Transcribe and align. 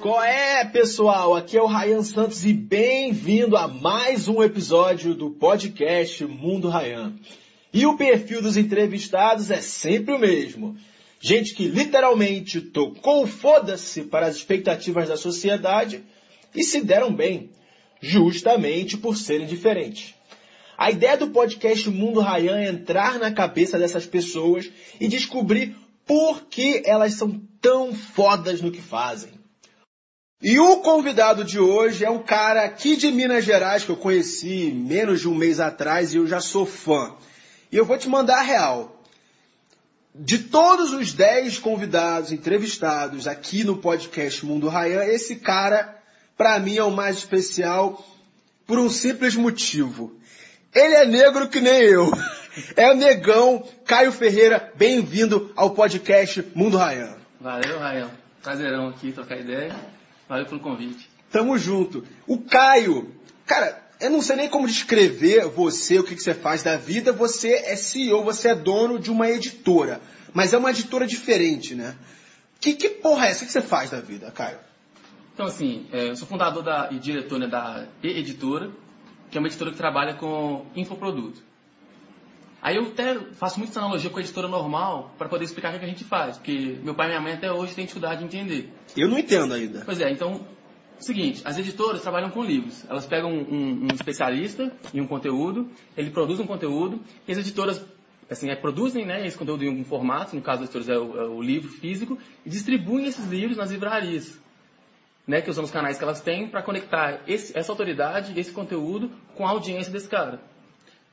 Qual 0.00 0.22
é, 0.22 0.64
pessoal? 0.64 1.34
Aqui 1.34 1.56
é 1.56 1.60
o 1.60 1.66
Ryan 1.66 2.04
Santos 2.04 2.44
e 2.44 2.52
bem-vindo 2.52 3.56
a 3.56 3.66
mais 3.66 4.28
um 4.28 4.40
episódio 4.44 5.12
do 5.12 5.30
podcast 5.30 6.24
Mundo 6.24 6.68
Ryan. 6.68 7.14
E 7.72 7.84
o 7.84 7.96
perfil 7.96 8.40
dos 8.40 8.56
entrevistados 8.56 9.50
é 9.50 9.60
sempre 9.60 10.14
o 10.14 10.18
mesmo. 10.18 10.76
Gente 11.18 11.52
que 11.52 11.66
literalmente 11.66 12.60
tocou 12.60 13.26
foda-se 13.26 14.02
para 14.02 14.28
as 14.28 14.36
expectativas 14.36 15.08
da 15.08 15.16
sociedade 15.16 16.04
e 16.54 16.62
se 16.62 16.80
deram 16.80 17.12
bem, 17.12 17.50
justamente 18.00 18.96
por 18.96 19.16
serem 19.16 19.48
diferentes. 19.48 20.14
A 20.76 20.92
ideia 20.92 21.16
do 21.16 21.30
podcast 21.30 21.90
Mundo 21.90 22.20
Ryan 22.20 22.56
é 22.56 22.68
entrar 22.68 23.18
na 23.18 23.32
cabeça 23.32 23.76
dessas 23.76 24.06
pessoas 24.06 24.70
e 25.00 25.08
descobrir 25.08 25.74
por 26.06 26.44
que 26.44 26.84
elas 26.86 27.14
são 27.14 27.42
tão 27.60 27.92
fodas 27.92 28.62
no 28.62 28.70
que 28.70 28.80
fazem. 28.80 29.37
E 30.40 30.56
o 30.60 30.76
convidado 30.76 31.42
de 31.42 31.58
hoje 31.58 32.04
é 32.04 32.10
um 32.10 32.22
cara 32.22 32.64
aqui 32.64 32.96
de 32.96 33.10
Minas 33.10 33.44
Gerais 33.44 33.82
que 33.82 33.90
eu 33.90 33.96
conheci 33.96 34.70
menos 34.70 35.20
de 35.20 35.28
um 35.28 35.34
mês 35.34 35.58
atrás 35.58 36.14
e 36.14 36.18
eu 36.18 36.28
já 36.28 36.40
sou 36.40 36.64
fã. 36.64 37.12
E 37.72 37.76
eu 37.76 37.84
vou 37.84 37.98
te 37.98 38.08
mandar 38.08 38.38
a 38.38 38.42
real. 38.42 39.02
De 40.14 40.38
todos 40.38 40.92
os 40.92 41.12
10 41.12 41.58
convidados 41.58 42.30
entrevistados 42.30 43.26
aqui 43.26 43.64
no 43.64 43.78
podcast 43.78 44.46
Mundo 44.46 44.68
Ryan, 44.68 45.06
esse 45.06 45.34
cara, 45.36 46.00
para 46.36 46.60
mim, 46.60 46.76
é 46.76 46.84
o 46.84 46.90
mais 46.92 47.16
especial 47.16 48.06
por 48.64 48.78
um 48.78 48.88
simples 48.88 49.34
motivo. 49.34 50.16
Ele 50.72 50.94
é 50.94 51.04
negro 51.04 51.48
que 51.48 51.60
nem 51.60 51.80
eu. 51.80 52.10
É 52.74 52.90
o 52.90 52.96
negão 52.96 53.62
Caio 53.84 54.10
Ferreira. 54.10 54.72
Bem-vindo 54.74 55.52
ao 55.54 55.70
podcast 55.70 56.44
Mundo 56.56 56.76
Ryan. 56.76 57.14
Valeu, 57.40 57.78
Ryan. 57.78 58.10
Prazerão 58.42 58.88
aqui 58.88 59.12
trocar 59.12 59.38
ideia. 59.38 59.97
Valeu 60.28 60.46
pelo 60.46 60.60
convite. 60.60 61.08
Tamo 61.30 61.56
junto. 61.58 62.04
O 62.26 62.38
Caio, 62.38 63.14
cara, 63.46 63.82
eu 64.00 64.10
não 64.10 64.22
sei 64.22 64.36
nem 64.36 64.48
como 64.48 64.66
descrever 64.66 65.48
você, 65.48 65.98
o 65.98 66.04
que, 66.04 66.14
que 66.14 66.22
você 66.22 66.34
faz 66.34 66.62
da 66.62 66.76
vida. 66.76 67.12
Você 67.12 67.52
é 67.52 67.76
CEO, 67.76 68.22
você 68.22 68.48
é 68.48 68.54
dono 68.54 68.98
de 68.98 69.10
uma 69.10 69.28
editora. 69.28 70.00
Mas 70.32 70.52
é 70.52 70.58
uma 70.58 70.70
editora 70.70 71.06
diferente, 71.06 71.74
né? 71.74 71.96
Que, 72.60 72.74
que 72.74 72.88
porra 72.88 73.26
é 73.26 73.30
essa? 73.30 73.44
O 73.44 73.46
que 73.46 73.52
você 73.52 73.62
faz 73.62 73.90
da 73.90 74.00
vida, 74.00 74.30
Caio? 74.30 74.58
Então, 75.34 75.46
assim, 75.46 75.86
é, 75.92 76.08
eu 76.08 76.16
sou 76.16 76.26
fundador 76.26 76.62
da, 76.62 76.88
e 76.90 76.98
diretor 76.98 77.38
né, 77.38 77.46
da 77.46 77.86
E-Editora, 78.02 78.70
que 79.30 79.38
é 79.38 79.40
uma 79.40 79.46
editora 79.46 79.70
que 79.70 79.76
trabalha 79.76 80.14
com 80.14 80.66
infoproduto. 80.74 81.40
Aí 82.60 82.76
eu 82.76 82.88
até 82.88 83.14
faço 83.34 83.58
muita 83.58 83.78
analogia 83.78 84.10
com 84.10 84.18
a 84.18 84.20
editora 84.20 84.48
normal 84.48 85.14
para 85.16 85.28
poder 85.28 85.44
explicar 85.44 85.74
o 85.74 85.78
que 85.78 85.84
a 85.84 85.88
gente 85.88 86.04
faz, 86.04 86.36
porque 86.36 86.78
meu 86.82 86.94
pai 86.94 87.06
e 87.06 87.10
minha 87.10 87.20
mãe 87.20 87.32
até 87.34 87.52
hoje 87.52 87.74
têm 87.74 87.84
dificuldade 87.84 88.20
de 88.20 88.26
entender. 88.26 88.72
Eu 88.96 89.08
não 89.08 89.18
entendo 89.18 89.54
ainda. 89.54 89.82
Pois 89.84 90.00
é, 90.00 90.10
então, 90.10 90.44
seguinte, 90.98 91.40
as 91.44 91.56
editoras 91.56 92.02
trabalham 92.02 92.30
com 92.30 92.42
livros. 92.42 92.84
Elas 92.88 93.06
pegam 93.06 93.32
um, 93.32 93.84
um 93.84 93.94
especialista 93.94 94.72
em 94.92 95.00
um 95.00 95.06
conteúdo, 95.06 95.70
ele 95.96 96.10
produz 96.10 96.40
um 96.40 96.46
conteúdo, 96.46 97.00
e 97.26 97.32
as 97.32 97.38
editoras 97.38 97.84
assim, 98.28 98.50
é, 98.50 98.56
produzem 98.56 99.06
né, 99.06 99.24
esse 99.26 99.38
conteúdo 99.38 99.64
em 99.64 99.80
um 99.80 99.84
formato, 99.84 100.34
no 100.34 100.42
caso 100.42 100.60
das 100.60 100.74
editoras 100.74 100.88
é 100.88 100.98
o, 100.98 101.20
é 101.20 101.28
o 101.28 101.40
livro 101.40 101.70
físico, 101.70 102.18
e 102.44 102.50
distribuem 102.50 103.06
esses 103.06 103.26
livros 103.28 103.56
nas 103.56 103.70
livrarias. 103.70 104.38
Né, 105.26 105.42
que 105.42 105.50
usam 105.50 105.62
os 105.62 105.70
canais 105.70 105.98
que 105.98 106.02
elas 106.02 106.22
têm 106.22 106.48
para 106.48 106.62
conectar 106.62 107.20
esse, 107.26 107.56
essa 107.56 107.70
autoridade, 107.70 108.38
esse 108.40 108.50
conteúdo, 108.50 109.10
com 109.36 109.46
a 109.46 109.50
audiência 109.50 109.92
desse 109.92 110.08
cara. 110.08 110.40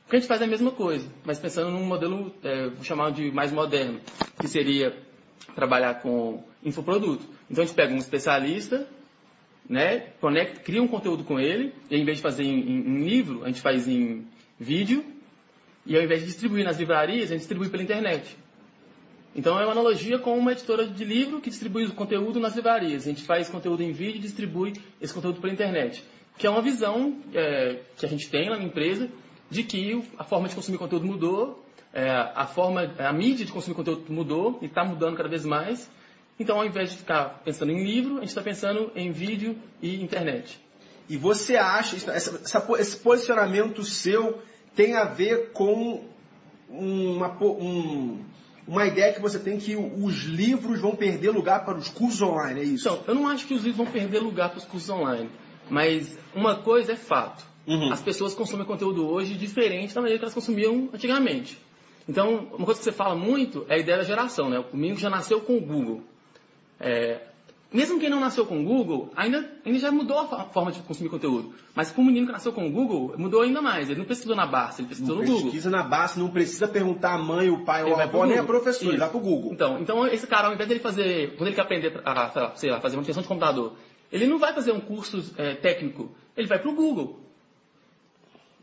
O 0.05 0.09
que 0.09 0.17
a 0.17 0.19
gente 0.19 0.27
faz 0.27 0.39
a 0.41 0.47
mesma 0.47 0.69
coisa, 0.69 1.11
mas 1.25 1.39
pensando 1.39 1.71
num 1.71 1.83
modelo, 1.83 2.31
é, 2.43 2.69
vou 2.69 2.83
chamar 2.83 3.11
de 3.11 3.31
mais 3.31 3.51
moderno, 3.51 3.99
que 4.39 4.47
seria 4.47 4.95
trabalhar 5.55 5.95
com 5.95 6.43
infoproduto. 6.63 7.25
Então 7.49 7.63
a 7.63 7.65
gente 7.65 7.75
pega 7.75 7.91
um 7.91 7.97
especialista, 7.97 8.87
né, 9.67 10.11
conecta, 10.21 10.59
cria 10.59 10.81
um 10.81 10.87
conteúdo 10.87 11.23
com 11.23 11.39
ele, 11.39 11.73
e 11.89 11.97
em 11.97 12.05
vez 12.05 12.17
de 12.17 12.23
fazer 12.23 12.43
em, 12.43 12.59
em, 12.59 12.79
em 12.81 13.03
livro, 13.03 13.43
a 13.43 13.47
gente 13.47 13.61
faz 13.61 13.87
em 13.87 14.27
vídeo, 14.59 15.03
e 15.87 15.97
ao 15.97 16.03
invés 16.03 16.19
de 16.19 16.27
distribuir 16.27 16.63
nas 16.63 16.77
livrarias, 16.77 17.25
a 17.25 17.33
gente 17.33 17.39
distribui 17.39 17.69
pela 17.69 17.81
internet. 17.81 18.37
Então 19.35 19.59
é 19.59 19.63
uma 19.63 19.71
analogia 19.71 20.19
com 20.19 20.37
uma 20.37 20.51
editora 20.51 20.85
de 20.85 21.03
livro 21.03 21.41
que 21.41 21.49
distribui 21.49 21.83
o 21.85 21.93
conteúdo 21.93 22.39
nas 22.39 22.55
livrarias. 22.55 23.05
A 23.05 23.09
gente 23.09 23.23
faz 23.23 23.49
conteúdo 23.49 23.81
em 23.81 23.91
vídeo 23.91 24.17
e 24.17 24.19
distribui 24.19 24.73
esse 25.01 25.13
conteúdo 25.13 25.41
pela 25.41 25.51
internet. 25.51 26.03
Que 26.37 26.47
é 26.47 26.49
uma 26.49 26.61
visão 26.61 27.17
é, 27.33 27.79
que 27.97 28.05
a 28.05 28.09
gente 28.09 28.29
tem 28.29 28.49
lá 28.49 28.57
na 28.57 28.63
empresa 28.63 29.09
de 29.49 29.63
que 29.63 30.03
a 30.17 30.23
forma 30.23 30.47
de 30.47 30.55
consumir 30.55 30.77
conteúdo 30.77 31.05
mudou, 31.05 31.63
é, 31.93 32.09
a 32.09 32.45
forma, 32.45 32.93
a 32.99 33.13
mídia 33.13 33.45
de 33.45 33.51
consumir 33.51 33.75
conteúdo 33.75 34.11
mudou 34.11 34.59
e 34.61 34.65
está 34.65 34.83
mudando 34.83 35.15
cada 35.15 35.29
vez 35.29 35.45
mais. 35.45 35.89
Então, 36.37 36.57
ao 36.57 36.65
invés 36.65 36.91
de 36.91 36.97
ficar 36.97 37.41
pensando 37.45 37.71
em 37.71 37.83
livro, 37.83 38.17
a 38.17 38.19
gente 38.19 38.29
está 38.29 38.41
pensando 38.41 38.91
em 38.95 39.11
vídeo 39.11 39.57
e 39.81 40.03
internet. 40.03 40.59
E 41.07 41.15
você 41.15 41.55
acha, 41.55 41.95
essa, 41.95 42.11
essa, 42.11 42.67
esse 42.79 42.97
posicionamento 42.97 43.83
seu 43.83 44.41
tem 44.75 44.95
a 44.95 45.05
ver 45.05 45.51
com 45.53 46.03
uma, 46.67 47.29
um, 47.41 48.19
uma 48.67 48.85
ideia 48.85 49.13
que 49.13 49.21
você 49.21 49.39
tem 49.39 49.57
que 49.57 49.75
os 49.75 50.23
livros 50.23 50.81
vão 50.81 50.95
perder 50.95 51.29
lugar 51.29 51.63
para 51.63 51.77
os 51.77 51.87
cursos 51.87 52.21
online, 52.21 52.59
é 52.59 52.63
isso? 52.63 52.89
Então, 52.89 53.03
eu 53.07 53.15
não 53.15 53.27
acho 53.27 53.47
que 53.47 53.53
os 53.53 53.63
livros 53.63 53.77
vão 53.77 53.85
perder 53.85 54.19
lugar 54.19 54.49
para 54.49 54.57
os 54.57 54.65
cursos 54.65 54.89
online. 54.89 55.29
Mas 55.69 56.17
uma 56.33 56.57
coisa 56.57 56.93
é 56.93 56.95
fato. 56.95 57.54
Uhum. 57.67 57.91
As 57.91 58.01
pessoas 58.01 58.33
consomem 58.33 58.65
conteúdo 58.65 59.07
hoje 59.07 59.33
diferente 59.35 59.93
da 59.93 60.01
maneira 60.01 60.19
que 60.19 60.25
elas 60.25 60.33
consumiam 60.33 60.89
antigamente. 60.93 61.57
Então, 62.07 62.47
uma 62.53 62.65
coisa 62.65 62.79
que 62.79 62.83
você 62.83 62.91
fala 62.91 63.15
muito 63.15 63.65
é 63.67 63.75
a 63.75 63.77
ideia 63.77 63.97
da 63.97 64.03
geração, 64.03 64.49
né? 64.49 64.63
O 64.71 64.77
menino 64.77 64.97
já 64.97 65.09
nasceu 65.09 65.41
com 65.41 65.57
o 65.57 65.61
Google. 65.61 66.01
É, 66.79 67.21
mesmo 67.75 67.99
quem 67.99 68.09
não 68.09 68.19
nasceu 68.19 68.45
com 68.45 68.61
o 68.61 68.63
Google, 68.63 69.11
ainda, 69.15 69.49
ainda 69.65 69.79
já 69.79 69.91
mudou 69.91 70.17
a 70.17 70.45
forma 70.45 70.71
de 70.71 70.79
consumir 70.81 71.09
conteúdo. 71.09 71.53
Mas 71.73 71.91
com 71.91 72.01
o 72.01 72.05
menino 72.05 72.27
que 72.27 72.31
nasceu 72.31 72.53
com 72.53 72.65
o 72.67 72.71
Google, 72.71 73.15
mudou 73.17 73.41
ainda 73.41 73.61
mais. 73.61 73.89
Ele 73.89 73.99
não 73.99 74.05
pesquisou 74.05 74.35
na 74.35 74.45
Barça, 74.45 74.81
ele 74.81 74.87
pesquisou 74.87 75.15
não 75.15 75.23
no 75.23 75.27
Google. 75.27 75.43
Pesquisa 75.45 75.69
na 75.69 75.83
Barça, 75.83 76.19
não 76.19 76.29
precisa 76.29 76.67
perguntar 76.67 77.15
a 77.15 77.17
mãe, 77.17 77.49
o 77.49 77.65
pai, 77.65 77.81
ele 77.81 77.91
ou 77.91 77.99
a 77.99 78.03
avó, 78.03 78.25
nem 78.25 78.37
a 78.37 78.43
professora, 78.43 78.91
ele 78.91 78.97
vai 78.97 79.09
pro 79.09 79.19
Google. 79.19 79.51
Então, 79.51 79.79
então, 79.81 80.07
esse 80.07 80.27
cara, 80.27 80.47
ao 80.47 80.53
invés 80.53 80.69
dele 80.69 80.79
fazer, 80.79 81.35
quando 81.35 81.47
ele 81.47 81.55
quer 81.55 81.63
aprender 81.63 82.01
a, 82.05 82.53
sei 82.55 82.69
lá, 82.69 82.79
fazer 82.79 82.95
manutenção 82.95 83.23
de 83.23 83.27
computador, 83.27 83.73
ele 84.11 84.27
não 84.27 84.37
vai 84.37 84.53
fazer 84.53 84.71
um 84.71 84.79
curso 84.79 85.33
é, 85.35 85.55
técnico, 85.55 86.11
ele 86.37 86.47
vai 86.47 86.59
pro 86.59 86.73
Google. 86.73 87.24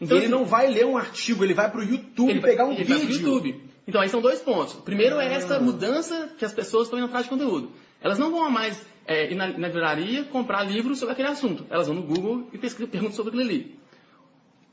Então, 0.02 0.16
ele 0.16 0.26
assim, 0.26 0.34
não 0.34 0.44
vai 0.44 0.66
ler 0.68 0.84
um 0.84 0.96
artigo, 0.96 1.44
ele 1.44 1.54
vai 1.54 1.70
para 1.70 1.80
o 1.80 1.84
YouTube 1.84 2.30
ele 2.30 2.40
pegar 2.40 2.66
um 2.66 2.72
ele 2.72 2.82
vídeo. 2.82 2.98
Vai 2.98 3.06
pro 3.06 3.14
YouTube. 3.14 3.72
Então 3.86 4.00
aí 4.00 4.08
são 4.08 4.20
dois 4.20 4.40
pontos. 4.40 4.74
Primeiro 4.74 5.20
é 5.20 5.32
essa 5.32 5.60
mudança 5.60 6.30
que 6.36 6.44
as 6.44 6.52
pessoas 6.52 6.86
estão 6.86 6.98
indo 6.98 7.06
atrás 7.06 7.24
de 7.24 7.30
conteúdo. 7.30 7.70
Elas 8.00 8.18
não 8.18 8.30
vão 8.32 8.50
mais 8.50 8.84
é, 9.06 9.30
ir 9.30 9.36
na, 9.36 9.46
na 9.46 9.68
livraria 9.68 10.24
comprar 10.24 10.64
livros 10.64 10.98
sobre 10.98 11.12
aquele 11.12 11.28
assunto. 11.28 11.64
Elas 11.70 11.86
vão 11.86 11.96
no 11.96 12.02
Google 12.02 12.48
e 12.52 12.58
pesquisam, 12.58 12.88
perguntam 12.88 13.14
sobre 13.14 13.30
aquilo 13.30 13.48
ali. 13.48 13.78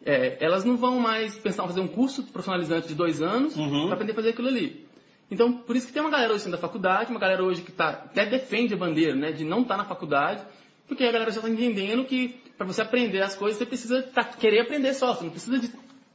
É, 0.04 0.38
elas 0.44 0.64
não 0.66 0.78
vão 0.78 1.00
mais 1.00 1.38
pensar 1.38 1.64
em 1.64 1.68
fazer 1.68 1.82
um 1.82 1.88
curso 1.88 2.24
profissionalizante 2.24 2.88
de 2.88 2.96
dois 2.96 3.22
anos 3.22 3.56
uhum. 3.56 3.86
para 3.86 3.94
aprender 3.94 4.14
a 4.14 4.16
fazer 4.16 4.30
aquilo 4.30 4.48
ali. 4.48 4.88
Então, 5.30 5.54
por 5.54 5.76
isso 5.76 5.86
que 5.86 5.94
tem 5.94 6.02
uma 6.02 6.10
galera 6.10 6.34
hoje 6.34 6.44
saindo 6.44 6.56
da 6.56 6.62
faculdade, 6.62 7.12
uma 7.12 7.20
galera 7.20 7.44
hoje 7.44 7.62
que 7.62 7.72
tá, 7.72 7.90
até 7.90 8.26
defende 8.26 8.74
a 8.74 8.78
bandeira 8.78 9.16
né, 9.16 9.32
de 9.32 9.44
não 9.44 9.62
estar 9.62 9.76
tá 9.76 9.84
na 9.84 9.88
faculdade, 9.88 10.44
porque 10.90 11.04
a 11.04 11.12
galera 11.12 11.32
já 11.32 11.38
está 11.38 11.50
entendendo 11.50 12.04
que 12.04 12.42
para 12.58 12.66
você 12.66 12.82
aprender 12.82 13.22
as 13.22 13.36
coisas, 13.36 13.58
você 13.58 13.66
precisa 13.66 14.02
tá, 14.02 14.24
querer 14.24 14.62
aprender 14.62 14.94
só. 14.96 15.14
Você 15.14 15.24
não 15.24 15.32
precisa 15.32 15.60
de 15.60 15.72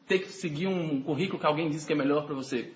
ter 0.07 0.19
que 0.19 0.29
seguir 0.29 0.67
um 0.67 1.01
currículo 1.01 1.39
que 1.39 1.47
alguém 1.47 1.71
disse 1.71 1.87
que 1.87 1.93
é 1.93 1.97
melhor 1.97 2.27
para 2.27 2.35
você. 2.35 2.73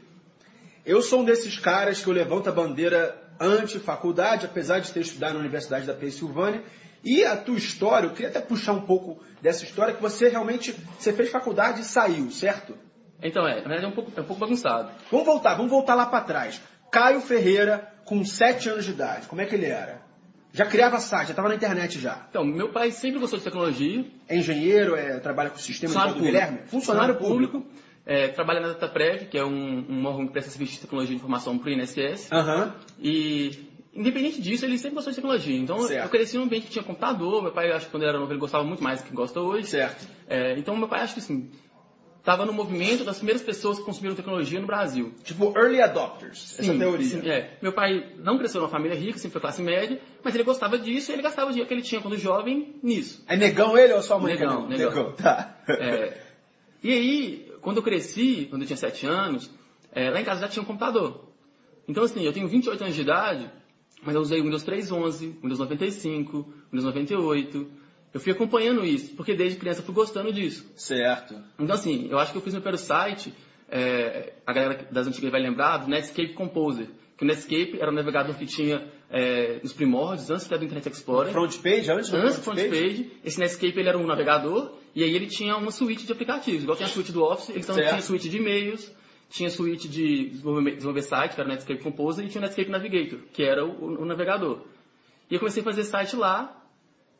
Eu 0.86 1.02
sou 1.02 1.20
um 1.20 1.24
desses 1.24 1.58
caras 1.58 2.00
que 2.00 2.08
eu 2.08 2.14
levanto 2.14 2.48
a 2.48 2.52
bandeira 2.52 3.20
anti-faculdade, 3.38 4.46
apesar 4.46 4.78
de 4.78 4.90
ter 4.92 5.00
estudado 5.00 5.34
na 5.34 5.40
Universidade 5.40 5.86
da 5.86 5.92
Pensilvânia. 5.92 6.62
E 7.04 7.24
a 7.24 7.36
tua 7.36 7.56
história, 7.56 8.06
eu 8.06 8.12
queria 8.12 8.28
até 8.28 8.40
puxar 8.40 8.72
um 8.72 8.82
pouco 8.82 9.22
dessa 9.42 9.64
história, 9.64 9.92
que 9.92 10.00
você 10.00 10.28
realmente 10.28 10.74
você 10.98 11.12
fez 11.12 11.30
faculdade 11.30 11.80
e 11.80 11.84
saiu, 11.84 12.30
certo? 12.30 12.76
Então 13.22 13.46
é, 13.46 13.56
na 13.56 13.68
verdade 13.68 13.84
é 13.84 13.88
um 13.88 13.92
pouco, 13.92 14.12
é 14.16 14.20
um 14.20 14.24
pouco 14.24 14.40
bagunçado. 14.40 14.90
Vamos 15.10 15.26
voltar, 15.26 15.54
vamos 15.54 15.70
voltar 15.70 15.94
lá 15.96 16.06
para 16.06 16.24
trás. 16.24 16.60
Caio 16.90 17.20
Ferreira, 17.20 17.92
com 18.04 18.24
7 18.24 18.70
anos 18.70 18.84
de 18.84 18.92
idade, 18.92 19.26
como 19.26 19.40
é 19.42 19.46
que 19.46 19.54
ele 19.54 19.66
era? 19.66 20.07
Já 20.52 20.66
criava 20.66 20.98
site, 20.98 21.28
já 21.28 21.32
estava 21.32 21.48
na 21.48 21.54
internet 21.54 22.00
já. 22.00 22.26
Então, 22.28 22.44
meu 22.44 22.70
pai 22.70 22.90
sempre 22.90 23.20
gostou 23.20 23.38
de 23.38 23.44
tecnologia. 23.44 24.04
É 24.28 24.36
engenheiro, 24.36 24.96
é, 24.96 25.18
trabalha 25.20 25.50
com 25.50 25.58
sistema 25.58 25.92
Funcionário 25.92 26.20
de 26.20 26.26
Guilherme? 26.26 26.58
Funcionário, 26.66 27.16
público. 27.16 27.60
público. 27.60 27.78
É, 28.06 28.28
trabalha 28.28 28.60
na 28.60 28.68
DataPrev, 28.68 29.26
que 29.26 29.36
é 29.36 29.44
um, 29.44 29.84
um 29.86 30.06
órgão 30.06 30.26
que 30.26 30.32
presta 30.32 30.50
serviço 30.50 30.72
de 30.72 30.80
tecnologia 30.80 31.14
de 31.14 31.16
informação 31.16 31.58
para 31.58 31.68
o 31.68 31.72
INSS. 31.72 32.30
Uhum. 32.32 32.72
E, 32.98 33.68
independente 33.92 34.40
disso, 34.40 34.64
ele 34.64 34.78
sempre 34.78 34.94
gostou 34.94 35.10
de 35.10 35.16
tecnologia. 35.16 35.58
Então, 35.58 35.78
certo. 35.80 36.04
eu 36.04 36.08
cresci 36.08 36.38
num 36.38 36.44
ambiente 36.44 36.66
que 36.66 36.72
tinha 36.72 36.82
computador. 36.82 37.42
Meu 37.42 37.52
pai, 37.52 37.70
acho 37.70 37.84
que 37.84 37.90
quando 37.90 38.04
ele 38.04 38.10
era 38.10 38.18
novo, 38.18 38.32
ele 38.32 38.40
gostava 38.40 38.64
muito 38.64 38.82
mais 38.82 39.02
do 39.02 39.08
que 39.08 39.14
gosta 39.14 39.40
hoje. 39.40 39.68
Certo. 39.68 40.08
É, 40.26 40.58
então, 40.58 40.74
meu 40.74 40.88
pai, 40.88 41.02
acho 41.02 41.14
que 41.14 41.20
assim, 41.20 41.50
estava 42.28 42.44
no 42.44 42.52
movimento 42.52 43.04
das 43.04 43.16
primeiras 43.16 43.42
pessoas 43.42 43.78
que 43.78 43.84
consumiram 43.84 44.14
tecnologia 44.14 44.60
no 44.60 44.66
Brasil. 44.66 45.14
Tipo, 45.24 45.56
early 45.56 45.80
adopters, 45.80 46.38
sim, 46.38 46.62
essa 46.62 46.78
teoria. 46.78 47.06
Sim, 47.06 47.26
é. 47.26 47.56
Meu 47.62 47.72
pai 47.72 48.12
não 48.18 48.36
cresceu 48.36 48.60
numa 48.60 48.70
família 48.70 48.94
rica, 48.94 49.18
sempre 49.18 49.32
foi 49.32 49.40
classe 49.40 49.62
média, 49.62 49.98
mas 50.22 50.34
ele 50.34 50.44
gostava 50.44 50.78
disso 50.78 51.10
e 51.10 51.14
ele 51.14 51.22
gastava 51.22 51.48
o 51.48 51.50
dinheiro 51.50 51.66
que 51.66 51.74
ele 51.74 51.82
tinha 51.82 52.02
quando 52.02 52.18
jovem 52.18 52.74
nisso. 52.82 53.24
É 53.26 53.34
negão 53.34 53.78
ele 53.78 53.94
ou 53.94 54.02
só 54.02 54.18
mãe? 54.18 54.34
Negão, 54.34 54.68
negão. 54.68 54.90
negão. 54.90 55.12
Tá. 55.12 55.58
É, 55.68 56.20
e 56.82 56.92
aí, 56.92 57.52
quando 57.62 57.78
eu 57.78 57.82
cresci, 57.82 58.46
quando 58.50 58.62
eu 58.62 58.66
tinha 58.66 58.76
7 58.76 59.06
anos, 59.06 59.50
é, 59.90 60.10
lá 60.10 60.20
em 60.20 60.24
casa 60.24 60.42
já 60.42 60.48
tinha 60.48 60.62
um 60.62 60.66
computador. 60.66 61.32
Então, 61.88 62.04
assim, 62.04 62.22
eu 62.22 62.32
tenho 62.34 62.46
28 62.46 62.84
anos 62.84 62.94
de 62.94 63.00
idade 63.00 63.50
Mas 64.02 64.14
eu 64.14 64.20
usei 64.20 64.38
o 64.38 64.44
Windows 64.44 64.64
3.11, 64.64 65.40
Windows 65.42 65.58
95, 65.58 66.46
Windows 66.70 66.84
98. 66.84 67.66
Eu 68.12 68.20
fui 68.20 68.32
acompanhando 68.32 68.84
isso, 68.84 69.14
porque 69.14 69.34
desde 69.34 69.58
criança 69.58 69.80
eu 69.80 69.84
fui 69.84 69.94
gostando 69.94 70.32
disso. 70.32 70.66
Certo. 70.76 71.34
Então, 71.58 71.74
assim, 71.74 72.08
eu 72.10 72.18
acho 72.18 72.32
que 72.32 72.38
eu 72.38 72.42
fiz 72.42 72.52
meu 72.54 72.62
primeiro 72.62 72.82
site, 72.82 73.34
é, 73.70 74.32
a 74.46 74.52
galera 74.52 74.88
das 74.90 75.06
antigas 75.06 75.30
vai 75.30 75.40
lembrar, 75.40 75.78
do 75.78 75.88
Netscape 75.88 76.32
Composer. 76.32 76.88
Que 77.16 77.24
o 77.24 77.26
Netscape 77.26 77.78
era 77.80 77.90
um 77.90 77.94
navegador 77.94 78.34
que 78.36 78.46
tinha 78.46 78.86
é, 79.10 79.58
nos 79.62 79.72
primórdios, 79.72 80.30
antes 80.30 80.46
do 80.46 80.54
Internet 80.54 80.88
Explorer. 80.88 81.32
Front 81.32 81.58
page, 81.58 81.90
antes 81.90 82.10
do 82.10 82.16
Antes 82.16 82.36
do 82.36 82.42
front 82.42 82.56
front 82.56 82.70
page? 82.70 82.70
page, 82.70 83.12
esse 83.24 83.40
Netscape 83.40 83.78
ele 83.78 83.88
era 83.88 83.98
um 83.98 84.06
navegador 84.06 84.72
e 84.94 85.02
aí 85.02 85.14
ele 85.14 85.26
tinha 85.26 85.56
uma 85.56 85.70
suíte 85.70 86.06
de 86.06 86.12
aplicativos. 86.12 86.62
Igual 86.62 86.76
tinha 86.76 86.86
a 86.88 86.90
suíte 86.90 87.12
do 87.12 87.22
Office, 87.22 87.50
ele 87.50 87.60
então 87.60 87.74
Certo. 87.74 87.88
tinha 87.88 88.02
suíte 88.02 88.28
de 88.28 88.36
e-mails, 88.36 88.90
tinha 89.28 89.50
suíte 89.50 89.88
de 89.88 90.30
desenvolver, 90.30 90.76
desenvolver 90.76 91.02
site, 91.02 91.34
que 91.34 91.40
era 91.40 91.48
o 91.48 91.52
Netscape 91.52 91.82
Composer, 91.82 92.24
e 92.24 92.28
tinha 92.28 92.40
o 92.40 92.44
Netscape 92.44 92.70
Navigator, 92.70 93.18
que 93.32 93.42
era 93.42 93.64
o, 93.66 94.00
o 94.00 94.04
navegador. 94.04 94.62
E 95.30 95.34
eu 95.34 95.40
comecei 95.40 95.60
a 95.60 95.64
fazer 95.64 95.84
site 95.84 96.16
lá, 96.16 96.57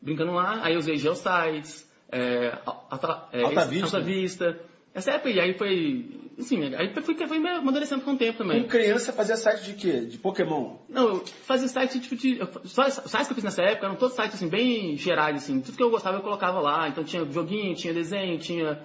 brincando 0.01 0.33
lá, 0.33 0.59
aí 0.63 0.73
eu 0.73 0.79
usei 0.79 0.97
GeoSites, 0.97 1.87
é, 2.11 2.57
Alta, 2.65 3.27
é, 3.33 3.43
Alta 3.43 3.65
Vista. 3.65 3.85
Alta 3.85 4.01
Vista. 4.01 4.59
Essa 4.93 5.11
época, 5.11 5.29
e 5.29 5.39
aí 5.39 5.53
foi, 5.53 6.09
assim, 6.39 6.73
aí 6.73 6.91
foi, 6.93 7.03
foi, 7.03 7.27
foi 7.27 7.37
amadurecendo 7.37 8.01
com 8.03 8.13
o 8.13 8.17
tempo 8.17 8.39
também. 8.39 8.63
Com 8.63 8.69
criança 8.69 9.13
fazia 9.13 9.37
site 9.37 9.63
de 9.65 9.73
quê? 9.73 9.99
De 10.01 10.17
Pokémon? 10.17 10.77
Não, 10.89 11.07
eu 11.09 11.23
fazia 11.45 11.67
site 11.67 11.99
tipo 11.99 12.15
de. 12.15 12.39
Só 12.65 12.87
os 12.87 12.93
sites 12.95 13.27
que 13.27 13.31
eu 13.31 13.35
fiz 13.35 13.43
nessa 13.43 13.61
época 13.61 13.85
eram 13.85 13.95
todos 13.95 14.15
sites 14.15 14.33
assim, 14.35 14.47
bem 14.49 14.97
gerais, 14.97 15.35
assim. 15.37 15.61
Tudo 15.61 15.77
que 15.77 15.83
eu 15.83 15.91
gostava 15.91 16.17
eu 16.17 16.21
colocava 16.23 16.59
lá. 16.59 16.89
Então 16.89 17.03
tinha 17.03 17.23
joguinho, 17.25 17.75
tinha 17.75 17.93
desenho, 17.93 18.39
tinha. 18.39 18.75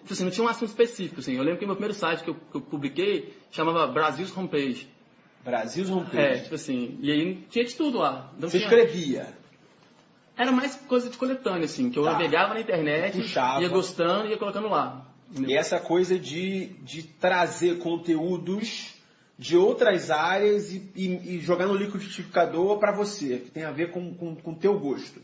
Tipo 0.00 0.14
assim, 0.14 0.24
não 0.24 0.30
tinha 0.30 0.44
um 0.46 0.48
assunto 0.48 0.70
específico, 0.70 1.20
assim. 1.20 1.34
Eu 1.36 1.42
lembro 1.42 1.58
que 1.58 1.64
o 1.66 1.68
meu 1.68 1.76
primeiro 1.76 1.94
site 1.94 2.24
que 2.24 2.30
eu, 2.30 2.34
que 2.34 2.56
eu 2.56 2.60
publiquei 2.62 3.34
chamava 3.50 3.86
Brasil's 3.86 4.34
Homepage. 4.34 4.88
Brasil 5.44 5.84
É, 5.84 5.90
Homepage. 5.92 6.42
tipo 6.44 6.54
assim. 6.54 6.98
E 7.02 7.12
aí 7.12 7.34
tinha 7.50 7.64
de 7.66 7.74
tudo 7.74 7.98
lá. 7.98 8.32
Então, 8.38 8.48
Você 8.48 8.58
tinha- 8.58 8.68
escrevia. 8.70 9.28
Era 10.36 10.52
mais 10.52 10.74
coisa 10.76 11.10
de 11.10 11.16
coletânea, 11.18 11.64
assim, 11.64 11.90
que 11.90 11.98
eu 11.98 12.04
Tá. 12.04 12.12
navegava 12.12 12.54
na 12.54 12.60
internet, 12.60 13.18
Puxava. 13.18 13.60
ia 13.62 13.68
gostando 13.68 14.26
e 14.26 14.30
ia 14.30 14.38
colocando 14.38 14.68
lá. 14.68 15.06
E 15.46 15.54
essa 15.54 15.78
coisa 15.78 16.18
de, 16.18 16.66
de 16.82 17.02
trazer 17.04 17.78
conteúdos 17.78 18.94
de 19.38 19.56
outras 19.56 20.10
áreas 20.10 20.70
e, 20.72 20.90
e- 20.94 21.36
e 21.36 21.40
jogar 21.40 21.66
no 21.66 21.74
liquidificador 21.74 22.78
para 22.78 22.92
você, 22.92 23.38
que 23.38 23.50
tem 23.50 23.64
a 23.64 23.70
ver 23.70 23.90
com 23.90 24.08
o 24.10 24.14
com, 24.14 24.34
com 24.36 24.54
teu 24.54 24.78
gosto. 24.78 25.20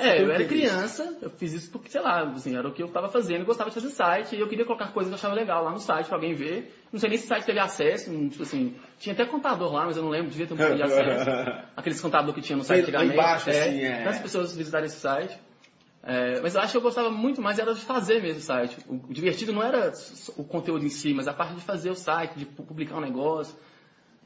É, 0.00 0.22
eu 0.22 0.30
era 0.30 0.44
criança, 0.44 1.16
eu 1.22 1.30
fiz 1.30 1.52
isso 1.52 1.70
porque, 1.70 1.88
sei 1.90 2.00
lá, 2.00 2.22
assim, 2.22 2.56
era 2.56 2.66
o 2.66 2.72
que 2.72 2.82
eu 2.82 2.86
estava 2.86 3.08
fazendo, 3.08 3.40
eu 3.40 3.46
gostava 3.46 3.70
de 3.70 3.74
fazer 3.74 3.90
site, 3.90 4.36
e 4.36 4.40
eu 4.40 4.48
queria 4.48 4.64
colocar 4.64 4.88
coisas 4.92 5.10
que 5.10 5.14
eu 5.14 5.18
achava 5.18 5.34
legal 5.34 5.62
lá 5.64 5.70
no 5.70 5.78
site 5.78 6.06
pra 6.06 6.16
alguém 6.16 6.34
ver. 6.34 6.74
Não 6.92 6.98
sei 6.98 7.08
nem 7.10 7.18
se 7.18 7.24
o 7.24 7.28
site 7.28 7.44
teve 7.44 7.58
acesso, 7.58 8.10
não, 8.12 8.28
tipo 8.28 8.42
assim, 8.42 8.74
tinha 8.98 9.12
até 9.12 9.24
contador 9.24 9.72
lá, 9.72 9.86
mas 9.86 9.96
eu 9.96 10.02
não 10.02 10.10
lembro, 10.10 10.30
devia 10.30 10.46
ter 10.46 10.54
um 10.54 10.56
pouco 10.56 10.74
de 10.74 10.82
acesso. 10.82 11.30
Aqueles 11.76 12.00
contador 12.00 12.34
que 12.34 12.40
tinha 12.40 12.56
no 12.56 12.64
site 12.64 12.82
antigamente. 12.82 13.12
embaixo, 13.14 13.50
assim, 13.50 13.80
é. 13.82 14.06
As 14.08 14.18
pessoas 14.20 14.56
visitarem 14.56 14.86
esse 14.86 14.96
site. 15.00 15.38
É, 16.02 16.40
mas 16.40 16.54
eu 16.54 16.62
acho 16.62 16.70
que 16.72 16.78
eu 16.78 16.82
gostava 16.82 17.10
muito 17.10 17.42
mais 17.42 17.58
era 17.58 17.74
de 17.74 17.80
fazer 17.82 18.22
mesmo 18.22 18.38
o 18.38 18.42
site. 18.42 18.78
O, 18.88 19.12
divertido 19.12 19.52
não 19.52 19.62
era 19.62 19.92
o 20.36 20.44
conteúdo 20.44 20.82
em 20.84 20.88
si, 20.88 21.12
mas 21.12 21.28
a 21.28 21.32
parte 21.34 21.54
de 21.54 21.60
fazer 21.60 21.90
o 21.90 21.94
site, 21.94 22.38
de 22.38 22.46
pu- 22.46 22.62
publicar 22.62 22.96
um 22.96 23.00
negócio. 23.02 23.54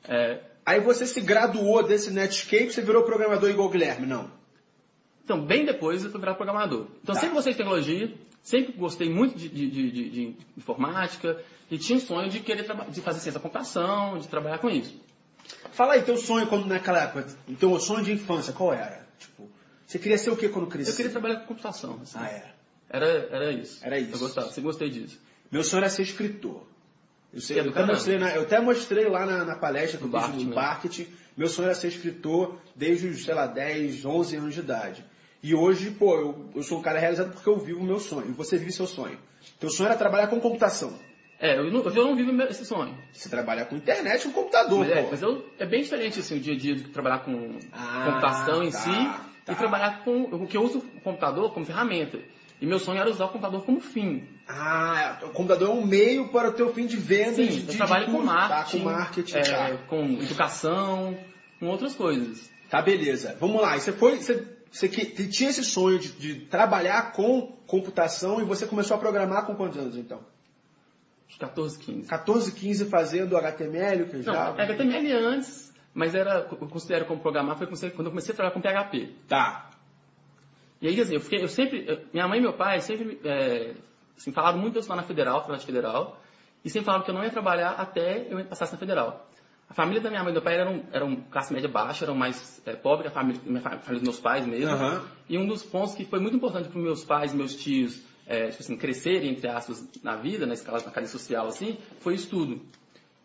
É, 0.08 0.40
Aí 0.66 0.80
você 0.80 1.04
se 1.04 1.20
graduou 1.20 1.82
desse 1.82 2.10
Netscape, 2.10 2.72
você 2.72 2.80
virou 2.80 3.02
programador 3.02 3.50
igual 3.50 3.68
o 3.68 3.70
Guilherme, 3.70 4.06
não? 4.06 4.30
Então, 5.24 5.44
bem 5.44 5.64
depois 5.64 6.04
eu 6.04 6.10
fui 6.10 6.20
virar 6.20 6.34
programador. 6.34 6.86
Então, 7.02 7.14
Tá. 7.14 7.20
sempre 7.20 7.34
gostei 7.36 7.52
de 7.54 7.56
tecnologia, 7.56 8.14
sempre 8.42 8.72
gostei 8.74 9.08
muito 9.08 9.38
de, 9.38 9.48
de- 9.48 9.70
de- 9.70 10.10
de- 10.10 10.36
informática 10.56 11.42
e 11.70 11.78
tinha 11.78 11.96
um 11.96 12.00
sonho 12.00 12.28
de 12.28 12.40
querer 12.40 12.62
de 12.90 13.00
fazer 13.00 13.20
ciência 13.20 13.32
da 13.32 13.40
computação, 13.40 14.18
de 14.18 14.28
trabalhar 14.28 14.58
com 14.58 14.68
isso. 14.68 14.94
Fala 15.72 15.94
aí, 15.94 16.02
teu 16.02 16.16
sonho 16.18 16.46
quando 16.46 16.66
naquela 16.66 17.02
época, 17.04 17.26
teu 17.58 17.78
sonho 17.80 18.04
de 18.04 18.12
infância, 18.12 18.52
qual 18.52 18.72
era? 18.72 19.06
Tipo, 19.18 19.48
você 19.86 19.98
queria 19.98 20.18
ser 20.18 20.30
o 20.30 20.36
que 20.36 20.48
quando 20.48 20.66
crescia? 20.66 20.92
Eu 20.92 20.96
queria 20.96 21.10
trabalhar 21.10 21.36
com 21.40 21.46
computação. 21.46 21.98
assim. 22.02 22.18
Ah, 22.18 22.28
era. 22.28 22.54
Era, 22.90 23.06
era 23.30 23.52
isso. 23.52 23.78
Era 23.84 23.98
isso. 23.98 24.14
Eu 24.14 24.18
gostava, 24.18 24.48
sempre 24.48 24.62
gostei 24.62 24.90
disso. 24.90 25.18
Meu 25.50 25.64
sonho 25.64 25.80
era 25.80 25.90
ser 25.90 26.02
escritor. 26.02 26.62
Eu, 27.32 27.40
sei, 27.40 27.58
É 27.58 27.60
eu, 27.66 27.70
até 27.70 27.84
mostrei 27.84 28.16
eu 28.16 28.42
até 28.42 28.60
mostrei 28.60 29.08
lá 29.08 29.26
na, 29.26 29.44
na 29.44 29.56
palestra 29.56 29.98
que 29.98 30.04
eu 30.04 30.08
Do 30.08 30.16
fiz 30.16 30.26
marketing, 30.28 30.44
no 30.44 30.50
né? 30.50 30.56
marketing. 30.56 31.06
Meu 31.36 31.48
sonho 31.48 31.66
era 31.66 31.74
ser 31.74 31.88
escritor 31.88 32.58
desde 32.76 33.08
os, 33.08 33.24
sei 33.24 33.34
lá, 33.34 33.46
10, 33.48 34.04
11 34.04 34.36
anos 34.36 34.54
de 34.54 34.60
idade. 34.60 35.04
E 35.46 35.54
hoje, 35.54 35.90
pô, 35.90 36.14
eu, 36.16 36.50
eu 36.56 36.62
sou 36.62 36.78
um 36.78 36.82
cara 36.82 36.98
realizado 36.98 37.32
porque 37.34 37.46
eu 37.48 37.58
vivo 37.58 37.80
o 37.80 37.84
meu 37.84 38.00
sonho. 38.00 38.28
E 38.30 38.32
você 38.32 38.56
vive 38.56 38.72
seu 38.72 38.86
sonho. 38.86 39.18
Teu 39.60 39.68
sonho 39.68 39.88
era 39.88 39.96
trabalhar 39.98 40.28
com 40.28 40.40
computação. 40.40 40.98
É, 41.38 41.58
eu 41.58 41.70
não, 41.70 41.82
eu 41.84 42.04
não 42.06 42.16
vivo 42.16 42.32
meu- 42.32 42.46
esse 42.48 42.64
sonho. 42.64 42.96
Você 43.12 43.28
trabalha 43.28 43.66
com 43.66 43.76
internet 43.76 44.22
e 44.22 44.28
com 44.28 44.32
computador, 44.40 44.78
Mas, 44.78 44.90
é, 44.90 45.02
pô. 45.02 45.08
mas 45.10 45.20
eu, 45.22 45.44
é 45.58 45.66
bem 45.66 45.82
diferente 45.82 46.20
assim, 46.20 46.38
o 46.38 46.40
dia 46.40 46.54
a 46.54 46.56
dia 46.56 46.74
de 46.74 46.84
trabalhar 46.84 47.18
com 47.18 47.58
Ah, 47.72 48.04
computação 48.06 48.62
em 48.62 48.70
tá, 48.70 48.78
si 48.78 48.90
tá. 49.44 49.52
e 49.52 49.54
trabalhar 49.54 50.02
com. 50.02 50.22
O 50.22 50.46
que 50.46 50.56
eu 50.56 50.62
uso 50.62 50.78
o 50.78 51.00
computador 51.02 51.52
como 51.52 51.66
ferramenta. 51.66 52.18
E 52.58 52.64
meu 52.64 52.78
sonho 52.78 52.98
era 53.00 53.10
usar 53.10 53.26
o 53.26 53.28
computador 53.28 53.62
como 53.66 53.80
fim. 53.80 54.26
Ah, 54.48 55.18
o 55.24 55.28
computador 55.30 55.68
é 55.68 55.72
um 55.72 55.84
meio 55.84 56.28
para 56.28 56.48
o 56.48 56.52
teu 56.52 56.72
fim 56.72 56.86
de 56.86 56.96
venda. 56.96 57.34
Sim, 57.34 57.46
de, 57.48 57.60
eu 57.60 57.66
de, 57.66 57.76
trabalho 57.76 58.06
de 58.06 58.12
com 58.12 58.18
curso, 58.18 58.32
tá? 58.32 58.48
marketing, 58.48 58.78
Com 58.78 58.84
marketing, 58.90 59.36
é, 59.36 59.42
tá. 59.42 59.76
com 59.88 60.04
educação, 60.22 61.18
com 61.60 61.66
outras 61.66 61.94
coisas. 61.94 62.50
Tá, 62.70 62.80
beleza. 62.80 63.36
Vamos 63.38 63.60
lá. 63.60 63.76
E 63.76 63.80
Você 63.80 63.92
foi, 63.92 64.16
você, 64.16 64.42
você 64.74 64.88
que, 64.88 65.28
tinha 65.28 65.50
esse 65.50 65.62
sonho 65.62 66.00
de, 66.00 66.10
de 66.14 66.34
trabalhar 66.46 67.12
com 67.12 67.42
computação 67.64 68.40
e 68.40 68.44
você 68.44 68.66
começou 68.66 68.96
a 68.96 68.98
programar 68.98 69.46
com 69.46 69.54
quantos 69.54 69.78
anos, 69.78 69.96
então? 69.96 70.18
Acho 71.28 71.38
que 71.38 71.46
14, 71.46 71.78
15. 71.78 72.08
14, 72.08 72.52
15 72.52 72.84
fazendo 72.86 73.36
HTML, 73.36 74.02
o 74.02 74.08
que 74.08 74.16
Não, 74.16 74.22
já? 74.24 74.48
HTML 74.48 75.12
antes, 75.12 75.72
mas 75.94 76.12
era, 76.12 76.48
eu 76.50 76.68
considero 76.68 77.04
como 77.04 77.20
programar 77.20 77.56
foi 77.56 77.68
quando 77.68 78.06
eu 78.06 78.10
comecei 78.10 78.32
a 78.32 78.36
trabalhar 78.36 78.52
com 78.52 78.60
PHP. 78.60 79.14
Tá. 79.28 79.70
E 80.82 80.88
aí, 80.88 81.00
assim, 81.00 81.14
eu, 81.14 81.20
fiquei, 81.20 81.40
eu 81.40 81.48
sempre, 81.48 82.08
minha 82.12 82.26
mãe 82.26 82.40
e 82.40 82.42
meu 82.42 82.54
pai 82.54 82.80
sempre 82.80 83.20
é, 83.24 83.74
assim, 84.16 84.32
falaram 84.32 84.58
muito 84.58 84.74
eu 84.74 84.80
estudar 84.80 84.96
na 84.96 85.04
Federal, 85.04 85.36
Faculdade 85.36 85.66
Federal, 85.66 86.20
e 86.64 86.68
sempre 86.68 86.86
falaram 86.86 87.04
que 87.04 87.12
eu 87.12 87.14
não 87.14 87.22
ia 87.22 87.30
trabalhar 87.30 87.70
até 87.74 88.26
eu 88.28 88.44
passasse 88.46 88.72
na 88.72 88.78
Federal. 88.80 89.24
A 89.74 89.76
família 89.76 90.00
da 90.00 90.08
minha 90.08 90.22
mãe 90.22 90.30
e 90.30 90.34
do 90.34 90.36
meu 90.36 90.42
pai 90.42 90.54
eram, 90.56 90.84
eram 90.92 91.16
classe 91.32 91.52
média 91.52 91.68
baixa, 91.68 92.04
eram 92.04 92.14
mais 92.14 92.62
é, 92.64 92.76
pobres, 92.76 93.08
a 93.08 93.10
família, 93.10 93.40
minha 93.44 93.60
fa- 93.60 93.70
família 93.70 93.94
dos 93.94 94.02
meus 94.02 94.20
pais 94.20 94.46
mesmo. 94.46 94.70
Aham. 94.70 95.02
E 95.28 95.36
um 95.36 95.48
dos 95.48 95.64
pontos 95.64 95.96
que 95.96 96.04
foi 96.04 96.20
muito 96.20 96.36
importante 96.36 96.68
para 96.68 96.80
meus 96.80 97.04
pais 97.04 97.32
e 97.32 97.36
meus 97.36 97.56
tios 97.56 98.00
é, 98.24 98.50
tipo 98.50 98.62
assim, 98.62 98.76
crescerem, 98.76 99.30
entre 99.32 99.48
aspas, 99.48 99.84
na 100.00 100.14
vida, 100.14 100.46
na 100.46 100.54
escala, 100.54 100.78
na 100.78 100.92
cadeia 100.92 101.08
social, 101.08 101.48
assim, 101.48 101.76
foi 101.98 102.14
estudo. 102.14 102.60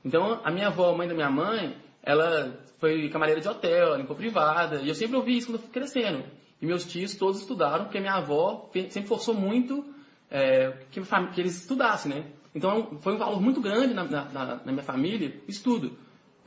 Então, 0.03 0.41
a 0.43 0.49
minha 0.49 0.67
avó, 0.67 0.91
a 0.91 0.97
mãe 0.97 1.07
da 1.07 1.13
minha 1.13 1.29
mãe, 1.29 1.77
ela 2.01 2.59
foi 2.79 3.09
camareira 3.09 3.39
de 3.39 3.47
hotel, 3.47 3.89
ela 3.89 3.97
limpou 3.97 4.15
privada, 4.15 4.81
e 4.81 4.87
eu 4.89 4.95
sempre 4.95 5.17
ouvi 5.17 5.37
isso 5.37 5.47
quando 5.49 5.55
eu 5.57 5.61
fui 5.61 5.71
crescendo. 5.71 6.23
E 6.59 6.65
meus 6.65 6.83
tios 6.83 7.13
todos 7.15 7.41
estudaram, 7.41 7.85
porque 7.85 7.99
minha 7.99 8.15
avó 8.15 8.69
sempre 8.89 9.07
forçou 9.07 9.35
muito 9.35 9.85
é, 10.31 10.71
que, 10.89 10.99
que 11.33 11.39
eles 11.41 11.61
estudassem, 11.61 12.11
né? 12.11 12.25
Então, 12.55 12.97
foi 13.01 13.13
um 13.13 13.17
valor 13.17 13.39
muito 13.39 13.61
grande 13.61 13.93
na, 13.93 14.03
na- 14.03 14.25
na- 14.25 14.59
minha 14.65 14.81
família, 14.83 15.33
estudo. 15.47 15.95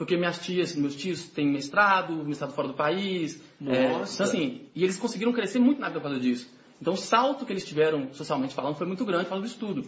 Porque 0.03 0.17
minhas 0.17 0.41
tias, 0.41 0.75
meus 0.75 0.97
tios 0.97 1.29
têm 1.29 1.47
mestrado, 1.47 2.13
mestrado 2.25 2.53
fora 2.53 2.67
do 2.67 2.75
país. 2.75 3.41
é, 3.65 3.89
Nossa. 3.89 4.15
então, 4.15 4.27
assim, 4.27 4.63
e 4.75 4.83
eles 4.83 4.99
conseguiram 4.99 5.33
crescer 5.33 5.61
muito 5.61 5.81
na 5.81 5.87
vida 5.87 6.01
por 6.01 6.09
causa 6.09 6.19
disso. 6.19 6.53
Então, 6.81 6.95
o 6.95 6.97
salto 6.97 7.47
que 7.47 7.53
eles 7.53 7.65
tiveram, 7.65 8.13
socialmente 8.13 8.53
falando, 8.53 8.75
foi 8.75 8.85
muito 8.85 9.05
grande 9.05 9.27
por 9.27 9.31
causa 9.31 9.47
do 9.47 9.49
estudo. 9.49 9.85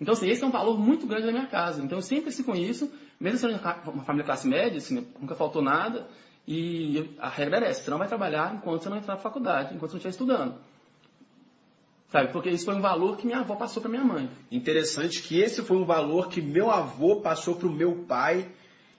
Então, 0.00 0.12
assim, 0.12 0.28
esse 0.28 0.44
é 0.44 0.46
um 0.46 0.52
valor 0.52 0.78
muito 0.78 1.04
grande 1.04 1.26
na 1.26 1.32
minha 1.32 1.48
casa. 1.48 1.82
Então, 1.82 1.98
eu 1.98 2.02
sempre 2.02 2.26
cresci 2.26 2.44
com 2.44 2.54
isso, 2.54 2.88
mesmo 3.18 3.40
sendo 3.40 3.60
uma 3.92 4.04
família 4.04 4.24
classe 4.24 4.46
média, 4.46 4.78
assim, 4.78 5.04
nunca 5.20 5.34
faltou 5.34 5.60
nada. 5.60 6.06
E 6.46 7.10
a 7.18 7.28
regra 7.28 7.56
era 7.56 7.66
essa, 7.66 7.82
você 7.82 7.90
não 7.90 7.98
vai 7.98 8.06
trabalhar 8.06 8.54
enquanto 8.54 8.84
você 8.84 8.88
não 8.88 8.98
entrar 8.98 9.14
na 9.14 9.20
faculdade, 9.20 9.74
enquanto 9.74 9.90
você 9.90 9.94
não 9.94 10.10
estiver 10.10 10.10
estudando. 10.10 10.54
Sabe? 12.12 12.30
Porque 12.30 12.50
isso 12.50 12.66
foi 12.66 12.76
um 12.76 12.80
valor 12.80 13.16
que 13.16 13.26
minha 13.26 13.40
avó 13.40 13.56
passou 13.56 13.82
para 13.82 13.90
minha 13.90 14.04
mãe. 14.04 14.30
Interessante 14.48 15.20
que 15.20 15.40
esse 15.40 15.60
foi 15.64 15.76
um 15.76 15.84
valor 15.84 16.28
que 16.28 16.40
meu 16.40 16.70
avô 16.70 17.16
passou 17.16 17.56
pro 17.56 17.68
meu 17.68 18.04
pai 18.06 18.48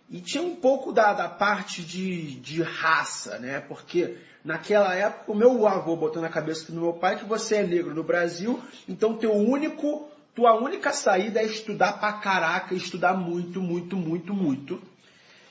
e 0.10 0.22
tinha 0.22 0.44
um 0.44 0.56
pouco 0.56 0.92
da, 0.92 1.14
da 1.14 1.28
parte 1.28 1.82
de, 1.82 2.36
de 2.36 2.62
raça, 2.62 3.40
né? 3.40 3.60
Porque 3.62 4.18
naquela 4.44 4.94
época 4.94 5.32
o 5.32 5.36
meu 5.36 5.68
avô 5.68 5.96
botou 5.96 6.22
na 6.22 6.30
cabeça 6.30 6.72
do 6.72 6.80
meu 6.80 6.94
pai 6.94 7.18
que 7.18 7.26
você 7.26 7.56
é 7.58 7.64
negro 7.64 7.94
no 7.94 8.04
Brasil, 8.04 8.62
então 8.88 9.18
teu 9.18 9.34
único, 9.34 10.08
tua 10.36 10.54
única 10.54 10.92
saída 10.92 11.40
é 11.40 11.46
estudar 11.46 11.94
pra 11.94 12.14
caraca, 12.14 12.76
estudar 12.76 13.16
muito, 13.16 13.60
muito, 13.60 13.98
muito, 13.98 14.34
muito. 14.34 14.82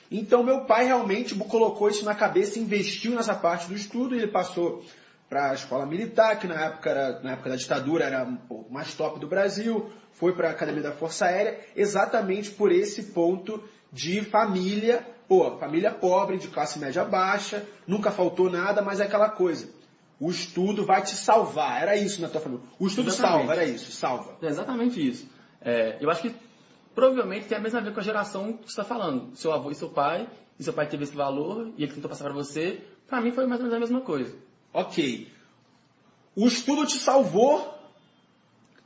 Então 0.09 0.43
meu 0.43 0.61
pai 0.61 0.85
realmente 0.85 1.35
colocou 1.35 1.89
isso 1.89 2.05
na 2.05 2.15
cabeça, 2.15 2.59
investiu 2.59 3.13
nessa 3.13 3.35
parte 3.35 3.67
do 3.67 3.75
estudo, 3.75 4.15
ele 4.15 4.27
passou 4.27 4.83
para 5.27 5.51
a 5.51 5.53
escola 5.53 5.85
militar, 5.85 6.39
que 6.39 6.47
na 6.47 6.55
época, 6.65 6.89
era, 6.89 7.19
na 7.21 7.31
época 7.31 7.49
da 7.49 7.55
ditadura 7.55 8.05
era 8.05 8.25
pouco 8.47 8.71
mais 8.71 8.93
top 8.93 9.19
do 9.19 9.27
Brasil, 9.27 9.91
foi 10.13 10.33
para 10.33 10.47
a 10.47 10.51
Academia 10.51 10.83
da 10.83 10.91
Força 10.93 11.25
Aérea, 11.25 11.59
exatamente 11.75 12.51
por 12.51 12.71
esse 12.71 13.11
ponto 13.11 13.61
de 13.95 14.21
família, 14.25 15.07
pô, 15.25 15.57
família 15.57 15.89
pobre, 15.89 16.37
de 16.37 16.49
classe 16.49 16.77
média 16.77 17.05
baixa, 17.05 17.65
nunca 17.87 18.11
faltou 18.11 18.49
nada, 18.49 18.81
mas 18.81 18.99
é 18.99 19.05
aquela 19.05 19.29
coisa. 19.29 19.69
O 20.19 20.29
estudo 20.29 20.85
vai 20.85 21.01
te 21.01 21.15
salvar, 21.15 21.81
era 21.81 21.95
isso 21.95 22.21
na 22.21 22.27
tua 22.27 22.41
família. 22.41 22.65
O 22.77 22.87
estudo 22.87 23.07
Exatamente. 23.07 23.37
salva, 23.39 23.53
era 23.53 23.65
isso, 23.65 23.91
salva. 23.93 24.37
É 24.41 24.47
exatamente 24.47 25.07
isso. 25.07 25.29
É, 25.61 25.97
eu 26.01 26.09
acho 26.09 26.23
que 26.23 26.35
provavelmente 26.93 27.47
tem 27.47 27.57
a 27.57 27.61
mesma 27.61 27.79
ver 27.79 27.93
com 27.93 28.01
a 28.01 28.03
geração 28.03 28.51
que 28.51 28.63
você 28.63 28.71
está 28.71 28.83
falando. 28.83 29.33
Seu 29.37 29.53
avô 29.53 29.71
e 29.71 29.75
seu 29.75 29.89
pai, 29.89 30.27
e 30.59 30.63
seu 30.63 30.73
pai 30.73 30.87
teve 30.87 31.05
esse 31.05 31.15
valor, 31.15 31.71
e 31.77 31.83
ele 31.83 31.93
tentou 31.93 32.09
passar 32.09 32.25
para 32.25 32.33
você. 32.33 32.81
Para 33.07 33.21
mim 33.21 33.31
foi 33.31 33.45
mais 33.45 33.61
ou 33.61 33.67
menos 33.67 33.77
a 33.77 33.79
mesma 33.79 34.01
coisa. 34.01 34.35
Ok. 34.73 35.31
O 36.35 36.45
estudo 36.47 36.85
te 36.85 36.97
salvou? 36.97 37.73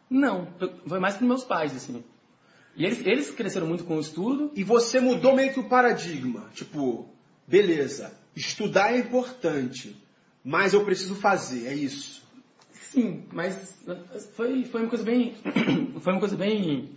Não, 0.08 0.48
foi 0.88 1.00
mais 1.00 1.18
para 1.18 1.26
meus 1.26 1.44
pais, 1.44 1.76
assim. 1.76 2.04
E 2.80 2.86
eles, 2.86 3.06
eles 3.06 3.32
cresceram 3.32 3.68
muito 3.68 3.84
com 3.84 3.98
o 3.98 4.00
estudo. 4.00 4.52
E 4.56 4.64
você 4.64 5.02
mudou 5.02 5.36
meio 5.36 5.54
que 5.54 5.60
o 5.60 5.68
paradigma. 5.68 6.50
Tipo, 6.54 7.10
beleza, 7.46 8.18
estudar 8.34 8.94
é 8.94 8.98
importante, 9.00 10.02
mas 10.42 10.74
eu 10.74 10.86
preciso 10.86 11.14
fazer, 11.14 11.68
é 11.68 11.74
isso. 11.74 12.24
Sim, 12.72 13.26
mas 13.34 13.78
foi, 14.34 14.64
foi 14.64 14.82
uma 14.82 14.90
coisa 14.90 15.04
bem. 15.04 15.36
Foi 16.00 16.14
uma 16.14 16.20
coisa 16.20 16.38
bem. 16.38 16.90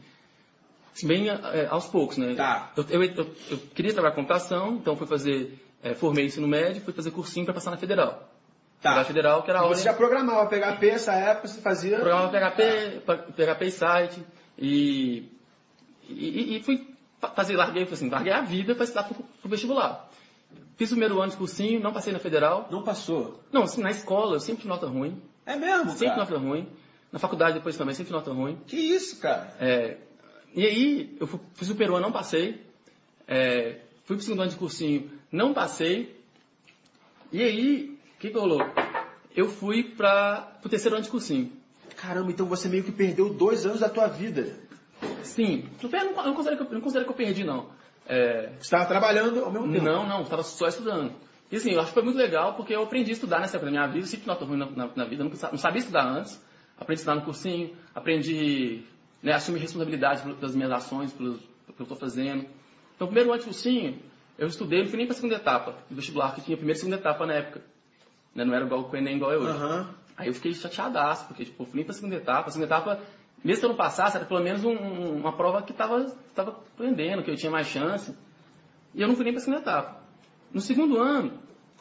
Assim, 0.95 1.09
bem 1.09 1.29
é, 1.29 1.67
aos 1.67 1.87
poucos, 1.87 2.17
né? 2.17 2.35
Tá. 2.35 2.73
Eu, 2.77 2.85
eu, 2.89 3.03
eu, 3.03 3.37
eu 3.51 3.59
queria 3.75 3.93
trabalhar 3.93 4.15
com 4.15 4.23
computação, 4.23 4.77
então 4.77 4.97
fui 4.97 5.07
fazer. 5.07 5.59
É, 5.83 5.95
formei 5.95 6.27
ensino 6.27 6.47
médio, 6.47 6.81
fui 6.83 6.95
fazer 6.95 7.11
cursinho 7.11 7.45
para 7.45 7.55
passar 7.55 7.73
na 7.73 7.77
federal. 7.77 8.33
Tá. 8.81 9.05
Federal, 9.05 9.43
que 9.43 9.51
era 9.51 9.61
a 9.61 9.67
Você 9.67 9.83
já 9.83 9.93
programava 9.93 10.49
PHP 10.49 10.89
essa 10.89 11.13
época, 11.13 11.49
você 11.49 11.61
fazia. 11.61 11.99
Programava 11.99 12.31
PHP, 12.31 13.03
PHP 13.37 13.71
site 13.71 14.27
e, 14.59 15.32
e, 16.17 16.57
e 16.57 16.63
fui 16.63 16.87
fazer, 17.35 17.57
larguei, 17.57 17.85
assim, 17.85 18.09
larguei 18.09 18.33
a 18.33 18.41
vida 18.41 18.75
para 18.75 18.85
estudar 18.85 19.05
pro, 19.05 19.15
pro 19.15 19.49
vestibular. 19.51 20.09
Fiz 20.77 20.91
o 20.91 20.95
primeiro 20.95 21.21
ano 21.21 21.31
de 21.31 21.37
cursinho, 21.37 21.81
não 21.81 21.93
passei 21.93 22.13
na 22.13 22.19
federal. 22.19 22.69
Não 22.71 22.83
passou? 22.83 23.41
Não, 23.53 23.63
assim, 23.63 23.81
na 23.83 23.91
escola 23.91 24.37
eu 24.37 24.41
sempre 24.41 24.67
nota 24.67 24.87
ruim. 24.87 25.21
É 25.47 25.55
mesmo, 25.57 25.91
Sempre 25.91 26.09
cara? 26.09 26.21
nota 26.21 26.39
ruim. 26.39 26.67
Na 27.13 27.19
faculdade 27.19 27.55
depois 27.55 27.77
também, 27.77 27.95
sempre 27.95 28.13
nota 28.13 28.33
ruim. 28.33 28.59
Que 28.67 28.77
isso, 28.77 29.19
cara? 29.21 29.55
É, 29.61 29.99
e 30.55 30.67
aí, 30.67 31.17
eu 31.21 31.27
fu- 31.27 31.41
fiz 31.55 31.69
o 31.69 31.73
primeiro 31.75 31.95
ano, 31.95 32.07
não 32.07 32.13
passei. 32.13 32.61
É, 33.29 33.81
fui 34.05 34.17
pro 34.17 34.25
segundo 34.25 34.43
ano 34.43 34.51
de 34.51 34.57
cursinho, 34.57 35.11
não 35.31 35.53
passei. 35.53 36.17
E 37.31 37.43
aí, 37.43 37.99
o 38.17 38.21
que, 38.21 38.31
que 38.31 38.39
rolou? 38.39 38.61
Eu 39.35 39.49
fui 39.49 39.83
para 39.85 40.53
o 40.65 40.69
terceiro 40.69 40.97
ano 40.97 41.05
de 41.05 41.11
cursinho. 41.11 41.53
Caramba, 41.97 42.31
então 42.31 42.47
você 42.47 42.69
meio 42.69 42.83
que 42.85 42.93
perdeu 42.93 43.33
dois 43.33 43.65
anos 43.67 43.81
da 43.81 43.89
tua 43.89 44.07
vida. 44.09 44.57
Sim, 45.23 45.69
eu 45.83 45.91
não, 46.25 46.35
considero 46.35 46.57
que 46.59 46.63
eu, 46.71 46.75
não 46.75 46.81
considero 46.81 47.05
que 47.07 47.13
eu 47.13 47.17
perdi, 47.17 47.45
não. 47.45 47.71
É, 48.07 48.49
Você 48.57 48.63
estava 48.63 48.87
trabalhando 48.87 49.45
ao 49.45 49.51
mesmo 49.51 49.71
tempo. 49.73 49.85
não, 49.85 50.07
não, 50.09 50.23
estava 50.23 50.43
só 50.43 50.67
estudando. 50.67 51.13
E 51.51 51.57
assim, 51.57 51.73
eu 51.73 51.79
acho 51.81 51.89
que 51.89 51.95
foi 51.95 52.03
muito 52.03 52.17
legal 52.17 52.55
porque 52.55 52.75
eu 52.75 52.83
aprendi 52.83 53.11
a 53.11 53.13
estudar 53.13 53.41
nessa 53.41 53.57
época 53.57 53.71
da 53.71 53.79
minha 53.79 53.87
vida, 53.87 54.01
eu 54.01 54.07
sempre 54.09 54.27
nota 54.27 54.45
ruim 54.45 54.57
na, 54.59 54.67
na, 54.71 54.91
na 54.95 55.05
vida, 55.05 55.23
eu 55.25 55.29
não 55.29 55.59
sabia 55.59 55.79
estudar 55.81 56.07
antes. 56.07 56.43
Aprendi 56.79 57.01
a 57.01 57.03
estudar 57.03 57.15
no 57.17 57.23
cursinho, 57.23 57.77
aprendi 57.95 58.83
né, 59.23 59.33
a 59.33 59.37
assumir 59.37 59.61
responsabilidade 59.61 60.23
pel- 60.23 60.35
pelas 60.35 60.55
minhas 60.55 60.73
ações, 60.73 61.13
pelo 61.13 61.37
que 61.39 61.45
eu 61.79 61.83
estou 61.85 61.97
fazendo. 61.97 62.45
Então, 62.97 63.07
primeiro 63.07 63.31
ano 63.31 63.39
de 63.39 63.45
cursinho, 63.45 63.99
eu 64.39 64.49
estudei, 64.49 64.81
não 64.83 64.89
fui 64.89 64.97
nem 64.97 65.07
para 65.07 65.13
a 65.13 65.17
segunda 65.17 65.37
etapa 65.37 65.77
do 65.89 65.95
vestibular, 65.97 66.35
que 66.35 66.41
tinha 66.41 66.55
a 66.55 66.59
primeira 66.59 66.77
e 66.77 66.81
segunda 66.81 66.97
etapa 66.97 67.25
na 67.27 67.35
época. 67.35 67.63
Né, 68.35 68.45
não 68.45 68.55
era 68.55 68.65
igual 68.65 68.89
o 68.91 68.97
Enem, 68.97 69.17
igual 69.17 69.33
é 69.33 69.37
hoje. 69.39 69.51
Aham. 69.51 69.95
Aí 70.17 70.29
eu 70.29 70.35
fiquei 70.35 70.53
chateadaço, 70.55 71.27
porque 71.27 71.45
tipo, 71.45 71.63
eu 71.63 71.67
fui 71.67 71.77
nem 71.77 71.85
pra 71.85 71.95
segunda 71.95 72.17
etapa. 72.17 72.49
A 72.49 72.51
segunda 72.51 72.67
etapa, 72.75 73.01
mesmo 73.45 73.61
que 73.61 73.67
eu 73.67 73.71
não 73.71 73.77
passasse, 73.77 74.17
era 74.17 74.25
pelo 74.27 74.41
menos 74.41 74.65
um- 74.65 74.71
um- 74.71 75.17
uma 75.17 75.37
prova 75.37 75.63
que 75.63 75.73
tava, 75.73 76.15
tava 76.35 76.51
aprendendo, 76.51 77.23
que 77.23 77.31
eu 77.31 77.37
tinha 77.37 77.51
mais 77.51 77.67
chance. 77.67 78.17
E 78.95 79.01
eu 79.03 79.09
não 79.09 79.15
fui 79.15 79.25
nem 79.25 79.33
pra 79.33 79.41
segunda 79.41 79.61
etapa. 79.61 80.01
No 80.53 80.61
segundo 80.61 80.99
ano, 80.99 81.33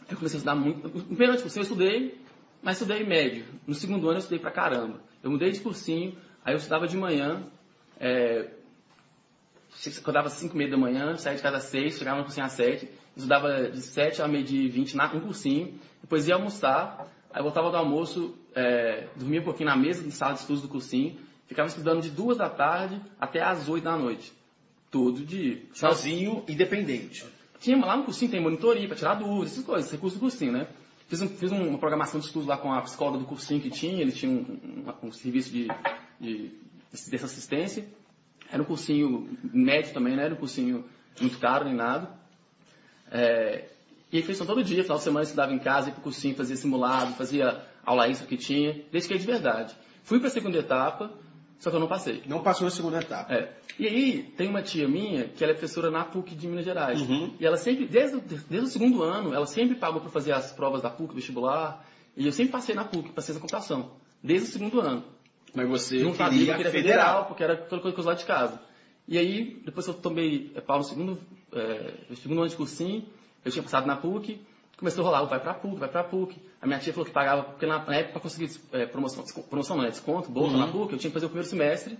eu 0.10 0.18
comecei 0.18 0.38
a 0.38 0.40
estudar 0.40 0.56
muito. 0.56 0.88
No 0.88 1.04
primeiro 1.04 1.42
cursinho 1.42 1.62
eu 1.62 1.64
estudei, 1.64 2.22
mas 2.62 2.78
estudei 2.78 3.06
médio. 3.06 3.46
No 3.68 3.74
segundo 3.74 4.08
ano 4.08 4.16
eu 4.16 4.20
estudei 4.20 4.40
pra 4.40 4.52
caramba. 4.52 5.00
Eu 5.22 5.30
mudei 5.30 5.52
de 5.52 5.60
cursinho, 5.60 6.18
aí 6.44 6.54
eu 6.54 6.58
estudava 6.58 6.88
de 6.88 6.98
manhã, 6.98 7.44
é, 8.00 8.50
acordava 10.00 10.28
às 10.28 10.34
5 10.34 10.56
e 10.56 10.58
meia 10.58 10.72
da 10.72 10.78
manhã, 10.78 11.16
saía 11.18 11.38
de 11.38 11.44
casa 11.44 11.58
às 11.58 11.64
6, 11.64 11.98
chegava 11.98 12.18
no 12.18 12.24
cursinho 12.24 12.46
às 12.46 12.54
7, 12.54 12.90
estudava 13.16 13.70
de 13.70 13.82
7 13.82 14.22
a 14.22 14.28
meio 14.28 14.44
de 14.44 14.68
20 14.68 14.96
na, 14.96 15.14
no 15.14 15.22
cursinho, 15.22 15.80
depois 16.02 16.28
ia 16.28 16.36
almoçar, 16.36 17.08
aí 17.32 17.42
voltava 17.42 17.70
do 17.70 17.78
almoço, 17.78 18.36
é, 18.56 19.08
dormia 19.16 19.42
um 19.42 19.44
pouquinho 19.44 19.70
na 19.70 19.76
mesa 19.76 20.04
de 20.04 20.12
sala 20.12 20.34
de 20.34 20.40
estudos 20.40 20.62
do 20.62 20.68
cursinho, 20.68 21.18
ficava 21.52 21.68
estudando 21.68 22.02
de 22.02 22.10
2 22.10 22.38
da 22.38 22.50
tarde 22.50 23.02
até 23.20 23.42
às 23.42 23.68
8 23.68 23.84
da 23.84 23.98
noite. 23.98 24.32
Todo 24.90 25.26
dia. 25.26 25.62
Sozinho, 25.74 26.44
independente. 26.48 27.26
Tinha, 27.60 27.78
lá 27.86 27.98
no 27.98 28.04
cursinho 28.06 28.32
tem 28.32 28.40
monitoria 28.42 28.88
para 28.88 28.96
tirar 28.96 29.16
dúvidas, 29.16 29.52
essas 29.52 29.66
coisas, 29.66 29.92
recurso 29.92 30.16
do 30.16 30.22
cursinho, 30.22 30.54
né? 30.54 30.68
Fiz, 31.08 31.22
um- 31.22 31.28
fiz 31.28 31.52
uma 31.52 31.78
programação 31.78 32.20
de 32.22 32.26
estudos 32.28 32.48
lá 32.48 32.58
com 32.58 32.72
a 32.72 32.82
psicóloga 32.82 33.20
do 33.20 33.26
cursinho 33.26 33.60
que 33.62 33.70
tinha, 33.70 34.02
eles 34.02 34.18
tinham 34.18 34.34
um, 34.34 34.94
um- 35.04 35.08
um 35.08 35.12
serviço 35.12 35.52
de, 35.52 35.68
de, 36.20 36.52
dessa 37.10 37.26
assistência. 37.26 37.86
Era 38.50 38.62
um 38.62 38.66
cursinho 38.66 39.30
médio 39.44 39.94
também, 39.94 40.16
não 40.16 40.24
era 40.24 40.34
um 40.34 40.38
cursinho 40.38 40.86
muito 41.20 41.38
caro 41.38 41.66
nem 41.66 41.74
nada. 41.76 42.10
É, 43.12 43.66
e 44.12 44.22
fez 44.22 44.38
todo 44.40 44.64
dia, 44.64 44.84
final 44.84 44.98
de 44.98 45.04
semana 45.04 45.20
eu 45.22 45.24
estudava 45.26 45.54
em 45.54 45.60
casa, 45.60 45.90
ia 45.90 45.94
pro 45.94 46.02
cursinho, 46.02 46.36
fazia 46.36 46.56
simulado, 46.56 47.14
fazia 47.14 47.62
aula 47.86 48.08
extra 48.10 48.26
que 48.28 48.38
tinha, 48.38 48.82
dediquei 48.92 49.18
de 49.18 49.26
verdade. 49.26 49.76
Fui 50.04 50.20
para 50.20 50.28
a 50.30 50.32
segunda 50.32 50.58
etapa, 50.58 51.12
só 51.62 51.70
que 51.70 51.76
eu 51.76 51.80
não 51.80 51.88
passei. 51.88 52.24
Não 52.26 52.42
passou 52.44 52.66
na 52.66 52.72
segunda 52.72 53.00
etapa. 53.00 53.34
É. 53.34 53.54
E 53.80 53.88
aí, 53.88 54.24
tem 54.36 54.50
uma 54.50 54.62
tia 54.62 54.88
minha 54.88 55.26
que 55.30 55.44
ela 55.44 55.54
é 55.54 55.56
professora 55.56 55.90
na 55.90 56.04
PUC 56.04 56.36
de 56.36 56.48
Minas 56.48 56.66
Gerais. 56.66 57.00
Uhum. 57.00 57.34
E 57.40 57.46
ela 57.46 57.56
sempre, 57.56 57.86
desde, 57.88 58.18
o- 58.18 58.22
desde 58.22 58.58
o 58.58 58.68
segundo 58.68 59.04
ano, 59.04 59.34
ela 59.34 59.46
sempre 59.46 59.76
pagou 59.76 60.02
para 60.02 60.10
fazer 60.10 60.34
as 60.34 60.52
provas 60.52 60.82
da 60.82 60.90
PUC, 60.90 61.14
vestibular. 61.16 61.86
E 62.18 62.26
eu 62.26 62.32
sempre 62.34 62.52
passei 62.52 62.76
na 62.76 62.84
PUC, 62.84 63.12
passei 63.14 63.34
na 63.34 63.40
computação. 63.40 63.92
Desde 64.22 64.50
o 64.50 64.52
segundo 64.52 64.82
ano. 64.82 65.04
Mas 65.54 65.68
você 65.70 66.04
não 66.04 66.14
sabia 66.16 66.40
que 66.40 66.46
queria 66.46 66.56
queria 66.58 66.72
federal, 66.72 67.26
porque 67.26 67.44
era 67.44 67.56
toda 67.56 67.82
coisa 67.82 67.94
que 67.96 68.00
eu 68.00 68.04
usava 68.04 68.18
de 68.18 68.26
casa. 68.26 68.60
E 69.08 69.18
aí, 69.18 69.62
depois 69.66 69.88
eu 69.88 69.94
tomei 69.94 70.52
é, 70.56 70.62
pau 70.62 70.78
no 70.80 70.84
segundo, 70.84 71.20
é, 71.54 71.94
segundo 72.16 72.40
ano 72.42 72.50
de 72.50 72.56
cursinho, 72.56 73.06
eu 73.46 73.52
tinha 73.52 73.62
passado 73.64 73.86
na 73.86 73.96
PUC, 73.98 74.40
começou 74.82 75.04
a 75.04 75.08
rolar, 75.08 75.24
vai 75.26 75.40
pra 75.40 75.54
PUC, 75.54 75.76
vai 75.80 75.88
pra 75.88 76.04
PUC. 76.04 76.36
A 76.60 76.66
minha 76.66 76.80
tia 76.80 76.92
falou 76.92 77.06
que 77.06 77.12
pagava, 77.14 77.44
porque 77.44 77.68
na, 77.68 77.76
época 77.76 78.14
para 78.14 78.22
conseguir 78.22 78.52
é, 78.74 78.86
promoção, 78.88 79.24
promoção 79.48 79.78
não, 79.78 79.86
é 79.86 79.90
desconto, 79.92 80.30
bolsa 80.32 80.54
Uhum. 80.56 80.60
na 80.60 80.68
PUC, 80.68 80.94
eu 80.94 80.98
tinha 81.00 81.10
que 81.12 81.14
fazer 81.14 81.28
o 81.28 81.30
primeiro 81.30 81.48
semestre, 81.48 81.98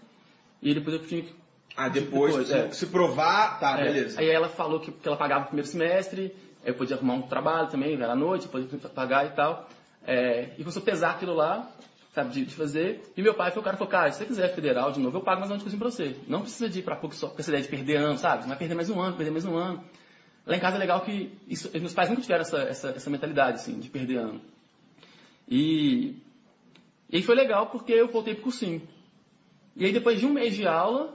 e 0.62 0.74
depois 0.74 0.96
eu 1.00 1.08
tinha 1.08 1.22
que 1.22 1.34
Ah, 1.78 1.88
depois, 1.88 2.32
Depois, 2.36 2.48
se, 2.50 2.54
é. 2.54 2.72
se 2.72 2.86
provar, 2.88 3.60
tá, 3.60 3.80
é, 3.80 3.84
beleza. 3.86 4.20
Aí 4.20 4.28
ela 4.30 4.50
falou 4.50 4.80
que, 4.80 4.92
que 4.92 5.08
ela 5.08 5.16
pagava 5.16 5.44
o 5.46 5.48
primeiro 5.48 5.68
semestre, 5.70 6.36
eu 6.66 6.74
podia 6.74 6.96
arrumar 6.98 7.14
um 7.14 7.22
trabalho 7.22 7.70
também, 7.70 7.94
era 7.94 8.12
à 8.12 8.16
noite, 8.16 8.48
podia 8.48 8.68
pagar 8.90 9.26
e 9.28 9.30
tal. 9.30 9.70
É, 10.06 10.50
e 10.58 10.64
começou 10.64 10.82
a 10.82 10.86
pesar 10.86 11.12
aquilo 11.12 11.34
lá, 11.34 11.70
sabe, 12.14 12.32
de, 12.32 12.46
de 12.46 12.56
fazer. 12.56 13.02
E 13.16 13.22
meu 13.22 13.34
pai 13.36 13.52
foi 13.52 13.62
o 13.62 13.64
cara 13.64 13.78
que 13.78 13.80
falou, 13.80 13.92
cara, 13.92 14.12
se 14.12 14.18
você 14.18 14.26
quiser 14.26 14.54
federal 14.54 14.92
de 14.92 15.00
novo, 15.00 15.18
eu 15.18 15.22
pago 15.22 15.40
mais 15.40 15.50
um 15.50 15.54
ano 15.54 15.60
de 15.60 15.64
cursinho 15.64 15.80
pra 15.82 15.90
você. 15.92 16.16
Não 16.28 16.42
precisa 16.42 16.68
de 16.70 16.80
ir 16.80 16.82
pra 16.84 16.96
PUC 16.98 17.16
só 17.16 17.28
com 17.30 17.40
essa 17.40 17.50
ideia 17.52 17.64
de 17.64 17.70
perder 17.70 17.96
ano, 17.98 18.18
sabe? 18.18 18.44
Você 18.44 18.50
vai 18.50 18.58
perder 18.58 18.76
mais 18.76 18.90
um 18.90 19.00
ano, 19.00 19.16
perder 19.16 19.32
mais 19.32 19.46
um 19.46 19.56
ano. 19.56 19.82
Lá 20.46 20.56
em 20.56 20.60
casa 20.60 20.78
é 20.78 20.80
legal 20.80 21.02
que 21.02 21.32
isso, 21.48 21.70
meus 21.80 21.94
pais 21.94 22.10
nunca 22.10 22.22
tiveram 22.22 22.42
essa, 22.42 22.58
essa, 22.64 22.90
essa 22.90 23.10
mentalidade, 23.10 23.58
assim, 23.58 23.80
de 23.80 23.90
perder 23.90 24.18
ano. 24.18 24.42
E, 25.48 26.16
e 27.10 27.18
aí 27.18 27.24
foi 27.24 27.36
legal 27.36 27.68
porque 27.68 27.92
eu 27.92 28.08
voltei 28.08 28.34
pro 28.34 28.44
cursinho. 28.44 28.82
E 29.76 29.86
aí 29.86 29.92
depois 29.92 30.20
de 30.20 30.26
um 30.26 30.34
mês 30.34 30.56
de 30.56 30.66
aula, 30.66 31.14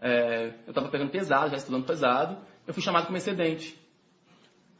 é, 0.00 0.52
eu 0.66 0.70
estava 0.70 0.88
pegando 0.88 1.10
pesado, 1.10 1.50
já 1.50 1.56
estudando 1.56 1.86
pesado, 1.86 2.38
eu 2.66 2.74
fui 2.74 2.82
chamado 2.82 3.06
como 3.06 3.16
excedente. 3.16 3.78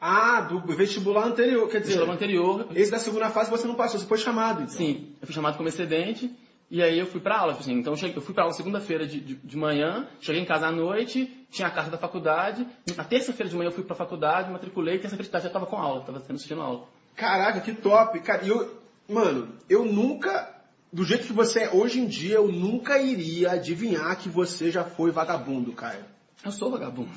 Ah, 0.00 0.42
do 0.42 0.60
vestibular 0.60 1.26
anterior, 1.26 1.68
quer 1.68 1.80
dizer, 1.80 1.94
Vestibular 1.94 2.14
anterior, 2.14 2.68
esse 2.74 2.90
da 2.90 2.98
segunda 2.98 3.30
fase 3.30 3.50
você 3.50 3.66
não 3.66 3.74
passou, 3.74 3.98
você 3.98 4.06
foi 4.06 4.18
chamado. 4.18 4.62
Então. 4.62 4.74
sim, 4.74 5.12
eu 5.20 5.26
fui 5.26 5.34
chamado 5.34 5.56
como 5.56 5.68
excedente, 5.68 6.30
e 6.70 6.82
aí 6.82 6.98
eu 6.98 7.06
fui 7.06 7.20
pra 7.20 7.38
aula. 7.38 7.52
Assim, 7.52 7.72
então 7.72 7.94
eu, 7.94 8.20
fui 8.20 8.34
pra 8.34 8.44
aula 8.44 8.54
segunda-feira 8.54 9.06
de, 9.06 9.20
de, 9.20 9.34
de 9.34 9.56
manhã, 9.56 10.06
cheguei 10.20 10.42
em 10.42 10.44
casa 10.44 10.66
à 10.66 10.72
noite, 10.72 11.46
tinha 11.50 11.68
a 11.68 11.70
carta 11.70 11.90
da 11.90 11.98
faculdade, 11.98 12.66
na 12.96 13.04
terça-feira 13.04 13.48
de 13.48 13.56
manhã 13.56 13.68
eu 13.68 13.72
fui 13.72 13.84
pra 13.84 13.96
faculdade, 13.96 14.50
matriculei, 14.50 14.98
terça-feira 14.98 15.24
de 15.24 15.30
tarde 15.30 15.44
já 15.44 15.48
estava 15.48 15.66
com 15.66 15.76
aula, 15.76 16.00
estava 16.00 16.18
assistindo 16.18 16.60
aula. 16.60 16.86
Caraca, 17.16 17.60
que 17.60 17.72
top. 17.72 18.20
Cara, 18.20 18.44
eu, 18.44 18.78
mano, 19.08 19.54
eu 19.68 19.84
nunca, 19.84 20.54
do 20.92 21.04
jeito 21.04 21.26
que 21.26 21.32
você 21.32 21.64
é 21.64 21.70
hoje 21.74 22.00
em 22.00 22.06
dia, 22.06 22.36
eu 22.36 22.48
nunca 22.48 22.98
iria 22.98 23.52
adivinhar 23.52 24.16
que 24.18 24.28
você 24.28 24.70
já 24.70 24.84
foi 24.84 25.10
vagabundo, 25.10 25.72
cara. 25.72 26.17
Eu 26.44 26.52
sou 26.52 26.70
vagabundo. 26.70 27.10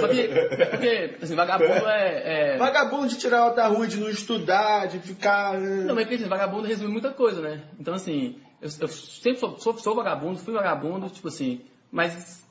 Só 0.00 0.08
que, 0.08 0.28
porque, 0.70 1.18
assim, 1.22 1.34
vagabundo 1.34 1.86
é... 1.86 2.54
é... 2.54 2.58
Vagabundo 2.58 3.08
de 3.08 3.18
tirar 3.18 3.44
outra 3.44 3.66
rua, 3.66 3.86
de 3.86 3.98
não 3.98 4.08
estudar, 4.08 4.86
de 4.86 4.98
ficar. 4.98 5.58
né? 5.58 5.84
Não, 5.84 5.94
mas 5.94 6.04
porque 6.04 6.14
assim, 6.16 6.28
vagabundo 6.28 6.66
resume 6.66 6.90
muita 6.90 7.12
coisa, 7.12 7.42
né? 7.42 7.62
Então, 7.78 7.92
assim, 7.92 8.40
eu, 8.60 8.70
eu 8.80 8.88
sempre 8.88 9.38
sou, 9.38 9.58
sou, 9.58 9.78
sou 9.78 9.94
vagabundo, 9.94 10.38
fui 10.38 10.54
vagabundo, 10.54 11.10
tipo 11.10 11.28
assim, 11.28 11.62
mas 11.92 12.42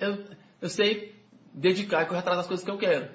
eu, 0.00 0.24
eu 0.60 0.68
sei 0.68 1.14
dedicar 1.52 2.02
e 2.02 2.06
correr 2.06 2.18
atrás 2.18 2.38
das 2.38 2.46
coisas 2.46 2.64
que 2.64 2.70
eu 2.70 2.78
quero. 2.78 3.08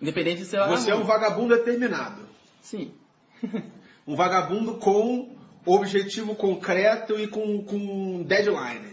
Independente 0.00 0.38
de 0.38 0.44
ser 0.44 0.58
vagabundo. 0.58 0.80
Você 0.80 0.90
é 0.92 0.96
um 0.96 1.04
vagabundo 1.04 1.56
determinado. 1.56 2.22
Sim. 2.60 2.92
Um 4.04 4.16
vagabundo 4.16 4.78
com 4.78 5.36
objetivo 5.64 6.34
concreto 6.34 7.16
e 7.20 7.28
com, 7.28 7.62
com 7.62 8.24
deadline. 8.24 8.91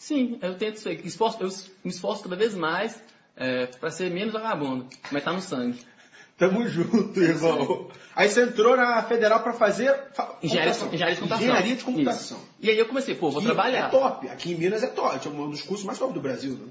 Sim, 0.00 0.38
eu 0.40 0.54
tento 0.56 0.76
isso 0.76 0.88
aí. 0.88 0.98
Esforço, 1.04 1.36
eu 1.42 1.48
me 1.84 1.90
esforço 1.90 2.22
cada 2.22 2.34
vez 2.34 2.54
mais 2.54 2.98
é, 3.36 3.66
para 3.66 3.90
ser 3.90 4.10
menos 4.10 4.32
vagabundo, 4.32 4.86
mas 5.12 5.22
tá 5.22 5.30
no 5.30 5.42
sangue. 5.42 5.78
Tamo 6.38 6.66
junto, 6.66 7.20
irmão. 7.20 7.90
Aí 8.16 8.26
você 8.30 8.44
entrou 8.44 8.74
na 8.74 9.02
federal 9.02 9.42
pra 9.42 9.52
fazer 9.52 9.94
fa- 10.14 10.38
Engenharia, 10.42 10.72
engenharia 10.72 11.14
de 11.14 11.20
computação. 11.20 11.44
Engenharia 11.46 11.76
de 11.76 11.84
computação. 11.84 12.38
Isso. 12.38 12.48
E 12.60 12.70
aí 12.70 12.78
eu 12.78 12.86
comecei, 12.86 13.14
pô, 13.14 13.30
vou 13.30 13.40
Que 13.42 13.46
trabalhar. 13.46 13.88
É 13.88 13.90
top. 13.90 14.26
Aqui 14.30 14.52
em 14.52 14.54
Minas 14.54 14.82
é 14.82 14.86
top. 14.86 15.28
É 15.28 15.30
um 15.30 15.50
dos 15.50 15.60
cursos 15.60 15.84
mais 15.84 15.98
top 15.98 16.14
do 16.14 16.20
Brasil. 16.20 16.54
Né? 16.54 16.66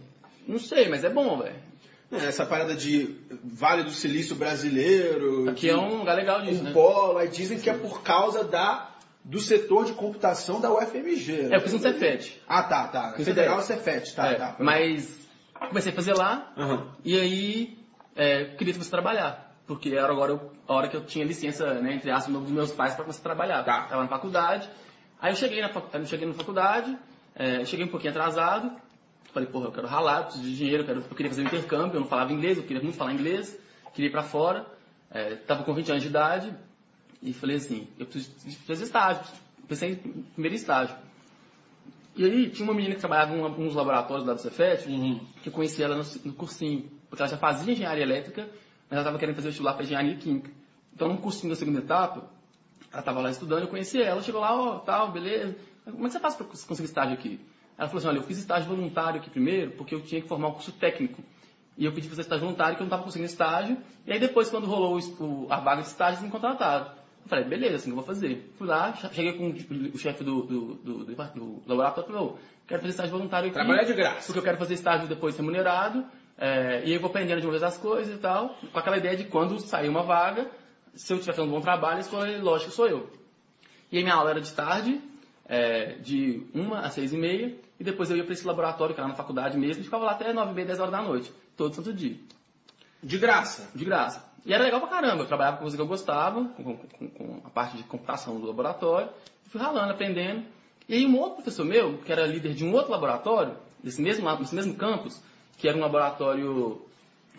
Não 0.47 0.57
sei, 0.57 0.89
mas 0.89 1.03
é 1.03 1.09
bom, 1.11 1.37
velho. 1.37 1.55
É, 2.11 2.25
Essa 2.25 2.47
parada 2.47 2.73
de 2.73 3.15
Vale 3.43 3.83
do 3.83 3.91
Silício 3.91 4.35
brasileiro. 4.35 5.47
Aqui 5.51 5.69
é 5.69 5.77
um 5.77 5.99
lugar 5.99 6.15
legal 6.17 6.41
disso, 6.41 6.63
né? 6.63 6.71
um 6.71 6.73
polo. 6.73 7.19
Aí 7.19 7.27
dizem 7.27 7.59
que 7.59 7.69
é 7.69 7.73
por 7.73 8.01
causa 8.01 8.43
da, 8.43 8.89
do 9.29 9.39
setor 9.39 9.85
de 9.85 9.93
computação 9.93 10.59
da 10.59 10.71
UFMG. 10.73 11.49
É, 11.51 11.55
eu 11.57 11.61
fiz 11.61 11.73
um 11.73 11.79
Cefet. 11.79 12.41
Ah, 12.47 12.63
tá, 12.63 12.87
tá. 12.87 13.13
Fiz 13.15 13.25
Federal 13.25 13.61
Cefet. 13.61 14.07
Cefet, 14.07 14.15
tá, 14.15 14.27
É, 14.31 14.35
tá. 14.35 14.55
Mas 14.59 15.29
comecei 15.67 15.91
a 15.91 15.95
fazer 15.95 16.13
lá, 16.15 16.51
Aham. 16.57 16.87
e 17.05 17.19
aí 17.19 17.77
é, 18.15 18.45
queria 18.57 18.73
começar 18.73 18.89
a 18.89 19.01
trabalhar. 19.01 19.55
Porque 19.67 19.89
era 19.89 20.11
agora 20.11 20.31
eu- 20.31 20.51
a 20.67 20.73
hora 20.73 20.87
que 20.87 20.97
eu 20.97 21.05
tinha 21.05 21.23
licença, 21.23 21.75
né, 21.75 21.93
entre 21.93 22.09
aspas, 22.09 22.33
dos 22.33 22.49
meus 22.51 22.71
pais 22.71 22.95
para 22.95 23.03
começar 23.03 23.19
a 23.19 23.23
trabalhar. 23.23 23.63
Tá. 23.63 23.83
Tava 23.83 24.01
na 24.01 24.07
faculdade. 24.07 24.67
Aí 25.21 25.31
eu 25.31 25.35
cheguei 25.35 25.61
na, 25.61 25.69
eu 25.93 26.05
cheguei 26.07 26.27
na 26.27 26.33
faculdade, 26.33 26.97
é, 27.35 27.63
cheguei 27.65 27.85
um 27.85 27.89
pouquinho 27.89 28.09
atrasado. 28.11 28.71
Falei, 29.31 29.47
porra, 29.47 29.67
eu 29.67 29.71
quero 29.71 29.85
ralar, 29.85 30.17
eu 30.17 30.23
preciso 30.23 30.43
de 30.43 30.55
dinheiro, 30.57 30.81
eu, 30.81 30.87
quero- 30.87 30.99
eu 31.07 31.15
queria 31.15 31.29
fazer 31.29 31.43
um 31.43 31.45
intercâmbio, 31.45 31.97
eu 31.97 31.99
não 32.01 32.07
falava 32.07 32.33
inglês, 32.33 32.57
eu 32.57 32.63
queria 32.63 32.81
muito 32.81 32.97
falar 32.97 33.13
inglês, 33.13 33.55
queria 33.93 34.09
ir 34.09 34.11
pra 34.11 34.23
fora. 34.23 34.65
É, 35.11 35.35
tava 35.35 35.63
com 35.63 35.71
20 35.73 35.91
anos 35.91 36.01
de 36.01 36.09
idade 36.09 36.51
e 37.21 37.33
falei 37.33 37.57
assim, 37.57 37.87
eu 37.97 38.05
preciso 38.05 38.31
de 38.47 38.55
fazer 38.57 38.83
estágio. 38.85 39.23
Pensei 39.67 39.91
em 39.91 40.23
primeiro 40.33 40.55
estágio. 40.55 40.95
E 42.15 42.25
aí 42.25 42.49
tinha 42.49 42.67
uma 42.67 42.73
menina 42.73 42.95
que 42.95 42.99
trabalhava 42.99 43.33
em 43.35 43.39
um- 43.41 43.67
uns 43.67 43.75
laboratórios 43.75 44.25
lá 44.27 44.33
do 44.33 44.41
Cefet, 44.41 44.87
Uhum. 44.89 45.19
que 45.41 45.49
eu 45.49 45.53
conheci 45.53 45.81
ela 45.81 45.95
no, 45.95 46.03
no 46.25 46.33
cursinho, 46.33 46.89
porque 47.09 47.21
ela 47.21 47.29
já 47.29 47.37
fazia 47.37 47.71
engenharia 47.71 48.03
elétrica, 48.03 48.43
mas 48.43 48.91
ela 48.91 49.01
estava 49.01 49.17
querendo 49.17 49.35
fazer 49.35 49.47
vestibular 49.49 49.73
para 49.73 49.83
engenharia 49.83 50.15
química. 50.15 50.49
Então, 50.93 51.07
no 51.07 51.17
cursinho 51.19 51.49
da 51.53 51.55
segunda 51.55 51.79
etapa, 51.79 52.29
ela 52.91 52.99
estava 52.99 53.21
lá 53.21 53.29
estudando, 53.29 53.61
eu 53.63 53.67
conheci 53.67 54.01
ela, 54.01 54.21
chegou 54.21 54.41
lá, 54.41 54.53
ó, 54.59 54.79
tal, 54.79 55.11
beleza. 55.11 55.55
Como 55.85 56.03
é 56.05 56.07
que 56.07 56.13
você 56.13 56.19
faz 56.19 56.35
para 56.35 56.45
conseguir 56.45 56.83
estágio 56.85 57.13
aqui? 57.13 57.39
Ela 57.77 57.87
falou 57.87 57.99
assim, 57.99 58.07
olha, 58.09 58.17
eu 58.17 58.23
fiz 58.23 58.37
estágio 58.39 58.67
voluntário 58.67 59.19
aqui 59.21 59.29
primeiro, 59.29 59.71
porque 59.71 59.95
eu 59.95 60.01
tinha 60.01 60.21
que 60.21 60.27
formar 60.27 60.49
um 60.49 60.53
curso 60.53 60.71
técnico. 60.73 61.23
E 61.77 61.85
eu 61.85 61.91
pedi 61.93 62.07
para 62.07 62.17
fazer 62.17 62.21
estágio 62.23 62.43
voluntário, 62.43 62.75
que 62.75 62.81
eu 62.81 62.85
não 62.85 62.89
estava 62.89 63.03
conseguindo 63.03 63.31
estágio. 63.31 63.77
E 64.05 64.11
aí 64.11 64.19
depois, 64.19 64.49
quando 64.49 64.65
rolou 64.65 64.99
o- 64.99 65.47
a 65.49 65.59
vaga 65.61 65.81
de 65.81 65.87
estágio, 65.87 66.15
eles 66.15 66.23
me 66.23 66.29
contrataram. 66.29 66.98
Eu 67.23 67.29
falei, 67.29 67.45
beleza, 67.45 67.75
assim 67.75 67.85
que 67.85 67.91
eu 67.91 67.95
vou 67.95 68.03
fazer. 68.03 68.51
Fui 68.57 68.67
lá, 68.67 68.93
che- 68.93 69.13
cheguei 69.13 69.33
com 69.33 69.49
o 69.49 69.97
chefe 69.97 70.23
do, 70.23 70.43
do, 70.43 70.73
do, 70.75 71.05
do, 71.05 71.61
laboratório 71.67 72.09
e 72.09 72.13
falei, 72.13 72.33
quero 72.67 72.81
fazer 72.81 72.91
estágio 72.91 73.11
voluntário 73.11 73.47
aqui. 73.47 73.53
Trabalhar 73.53 73.83
de 73.83 73.93
graça. 73.93 74.25
Porque 74.27 74.39
eu 74.39 74.43
quero 74.43 74.57
fazer 74.57 74.73
estágio 74.73 75.07
depois 75.07 75.37
remunerado, 75.37 76.05
é, 76.37 76.83
e 76.85 76.93
eu 76.93 76.99
vou 76.99 77.09
aprendendo 77.09 77.39
de 77.39 77.45
uma 77.45 77.51
vez 77.51 77.63
as 77.63 77.77
coisas 77.77 78.15
e 78.15 78.19
tal, 78.19 78.55
com 78.71 78.79
aquela 78.79 78.97
ideia 78.97 79.15
de 79.15 79.25
quando 79.25 79.59
sair 79.59 79.89
uma 79.89 80.03
vaga, 80.03 80.49
se 80.95 81.11
eu 81.13 81.17
estiver 81.17 81.35
fazendo 81.35 81.49
um 81.51 81.55
bom 81.55 81.61
trabalho, 81.61 81.97
a 81.97 82.01
escolha, 82.01 82.41
lógico, 82.41 82.71
sou 82.71 82.87
eu. 82.87 83.09
E 83.91 83.97
aí 83.97 84.03
minha 84.03 84.15
aula 84.15 84.31
era 84.31 84.41
de 84.41 84.51
tarde, 84.53 84.99
é, 85.45 85.93
de 85.99 86.47
uma 86.53 86.79
às 86.79 86.93
seis 86.93 87.11
e 87.13 87.17
meia, 87.17 87.55
e 87.79 87.83
depois 87.83 88.09
eu 88.09 88.17
ia 88.17 88.23
para 88.23 88.33
esse 88.33 88.45
laboratório, 88.47 88.95
que 88.95 89.01
era 89.01 89.07
na 89.07 89.15
faculdade 89.15 89.57
mesmo, 89.57 89.81
e 89.81 89.85
ficava 89.85 90.05
lá 90.05 90.11
até 90.13 90.31
nove 90.33 90.51
e 90.51 90.55
meia, 90.55 90.67
dez 90.67 90.79
horas 90.79 90.91
da 90.91 91.01
noite, 91.01 91.31
todo 91.57 91.75
santo 91.75 91.93
dia, 91.93 92.15
De 93.03 93.17
graça. 93.17 93.69
de 93.75 93.83
graça. 93.85 94.28
E 94.45 94.53
era 94.53 94.63
legal 94.63 94.79
pra 94.79 94.89
caramba, 94.89 95.23
eu 95.23 95.27
trabalhava 95.27 95.57
com 95.57 95.63
coisa 95.63 95.75
que 95.75 95.81
eu 95.81 95.87
gostava, 95.87 96.45
com, 96.45 96.77
com- 96.77 97.09
com- 97.09 97.41
a 97.43 97.49
parte 97.49 97.77
de 97.77 97.83
computação 97.83 98.39
do 98.39 98.47
laboratório, 98.47 99.09
fui 99.49 99.59
ralando, 99.59 99.91
aprendendo. 99.91 100.45
E 100.87 100.95
aí 100.95 101.05
um 101.05 101.17
outro 101.17 101.35
professor 101.35 101.65
meu, 101.65 101.97
que 101.99 102.11
era 102.11 102.25
líder 102.25 102.53
de 102.53 102.65
um 102.65 102.73
outro 102.73 102.91
laboratório, 102.91 103.55
desse 103.83 104.01
mesmo, 104.01 104.33
desse 104.37 104.55
mesmo 104.55 104.75
campus, 104.75 105.21
que 105.57 105.67
era 105.67 105.77
um 105.77 105.81
laboratório 105.81 106.81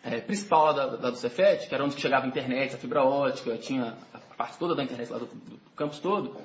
é, 0.02 0.21
principal 0.21 0.66
lá 0.66 0.73
da, 0.73 0.87
da 0.97 1.11
do 1.11 1.16
Cefet, 1.16 1.69
que 1.69 1.75
era 1.75 1.85
onde 1.85 1.99
chegava 2.00 2.25
a 2.25 2.28
internet, 2.28 2.75
a 2.75 2.78
fibra 2.78 3.02
ótica, 3.04 3.57
tinha 3.57 3.97
a 4.14 4.19
parte 4.37 4.59
toda 4.59 4.75
da 4.75 4.83
internet 4.85 5.11
lá 5.11 5.19
do, 5.19 5.26
do 5.26 5.59
campus 5.76 5.99
todo, 5.99 6.37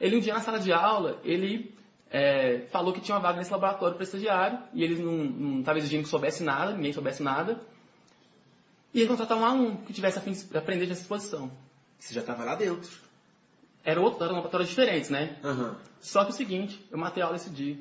ele 0.00 0.16
um 0.16 0.20
dia 0.20 0.32
na 0.34 0.40
sala 0.40 0.58
de 0.58 0.72
aula, 0.72 1.18
ele 1.24 1.74
é, 2.10 2.60
falou 2.70 2.92
que 2.92 3.00
tinha 3.00 3.16
uma 3.16 3.20
vaga 3.22 3.38
nesse 3.38 3.50
laboratório 3.52 3.94
para 3.94 4.04
estagiário, 4.04 4.58
e 4.72 4.82
ele 4.82 5.02
não 5.02 5.60
estava 5.60 5.78
exigindo 5.78 6.02
que 6.04 6.08
soubesse 6.08 6.42
nada, 6.42 6.72
ninguém 6.72 6.92
soubesse 6.92 7.22
nada, 7.22 7.60
e 8.92 9.00
ele 9.00 9.08
contratar 9.08 9.36
um 9.36 9.44
aluno 9.44 9.78
que 9.86 9.92
tivesse 9.92 10.18
a 10.18 10.20
fim 10.20 10.32
de 10.32 10.56
aprender 10.56 10.86
nessa 10.86 11.02
exposição. 11.02 11.50
Você 11.98 12.14
já 12.14 12.22
tava 12.22 12.44
lá 12.44 12.54
dentro. 12.54 12.90
Era 13.84 14.00
outro, 14.00 14.22
eram 14.24 14.34
laboratórios 14.34 14.68
diferentes, 14.68 15.10
né? 15.10 15.38
Aham. 15.42 15.76
Só 16.00 16.24
que 16.24 16.30
o 16.30 16.34
seguinte, 16.34 16.84
eu 16.90 16.98
matei 16.98 17.22
a 17.22 17.26
aula 17.26 17.36
esse 17.36 17.50
dia. 17.50 17.78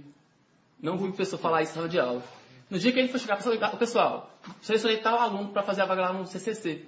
Não 0.81 0.97
vi 0.97 1.05
o 1.05 1.07
professor 1.07 1.37
falar 1.37 1.61
isso 1.63 1.71
na 1.71 1.75
sala 1.75 1.89
de 1.89 1.99
aula. 1.99 2.23
No 2.69 2.77
dia 2.77 2.91
que 2.91 2.99
ele 2.99 3.07
foi 3.07 3.19
chegar 3.19 3.37
para 3.37 3.73
o 3.73 3.77
pessoal, 3.77 4.29
selecionei 4.61 4.97
tal 4.97 5.19
aluno 5.19 5.49
para 5.49 5.63
fazer 5.63 5.81
a 5.81 5.85
vaga 5.85 6.01
lá 6.01 6.13
no 6.13 6.25
CCC. 6.25 6.85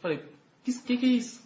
Falei, 0.00 0.22
que, 0.62 0.72
que 0.82 0.96
que 0.96 1.06
é 1.06 1.08
isso? 1.08 1.42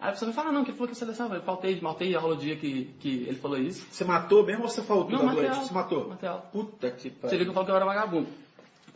Aí 0.00 0.08
a 0.08 0.12
pessoa 0.12 0.28
me 0.28 0.34
fala, 0.34 0.52
não, 0.52 0.64
que 0.64 0.70
ele 0.70 0.76
falou 0.76 0.88
que 0.88 0.92
eu 0.92 0.98
selecionava. 0.98 1.36
Eu 1.36 1.42
faltei, 1.42 1.80
matei 1.80 2.14
a 2.14 2.20
aula 2.20 2.34
o 2.34 2.38
dia 2.38 2.56
que, 2.56 2.94
que 3.00 3.24
ele 3.26 3.36
falou 3.36 3.58
isso. 3.58 3.86
Você 3.90 4.04
matou 4.04 4.44
mesmo 4.44 4.62
ou 4.64 4.68
você 4.68 4.82
faltou 4.82 5.10
Não, 5.10 5.20
da 5.20 5.24
matei 5.26 5.48
aula. 5.48 5.64
Você 5.64 5.74
matou? 5.74 6.08
Matei 6.08 6.28
aula. 6.28 6.42
Puta 6.42 6.90
que 6.90 7.02
Você 7.02 7.10
pariu. 7.10 7.38
viu 7.38 7.46
que 7.46 7.50
eu 7.50 7.54
falei 7.54 7.66
que 7.66 7.72
eu 7.72 7.76
era 7.76 7.84
vagabundo. 7.86 8.28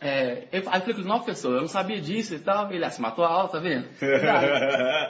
É, 0.01 0.47
eu, 0.53 0.63
aí 0.69 0.79
eu 0.79 0.81
falei 0.81 0.95
com 0.95 1.01
ele, 1.01 1.09
não, 1.09 1.17
professor, 1.17 1.55
eu 1.55 1.61
não 1.61 1.69
sabia 1.69 2.01
disso 2.01 2.35
e 2.35 2.39
tal. 2.39 2.73
Ele, 2.73 2.85
ah, 2.85 2.91
você 2.91 3.03
matou 3.03 3.25
a 3.25 3.29
aula, 3.29 3.49
tá 3.49 3.59
vendo? 3.59 3.89
Verdade. 3.99 4.47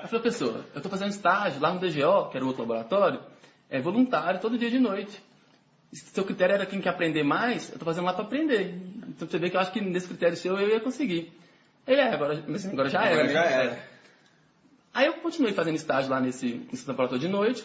Eu 0.02 0.08
falei, 0.08 0.22
professor, 0.22 0.64
eu 0.74 0.80
tô 0.80 0.88
fazendo 0.88 1.10
estágio 1.10 1.60
lá 1.60 1.72
no 1.72 1.80
DGO, 1.80 2.30
que 2.30 2.36
era 2.36 2.44
o 2.44 2.48
outro 2.48 2.62
laboratório, 2.62 3.20
é 3.68 3.80
voluntário, 3.80 4.40
todo 4.40 4.58
dia 4.58 4.70
de 4.70 4.78
noite. 4.78 5.22
Se 5.92 6.04
seu 6.10 6.24
critério 6.24 6.54
era 6.54 6.66
quem 6.66 6.80
quer 6.80 6.90
aprender 6.90 7.22
mais, 7.22 7.70
eu 7.72 7.78
tô 7.78 7.84
fazendo 7.84 8.04
lá 8.04 8.12
para 8.12 8.24
aprender. 8.24 8.74
Então 9.08 9.28
você 9.28 9.38
vê 9.38 9.48
que 9.50 9.56
eu 9.56 9.60
acho 9.60 9.72
que 9.72 9.80
nesse 9.80 10.06
critério 10.06 10.36
seu 10.36 10.58
eu 10.58 10.68
ia 10.68 10.80
conseguir. 10.80 11.32
Ele 11.86 12.00
é, 12.00 12.12
agora, 12.12 12.44
agora 12.72 12.88
já 12.88 13.04
era. 13.04 13.14
Agora 13.14 13.28
já 13.28 13.44
era. 13.44 13.78
Aí 14.92 15.06
eu 15.06 15.14
continuei 15.14 15.52
fazendo 15.54 15.76
estágio 15.76 16.10
lá 16.10 16.20
nesse, 16.20 16.66
nesse 16.70 16.86
laboratório 16.86 17.20
de 17.20 17.28
noite. 17.28 17.64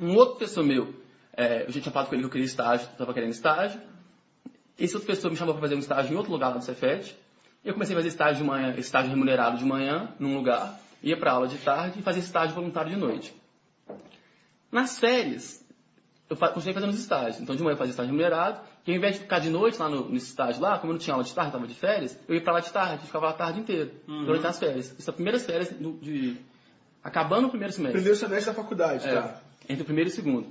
Um 0.00 0.14
outro 0.14 0.36
professor 0.36 0.62
meu, 0.62 0.94
é, 1.36 1.62
eu 1.62 1.72
já 1.72 1.80
tinha 1.80 1.92
falado 1.92 2.08
com 2.08 2.14
ele 2.14 2.22
que 2.22 2.26
eu 2.26 2.30
queria 2.30 2.46
estágio, 2.46 2.86
estava 2.86 3.12
querendo 3.14 3.30
estágio. 3.30 3.80
Esse 4.78 4.94
outro 4.94 5.06
professor 5.06 5.30
me 5.30 5.36
chamou 5.36 5.54
para 5.54 5.62
fazer 5.62 5.74
um 5.74 5.78
estágio 5.78 6.12
em 6.12 6.16
outro 6.16 6.30
lugar 6.32 6.48
lá 6.50 6.58
do 6.58 6.64
Cefet. 6.64 7.16
Eu 7.64 7.72
comecei 7.72 7.94
a 7.94 7.98
fazer 7.98 8.08
estágio 8.08 8.36
de 8.42 8.44
manhã, 8.44 8.74
estágio 8.76 9.10
remunerado 9.10 9.56
de 9.58 9.64
manhã, 9.64 10.08
num 10.18 10.36
lugar, 10.36 10.78
ia 11.02 11.16
para 11.16 11.32
aula 11.32 11.48
de 11.48 11.58
tarde 11.58 11.98
e 11.98 12.02
fazia 12.02 12.22
estágio 12.22 12.54
voluntário 12.54 12.90
de 12.90 12.96
noite. 12.96 13.34
Nas 14.70 14.98
férias, 14.98 15.64
eu 16.28 16.36
continuei 16.36 16.74
fazendo 16.74 16.90
os 16.90 16.98
estágios. 16.98 17.40
Então 17.40 17.56
de 17.56 17.62
manhã 17.62 17.74
eu 17.74 17.78
fazia 17.78 17.90
estágio 17.92 18.10
remunerado, 18.10 18.60
e 18.86 18.90
ao 18.92 18.96
invés 18.96 19.14
de 19.14 19.20
ficar 19.22 19.38
de 19.40 19.50
noite 19.50 19.78
lá 19.78 19.88
no, 19.88 20.08
nesse 20.10 20.26
estágio 20.26 20.60
lá, 20.60 20.78
como 20.78 20.92
eu 20.92 20.94
não 20.94 21.00
tinha 21.00 21.14
aula 21.14 21.24
de 21.24 21.34
tarde, 21.34 21.48
estava 21.50 21.66
de 21.66 21.74
férias, 21.74 22.18
eu 22.28 22.34
ia 22.34 22.40
para 22.42 22.52
lá 22.54 22.60
de 22.60 22.70
tarde, 22.72 23.04
ficava 23.06 23.26
lá 23.26 23.30
a 23.32 23.34
tarde 23.34 23.60
inteira, 23.60 23.90
durante 24.06 24.46
as 24.46 24.58
férias. 24.58 24.94
Isso 24.98 25.10
é 25.10 25.12
primeiras 25.12 25.44
férias 25.44 25.70
do- 25.72 25.94
de... 25.98 26.36
Acabando 27.02 27.46
o 27.46 27.50
primeiro 27.50 27.72
semestre. 27.72 28.00
Primeiro 28.00 28.18
semestre 28.18 28.52
da 28.52 28.54
faculdade, 28.62 29.06
É, 29.08 29.14
tá? 29.14 29.40
entre 29.68 29.82
o 29.82 29.84
primeiro 29.86 30.10
e 30.10 30.12
o 30.12 30.14
segundo. 30.14 30.48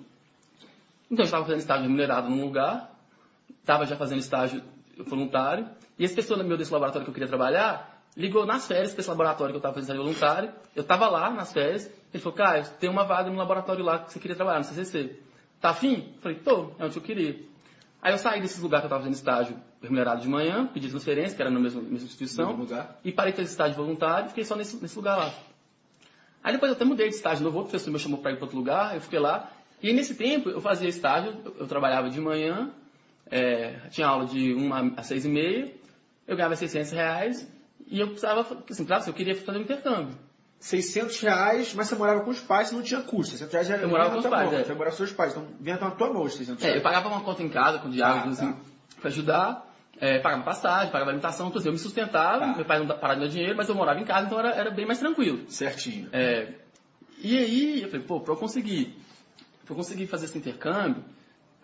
Então, 1.12 1.24
eu 1.24 1.26
estava 1.26 1.44
fazendo 1.44 1.60
estágio 1.60 1.84
remunerado 1.84 2.30
num 2.30 2.44
lugar, 2.46 2.94
estava 3.49 3.86
já 3.86 3.95
fazendo 3.95 4.19
estágio 4.19 4.62
voluntário, 5.08 5.67
e 5.97 6.03
esse 6.03 6.15
pessoa 6.15 6.41
meu 6.43 6.58
desse 6.58 6.71
laboratório 6.71 7.05
que 7.05 7.10
eu 7.10 7.13
queria 7.13 7.27
trabalhar, 7.27 8.01
ligou 8.15 8.45
nas 8.45 8.67
férias 8.67 8.91
para 8.91 9.01
esse 9.01 9.10
laboratório 9.10 9.53
que 9.53 9.58
eu 9.58 9.60
estava 9.60 9.73
fazendo 9.75 9.97
estágio 9.97 10.03
voluntário, 10.03 10.53
eu 10.75 10.81
estava 10.81 11.10
lá 11.10 11.29
nas 11.29 11.51
férias, 11.51 11.91
ele 12.13 12.23
falou, 12.23 12.38
Caio, 12.38 12.65
tem 12.79 12.89
uma 12.89 13.03
vaga 13.03 13.29
no 13.29 13.38
laboratório 13.38 13.84
lá 13.84 13.99
que 13.99 14.13
você 14.13 14.19
queria 14.19 14.36
trabalhar, 14.36 14.60
no 14.60 14.63
CCC. 14.63 15.19
Tá 15.60 15.69
afim? 15.69 16.13
Eu 16.15 16.21
falei, 16.21 16.38
tô, 16.39 16.71
é 16.79 16.86
onde 16.86 16.95
eu 16.95 17.01
queria. 17.01 17.39
Aí 18.01 18.13
eu 18.13 18.17
saí 18.17 18.39
desse 18.39 18.62
lugar 18.62 18.81
que 18.81 18.86
eu 18.86 18.88
estava 18.88 19.01
fazendo 19.01 19.15
estágio 19.15 19.58
remunerado 19.81 20.21
de 20.21 20.29
manhã, 20.29 20.67
pedi 20.67 20.89
transferência, 20.89 21.36
que 21.36 21.41
era 21.41 21.51
na 21.51 21.60
mesma, 21.60 21.81
mesma 21.81 22.05
instituição, 22.05 22.67
e 23.03 23.12
parei 23.12 23.31
de 23.31 23.38
fazer 23.38 23.49
estágio 23.49 23.75
voluntário 23.75 24.27
e 24.27 24.29
fiquei 24.29 24.43
só 24.43 24.55
nesse, 24.55 24.81
nesse 24.81 24.95
lugar 24.95 25.17
lá. 25.17 25.34
Aí 26.43 26.53
depois 26.53 26.69
eu 26.69 26.75
até 26.75 26.86
mudei 26.86 27.10
de 27.10 27.15
estágio 27.15 27.43
novo, 27.43 27.58
outro 27.58 27.71
professor 27.71 27.91
me 27.91 27.97
chamou 27.97 28.19
para 28.19 28.31
ir 28.31 28.36
para 28.36 28.43
outro 28.43 28.58
lugar, 28.58 28.93
eu 28.93 29.01
fiquei 29.01 29.17
lá. 29.17 29.51
E 29.81 29.91
nesse 29.91 30.13
tempo 30.13 30.49
eu 30.49 30.62
fazia 30.62 30.88
estágio, 30.88 31.36
eu 31.58 31.65
trabalhava 31.65 32.08
de 32.08 32.21
manhã, 32.21 32.71
é, 33.30 33.80
tinha 33.90 34.08
aula 34.08 34.26
de 34.26 34.54
1 34.54 34.74
às 34.98 35.08
6 35.08 35.26
e 35.26 35.30
meia, 35.30 35.72
eu 36.28 36.36
ganhava 36.36 36.56
600 36.56 36.92
reais 36.92 37.48
e 37.88 38.00
eu 38.00 38.08
precisava, 38.08 38.64
assim, 38.70 38.86
claro, 38.86 39.04
eu 39.08 39.14
queria 39.14 39.36
fazer 39.36 39.58
um 39.60 39.62
intercâmbio. 39.62 40.16
600 40.60 41.20
reais, 41.22 41.74
mas 41.76 41.88
você 41.88 41.96
morava 41.96 42.22
com 42.22 42.32
os 42.32 42.40
pais, 42.40 42.70
você 42.70 42.76
não 42.76 42.82
tinha 42.82 43.02
custo. 43.02 43.32
600 43.38 43.52
reais 43.54 43.68
já 43.68 43.76
Eu 43.78 43.90
morava 43.90 44.12
com 44.12 44.18
os 44.20 44.26
pais, 44.26 44.50
mão, 44.50 44.60
é. 44.60 44.64
Você 44.64 44.74
morava 44.74 44.92
com 44.92 44.98
seus 44.98 45.12
pais, 45.12 45.32
então 45.34 45.48
vinha 45.60 45.78
na 45.78 45.92
tua 45.92 46.12
mão 46.12 46.24
os 46.24 46.34
600 46.36 46.64
É, 46.64 46.68
eu 46.68 46.70
reais. 46.72 46.84
pagava 46.84 47.10
uma 47.10 47.22
conta 47.22 47.44
em 47.44 47.50
casa 47.50 47.80
com 47.80 47.90
diários, 47.90 48.38
Tá, 48.38 48.46
assim, 48.46 48.54
tá. 48.54 48.60
pra 49.02 49.10
ajudar, 49.10 49.76
é, 50.00 50.20
pagava 50.20 50.44
passagem, 50.44 50.92
pagava 50.92 51.12
alimentação, 51.12 51.48
tudo 51.50 51.60
assim, 51.60 51.68
eu 51.68 51.74
me 51.74 51.78
sustentava, 51.80 52.40
Tá. 52.40 52.56
meu 52.56 52.66
pai 52.66 52.80
não 52.80 52.88
parava 52.88 53.16
de 53.16 53.20
me 53.20 53.26
dar 53.28 53.32
dinheiro, 53.32 53.56
mas 53.58 53.70
eu 53.70 53.76
morava 53.76 54.00
em 54.00 54.06
casa, 54.06 54.26
então 54.26 54.40
era, 54.40 54.50
era 54.56 54.72
bem 54.72 54.86
mais 54.88 54.98
tranquilo. 55.00 55.46
Certinho. 55.50 56.10
É, 56.12 56.54
e 57.22 57.38
aí, 57.38 57.82
eu 57.84 57.90
falei, 57.90 58.06
pô, 58.06 58.20
pra 58.22 58.34
eu 58.34 58.38
conseguir, 58.38 58.96
pra 59.66 59.74
eu 59.74 59.76
conseguir 59.78 60.08
fazer 60.08 60.26
esse 60.26 60.38
intercâmbio, 60.38 61.04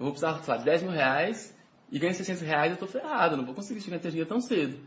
eu 0.02 0.06
vou 0.06 0.12
precisar, 0.14 0.42
sei 0.44 0.52
lá, 0.54 0.58
de 0.58 0.66
10 0.66 0.82
mil 0.84 0.92
reais 0.92 1.56
e 1.92 2.00
ganhar 2.00 2.14
600 2.14 2.42
reais, 2.42 2.72
eu 2.72 2.78
tô 2.78 2.88
ferrado, 2.88 3.38
não 3.38 3.46
vou 3.46 3.54
conseguir 3.54 3.82
chegar 3.82 3.98
a 3.98 4.00
ter 4.00 4.10
dinheiro 4.10 4.28
tão 4.28 4.42
cedo. 4.42 4.80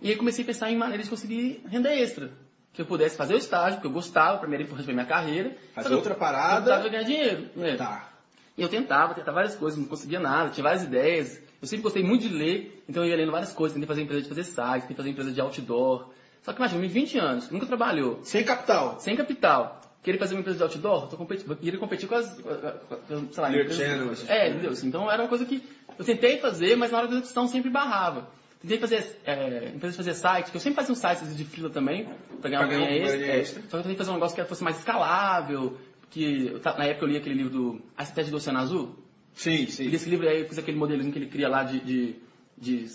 E 0.00 0.08
aí 0.10 0.16
comecei 0.16 0.44
a 0.44 0.46
pensar 0.46 0.70
em 0.70 0.76
maneiras 0.76 1.06
de 1.06 1.10
conseguir 1.10 1.62
renda 1.68 1.92
extra. 1.94 2.30
Que 2.72 2.82
eu 2.82 2.86
pudesse 2.86 3.16
fazer 3.16 3.34
o 3.34 3.38
estágio, 3.38 3.74
porque 3.76 3.86
eu 3.86 3.92
gostava, 3.92 4.38
primeiro 4.38 4.64
para 4.64 4.72
resolver 4.74 4.92
minha 4.92 5.06
carreira. 5.06 5.56
Fazer 5.74 5.90
eu- 5.92 5.96
outra 5.96 6.14
parada. 6.14 6.54
Eu 6.54 6.62
precisava 6.62 6.88
ganhar 6.88 7.02
dinheiro. 7.04 7.48
né? 7.56 7.76
Tá. 7.76 8.10
E 8.56 8.62
eu 8.62 8.68
tentava, 8.68 9.14
tentava 9.14 9.36
várias 9.36 9.54
coisas, 9.56 9.78
não 9.78 9.86
conseguia 9.86 10.20
nada, 10.20 10.50
tinha 10.50 10.62
várias 10.62 10.82
ideias. 10.84 11.40
Eu 11.60 11.66
sempre 11.68 11.82
gostei 11.82 12.02
muito 12.04 12.28
de 12.28 12.34
ler, 12.34 12.84
então 12.88 13.02
eu 13.04 13.08
ia 13.10 13.16
lendo 13.16 13.32
várias 13.32 13.52
coisas, 13.52 13.74
tentei 13.74 13.86
fazer 13.88 14.02
empresa 14.02 14.22
de 14.22 14.28
fazer 14.28 14.44
site, 14.44 14.82
tentei 14.82 14.96
fazer 14.96 15.10
empresa 15.10 15.32
de 15.32 15.40
outdoor. 15.40 16.10
Só 16.42 16.52
que 16.52 16.58
imagina, 16.58 16.86
20 16.86 17.18
anos, 17.18 17.50
nunca 17.50 17.64
trabalhou, 17.66 18.20
Sem 18.22 18.44
capital. 18.44 19.00
sem 19.00 19.16
capital, 19.16 19.80
querer 20.04 20.18
fazer 20.18 20.34
uma 20.34 20.40
empresa 20.40 20.58
de 20.58 20.62
outdoor, 20.62 21.08
tô 21.08 21.16
queria 21.56 21.78
competir 21.80 22.08
com 22.08 22.14
as, 22.14 22.28
com 22.40 23.32
sei 23.32 23.42
lá, 23.42 23.48
empresas- 23.50 23.76
Channel, 23.76 24.02
É, 24.02 24.06
coisas. 24.06 24.28
entendeu? 24.50 24.70
Assim, 24.70 24.86
Então 24.88 25.10
era 25.10 25.22
uma 25.22 25.28
coisa 25.28 25.44
que 25.44 25.62
eu 25.98 26.04
tentei 26.04 26.38
fazer, 26.38 26.76
mas 26.76 26.92
na 26.92 26.98
hora 26.98 27.08
da 27.08 27.14
execução 27.14 27.48
sempre 27.48 27.70
barrava. 27.70 28.28
Tentei 28.60 28.78
fazer, 28.78 29.18
é, 29.24 29.72
de 29.74 29.92
fazer 29.92 30.14
site, 30.14 30.50
que 30.50 30.56
eu 30.56 30.60
sempre 30.60 30.76
fazia 30.76 30.92
um 30.92 30.96
site 30.96 31.24
de 31.24 31.44
fila 31.44 31.68
também, 31.70 32.06
pra 32.40 32.48
ganhar 32.50 32.60
Pra 32.60 32.68
uma 32.68 32.68
ganhar 32.68 32.86
ganha 32.86 33.04
extra. 33.04 33.26
é. 33.26 33.40
extra. 33.40 33.62
Só 33.62 33.68
que 33.68 33.76
eu 33.76 33.82
tentei 33.82 33.96
fazer 33.96 34.10
um 34.10 34.14
negócio 34.14 34.36
que 34.36 34.44
fosse 34.44 34.62
mais 34.62 34.78
escalável, 34.78 35.76
que 36.10 36.52
na 36.78 36.84
época 36.84 37.04
eu 37.04 37.08
li 37.08 37.16
aquele 37.16 37.34
livro 37.34 37.50
do 37.52 37.80
A 37.96 38.02
Estratégia 38.02 38.30
do 38.30 38.36
Oceano 38.36 38.58
Azul, 38.60 38.96
Sim, 39.34 39.64
e 39.64 39.66
sim. 39.70 39.90
esse 39.90 40.08
livro 40.08 40.28
aí 40.28 40.42
eu 40.42 40.48
fiz 40.48 40.58
aquele 40.58 40.76
modelinho 40.76 41.10
que 41.12 41.18
ele 41.18 41.26
cria 41.26 41.48
lá 41.48 41.64
de, 41.64 41.80
de, 41.80 42.16
de 42.56 42.86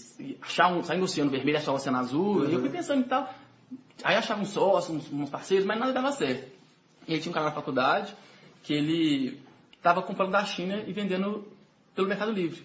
achar 0.42 0.72
um, 0.72 0.82
sair 0.84 0.98
do 1.00 1.04
oceano 1.04 1.30
vermelho 1.30 1.56
e 1.56 1.58
achar 1.58 1.72
o 1.74 1.76
oceano 1.76 1.98
azul. 1.98 2.48
E 2.50 2.54
eu 2.54 2.62
fui 2.62 2.70
pensando 2.70 3.02
e 3.02 3.10
tal. 3.10 3.32
Aí 4.04 4.16
achava 4.16 4.42
um 4.42 4.46
sócio, 4.46 4.96
uns, 4.96 5.12
uns 5.12 5.30
parceiros, 5.30 5.66
mas 5.66 5.78
nada 5.78 5.92
dava 5.92 6.12
certo. 6.14 6.59
E 7.10 7.16
aí 7.16 7.20
tinha 7.20 7.32
um 7.32 7.34
cara 7.34 7.48
na 7.48 7.52
faculdade 7.52 8.16
que 8.62 8.72
ele 8.72 9.42
estava 9.76 10.00
comprando 10.04 10.30
da 10.30 10.46
China 10.46 10.84
e 10.86 10.94
vendendo 10.94 11.44
pelo 11.96 12.08
Mercado 12.08 12.32
Livre. 12.32 12.64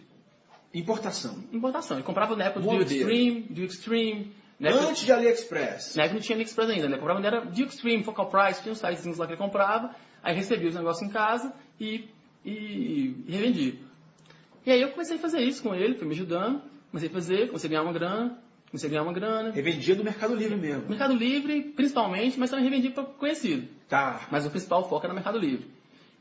Importação. 0.75 1.43
Importação. 1.51 1.97
Ele 1.97 2.05
comprava 2.05 2.37
na 2.37 2.45
época 2.45 2.61
do 2.61 2.83
Extreme, 2.83 3.41
do 3.41 3.63
Extreme. 3.65 4.33
Antes 4.63 5.07
de 5.07 5.13
AliExpress. 5.13 5.97
na 5.97 6.03
época 6.03 6.15
não 6.17 6.23
tinha 6.23 6.37
AliExpress 6.37 6.71
ainda, 6.71 6.89
né? 6.91 6.99
Comprava 6.99 7.27
era 7.27 7.41
do 7.41 7.63
Extreme, 7.63 8.05
Focal 8.05 8.29
Price, 8.29 8.61
tinha 8.61 8.73
uns 8.73 8.79
sites 8.79 9.17
lá 9.17 9.27
que 9.27 9.33
ele 9.33 9.39
comprava. 9.41 9.95
Aí 10.23 10.37
recebia 10.37 10.69
os 10.69 10.75
negócios 10.75 11.09
em 11.09 11.11
casa 11.11 11.51
e, 11.81 12.07
e, 12.45 13.25
e 13.27 13.33
revendia. 13.33 13.75
E 14.67 14.71
aí 14.71 14.83
eu 14.83 14.91
comecei 14.91 15.17
a 15.17 15.21
fazer 15.21 15.41
isso 15.41 15.63
com 15.63 15.75
ele, 15.75 15.95
foi 15.95 16.07
me 16.07 16.13
ajudando. 16.13 16.61
Comecei 16.91 17.09
a 17.09 17.13
fazer, 17.13 17.47
comecei 17.47 17.69
a 17.69 17.71
ganhar 17.71 17.83
uma 17.83 17.93
grana, 17.95 18.39
comecei 18.75 18.89
a 18.89 18.91
ganhar 18.91 19.03
uma 19.05 19.13
grana. 19.13 19.53
Revendia 19.53 19.95
do 19.95 20.03
Mercado 20.03 20.35
Livre 20.35 20.57
mesmo. 20.57 20.89
Mercado 20.89 21.15
Livre, 21.15 21.63
principalmente, 21.77 22.39
mas 22.39 22.51
também 22.51 22.65
revendia 22.65 22.91
para 22.91 23.05
conhecido. 23.05 23.69
Tá. 23.89 24.27
Mas 24.33 24.45
o 24.45 24.51
principal 24.51 24.89
foco 24.89 25.07
era 25.07 25.09
no 25.09 25.15
Mercado 25.15 25.39
Livre. 25.39 25.69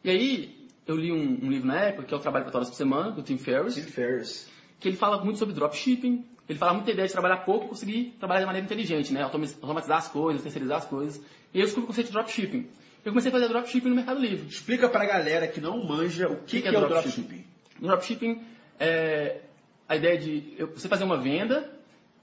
E 0.03 0.09
aí, 0.11 0.67
eu 0.85 0.95
li 0.95 1.11
um, 1.11 1.45
um 1.45 1.49
livro 1.49 1.67
na 1.67 1.79
época, 1.79 2.03
que 2.03 2.13
é 2.13 2.17
o 2.17 2.19
Trabalho 2.19 2.45
4 2.45 2.57
horas 2.59 2.69
por 2.69 2.75
semana, 2.75 3.09
do 3.09 3.23
Tim 3.23 3.37
Ferriss, 3.37 3.73
Tim 3.73 3.81
Ferriss. 3.81 4.47
que 4.79 4.87
ele 4.87 4.97
fala 4.97 5.23
muito 5.23 5.39
sobre 5.39 5.55
dropshipping, 5.55 6.23
ele 6.47 6.59
fala 6.59 6.73
muito 6.73 6.85
da 6.85 6.91
ideia 6.91 7.07
de 7.07 7.13
trabalhar 7.13 7.37
pouco 7.37 7.65
e 7.65 7.69
conseguir 7.69 8.15
trabalhar 8.19 8.41
de 8.41 8.45
maneira 8.45 8.65
inteligente, 8.65 9.11
né? 9.11 9.23
Automatizar 9.23 9.97
as 9.97 10.07
coisas, 10.09 10.43
terceirizar 10.43 10.77
as 10.77 10.85
coisas. 10.85 11.25
E 11.53 11.59
eu 11.59 11.65
descobri 11.65 11.85
o 11.85 11.87
conceito 11.87 12.07
de 12.07 12.13
dropshipping. 12.13 12.67
Eu 13.03 13.11
comecei 13.11 13.29
a 13.29 13.31
fazer 13.31 13.47
dropshipping 13.47 13.89
no 13.89 13.95
Mercado 13.95 14.19
Livre. 14.19 14.47
Explica 14.47 14.87
pra 14.87 15.05
galera 15.05 15.47
que 15.47 15.59
não 15.59 15.83
manja 15.83 16.27
o 16.29 16.43
que, 16.43 16.61
que, 16.61 16.67
é, 16.67 16.77
o 16.77 16.87
dropshipping. 16.87 17.45
Dropshipping, 17.79 18.41
é 18.79 19.41
a 19.87 19.95
ideia 19.95 20.17
de 20.19 20.55
você 20.75 20.87
fazer 20.87 21.03
uma 21.03 21.17
venda, 21.17 21.69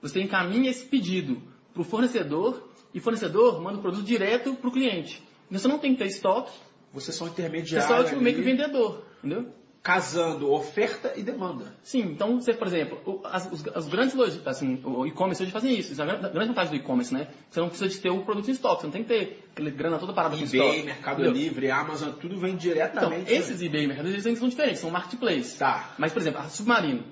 você 0.01 0.21
encaminha 0.21 0.71
esse 0.71 0.85
pedido 0.85 1.41
para 1.73 1.83
o 1.83 1.85
fornecedor 1.85 2.71
e 2.93 2.99
o 2.99 3.03
fornecedor 3.03 3.61
manda 3.61 3.79
o 3.79 3.83
produto 3.83 4.05
direto 4.05 4.55
para 4.55 4.69
o 4.69 4.73
cliente. 4.73 5.23
Então 5.47 5.59
você 5.59 5.69
não 5.69 5.79
tem 5.79 5.93
que 5.93 5.99
ter 5.99 6.07
estoque, 6.07 6.53
você 6.93 7.25
intermediários. 7.25 7.89
só 7.89 8.01
é 8.01 8.05
tipo, 8.05 8.21
meio 8.21 8.37
que 8.37 8.43
vendedor, 8.43 9.05
entendeu? 9.19 9.47
Casando 9.83 10.53
oferta 10.53 11.15
e 11.17 11.23
demanda. 11.23 11.75
Sim, 11.83 12.01
então 12.01 12.39
você, 12.39 12.53
por 12.53 12.67
exemplo, 12.67 13.21
as, 13.25 13.51
os, 13.51 13.67
as 13.69 13.89
grandes 13.89 14.15
lojas, 14.15 14.47
assim, 14.47 14.79
o 14.85 15.07
e-commerce 15.07 15.43
hoje 15.43 15.51
fazem 15.51 15.79
isso. 15.79 15.93
Isso 15.93 16.03
é 16.03 16.05
a 16.05 16.17
grande, 16.17 16.49
vantagem 16.49 16.71
do 16.71 16.77
e-commerce, 16.77 17.15
né? 17.15 17.29
Você 17.49 17.61
não 17.61 17.69
precisa 17.69 17.89
de 17.89 17.99
ter 17.99 18.11
o 18.11 18.23
produto 18.23 18.49
em 18.49 18.53
estoque, 18.53 18.83
você 18.83 18.87
não 18.89 18.93
tem 18.93 19.03
que 19.03 19.09
ter 19.09 19.49
aquela 19.53 19.71
grana 19.71 19.99
toda 19.99 20.13
parada 20.13 20.35
eBay, 20.35 20.45
estoque. 20.45 20.83
Mercado 20.83 21.23
entendeu? 21.23 21.33
Livre, 21.33 21.71
Amazon, 21.71 22.11
tudo 22.13 22.39
vem 22.39 22.51
Então, 22.51 22.61
diretamente. 22.61 23.33
esses 23.33 23.63
eBay 23.63 23.87
Mercado 23.87 24.07
Livre 24.07 24.29
eles 24.29 24.39
são 24.39 24.49
diferentes, 24.49 24.81
são 24.81 24.91
marketplace. 24.91 25.59
Tá. 25.59 25.95
Mas, 25.97 26.13
por 26.13 26.21
exemplo, 26.21 26.41
a 26.41 26.49
Submarino. 26.49 27.05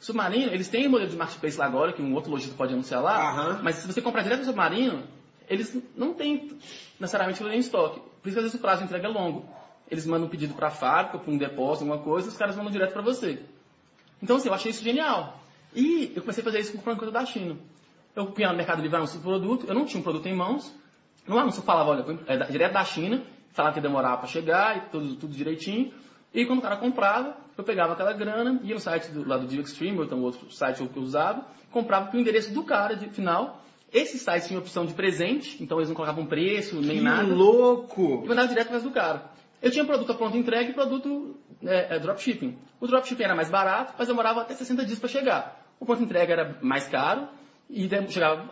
Submarino, 0.00 0.50
eles 0.50 0.68
têm 0.68 0.88
um 0.88 0.90
modelo 0.90 1.10
de 1.10 1.16
marketplace 1.16 1.58
lá 1.58 1.66
agora, 1.66 1.92
que 1.92 2.00
um 2.00 2.14
outro 2.14 2.30
lojista 2.30 2.56
pode 2.56 2.72
anunciar 2.72 3.02
lá, 3.02 3.30
Aham. 3.30 3.60
mas 3.62 3.76
se 3.76 3.86
você 3.86 4.00
comprar 4.00 4.22
direto 4.22 4.40
do 4.40 4.46
Submarino, 4.46 5.04
eles 5.46 5.76
não 5.94 6.14
têm 6.14 6.58
necessariamente 6.98 7.42
em 7.44 7.58
estoque. 7.58 8.00
Por 8.00 8.28
isso 8.28 8.34
que 8.34 8.38
às 8.38 8.44
vezes 8.44 8.54
o 8.54 8.58
prazo 8.58 8.78
de 8.78 8.84
entrega 8.86 9.06
é 9.06 9.10
longo. 9.10 9.44
Eles 9.90 10.06
mandam 10.06 10.26
um 10.26 10.30
pedido 10.30 10.54
para 10.54 10.68
a 10.68 10.70
fábrica, 10.70 11.18
para 11.18 11.30
um 11.30 11.36
depósito, 11.36 11.84
alguma 11.84 11.98
coisa, 11.98 12.28
os 12.28 12.36
caras 12.36 12.56
mandam 12.56 12.72
direto 12.72 12.92
para 12.92 13.02
você. 13.02 13.42
Então, 14.22 14.36
assim, 14.36 14.48
eu 14.48 14.54
achei 14.54 14.70
isso 14.70 14.82
genial. 14.82 15.38
E 15.74 16.12
eu 16.14 16.22
comecei 16.22 16.42
a 16.42 16.44
fazer 16.44 16.60
isso 16.60 16.72
comprando 16.72 16.98
coisa 16.98 17.12
da 17.12 17.24
China. 17.26 17.56
Eu 18.14 18.26
punha 18.26 18.50
no 18.50 18.56
Mercado 18.56 18.80
Livre 18.80 18.96
anúncio 18.96 19.18
do 19.18 19.22
produto, 19.22 19.66
eu 19.68 19.74
não 19.74 19.84
tinha 19.84 20.00
um 20.00 20.02
produto 20.02 20.26
em 20.26 20.34
mãos. 20.34 20.72
No 21.26 21.38
anúncio 21.38 21.60
eu 21.60 21.64
falava, 21.64 21.90
olha, 21.90 22.04
é 22.26 22.36
direto 22.50 22.72
da 22.72 22.84
China, 22.84 23.22
falava 23.52 23.74
que 23.74 23.78
ia 23.78 23.82
demorar 23.82 24.16
para 24.16 24.26
chegar 24.26 24.76
e 24.76 24.80
tudo, 24.90 25.16
tudo 25.16 25.34
direitinho. 25.34 25.92
E 26.32 26.44
quando 26.46 26.60
o 26.60 26.62
cara 26.62 26.76
comprava, 26.76 27.36
eu 27.56 27.64
pegava 27.64 27.92
aquela 27.92 28.12
grana, 28.12 28.60
ia 28.62 28.74
no 28.74 28.80
site 28.80 29.10
do, 29.10 29.26
lá 29.26 29.36
do 29.36 29.46
Dio 29.46 29.60
Extreme, 29.60 29.98
ou 29.98 30.04
então 30.04 30.20
outro 30.22 30.50
site 30.50 30.86
que 30.86 30.96
eu 30.96 31.02
usava, 31.02 31.44
comprava 31.70 32.06
pro 32.06 32.18
endereço 32.18 32.52
do 32.52 32.62
cara 32.62 32.94
de 32.94 33.08
final. 33.08 33.62
Esses 33.92 34.22
sites 34.22 34.46
tinham 34.46 34.60
opção 34.60 34.86
de 34.86 34.94
presente, 34.94 35.60
então 35.60 35.78
eles 35.78 35.88
não 35.88 35.96
colocavam 35.96 36.24
preço, 36.24 36.80
nem 36.80 36.98
Que 36.98 37.00
nada 37.02 37.34
louco! 37.34 38.22
e 38.24 38.28
mandava 38.28 38.46
direto 38.46 38.68
para 38.68 38.78
do 38.78 38.90
cara. 38.90 39.30
Eu 39.60 39.70
tinha 39.70 39.84
produto 39.84 40.12
a 40.12 40.14
pronto 40.14 40.36
entregue 40.36 40.70
e 40.70 40.74
produto 40.74 41.36
é, 41.62 41.96
é, 41.96 41.98
dropshipping. 41.98 42.56
O 42.80 42.86
dropshipping 42.86 43.24
era 43.24 43.34
mais 43.34 43.50
barato, 43.50 43.94
mas 43.98 44.08
demorava 44.08 44.40
até 44.40 44.54
60 44.54 44.84
dias 44.84 44.98
para 44.98 45.08
chegar. 45.08 45.66
O 45.78 45.84
pronto 45.84 46.02
entrega 46.02 46.32
era 46.32 46.58
mais 46.62 46.88
caro 46.88 47.28
e 47.68 47.88
chegava... 48.08 48.48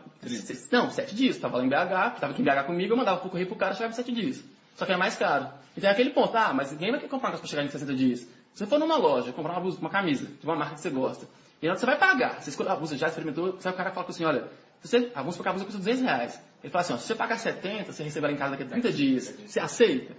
Não, 0.72 0.90
7 0.90 1.14
dias. 1.14 1.36
Estava 1.36 1.56
lá 1.58 1.64
em 1.64 1.68
BH, 1.68 2.14
estava 2.14 2.32
aqui 2.32 2.42
em 2.42 2.44
BH 2.44 2.66
comigo, 2.66 2.92
eu 2.92 2.96
mandava 2.96 3.20
por 3.20 3.30
correio 3.30 3.46
pro 3.48 3.56
cara, 3.56 3.74
chegava 3.74 3.92
em 3.92 3.96
7 3.96 4.12
dias. 4.12 4.44
Só 4.78 4.86
que 4.86 4.92
era 4.92 4.98
mais 4.98 5.16
caro. 5.16 5.48
Então 5.76 5.90
é 5.90 5.92
aquele 5.92 6.10
ponto, 6.10 6.36
ah, 6.36 6.52
mas 6.54 6.70
ninguém 6.70 6.92
vai 6.92 7.00
querer 7.00 7.10
comprar 7.10 7.30
uma 7.30 7.32
coisa 7.32 7.42
para 7.42 7.50
chegar 7.50 7.64
em 7.64 7.68
60 7.68 7.94
dias. 7.94 8.20
Se 8.20 8.28
você 8.54 8.66
for 8.66 8.78
numa 8.78 8.96
loja, 8.96 9.32
comprar 9.32 9.54
uma 9.54 9.60
blusa, 9.60 9.80
uma 9.80 9.90
camisa, 9.90 10.26
de 10.26 10.46
uma 10.46 10.54
marca 10.54 10.76
que 10.76 10.80
você 10.80 10.90
gosta, 10.90 11.26
e 11.60 11.68
você 11.68 11.84
vai 11.84 11.98
pagar, 11.98 12.40
você 12.40 12.50
escolheu 12.50 12.70
a 12.72 12.76
blusa, 12.76 12.96
já 12.96 13.08
experimentou, 13.08 13.54
você, 13.54 13.68
o 13.68 13.72
cara 13.72 13.90
fala 13.90 14.06
assim, 14.08 14.24
olha, 14.24 14.44
se 14.80 14.86
você, 14.88 15.10
ah, 15.16 15.18
vamos 15.18 15.34
supor 15.34 15.42
que 15.42 15.48
a 15.48 15.52
blusa 15.52 15.64
custa 15.64 15.78
200 15.80 16.02
reais. 16.02 16.40
Ele 16.62 16.70
fala 16.70 16.82
assim, 16.82 16.92
ó, 16.92 16.96
se 16.96 17.08
você 17.08 17.14
pagar 17.16 17.38
70, 17.38 17.90
você 17.92 18.04
receberá 18.04 18.32
em 18.32 18.36
casa 18.36 18.52
daqui 18.52 18.62
a 18.62 18.66
30 18.66 18.92
dias. 18.92 19.34
Você 19.44 19.58
aceita? 19.58 20.14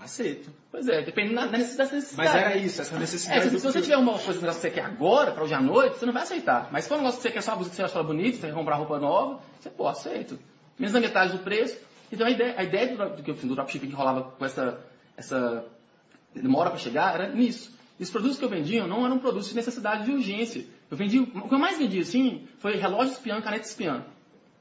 Aceito. 0.00 0.50
Pois 0.70 0.88
é, 0.88 1.02
depende 1.02 1.34
da 1.34 1.46
da 1.46 1.58
necessidade. 1.58 1.92
Mas 2.16 2.34
era 2.34 2.56
isso, 2.56 2.80
essa 2.80 2.94
É, 2.94 2.98
necessidade. 2.98 3.42
se, 3.42 3.50
do 3.50 3.58
se 3.58 3.66
você 3.66 3.82
tiver 3.82 3.96
uma 3.96 4.12
coisa 4.12 4.38
um 4.38 4.42
negócio 4.42 4.60
que 4.62 4.68
você 4.68 4.70
quer 4.70 4.84
agora, 4.84 5.32
para 5.32 5.42
hoje 5.42 5.54
à 5.54 5.60
noite, 5.60 5.98
você 5.98 6.06
não 6.06 6.12
vai 6.12 6.22
aceitar. 6.22 6.68
Mas 6.70 6.84
se 6.84 6.88
for 6.88 6.94
um 6.94 6.98
negócio 6.98 7.18
que 7.18 7.22
você 7.24 7.32
quer 7.32 7.42
só 7.42 7.50
uma 7.50 7.56
blusa 7.56 7.70
que 7.70 7.76
você 7.76 7.82
acha 7.82 8.02
bonita, 8.02 8.38
você 8.38 8.46
quer 8.46 8.54
comprar 8.54 8.76
roupa 8.76 8.98
nova, 8.98 9.40
você, 9.60 9.68
pô, 9.68 9.88
aceito. 9.88 10.38
Menos 10.78 10.92
da 10.92 11.00
metade 11.00 11.32
do 11.32 11.40
preço. 11.40 11.76
Então 12.10 12.26
a 12.26 12.30
ideia, 12.30 12.54
a 12.56 12.64
ideia 12.64 12.96
do, 12.96 13.22
do 13.22 13.34
do 13.34 13.54
dropshipping 13.54 13.88
que 13.88 13.94
rolava 13.94 14.22
com 14.22 14.44
essa, 14.44 14.84
essa 15.16 15.64
demora 16.34 16.70
para 16.70 16.78
chegar 16.78 17.14
era 17.14 17.28
nisso. 17.28 17.76
E 17.98 18.02
os 18.02 18.10
produtos 18.10 18.38
que 18.38 18.44
eu 18.44 18.48
vendia 18.48 18.86
não 18.86 19.04
eram 19.04 19.18
produtos 19.18 19.48
de 19.48 19.56
necessidade 19.56 20.04
de 20.04 20.12
urgência. 20.12 20.64
Eu 20.90 20.96
vendi, 20.96 21.18
o 21.18 21.48
que 21.48 21.54
eu 21.54 21.58
mais 21.58 21.78
vendi 21.78 21.98
assim 21.98 22.46
foi 22.58 22.76
relógio 22.76 23.12
espião 23.12 23.38
e 23.38 23.42
caneta 23.42 23.66
espião. 23.66 24.04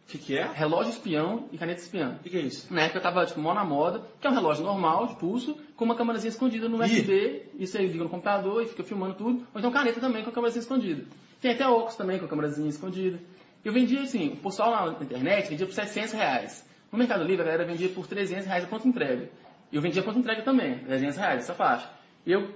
O 0.07 0.09
que, 0.09 0.17
que 0.17 0.37
é? 0.37 0.49
Relógio 0.53 0.91
espião 0.91 1.49
e 1.51 1.57
caneta 1.57 1.81
espião. 1.81 2.13
O 2.13 2.19
que, 2.19 2.29
que 2.29 2.37
é 2.37 2.41
isso? 2.41 2.73
Na 2.73 2.83
época 2.83 2.99
eu 2.99 3.03
tava, 3.03 3.25
tipo, 3.25 3.41
mó 3.41 3.53
na 3.53 3.65
moda, 3.65 4.01
que 4.21 4.25
é 4.25 4.29
um 4.29 4.33
relógio 4.33 4.63
normal, 4.63 5.07
de 5.07 5.15
pulso, 5.17 5.57
com 5.75 5.83
uma 5.83 5.95
câmerazinha 5.95 6.29
escondida 6.29 6.69
no. 6.69 6.81
USB, 6.81 7.43
e 7.59 7.67
você 7.67 7.79
liga 7.79 8.05
no 8.05 8.09
computador 8.09 8.63
e 8.63 8.67
fica 8.67 8.83
filmando 8.83 9.15
tudo. 9.15 9.45
Ou 9.53 9.59
então 9.59 9.69
caneta 9.69 9.99
também 9.99 10.23
com 10.23 10.29
a 10.29 10.33
câmerazinha 10.33 10.61
escondida. 10.61 11.03
Tem 11.41 11.51
até 11.51 11.67
óculos 11.67 11.95
também 11.95 12.17
com 12.19 12.25
a 12.25 12.27
câmerazinha 12.27 12.69
escondida. 12.69 13.19
Eu 13.65 13.73
vendia, 13.73 14.01
assim, 14.01 14.29
o 14.29 14.37
pessoal 14.37 14.93
na 14.93 15.03
internet 15.03 15.49
vendia 15.49 15.65
por 15.65 15.73
700 15.73 16.13
reais. 16.13 16.66
No 16.91 16.97
Mercado 16.97 17.23
Livre 17.23 17.41
a 17.41 17.45
galera 17.45 17.65
vendia 17.65 17.89
por 17.89 18.07
300 18.07 18.45
reais 18.45 18.63
a 18.63 18.67
pronta 18.67 18.87
entrega. 18.87 19.29
Eu 19.71 19.81
vendia 19.81 20.01
a 20.01 20.03
pronta 20.03 20.19
entrega 20.19 20.41
também, 20.43 20.79
300 20.79 21.17
reais, 21.17 21.39
essa 21.39 21.53
faixa. 21.53 21.89
E 22.25 22.31
eu 22.31 22.55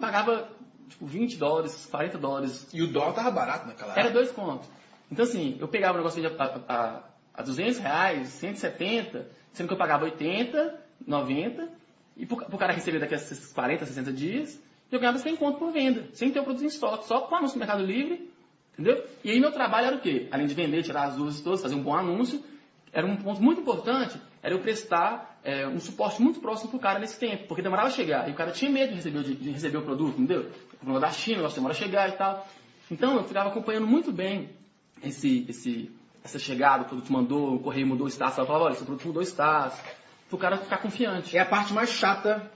pagava, 0.00 0.48
tipo, 0.88 1.06
20 1.06 1.36
dólares, 1.36 1.86
40 1.90 2.18
dólares 2.18 2.68
E 2.72 2.82
o 2.82 2.86
dólar 2.86 3.12
tava 3.12 3.30
barato 3.30 3.66
naquela 3.66 3.92
era 3.92 4.00
época. 4.02 4.14
dois 4.14 4.32
contos. 4.32 4.68
Então, 5.10 5.24
assim, 5.24 5.56
eu 5.60 5.68
pegava 5.68 5.94
o 5.94 5.98
negócio 5.98 6.20
de 6.20 6.26
a, 6.26 6.60
a, 6.68 7.02
a 7.34 7.42
200 7.42 7.78
reais, 7.78 8.28
170, 8.28 9.28
sendo 9.52 9.68
que 9.68 9.74
eu 9.74 9.78
pagava 9.78 10.04
80, 10.04 10.80
90, 11.06 11.68
e 12.16 12.26
pro 12.26 12.58
cara 12.58 12.72
receber 12.72 12.98
daqui 12.98 13.14
a 13.14 13.18
esses 13.18 13.52
40, 13.52 13.84
60 13.86 14.12
dias, 14.12 14.60
eu 14.90 14.98
ganhava 14.98 15.18
100 15.18 15.36
conto 15.36 15.58
por 15.58 15.72
venda, 15.72 16.08
sem 16.12 16.30
ter 16.30 16.40
o 16.40 16.44
produto 16.44 16.64
em 16.64 16.68
estoque, 16.68 17.06
só 17.06 17.20
com 17.22 17.34
o 17.34 17.38
anúncio 17.38 17.56
no 17.56 17.60
Mercado 17.60 17.84
Livre, 17.84 18.30
entendeu? 18.72 19.04
E 19.22 19.30
aí 19.30 19.38
meu 19.38 19.52
trabalho 19.52 19.88
era 19.88 19.96
o 19.96 20.00
quê? 20.00 20.28
Além 20.30 20.46
de 20.46 20.54
vender, 20.54 20.82
tirar 20.82 21.04
as 21.04 21.16
dúvidas 21.16 21.40
todas, 21.40 21.62
fazer 21.62 21.74
um 21.74 21.82
bom 21.82 21.94
anúncio, 21.94 22.42
era 22.96 23.06
um 23.06 23.14
ponto 23.14 23.42
muito 23.42 23.60
importante, 23.60 24.18
era 24.42 24.54
eu 24.54 24.58
prestar 24.60 25.38
é, 25.44 25.66
um 25.68 25.78
suporte 25.78 26.20
muito 26.22 26.40
próximo 26.40 26.70
pro 26.70 26.78
cara 26.78 26.98
nesse 26.98 27.18
tempo, 27.20 27.46
porque 27.46 27.60
demorava 27.60 27.88
a 27.88 27.90
chegar, 27.90 28.26
e 28.26 28.32
o 28.32 28.34
cara 28.34 28.52
tinha 28.52 28.70
medo 28.70 28.88
de 28.88 28.94
receber, 28.96 29.18
o- 29.18 29.22
de 29.22 29.50
receber 29.50 29.76
o 29.76 29.82
produto, 29.82 30.14
entendeu? 30.18 30.50
O 30.72 30.76
problema 30.78 31.00
da 31.00 31.10
China, 31.10 31.36
o 31.36 31.38
negócio 31.40 31.56
demora 31.56 31.74
a 31.74 31.76
chegar 31.76 32.08
e 32.08 32.12
tal. 32.12 32.48
Então 32.90 33.16
eu 33.16 33.24
ficava 33.24 33.50
acompanhando 33.50 33.86
muito 33.86 34.10
bem 34.10 34.48
esse, 35.02 35.44
esse, 35.46 35.90
essa 36.24 36.38
chegada, 36.38 36.84
o 36.84 36.86
produto 36.86 37.12
mandou, 37.12 37.56
o 37.56 37.60
correio 37.60 37.86
mudou 37.86 38.06
o 38.06 38.10
status, 38.10 38.38
ela 38.38 38.46
falava, 38.46 38.64
olha, 38.64 38.72
esse 38.72 38.84
produto 38.84 39.06
mudou 39.08 39.20
o 39.20 39.26
status, 39.26 39.78
pro 40.30 40.38
cara 40.38 40.56
ficar 40.56 40.78
confiante. 40.78 41.36
É 41.36 41.40
a 41.40 41.44
parte 41.46 41.74
mais 41.74 41.90
chata. 41.90 42.50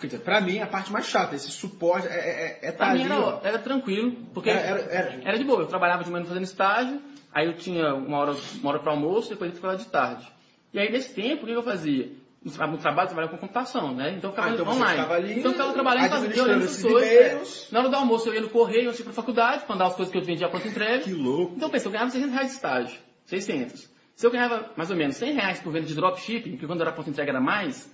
Quer 0.00 0.06
dizer, 0.08 0.18
pra 0.20 0.40
mim 0.40 0.58
é 0.58 0.62
a 0.62 0.66
parte 0.66 0.92
mais 0.92 1.06
chata. 1.06 1.34
Esse 1.34 1.50
suporte 1.50 2.06
é, 2.08 2.58
é, 2.62 2.68
é 2.68 2.72
tá 2.72 2.86
Pra 2.86 2.94
mim 2.94 3.02
ali, 3.04 3.12
era, 3.12 3.40
era 3.44 3.58
tranquilo, 3.58 4.12
porque 4.34 4.50
Era- 4.50 4.60
era- 4.60 4.92
era. 4.92 5.20
era 5.24 5.38
de 5.38 5.44
boa. 5.44 5.60
Eu 5.62 5.66
trabalhava 5.66 6.04
de 6.04 6.10
manhã 6.10 6.24
fazendo 6.24 6.42
estágio, 6.44 7.00
aí 7.32 7.46
eu 7.46 7.54
tinha 7.56 7.94
uma 7.94 8.18
hora, 8.18 8.36
uma 8.60 8.70
hora 8.72 8.78
para 8.80 8.92
almoço, 8.92 9.30
depois 9.30 9.50
eu 9.50 9.56
ficava 9.56 9.76
de 9.76 9.86
tarde. 9.86 10.26
E 10.74 10.78
aí, 10.78 10.92
nesse 10.92 11.14
tempo, 11.14 11.44
o 11.44 11.46
que 11.46 11.52
eu 11.52 11.62
fazia? 11.62 12.10
No, 12.44 12.52
tra- 12.52 12.66
no 12.66 12.76
trabalho, 12.78 13.04
eu 13.06 13.08
trabalhava 13.08 13.32
com 13.32 13.40
computação, 13.40 13.94
né? 13.94 14.10
Então, 14.16 14.30
eu 14.30 14.34
ficava 14.36 14.50
Ah, 14.50 14.52
então 14.54 14.66
online. 14.68 14.90
ficava 14.96 15.14
ali 15.14 15.30
então, 15.38 15.50
eu 15.50 15.52
ficava 15.52 15.72
trabalhando, 15.72 16.08
fazendo, 16.10 16.42
olhando 16.42 16.64
essas 16.64 16.82
coisas. 16.82 17.66
é. 17.70 17.74
Na 17.74 17.80
hora 17.80 17.88
do 17.88 17.96
almoço, 17.96 18.28
eu 18.28 18.34
ia 18.34 18.40
no 18.42 18.48
correio, 18.50 18.90
eu 18.90 18.92
ia 18.94 19.02
pra 19.04 19.12
faculdade, 19.12 19.64
mandar 19.68 19.86
as 19.86 19.94
coisas 19.96 20.12
que 20.12 20.18
eu 20.18 20.22
vendia 20.22 20.48
pronto 20.48 20.68
entrega. 20.68 21.02
Que 21.02 21.12
louco. 21.12 21.54
Então, 21.56 21.70
pensa, 21.70 21.88
eu 21.88 21.92
ganhava 21.92 22.10
600 22.10 22.32
reais 22.34 22.48
de 22.50 22.54
estágio. 22.54 22.98
600. 23.24 23.88
Se 24.14 24.26
eu 24.26 24.30
ganhava 24.30 24.70
mais 24.76 24.90
ou 24.90 24.96
menos 24.96 25.16
100 25.16 25.32
reais 25.32 25.58
por 25.58 25.72
venda 25.72 25.86
de 25.86 25.94
dropshipping, 25.94 26.52
porque 26.52 26.66
quando 26.66 26.82
era 26.82 26.92
ponto 26.92 27.06
de 27.06 27.10
entrega 27.10 27.32
era 27.32 27.40
mais, 27.40 27.90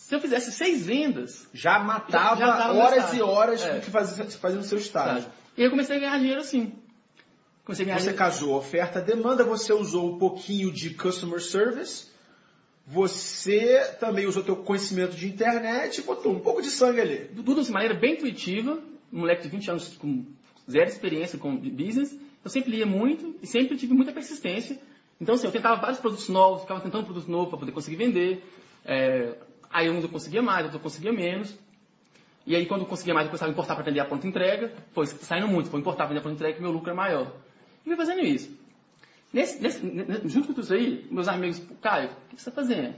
se 0.00 0.14
eu 0.14 0.20
fizesse 0.20 0.50
seis 0.50 0.86
vendas... 0.86 1.46
Já 1.52 1.78
matava 1.78 2.40
já, 2.40 2.46
já 2.46 2.72
horas 2.72 3.14
e 3.14 3.22
horas 3.22 3.64
é. 3.64 3.80
que 3.80 3.90
fazia, 3.90 4.24
fazia 4.24 4.58
no 4.58 4.64
seu 4.64 4.78
estágio. 4.78 5.30
E 5.56 5.62
eu 5.62 5.70
comecei 5.70 5.96
a 5.96 6.00
ganhar 6.00 6.18
dinheiro 6.18 6.40
assim. 6.40 6.72
Comecei 7.64 7.84
a 7.84 7.86
ganhar 7.86 7.98
você 7.98 8.10
dinheiro. 8.10 8.18
casou 8.18 8.56
oferta, 8.56 9.00
demanda, 9.00 9.44
você 9.44 9.72
usou 9.72 10.14
um 10.14 10.18
pouquinho 10.18 10.72
de 10.72 10.94
customer 10.94 11.40
service, 11.40 12.08
você 12.86 13.94
também 14.00 14.26
usou 14.26 14.42
teu 14.42 14.56
conhecimento 14.56 15.14
de 15.14 15.28
internet 15.28 15.98
e 15.98 16.02
botou 16.02 16.32
um 16.32 16.40
pouco 16.40 16.62
de 16.62 16.70
sangue 16.70 17.00
ali. 17.00 17.30
Tudo 17.44 17.62
de 17.62 17.70
maneira 17.70 17.94
bem 17.94 18.14
intuitiva, 18.14 18.82
um 19.12 19.20
moleque 19.20 19.42
de 19.42 19.48
20 19.48 19.70
anos 19.70 19.96
com 19.98 20.24
zero 20.68 20.88
experiência 20.88 21.38
com 21.38 21.54
business, 21.56 22.18
eu 22.42 22.50
sempre 22.50 22.70
lia 22.70 22.86
muito 22.86 23.36
e 23.42 23.46
sempre 23.46 23.76
tive 23.76 23.92
muita 23.92 24.12
persistência. 24.12 24.80
Então, 25.20 25.34
assim, 25.34 25.46
eu 25.46 25.52
tentava 25.52 25.78
vários 25.78 26.00
produtos 26.00 26.28
novos, 26.30 26.62
ficava 26.62 26.80
tentando 26.80 27.04
produtos 27.04 27.28
novos 27.28 27.50
para 27.50 27.58
poder 27.58 27.72
conseguir 27.72 27.96
vender. 27.96 28.42
É, 28.84 29.36
aí 29.72 29.88
uns 29.90 30.02
eu 30.02 30.08
conseguia 30.08 30.42
mais, 30.42 30.64
outros 30.64 30.74
eu 30.74 30.80
conseguia 30.80 31.12
menos. 31.12 31.56
E 32.46 32.56
aí, 32.56 32.66
quando 32.66 32.82
eu 32.82 32.86
conseguia 32.86 33.14
mais, 33.14 33.26
eu 33.26 33.30
começava 33.30 33.50
a 33.50 33.52
importar 33.52 33.74
para 33.74 33.82
atender 33.82 34.00
a 34.00 34.04
pronta 34.04 34.26
entrega. 34.26 34.72
Foi 34.92 35.06
saindo 35.06 35.46
muito, 35.46 35.70
foi 35.70 35.78
importar 35.78 36.04
para 36.04 36.06
atender 36.06 36.20
a 36.20 36.22
pronta 36.22 36.36
entrega 36.36 36.56
que 36.56 36.62
meu 36.62 36.72
lucro 36.72 36.90
é 36.90 36.94
maior. 36.94 37.32
E 37.84 37.88
fui 37.88 37.96
fazendo 37.96 38.20
isso. 38.20 38.58
Nesse, 39.32 39.62
nesse, 39.62 39.80
junto 40.28 40.48
com 40.48 40.54
tudo 40.54 40.64
isso 40.64 40.74
aí, 40.74 41.06
meus 41.10 41.28
amigos, 41.28 41.62
Caio, 41.80 42.08
o 42.08 42.34
que 42.34 42.42
você 42.42 42.48
está 42.48 42.50
fazendo? 42.50 42.94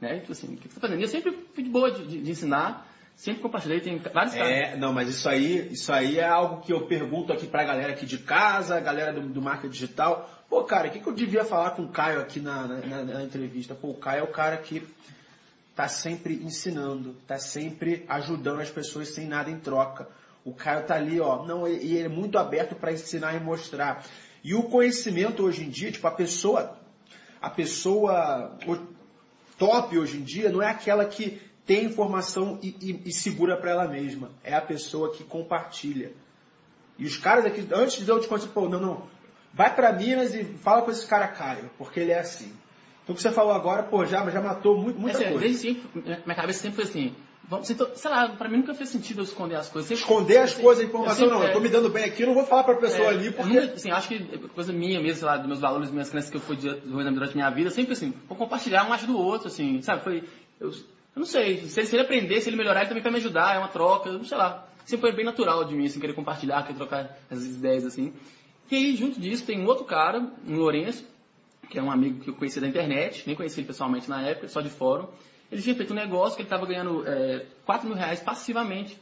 Né? 0.00 0.20
Tipo 0.20 0.32
assim, 0.32 0.54
o 0.54 0.56
que 0.56 0.62
você 0.62 0.68
está 0.68 0.80
fazendo? 0.80 1.00
E 1.00 1.02
eu 1.02 1.08
sempre 1.08 1.32
fui 1.54 1.64
de 1.64 1.70
boa 1.70 1.90
de, 1.90 2.06
de, 2.06 2.22
de 2.22 2.30
ensinar. 2.30 2.86
Sempre 3.14 3.42
compartilhei, 3.42 3.80
tem 3.80 3.98
vários 3.98 4.34
casos. 4.34 4.52
É, 4.52 4.76
não, 4.76 4.92
mas 4.92 5.08
isso 5.08 5.26
aí, 5.26 5.72
isso 5.72 5.90
aí 5.90 6.18
é 6.18 6.26
algo 6.26 6.60
que 6.60 6.72
eu 6.72 6.86
pergunto 6.86 7.32
aqui 7.32 7.46
pra 7.46 7.64
galera 7.64 7.92
aqui 7.92 8.04
de 8.04 8.18
casa, 8.18 8.76
a 8.76 8.80
galera 8.80 9.12
do, 9.12 9.22
do 9.22 9.40
marketing 9.40 9.72
digital. 9.72 10.30
Pô, 10.50 10.64
cara, 10.64 10.88
o 10.88 10.90
que, 10.90 11.00
que 11.00 11.06
eu 11.06 11.14
devia 11.14 11.42
falar 11.42 11.70
com 11.70 11.82
o 11.82 11.88
Caio 11.88 12.20
aqui 12.20 12.40
na, 12.40 12.66
na, 12.66 13.04
na 13.04 13.22
entrevista? 13.22 13.74
Pô, 13.74 13.88
o 13.88 13.94
Caio 13.94 14.20
é 14.20 14.22
o 14.22 14.28
cara 14.30 14.58
que 14.58 14.86
tá 15.76 15.88
sempre 15.88 16.42
ensinando, 16.42 17.14
tá 17.26 17.38
sempre 17.38 18.06
ajudando 18.08 18.60
as 18.60 18.70
pessoas 18.70 19.08
sem 19.08 19.26
nada 19.26 19.50
em 19.50 19.60
troca. 19.60 20.08
O 20.42 20.54
Caio 20.54 20.86
tá 20.86 20.94
ali, 20.94 21.20
ó, 21.20 21.44
não, 21.44 21.68
e 21.68 21.96
ele 21.96 22.04
é 22.04 22.08
muito 22.08 22.38
aberto 22.38 22.74
para 22.74 22.92
ensinar 22.92 23.34
e 23.34 23.40
mostrar. 23.40 24.02
E 24.42 24.54
o 24.54 24.62
conhecimento 24.62 25.42
hoje 25.44 25.64
em 25.64 25.68
dia, 25.68 25.92
tipo, 25.92 26.06
a 26.06 26.10
pessoa, 26.10 26.78
a 27.42 27.50
pessoa 27.50 28.56
top 29.58 29.98
hoje 29.98 30.16
em 30.16 30.22
dia 30.22 30.50
não 30.50 30.62
é 30.62 30.70
aquela 30.70 31.04
que 31.04 31.42
tem 31.66 31.84
informação 31.84 32.58
e, 32.62 32.68
e, 32.80 33.10
e 33.10 33.12
segura 33.12 33.56
para 33.56 33.72
ela 33.72 33.86
mesma. 33.86 34.30
É 34.42 34.54
a 34.54 34.62
pessoa 34.62 35.12
que 35.12 35.24
compartilha. 35.24 36.12
E 36.98 37.04
os 37.04 37.18
caras 37.18 37.44
aqui, 37.44 37.68
antes 37.70 38.02
de 38.02 38.10
eu 38.10 38.18
te 38.18 38.28
contar, 38.28 38.46
pô, 38.46 38.66
não, 38.66 38.80
não, 38.80 39.06
vai 39.52 39.74
para 39.74 39.92
Minas 39.92 40.34
e 40.34 40.42
fala 40.44 40.80
com 40.80 40.90
esse 40.90 41.06
cara 41.06 41.28
Caio, 41.28 41.70
porque 41.76 42.00
ele 42.00 42.12
é 42.12 42.20
assim. 42.20 42.50
Então 43.06 43.14
o 43.14 43.16
que 43.16 43.22
você 43.22 43.30
falou 43.30 43.52
agora, 43.52 43.84
pô, 43.84 44.04
já, 44.04 44.28
já 44.28 44.42
matou 44.42 44.76
muito, 44.76 44.98
muita 44.98 45.22
é, 45.22 45.28
coisa. 45.28 45.38
Desde 45.38 45.58
sempre, 45.58 46.02
minha 46.02 46.34
cabeça 46.34 46.60
sempre 46.60 46.74
foi 46.74 46.84
assim, 46.84 47.14
Vamos, 47.48 47.68
sei 47.68 48.10
lá, 48.10 48.30
pra 48.30 48.48
mim 48.48 48.56
nunca 48.56 48.74
fez 48.74 48.88
sentido 48.88 49.20
eu 49.20 49.24
esconder 49.24 49.54
as 49.54 49.68
coisas. 49.68 49.88
Sempre, 49.88 50.02
esconder 50.02 50.38
as 50.38 50.54
coisas, 50.54 50.82
a 50.82 50.88
informação, 50.88 51.26
eu 51.26 51.30
sempre, 51.30 51.34
não. 51.38 51.44
É, 51.44 51.50
eu 51.50 51.52
tô 51.52 51.60
me 51.60 51.68
dando 51.68 51.88
bem 51.88 52.02
aqui, 52.02 52.22
eu 52.22 52.26
não 52.26 52.34
vou 52.34 52.44
falar 52.44 52.64
pra 52.64 52.74
pessoa 52.74 53.06
é, 53.06 53.10
ali, 53.10 53.30
porque... 53.30 53.60
Nunca, 53.60 53.74
assim, 53.74 53.92
acho 53.92 54.08
que 54.08 54.18
coisa 54.48 54.72
minha 54.72 55.00
mesmo, 55.00 55.18
sei 55.20 55.26
lá, 55.28 55.36
dos 55.36 55.46
meus 55.46 55.60
valores, 55.60 55.92
minhas 55.92 56.10
crenças 56.10 56.28
que 56.28 56.36
eu 56.36 56.40
fui 56.40 56.56
desenvolvendo 56.56 57.14
durante 57.14 57.30
a 57.30 57.34
minha 57.36 57.50
vida, 57.50 57.70
sempre 57.70 57.92
assim, 57.92 58.12
vou 58.28 58.36
compartilhar 58.36 58.88
um 58.88 58.92
acho 58.92 59.06
do 59.06 59.16
outro, 59.16 59.46
assim, 59.46 59.80
sabe? 59.80 60.02
Foi, 60.02 60.24
eu, 60.58 60.70
eu 60.70 60.74
não 61.14 61.24
sei, 61.24 61.58
se 61.68 61.78
ele, 61.78 61.86
se 61.86 61.94
ele 61.94 62.02
aprender, 62.02 62.40
se 62.40 62.48
ele 62.48 62.56
melhorar, 62.56 62.80
ele 62.80 62.88
também 62.88 63.02
vai 63.04 63.12
me 63.12 63.18
ajudar, 63.18 63.54
é 63.54 63.58
uma 63.58 63.68
troca, 63.68 64.10
não 64.10 64.24
sei 64.24 64.36
lá. 64.36 64.66
Sempre 64.84 65.08
foi 65.08 65.16
bem 65.16 65.24
natural 65.24 65.64
de 65.64 65.74
mim, 65.76 65.86
assim, 65.86 66.00
querer 66.00 66.14
compartilhar, 66.14 66.64
querer 66.64 66.76
trocar 66.76 67.16
as 67.30 67.44
ideias, 67.44 67.86
assim. 67.86 68.12
E 68.68 68.74
aí, 68.74 68.96
junto 68.96 69.20
disso, 69.20 69.46
tem 69.46 69.60
um 69.60 69.66
outro 69.66 69.84
cara, 69.84 70.18
um 70.48 70.56
Lourenço, 70.56 71.04
que 71.68 71.78
é 71.78 71.82
um 71.82 71.90
amigo 71.90 72.20
que 72.20 72.30
eu 72.30 72.34
conheci 72.34 72.60
da 72.60 72.66
internet, 72.66 73.24
nem 73.26 73.36
conheci 73.36 73.60
ele 73.60 73.66
pessoalmente 73.66 74.08
na 74.08 74.22
época, 74.22 74.48
só 74.48 74.60
de 74.60 74.70
fórum. 74.70 75.08
Ele 75.50 75.62
tinha 75.62 75.74
feito 75.74 75.92
um 75.92 75.96
negócio 75.96 76.36
que 76.36 76.42
ele 76.42 76.46
estava 76.46 76.66
ganhando 76.66 77.06
é, 77.06 77.46
4 77.64 77.86
mil 77.86 77.96
reais 77.96 78.20
passivamente 78.20 78.98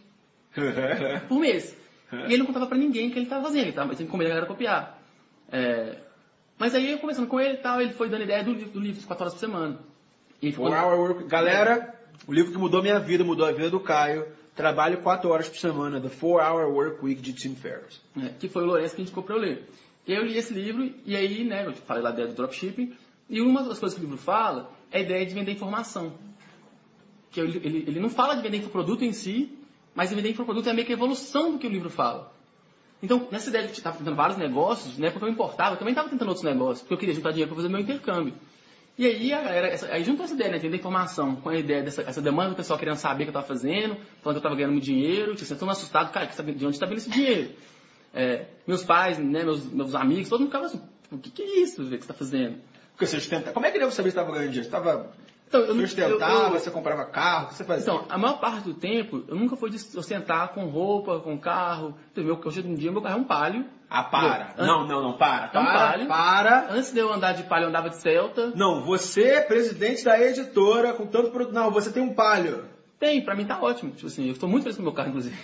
por 1.28 1.38
mês. 1.38 1.76
E 2.12 2.32
ele 2.32 2.38
não 2.38 2.46
contava 2.46 2.66
para 2.66 2.78
ninguém 2.78 3.08
o 3.08 3.10
que 3.10 3.18
ele 3.18 3.26
estava 3.26 3.44
fazendo, 3.44 3.62
ele 3.62 3.70
estava 3.70 3.94
com 3.94 4.16
medo 4.16 4.28
da 4.28 4.34
galera 4.34 4.46
copiar. 4.46 4.98
É, 5.50 5.98
mas 6.58 6.74
aí 6.74 6.92
eu 6.92 6.98
conversando 6.98 7.26
com 7.26 7.40
ele 7.40 7.54
e 7.54 7.58
tal, 7.58 7.80
ele 7.80 7.92
foi 7.92 8.08
dando 8.08 8.22
ideia 8.22 8.44
do 8.44 8.52
livro, 8.52 8.70
do 8.70 8.80
livro 8.80 9.06
4 9.06 9.22
horas 9.22 9.34
por 9.34 9.40
semana. 9.40 9.78
E 10.40 10.52
ficou... 10.52 10.70
Galera, 11.26 11.94
o 12.26 12.32
livro 12.32 12.52
que 12.52 12.58
mudou 12.58 12.82
minha 12.82 13.00
vida, 13.00 13.24
mudou 13.24 13.46
a 13.46 13.52
vida 13.52 13.70
do 13.70 13.80
Caio. 13.80 14.26
Trabalho 14.54 14.98
4 14.98 15.28
horas 15.28 15.48
por 15.48 15.58
semana, 15.58 16.00
The 16.00 16.08
4 16.08 16.26
Hour 16.28 16.72
Work 16.72 17.04
Week 17.04 17.20
de 17.20 17.32
Tim 17.32 17.56
Ferriss. 17.56 18.00
É, 18.16 18.28
que 18.38 18.48
foi 18.48 18.62
o 18.62 18.66
Lourenço 18.66 18.94
que 18.94 19.02
indicou 19.02 19.22
para 19.22 19.34
eu 19.34 19.40
ler. 19.40 19.68
Eu 20.06 20.24
li 20.24 20.36
esse 20.36 20.52
livro 20.52 20.92
e 21.04 21.16
aí, 21.16 21.44
né, 21.44 21.66
eu 21.66 21.72
falei 21.72 22.02
lá 22.02 22.10
da 22.10 22.16
ideia 22.16 22.28
do 22.28 22.34
dropshipping. 22.34 22.94
E 23.28 23.40
uma 23.40 23.62
das 23.62 23.78
coisas 23.78 23.98
que 23.98 24.04
o 24.04 24.06
livro 24.06 24.18
fala 24.18 24.70
é 24.92 24.98
a 24.98 25.00
ideia 25.00 25.24
de 25.24 25.34
vender 25.34 25.52
informação. 25.52 26.12
Que 27.30 27.40
ele, 27.40 27.60
ele, 27.64 27.78
ele 27.88 28.00
não 28.00 28.10
fala 28.10 28.34
de 28.34 28.42
vender 28.42 28.58
infoproduto 28.58 29.04
em 29.04 29.12
si, 29.12 29.58
mas 29.94 30.10
vender 30.10 30.30
infoproduto 30.30 30.68
é 30.68 30.72
meio 30.72 30.86
que 30.86 30.92
a 30.92 30.96
evolução 30.96 31.52
do 31.52 31.58
que 31.58 31.66
o 31.66 31.70
livro 31.70 31.88
fala. 31.88 32.32
Então, 33.02 33.28
nessa 33.30 33.48
ideia 33.48 33.66
de 33.66 33.72
estar 33.72 33.92
tentando 33.92 34.16
vários 34.16 34.38
negócios, 34.38 34.96
né, 34.98 35.10
porque 35.10 35.24
eu 35.24 35.28
importava, 35.28 35.74
eu 35.74 35.78
também 35.78 35.92
estava 35.92 36.08
tentando 36.08 36.28
outros 36.28 36.44
negócios, 36.44 36.80
porque 36.80 36.94
eu 36.94 36.98
queria 36.98 37.14
juntar 37.14 37.30
dinheiro 37.30 37.48
para 37.48 37.56
fazer 37.56 37.68
meu 37.68 37.80
intercâmbio. 37.80 38.34
E 38.96 39.06
aí, 39.06 39.32
era 39.32 39.66
essa, 39.66 39.92
aí 39.92 40.04
juntou 40.04 40.24
essa 40.24 40.34
ideia, 40.34 40.52
né, 40.52 40.58
vender 40.58 40.76
informação, 40.76 41.36
com 41.36 41.48
a 41.48 41.56
ideia 41.56 41.82
dessa 41.82 42.02
essa 42.02 42.22
demanda 42.22 42.50
do 42.50 42.56
pessoal 42.56 42.78
querendo 42.78 42.96
saber 42.96 43.24
o 43.24 43.26
que 43.26 43.36
eu 43.36 43.40
estava 43.40 43.46
fazendo, 43.46 43.96
falando 43.96 44.22
que 44.22 44.28
eu 44.28 44.36
estava 44.36 44.54
ganhando 44.54 44.72
muito 44.72 44.84
dinheiro, 44.84 45.34
tinha 45.34 45.58
todo 45.58 45.70
assustado, 45.70 46.12
cara, 46.12 46.26
de 46.26 46.66
onde 46.66 46.76
está 46.76 46.86
vindo 46.86 46.98
esse 46.98 47.10
dinheiro? 47.10 47.50
É, 48.14 48.46
meus 48.66 48.84
pais, 48.84 49.18
né, 49.18 49.42
meus, 49.42 49.66
meus 49.66 49.94
amigos, 49.94 50.28
todo 50.28 50.40
mundo 50.40 50.48
ficava 50.48 50.66
assim, 50.66 50.80
o 51.10 51.18
que, 51.18 51.30
que 51.30 51.42
é 51.42 51.60
isso 51.60 51.82
que 51.82 51.88
você 51.88 51.94
está 51.96 52.14
fazendo? 52.14 52.58
Porque 52.92 53.06
você 53.06 53.16
ostenta... 53.16 53.52
Como 53.52 53.66
é 53.66 53.72
que 53.72 53.78
deu 53.78 53.90
saber 53.90 54.10
que 54.10 54.18
estava 54.18 54.30
ganhando 54.30 54.52
dinheiro? 54.52 54.70
Você 54.70 54.76
estava... 54.76 55.10
Então, 55.48 55.60
eu, 55.60 55.74
você 55.74 55.82
ostentava, 55.84 56.32
eu, 56.32 56.54
eu, 56.54 56.60
você 56.60 56.70
comprava 56.70 57.04
carro, 57.04 57.46
o 57.46 57.48
que 57.48 57.54
você 57.54 57.64
fazia? 57.64 57.82
Então, 57.82 58.06
a 58.08 58.18
maior 58.18 58.40
parte 58.40 58.64
do 58.64 58.74
tempo, 58.74 59.24
eu 59.28 59.36
nunca 59.36 59.56
fui 59.56 59.70
de 59.70 59.76
ostentar 59.96 60.48
com 60.48 60.66
roupa, 60.66 61.20
com 61.20 61.38
carro. 61.38 61.94
Então, 62.12 62.40
hoje 62.44 62.60
em 62.60 62.74
dia, 62.74 62.90
meu 62.90 63.02
carro 63.02 63.18
é 63.18 63.20
um 63.20 63.24
palio. 63.24 63.64
Ah, 63.88 64.02
para. 64.02 64.54
Eu, 64.58 64.66
não, 64.66 64.86
não, 64.86 65.02
não, 65.02 65.16
para. 65.16 65.50
É 65.52 65.58
um 65.58 65.64
para, 65.64 65.90
palio. 65.90 66.08
para. 66.08 66.72
Antes 66.72 66.92
de 66.92 66.98
eu 66.98 67.12
andar 67.12 67.34
de 67.34 67.44
palio, 67.44 67.66
eu 67.66 67.68
andava 67.68 67.88
de 67.88 68.00
Celta. 68.00 68.52
Não, 68.56 68.82
você 68.82 69.22
é 69.22 69.40
presidente 69.42 70.04
da 70.04 70.20
editora, 70.20 70.94
com 70.94 71.06
tanto 71.06 71.30
produto. 71.30 71.54
Não, 71.54 71.70
você 71.70 71.92
tem 71.92 72.02
um 72.02 72.14
palio. 72.14 72.64
Tem, 72.98 73.22
pra 73.24 73.36
mim 73.36 73.44
tá 73.44 73.60
ótimo. 73.60 73.92
Tipo 73.92 74.06
assim, 74.06 74.26
eu 74.26 74.32
estou 74.32 74.48
muito 74.48 74.64
feliz 74.64 74.76
com 74.76 74.82
o 74.82 74.86
meu 74.86 74.94
carro, 74.94 75.10
inclusive. 75.10 75.36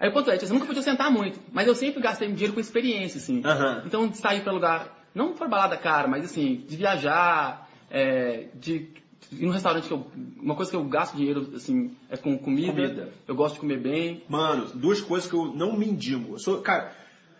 Aí 0.00 0.08
o 0.08 0.12
ponto 0.12 0.30
é, 0.30 0.36
eu 0.36 0.48
nunca 0.50 0.66
podia 0.66 0.82
sentar 0.82 1.10
muito, 1.10 1.40
mas 1.52 1.66
eu 1.66 1.74
sempre 1.74 2.00
gastei 2.00 2.28
dinheiro 2.28 2.52
com 2.52 2.60
experiência, 2.60 3.18
assim. 3.18 3.38
Uhum. 3.44 3.82
Então, 3.84 4.08
de 4.08 4.16
sair 4.16 4.42
para 4.42 4.52
lugar 4.52 4.98
não 5.14 5.32
para 5.32 5.48
balada 5.48 5.76
cara, 5.76 6.06
mas 6.06 6.24
assim, 6.24 6.64
de 6.68 6.76
viajar, 6.76 7.68
é, 7.90 8.48
de 8.54 8.88
ir 9.32 9.46
num 9.46 9.50
restaurante 9.50 9.88
que 9.88 9.92
eu. 9.92 10.06
Uma 10.40 10.54
coisa 10.54 10.70
que 10.70 10.76
eu 10.76 10.84
gasto 10.84 11.16
dinheiro, 11.16 11.50
assim, 11.54 11.96
é 12.08 12.16
com 12.16 12.38
comida. 12.38 12.72
comida. 12.72 13.12
Eu 13.26 13.34
gosto 13.34 13.54
de 13.54 13.60
comer 13.60 13.80
bem. 13.80 14.22
Mano, 14.28 14.66
duas 14.74 15.00
coisas 15.00 15.28
que 15.28 15.34
eu 15.34 15.46
não 15.46 15.76
mendigo. 15.76 16.34
Eu 16.34 16.38
sou, 16.38 16.60
cara, 16.60 16.92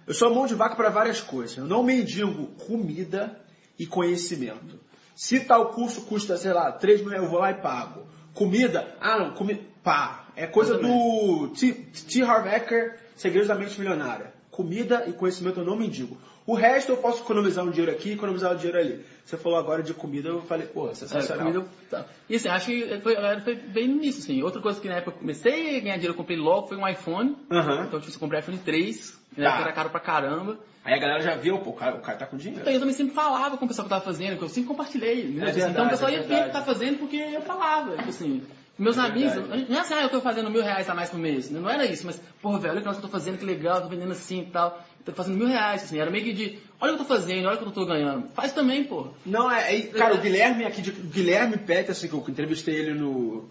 eu 0.07 0.15
sou 0.15 0.35
mão 0.35 0.47
de 0.47 0.55
vaca 0.55 0.75
para 0.75 0.91
várias 0.91 1.21
coisas. 1.21 1.57
Eu 1.57 1.67
não 1.67 1.83
mendigo 1.83 2.49
comida 2.67 3.41
e 3.79 3.87
conhecimento. 3.87 4.79
Se 5.15 5.41
tal 5.41 5.71
curso 5.71 6.03
custa, 6.03 6.37
sei 6.37 6.53
lá, 6.53 6.73
3 6.73 7.03
mil, 7.03 7.13
eu 7.13 7.29
vou 7.29 7.41
lá 7.41 7.51
e 7.51 7.55
pago. 7.55 8.07
Comida, 8.35 8.97
ah 9.01 9.19
não, 9.19 9.35
comida, 9.35 9.61
pá. 9.83 10.28
É 10.39 10.47
coisa 10.47 10.79
do 10.79 11.49
T. 11.49 12.23
Harv 12.23 12.47
Eker, 12.47 12.97
Segredos 13.17 13.49
da 13.49 13.57
Mente 13.57 13.79
Milionária. 13.79 14.33
Comida 14.53 15.05
e 15.09 15.13
conhecimento 15.13 15.61
eu 15.61 15.65
não 15.65 15.77
mendigo. 15.77 16.17
O 16.47 16.55
resto 16.55 16.93
eu 16.93 16.97
posso 16.97 17.23
economizar 17.23 17.65
um 17.65 17.71
dinheiro 17.71 17.93
aqui, 17.93 18.13
economizar 18.13 18.53
um 18.53 18.57
dinheiro 18.57 18.79
ali. 18.79 19.05
Você 19.25 19.37
falou 19.37 19.59
agora 19.59 19.83
de 19.83 19.93
comida, 19.93 20.29
eu 20.29 20.41
falei, 20.43 20.67
pô, 20.67 20.95
sensacional. 20.95 21.49
É, 21.49 21.53
comida, 21.53 21.69
tá. 21.91 22.07
E 22.29 22.37
assim, 22.37 22.49
acho 22.49 22.67
que 22.67 23.01
foi, 23.01 23.17
foi 23.41 23.57
bem 23.57 23.89
nisso, 23.89 24.21
assim. 24.21 24.43
Outra 24.43 24.63
coisa 24.63 24.81
que 24.81 24.89
na 24.89 24.95
época 24.95 25.17
eu 25.17 25.21
comecei 25.21 25.77
a 25.77 25.81
ganhar 25.81 25.97
dinheiro, 25.97 26.13
eu 26.13 26.17
comprei 26.17 26.39
logo, 26.39 26.69
foi 26.69 26.77
um 26.77 26.89
iPhone. 26.89 27.37
Uhum. 27.51 27.85
Então 27.85 28.01
eu 28.01 28.19
comprei 28.19 28.41
iPhone 28.41 28.59
3, 28.59 29.11
tá. 29.11 29.19
que 29.35 29.43
era 29.43 29.73
caro 29.73 29.91
pra 29.91 30.01
caramba. 30.01 30.59
Aí 30.85 30.95
a 30.95 30.99
galera 30.99 31.21
já 31.21 31.35
viu, 31.35 31.59
pô, 31.59 31.71
o 31.71 31.75
cara, 31.75 31.97
o 31.97 32.01
cara 32.01 32.17
tá 32.17 32.27
com 32.27 32.37
dinheiro. 32.37 32.63
Então 32.63 32.73
eu 32.73 32.79
também 32.79 32.95
sempre 32.95 33.13
falava 33.13 33.59
com 33.59 33.65
o 33.67 33.69
pessoal 33.69 33.87
que 33.87 33.93
eu 33.93 33.99
tava 33.99 34.11
fazendo, 34.11 34.39
que 34.39 34.45
eu 34.45 34.49
sempre 34.49 34.69
compartilhei. 34.69 35.21
É 35.21 35.27
verdade, 35.27 35.71
então 35.73 35.87
o 35.87 35.91
pessoal 35.91 36.11
ia 36.11 36.23
ver 36.23 36.43
o 36.43 36.45
que 36.45 36.51
tá 36.53 36.63
fazendo 36.63 36.99
porque 36.99 37.17
eu 37.17 37.43
falava. 37.43 37.97
Tipo 37.97 38.09
assim, 38.09 38.43
meus 38.79 38.97
é 38.97 39.01
amigos, 39.01 39.35
não 39.69 39.77
é 39.77 39.81
assim, 39.81 39.95
ah, 39.95 40.03
eu 40.03 40.09
tô 40.09 40.21
fazendo 40.21 40.49
mil 40.51 40.63
reais 40.63 40.89
a 40.89 40.95
mais 40.95 41.11
por 41.11 41.19
mês. 41.19 41.51
Não 41.51 41.69
era 41.69 41.85
isso, 41.85 42.07
mas, 42.07 42.21
porra, 42.41 42.61
velho, 42.61 42.75
olha 42.75 42.81
o 42.81 42.83
que 42.85 42.89
eu 42.89 43.03
tô 43.03 43.09
fazendo, 43.09 43.37
que 43.37 43.45
legal, 43.45 43.83
tô 43.83 43.89
vendendo 43.89 44.13
assim 44.13 44.43
e 44.43 44.47
tal. 44.47 44.81
tô 45.05 45.13
fazendo 45.13 45.37
mil 45.37 45.49
reais, 45.49 45.83
assim. 45.83 45.99
Era 45.99 46.11
meio 46.11 46.23
que 46.23 46.33
de, 46.33 46.59
olha 46.81 46.93
o 46.93 46.97
que 46.97 47.03
eu 47.03 47.07
tô 47.07 47.13
fazendo, 47.13 47.47
olha 47.47 47.57
o 47.57 47.59
que 47.59 47.65
eu 47.65 47.73
tô 47.73 47.85
ganhando. 47.85 48.29
Faz 48.35 48.53
também, 48.53 48.85
pô. 48.85 49.09
Não, 49.27 49.51
é, 49.51 49.77
é 49.77 49.83
cara, 49.89 50.15
o 50.15 50.19
Guilherme 50.19 50.65
aqui, 50.65 50.81
de, 50.81 50.91
o 50.91 50.95
Guilherme 50.95 51.59
Peterson, 51.59 52.07
que 52.07 52.15
eu 52.15 52.25
entrevistei 52.29 52.77
ele 52.77 52.95
no, 52.95 53.49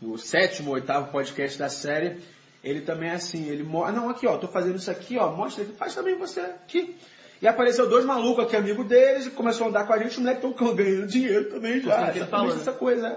no 0.00 0.16
sétimo, 0.16 0.70
oitavo 0.70 1.12
podcast 1.12 1.58
da 1.58 1.68
série, 1.68 2.18
ele 2.64 2.80
também 2.80 3.10
é 3.10 3.14
assim, 3.14 3.48
ele 3.50 3.62
mostra, 3.62 3.92
não, 3.92 4.08
aqui 4.08 4.26
ó, 4.26 4.38
tô 4.38 4.48
fazendo 4.48 4.76
isso 4.76 4.90
aqui, 4.90 5.18
ó, 5.18 5.30
mostra, 5.30 5.62
faz 5.76 5.94
também 5.94 6.16
você 6.16 6.40
aqui. 6.40 6.96
E 7.42 7.48
apareceu 7.48 7.88
dois 7.88 8.04
malucos 8.04 8.44
aqui, 8.44 8.56
amigo 8.56 8.84
deles, 8.84 9.26
e 9.26 9.30
começou 9.30 9.66
a 9.66 9.68
andar 9.70 9.86
com 9.86 9.92
a 9.92 9.98
gente, 9.98 10.12
os 10.12 10.18
moleques 10.18 10.44
estão 10.44 10.74
ganhando 10.74 11.06
dinheiro 11.06 11.50
também 11.50 11.80
já. 11.80 12.14
Exatamente 12.14 12.56
essa 12.56 12.72
coisa, 12.72 13.02
né? 13.02 13.16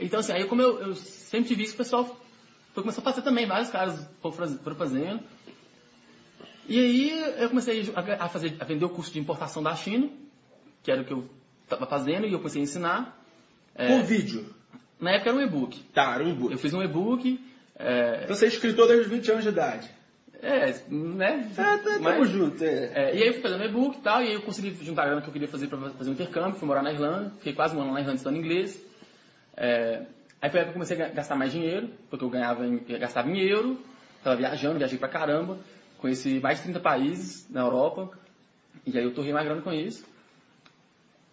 Então, 0.00 0.20
assim, 0.20 0.32
aí 0.32 0.44
como 0.44 0.62
eu, 0.62 0.80
eu 0.80 0.94
sempre 0.94 1.48
tive 1.48 1.64
isso, 1.64 1.74
o 1.74 1.76
pessoal 1.76 2.20
começou 2.74 3.02
a 3.02 3.04
fazer 3.04 3.22
também, 3.22 3.46
vários 3.46 3.70
caras 3.70 4.08
foram 4.20 4.76
fazendo. 4.76 5.20
E 6.68 6.78
aí 6.78 7.42
eu 7.42 7.48
comecei 7.48 7.90
a, 7.94 8.28
fazer, 8.28 8.56
a 8.60 8.64
vender 8.64 8.84
o 8.84 8.90
curso 8.90 9.12
de 9.12 9.18
importação 9.18 9.62
da 9.62 9.74
China, 9.74 10.08
que 10.82 10.90
era 10.90 11.00
o 11.02 11.04
que 11.04 11.12
eu 11.12 11.28
estava 11.64 11.86
fazendo, 11.86 12.26
e 12.26 12.32
eu 12.32 12.38
comecei 12.38 12.60
a 12.60 12.64
ensinar. 12.64 13.18
Por 13.74 14.02
vídeo. 14.02 14.54
Na 15.00 15.12
época 15.12 15.30
era 15.30 15.38
um 15.38 15.42
e-book. 15.42 15.78
Tá, 15.94 16.14
era 16.14 16.24
um 16.24 16.28
e-book. 16.30 16.52
Eu 16.52 16.58
fiz 16.58 16.74
um 16.74 16.82
e-book. 16.82 17.40
É, 17.76 18.22
Então 18.24 18.36
você 18.36 18.46
é 18.46 18.48
escritor 18.48 18.86
desde 18.88 19.04
os 19.06 19.10
20 19.10 19.30
anos 19.30 19.44
de 19.44 19.50
idade. 19.50 19.88
é, 20.42 20.74
né? 20.88 21.50
Tá, 21.54 21.78
tá, 21.78 21.98
Mas- 22.00 22.14
tamo 22.14 22.24
junto, 22.26 22.62
é. 22.62 22.92
É, 22.94 23.16
e 23.16 23.22
aí 23.22 23.28
eu 23.28 23.32
fui 23.34 23.42
fazendo 23.42 23.64
e-book 23.64 23.98
e 23.98 24.00
tal, 24.02 24.22
e 24.22 24.26
aí 24.28 24.34
eu 24.34 24.42
consegui 24.42 24.76
juntar 24.84 25.02
a 25.02 25.06
grana 25.06 25.22
que 25.22 25.28
eu 25.28 25.32
queria 25.32 25.48
fazer 25.48 25.68
para 25.68 25.90
fazer 25.90 26.10
um 26.10 26.12
intercâmbio, 26.12 26.58
fui 26.58 26.66
morar 26.68 26.82
na 26.82 26.92
Irlanda, 26.92 27.30
fiquei 27.38 27.52
quase 27.54 27.76
um 27.76 27.80
ano 27.80 27.92
na 27.92 28.00
Irlanda 28.00 28.16
estudando 28.16 28.36
inglês. 28.38 28.80
É, 29.60 30.06
aí 30.40 30.50
foi 30.50 30.60
aí 30.60 30.64
que 30.66 30.70
eu 30.70 30.72
comecei 30.74 31.02
a 31.02 31.08
gastar 31.08 31.34
mais 31.34 31.50
dinheiro, 31.50 31.90
porque 32.08 32.24
eu 32.24 32.30
ganhava 32.30 32.64
em, 32.64 32.78
gastava 32.98 33.28
em 33.28 33.40
euro, 33.40 33.76
estava 34.18 34.36
viajando, 34.36 34.78
viajei 34.78 34.96
pra 34.98 35.08
caramba, 35.08 35.58
conheci 35.98 36.38
mais 36.38 36.58
de 36.58 36.64
30 36.64 36.78
países 36.78 37.50
na 37.50 37.62
Europa, 37.62 38.08
e 38.86 38.96
aí 38.96 39.02
eu 39.04 39.12
torrei 39.12 39.32
mais 39.32 39.44
grana 39.44 39.60
com 39.60 39.72
isso. 39.72 40.06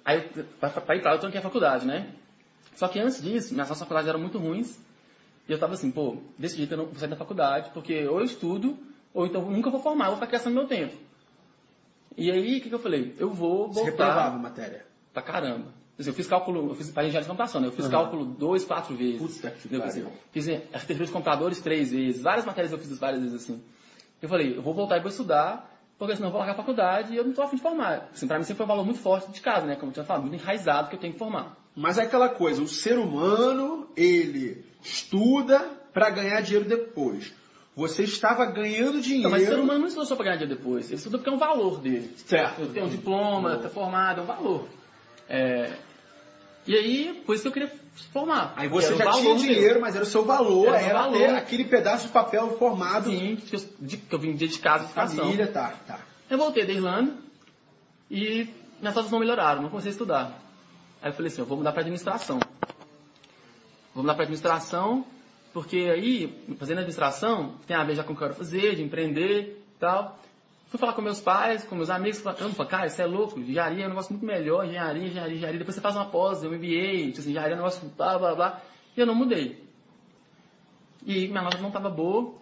Aí, 0.04 0.22
para 0.60 0.96
ir 0.96 1.04
lá, 1.04 1.14
eu 1.14 1.20
tranquei 1.20 1.40
a 1.40 1.44
faculdade, 1.44 1.86
né? 1.86 2.12
Só 2.76 2.88
que 2.88 3.00
antes 3.00 3.22
disso, 3.22 3.54
minhas 3.54 3.70
nossas 3.70 3.80
faculdades 3.80 4.10
eram 4.10 4.20
muito 4.20 4.40
ruins, 4.40 4.80
e 5.48 5.52
eu 5.52 5.60
tava 5.60 5.74
assim, 5.74 5.92
pô, 5.92 6.18
desse 6.38 6.58
jeito 6.58 6.74
eu 6.74 6.78
não 6.80 6.86
vou 6.86 6.96
sair 6.96 7.10
da 7.10 7.16
faculdade, 7.16 7.70
porque 7.74 8.08
ou 8.08 8.20
eu 8.20 8.26
estudo, 8.26 8.76
ou 9.14 9.28
então 9.28 9.42
eu 9.44 9.52
nunca 9.52 9.70
vou 9.70 9.80
formar, 9.80 10.06
eu 10.06 10.12
vou 10.12 10.20
ficar 10.20 10.32
gastando 10.32 10.56
meu 10.56 10.68
tempo. 10.68 10.96
E 12.18 12.32
aí, 12.32 12.58
o 12.58 12.62
que, 12.62 12.70
que 12.70 12.76
eu 12.76 12.80
falei? 12.80 13.14
Eu 13.20 13.30
vou 13.32 13.68
Você 13.68 13.82
voltar 13.82 14.06
reprovava 14.06 14.36
a 14.36 14.40
matéria. 14.40 14.86
pra 15.14 15.22
caramba. 15.22 15.85
Eu 15.98 16.14
fiz 16.14 16.28
cálculo, 16.28 16.72
eu 16.72 16.76
fiz 16.76 16.92
para 16.92 17.04
engenharia 17.04 17.22
de 17.22 17.28
computação, 17.28 17.62
né? 17.62 17.68
Eu 17.68 17.72
fiz 17.72 17.88
cálculo 17.88 18.26
dois, 18.26 18.66
quatro 18.66 18.96
vezes. 18.96 19.38
Puta 19.38 19.52
que 19.52 19.68
entendeu? 19.68 19.88
pariu. 19.88 20.12
Fiz 20.32 20.50
arquitetura 20.50 21.06
de 21.06 21.12
computadores 21.12 21.60
três 21.62 21.92
vezes. 21.92 22.22
Várias 22.22 22.46
matérias 22.46 22.74
eu 22.74 22.80
fiz 22.80 22.98
várias 23.00 23.22
vezes 23.22 23.44
assim. 23.44 23.62
Eu 24.22 24.28
falei, 24.28 24.58
eu 24.58 24.62
vou 24.62 24.74
voltar 24.74 24.98
e 24.98 25.00
vou 25.00 25.10
estudar, 25.10 25.74
porque 25.98 26.16
senão 26.16 26.28
eu 26.28 26.32
vou 26.32 26.40
largar 26.40 26.54
a 26.54 26.58
faculdade 26.58 27.14
e 27.14 27.18
eu 27.18 27.24
não 27.24 27.32
tô 27.32 27.42
afim 27.42 27.56
de 27.56 27.62
formar. 27.62 28.10
Assim, 28.14 28.28
pra 28.28 28.38
mim 28.38 28.44
sempre 28.44 28.58
foi 28.58 28.66
um 28.66 28.70
valor 28.70 28.84
muito 28.84 29.00
forte 29.00 29.32
de 29.32 29.40
casa, 29.40 29.66
né? 29.66 29.76
Como 29.76 29.90
eu 29.90 29.94
tinha 29.94 30.06
falado, 30.06 30.24
muito 30.24 30.42
enraizado 30.42 30.90
que 30.90 30.96
eu 30.96 31.00
tenho 31.00 31.14
que 31.14 31.20
formar. 31.20 31.56
Mas 31.74 31.98
é 31.98 32.04
aquela 32.04 32.30
coisa, 32.30 32.62
o 32.62 32.68
ser 32.68 32.98
humano, 32.98 33.88
ele 33.96 34.66
estuda 34.82 35.60
pra 35.94 36.10
ganhar 36.10 36.42
dinheiro 36.42 36.68
depois. 36.68 37.34
Você 37.76 38.04
estava 38.04 38.46
ganhando 38.46 39.02
dinheiro. 39.02 39.28
Então, 39.28 39.32
mas 39.32 39.44
o 39.44 39.46
ser 39.48 39.60
humano 39.60 39.80
não 39.80 39.88
estuda 39.88 40.06
só 40.06 40.16
pra 40.16 40.26
ganhar 40.26 40.38
dinheiro 40.38 40.58
depois. 40.58 40.88
Ele 40.88 40.96
estuda 40.96 41.18
porque 41.18 41.30
é 41.30 41.34
um 41.34 41.38
valor 41.38 41.80
dele. 41.80 42.14
Certo. 42.18 42.62
Eu 42.62 42.74
tenho 42.74 42.86
um 42.86 42.90
diploma, 42.90 43.58
tá 43.58 43.70
formado, 43.70 44.22
é 44.22 44.24
um 44.24 44.26
valor. 44.26 44.68
É, 45.28 45.74
E 46.68 46.76
aí, 46.76 47.22
por 47.26 47.36
isso 47.36 47.44
que 47.44 47.48
eu 47.50 47.52
queria 47.52 47.72
formar. 48.12 48.54
Aí 48.56 48.68
você 48.68 48.96
já 48.96 49.12
tinha 49.12 49.36
dinheiro, 49.36 49.76
meu. 49.76 49.82
mas 49.82 49.96
era 49.96 50.04
o 50.04 50.08
seu 50.08 50.26
valor, 50.26 50.68
Era 50.68 50.82
era, 50.82 51.00
valor. 51.04 51.30
aquele 51.36 51.64
pedaço 51.66 52.08
de 52.08 52.14
papel 52.14 52.58
formado. 52.58 53.10
Sim, 53.10 53.36
que 53.36 53.56
eu, 53.56 53.60
que 53.60 54.16
eu 54.16 54.20
vim 54.20 54.36
de 54.36 54.48
casa 54.60 54.88
de. 54.88 54.94
Família, 54.94 55.48
tá, 55.48 55.74
tá. 55.86 56.00
Eu 56.30 56.38
voltei 56.38 56.66
da 56.66 56.74
Irlanda 56.74 57.16
e 58.10 58.50
minhas 58.80 58.96
notas 58.96 59.12
não 59.12 59.20
melhoraram, 59.20 59.62
não 59.62 59.70
comecei 59.70 59.90
a 59.90 59.94
estudar. 59.94 60.42
Aí 61.02 61.10
eu 61.12 61.14
falei 61.14 61.32
assim, 61.32 61.42
eu 61.42 61.46
vou 61.46 61.58
mudar 61.58 61.72
para 61.72 61.82
administração. 61.82 62.40
Vou 63.94 64.04
mudar 64.04 64.16
para 64.16 64.24
administração, 64.24 65.06
porque 65.54 65.78
aí, 65.78 66.44
fazendo 66.58 66.80
administração, 66.80 67.56
tem 67.68 67.76
a 67.78 67.84
ver 67.84 67.96
já 67.96 68.04
com 68.04 68.14
o 68.14 68.16
que 68.16 68.24
eu 68.24 68.28
quero 68.28 68.38
fazer, 68.38 68.76
de 68.76 68.84
empreender 68.84 69.64
e 69.76 69.80
tal. 69.80 70.20
Fui 70.68 70.80
falar 70.80 70.94
com 70.94 71.02
meus 71.02 71.22
pais, 71.22 71.64
com 71.64 71.76
meus 71.76 71.90
amigos, 71.90 72.20
falando, 72.22 72.56
cara, 72.68 72.88
isso 72.88 73.02
é 73.02 73.06
louco, 73.06 73.40
engenharia 73.40 73.84
é 73.84 73.86
um 73.86 73.90
negócio 73.90 74.12
muito 74.12 74.26
melhor, 74.26 74.66
engenharia, 74.66 75.08
engenharia, 75.08 75.36
engenharia. 75.36 75.60
Depois 75.60 75.76
você 75.76 75.82
faz 75.82 75.96
uma 75.96 76.06
pós, 76.06 76.44
um 76.44 76.50
MBA, 76.50 77.08
tipo 77.08 77.20
assim, 77.20 77.30
engenharia 77.30 77.54
é 77.54 77.56
um 77.56 77.60
negócio 77.60 77.88
blá, 77.96 78.18
blá, 78.18 78.36
blá. 78.36 78.62
E 78.98 79.00
eu 79.00 79.06
não 79.06 79.16
mudei. 79.16 79.64
E 81.06 81.28
minha 81.28 81.44
nota 81.44 81.60
não 81.60 81.68
estava 81.68 81.90
boa. 81.90 82.34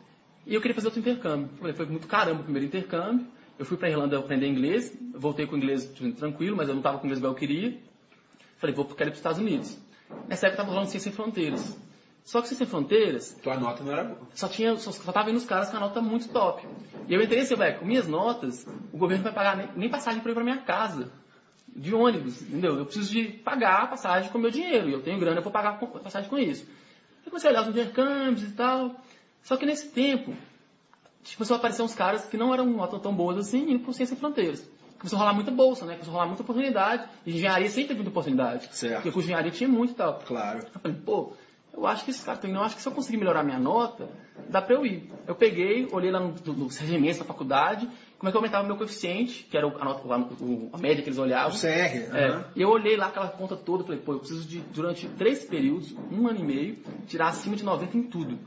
E 0.47 0.53
eu 0.53 0.61
queria 0.61 0.73
fazer 0.73 0.87
outro 0.87 0.99
intercâmbio. 0.99 1.49
Foi 1.75 1.85
muito 1.85 2.07
caramba 2.07 2.41
o 2.41 2.43
primeiro 2.43 2.67
intercâmbio. 2.67 3.27
Eu 3.59 3.65
fui 3.65 3.77
para 3.77 3.89
Irlanda 3.89 4.17
aprender 4.17 4.47
inglês. 4.47 4.97
Voltei 5.13 5.45
com 5.45 5.55
o 5.55 5.57
inglês 5.57 5.85
tipo, 5.93 6.11
tranquilo, 6.13 6.55
mas 6.55 6.67
eu 6.67 6.73
não 6.73 6.79
estava 6.79 6.97
com 6.97 7.03
o 7.03 7.07
inglês 7.07 7.19
igual 7.19 7.33
eu 7.33 7.37
queria. 7.37 7.77
Falei, 8.57 8.75
vou 8.75 8.85
quero 8.85 9.09
ir 9.09 9.11
para 9.11 9.11
os 9.11 9.17
Estados 9.17 9.39
Unidos. 9.39 9.77
Nessa 10.27 10.47
época 10.47 10.61
estava 10.61 10.69
rolando 10.69 10.89
Ciência 10.89 11.11
Sem 11.11 11.13
Fronteiras. 11.13 11.77
Só 12.23 12.41
que 12.41 12.47
Sem 12.47 12.65
Fronteiras 12.65 13.37
Tua 13.43 13.57
nota 13.57 13.83
não 13.83 13.91
era 13.91 14.03
boa. 14.05 14.21
só 14.33 14.47
tinha, 14.47 14.75
só, 14.77 14.91
só 14.91 15.11
tava 15.11 15.27
vendo 15.27 15.37
os 15.37 15.45
caras 15.45 15.69
com 15.69 15.77
a 15.77 15.79
nota 15.79 16.01
muito 16.01 16.29
top. 16.29 16.65
E 17.07 17.13
eu 17.13 17.21
entrei 17.21 17.41
assim, 17.41 17.55
velho, 17.55 17.79
com 17.79 17.85
minhas 17.85 18.07
notas, 18.07 18.65
o 18.93 18.97
governo 18.97 19.23
vai 19.23 19.33
pagar 19.33 19.57
nem, 19.57 19.69
nem 19.75 19.89
passagem 19.89 20.21
para 20.21 20.31
ir 20.31 20.33
para 20.33 20.43
minha 20.43 20.59
casa. 20.59 21.11
De 21.75 21.93
ônibus, 21.93 22.41
entendeu? 22.43 22.77
Eu 22.77 22.85
preciso 22.85 23.11
de 23.11 23.23
pagar 23.23 23.83
a 23.83 23.87
passagem 23.87 24.31
com 24.31 24.37
o 24.37 24.41
meu 24.41 24.51
dinheiro. 24.51 24.89
E 24.89 24.93
eu 24.93 25.01
tenho 25.01 25.19
grana, 25.19 25.39
eu 25.39 25.43
vou 25.43 25.51
pagar 25.51 25.79
a 25.81 25.99
passagem 25.99 26.29
com 26.29 26.37
isso. 26.37 26.65
Eu 27.25 27.31
comecei 27.31 27.49
a 27.49 27.53
olhar 27.53 27.63
os 27.63 27.69
intercâmbios 27.69 28.43
e 28.43 28.51
tal. 28.51 28.95
Só 29.41 29.57
que 29.57 29.65
nesse 29.65 29.89
tempo, 29.89 30.35
tipo, 31.23 31.37
começou 31.37 31.55
a 31.55 31.57
aparecer 31.57 31.81
uns 31.81 31.95
caras 31.95 32.25
que 32.25 32.37
não 32.37 32.53
eram 32.53 32.65
notas 32.67 33.01
tão 33.01 33.13
boas 33.13 33.37
assim, 33.37 33.71
indo 33.71 33.79
pro 33.79 33.91
Ciência 33.91 34.15
Sem 34.15 34.19
Fronteiras. 34.19 34.69
Começou 34.99 35.17
a 35.17 35.19
rolar 35.21 35.33
muita 35.33 35.51
bolsa, 35.51 35.85
né? 35.85 35.93
Começou 35.93 36.11
a 36.11 36.15
rolar 36.15 36.27
muita 36.27 36.43
oportunidade. 36.43 37.09
E 37.25 37.35
engenharia 37.35 37.67
sempre 37.67 37.89
teve 37.89 37.95
muita 37.95 38.11
oportunidade. 38.11 38.69
Certo. 38.71 38.95
Porque 38.95 39.11
com 39.11 39.19
engenharia 39.19 39.51
tinha 39.51 39.67
muito 39.67 39.91
e 39.91 39.95
tal. 39.95 40.19
Claro. 40.25 40.59
Eu 40.73 40.79
falei, 40.79 40.97
pô, 40.97 41.33
eu 41.75 41.87
acho 41.87 42.05
que 42.05 42.11
esse 42.11 42.23
cara 42.23 42.37
tem, 42.37 42.53
eu 42.53 42.61
acho 42.61 42.75
que 42.75 42.81
se 42.81 42.87
eu 42.87 42.91
conseguir 42.93 43.17
melhorar 43.17 43.43
minha 43.43 43.59
nota, 43.59 44.07
dá 44.49 44.61
pra 44.61 44.75
eu 44.75 44.85
ir. 44.85 45.09
Eu 45.27 45.35
peguei, 45.35 45.87
olhei 45.91 46.11
lá 46.11 46.19
no, 46.19 46.33
no, 46.45 46.53
nos 46.53 46.77
regimentos 46.77 47.17
da 47.19 47.25
faculdade, 47.25 47.87
como 48.17 48.29
é 48.29 48.31
que 48.31 48.37
eu 48.37 48.39
aumentava 48.39 48.63
o 48.63 48.67
meu 48.67 48.77
coeficiente, 48.77 49.43
que 49.49 49.57
era 49.57 49.67
o- 49.67 49.77
a, 49.81 49.83
nota, 49.83 50.07
o- 50.43 50.69
a 50.71 50.77
média 50.77 51.01
que 51.03 51.09
eles 51.09 51.17
O 51.19 51.23
olhavam. 51.23 51.57
CR. 51.57 51.67
É, 51.67 52.43
e 52.55 52.61
eu 52.61 52.69
olhei 52.69 52.95
lá 52.95 53.07
aquela 53.07 53.27
conta 53.27 53.55
toda 53.55 53.83
e 53.83 53.85
falei, 53.85 54.01
pô, 54.01 54.13
eu 54.13 54.19
preciso 54.19 54.47
de, 54.47 54.59
durante 54.59 55.07
três 55.09 55.43
períodos, 55.43 55.93
um 56.11 56.27
ano 56.27 56.39
e 56.39 56.43
meio, 56.43 56.77
tirar 57.07 57.27
acima 57.29 57.55
de 57.55 57.63
90 57.63 57.97
em 57.97 58.03
tudo. 58.03 58.37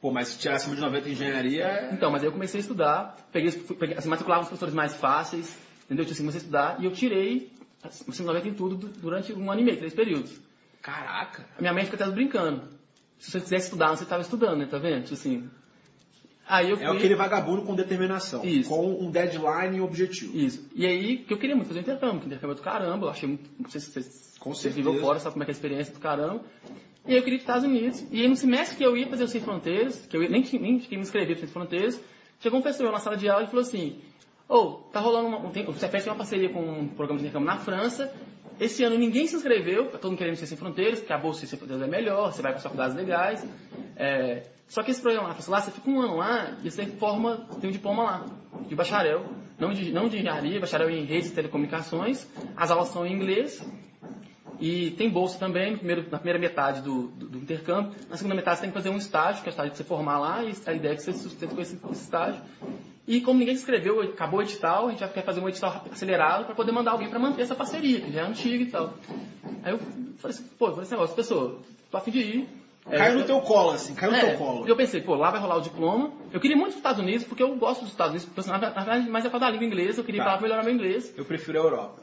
Pô, 0.00 0.10
mas 0.10 0.28
se 0.28 0.38
tirar 0.38 0.56
acima 0.56 0.74
de 0.76 0.82
90 0.82 1.08
em 1.08 1.12
engenharia, 1.12 1.64
é- 1.64 1.90
Então, 1.92 2.10
mas 2.10 2.22
aí 2.22 2.28
eu 2.28 2.32
comecei 2.32 2.58
a 2.60 2.62
estudar, 2.62 3.16
peguei, 3.32 3.50
peguei 3.50 3.96
assim, 3.96 4.08
matriculava 4.08 4.42
os 4.42 4.48
professores 4.48 4.74
mais 4.74 4.94
fáceis, 4.94 5.56
entendeu? 5.86 6.04
Tipo 6.04 6.12
assim, 6.14 6.22
comecei 6.22 6.38
a 6.40 6.42
estudar 6.42 6.76
e 6.80 6.84
eu 6.84 6.92
tirei 6.92 7.50
acima 7.82 8.12
de 8.14 8.22
90 8.22 8.48
em 8.48 8.54
tudo 8.54 8.76
du- 8.76 8.88
durante 9.00 9.32
um 9.32 9.50
ano 9.50 9.60
e 9.60 9.64
meio, 9.64 9.78
três 9.78 9.94
períodos. 9.94 10.30
Caraca. 10.84 11.46
A 11.56 11.60
minha 11.62 11.72
mãe 11.72 11.84
fica 11.86 11.96
até 11.96 12.12
brincando. 12.12 12.68
Se 13.18 13.30
você 13.30 13.40
quiser 13.40 13.56
estudar, 13.56 13.96
você 13.96 14.02
estava 14.04 14.20
estudando, 14.20 14.58
né? 14.58 14.66
Tá 14.66 14.76
vendo? 14.78 15.02
Tipo 15.02 15.14
assim. 15.14 15.48
Aí 16.46 16.68
eu 16.68 16.76
fui... 16.76 16.84
É 16.84 16.90
aquele 16.90 17.14
vagabundo 17.14 17.62
com 17.62 17.74
determinação. 17.74 18.44
Isso. 18.44 18.68
Com 18.68 19.02
um 19.02 19.10
deadline 19.10 19.78
e 19.78 19.80
um 19.80 19.84
objetivo. 19.84 20.36
Isso. 20.36 20.68
E 20.74 20.84
aí, 20.84 21.16
que 21.24 21.32
eu 21.32 21.38
queria 21.38 21.56
muito 21.56 21.68
fazer 21.68 21.80
intercâmbio, 21.80 22.20
que 22.20 22.26
intercâmbio 22.26 22.52
é 22.52 22.56
do 22.56 22.62
caramba, 22.62 23.06
eu 23.06 23.10
achei 23.10 23.26
muito. 23.26 23.48
Não 23.58 23.70
sei 23.70 23.80
se 23.80 23.90
vocês, 23.92 24.36
Com 24.38 24.52
certeza. 24.52 24.76
viveu 24.76 25.00
fora, 25.00 25.18
sabe 25.18 25.32
como 25.32 25.42
é 25.42 25.46
que 25.46 25.52
é 25.52 25.54
a 25.54 25.56
experiência 25.56 25.94
do 25.94 26.00
caramba. 26.00 26.42
E 27.06 27.12
aí 27.12 27.16
eu 27.16 27.22
queria 27.22 27.38
ir 27.38 27.44
para 27.44 27.56
os 27.56 27.62
Estados 27.62 27.64
Unidos. 27.64 28.04
E 28.12 28.20
aí 28.20 28.28
no 28.28 28.36
semestre 28.36 28.76
que 28.76 28.84
eu 28.84 28.94
ia 28.94 29.06
fazer 29.08 29.24
o 29.24 29.28
Sem 29.28 29.40
Fronteiras, 29.40 30.04
que 30.06 30.14
eu 30.14 30.22
ia- 30.22 30.28
nem, 30.28 30.42
tinha- 30.42 30.60
nem 30.60 30.78
fiquei 30.80 30.98
me 30.98 31.02
inscrever 31.04 31.34
para 31.36 31.46
Sem 31.46 31.52
Fronteiras, 31.54 31.98
chegou 32.40 32.58
um 32.60 32.62
pessoal 32.62 32.92
na 32.92 32.98
sala 32.98 33.16
de 33.16 33.26
aula 33.26 33.44
e 33.44 33.46
falou 33.46 33.62
assim: 33.62 34.00
Ô, 34.46 34.72
tá 34.92 35.00
rolando 35.00 35.28
uma. 35.28 35.38
Um, 35.38 35.50
tem, 35.50 35.66
o 35.66 35.72
Cefet 35.72 36.02
tem 36.04 36.12
uma 36.12 36.18
parceria 36.18 36.50
com 36.50 36.60
um 36.62 36.88
programa 36.88 37.18
de 37.20 37.24
intercâmbio 37.26 37.46
na 37.46 37.56
França. 37.58 38.14
Esse 38.60 38.84
ano 38.84 38.96
ninguém 38.96 39.26
se 39.26 39.34
inscreveu, 39.36 39.90
todo 39.90 40.10
mundo 40.10 40.18
querendo 40.18 40.36
ser 40.36 40.46
sem 40.46 40.56
fronteiras, 40.56 41.00
porque 41.00 41.12
a 41.12 41.18
bolsa 41.18 41.40
de 41.40 41.46
sem 41.48 41.58
fronteiras 41.58 41.86
é 41.86 41.90
melhor, 41.90 42.32
você 42.32 42.40
vai 42.42 42.52
para 42.52 42.60
faculdades 42.60 42.94
legais. 42.96 43.44
É, 43.96 44.44
só 44.68 44.82
que 44.82 44.90
esse 44.90 45.00
programa 45.02 45.28
lá, 45.28 45.36
lá, 45.48 45.60
você 45.60 45.70
fica 45.70 45.90
um 45.90 46.00
ano 46.00 46.16
lá 46.16 46.56
e 46.62 46.70
você 46.70 46.86
forma, 46.86 47.46
tem 47.60 47.68
um 47.68 47.72
diploma 47.72 48.02
lá, 48.04 48.26
de 48.68 48.74
bacharel, 48.74 49.24
não 49.58 49.72
de, 49.72 49.92
não 49.92 50.08
de 50.08 50.18
engenharia, 50.18 50.60
bacharel 50.60 50.88
em 50.90 51.04
redes 51.04 51.28
de 51.30 51.34
telecomunicações. 51.34 52.26
As 52.56 52.70
aulas 52.70 52.88
são 52.88 53.04
em 53.06 53.12
inglês, 53.12 53.60
e 54.60 54.92
tem 54.92 55.10
bolsa 55.10 55.38
também 55.38 55.76
primeiro- 55.76 56.06
na 56.10 56.18
primeira 56.18 56.38
metade 56.38 56.80
do, 56.80 57.08
do- 57.08 57.28
do 57.28 57.38
intercâmbio. 57.38 57.92
Na 58.08 58.16
segunda 58.16 58.36
metade 58.36 58.56
você 58.58 58.62
tem 58.62 58.70
que 58.70 58.76
fazer 58.76 58.88
um 58.88 58.96
estágio, 58.96 59.42
que 59.42 59.48
é 59.48 59.50
o 59.50 59.52
estágio 59.52 59.72
de 59.72 59.78
você 59.78 59.84
formar 59.84 60.18
lá, 60.18 60.44
e 60.44 60.54
a 60.66 60.72
ideia 60.72 60.92
é 60.92 60.96
que 60.96 61.02
você 61.02 61.12
sustenta 61.12 61.54
com 61.54 61.60
esse, 61.60 61.78
esse 61.90 62.02
estágio. 62.04 62.40
E 63.06 63.20
como 63.20 63.38
ninguém 63.38 63.54
se 63.54 63.60
inscreveu, 63.62 64.00
acabou 64.00 64.40
o 64.40 64.42
edital, 64.42 64.86
a 64.86 64.90
gente 64.90 65.00
vai 65.00 65.08
querer 65.10 65.26
fazer 65.26 65.40
um 65.40 65.48
edital 65.48 65.84
acelerado 65.92 66.46
para 66.46 66.54
poder 66.54 66.72
mandar 66.72 66.92
alguém 66.92 67.08
para 67.10 67.18
manter 67.18 67.42
essa 67.42 67.54
parceria, 67.54 68.00
que 68.00 68.10
já 68.12 68.22
é 68.22 68.24
antiga 68.24 68.62
e 68.64 68.66
tal. 68.66 68.94
Aí 69.62 69.72
eu 69.72 69.78
falei 69.78 70.36
assim, 70.36 70.44
pô, 70.58 70.68
falei 70.68 70.82
esse 70.84 70.90
negócio, 70.92 71.14
pessoa, 71.14 71.58
tô 71.90 71.96
a 71.98 72.00
fim 72.00 72.10
de 72.10 72.18
ir. 72.20 72.48
É, 72.90 72.98
Caiu 72.98 73.14
no 73.14 73.20
eu- 73.20 73.26
teu 73.26 73.40
colo, 73.40 73.70
assim, 73.70 73.94
caiu 73.94 74.10
no 74.12 74.16
é, 74.18 74.26
teu 74.30 74.38
colo. 74.38 74.68
Eu 74.68 74.76
pensei, 74.76 75.00
pô, 75.00 75.14
lá 75.14 75.30
vai 75.30 75.40
rolar 75.40 75.56
o 75.56 75.60
diploma. 75.62 76.12
Eu 76.32 76.38
queria 76.40 76.54
muito 76.56 76.70
os 76.70 76.76
Estados 76.76 77.00
Unidos, 77.00 77.24
porque 77.26 77.42
eu 77.42 77.54
gosto 77.56 77.80
dos 77.80 77.90
Estados 77.90 78.12
Unidos, 78.12 78.28
porque, 78.34 78.50
na 78.50 78.58
verdade, 78.58 79.08
mais 79.08 79.24
é 79.24 79.30
causa 79.30 79.46
da 79.46 79.50
língua 79.52 79.66
inglesa, 79.66 80.00
eu 80.00 80.04
queria 80.04 80.18
ir 80.20 80.20
Tá. 80.20 80.24
pra 80.24 80.32
lá 80.32 80.38
pra 80.38 80.46
melhorar 80.48 80.64
meu 80.64 80.74
inglês. 80.74 81.12
Eu 81.16 81.24
prefiro 81.24 81.58
a 81.60 81.62
Europa. 81.64 82.02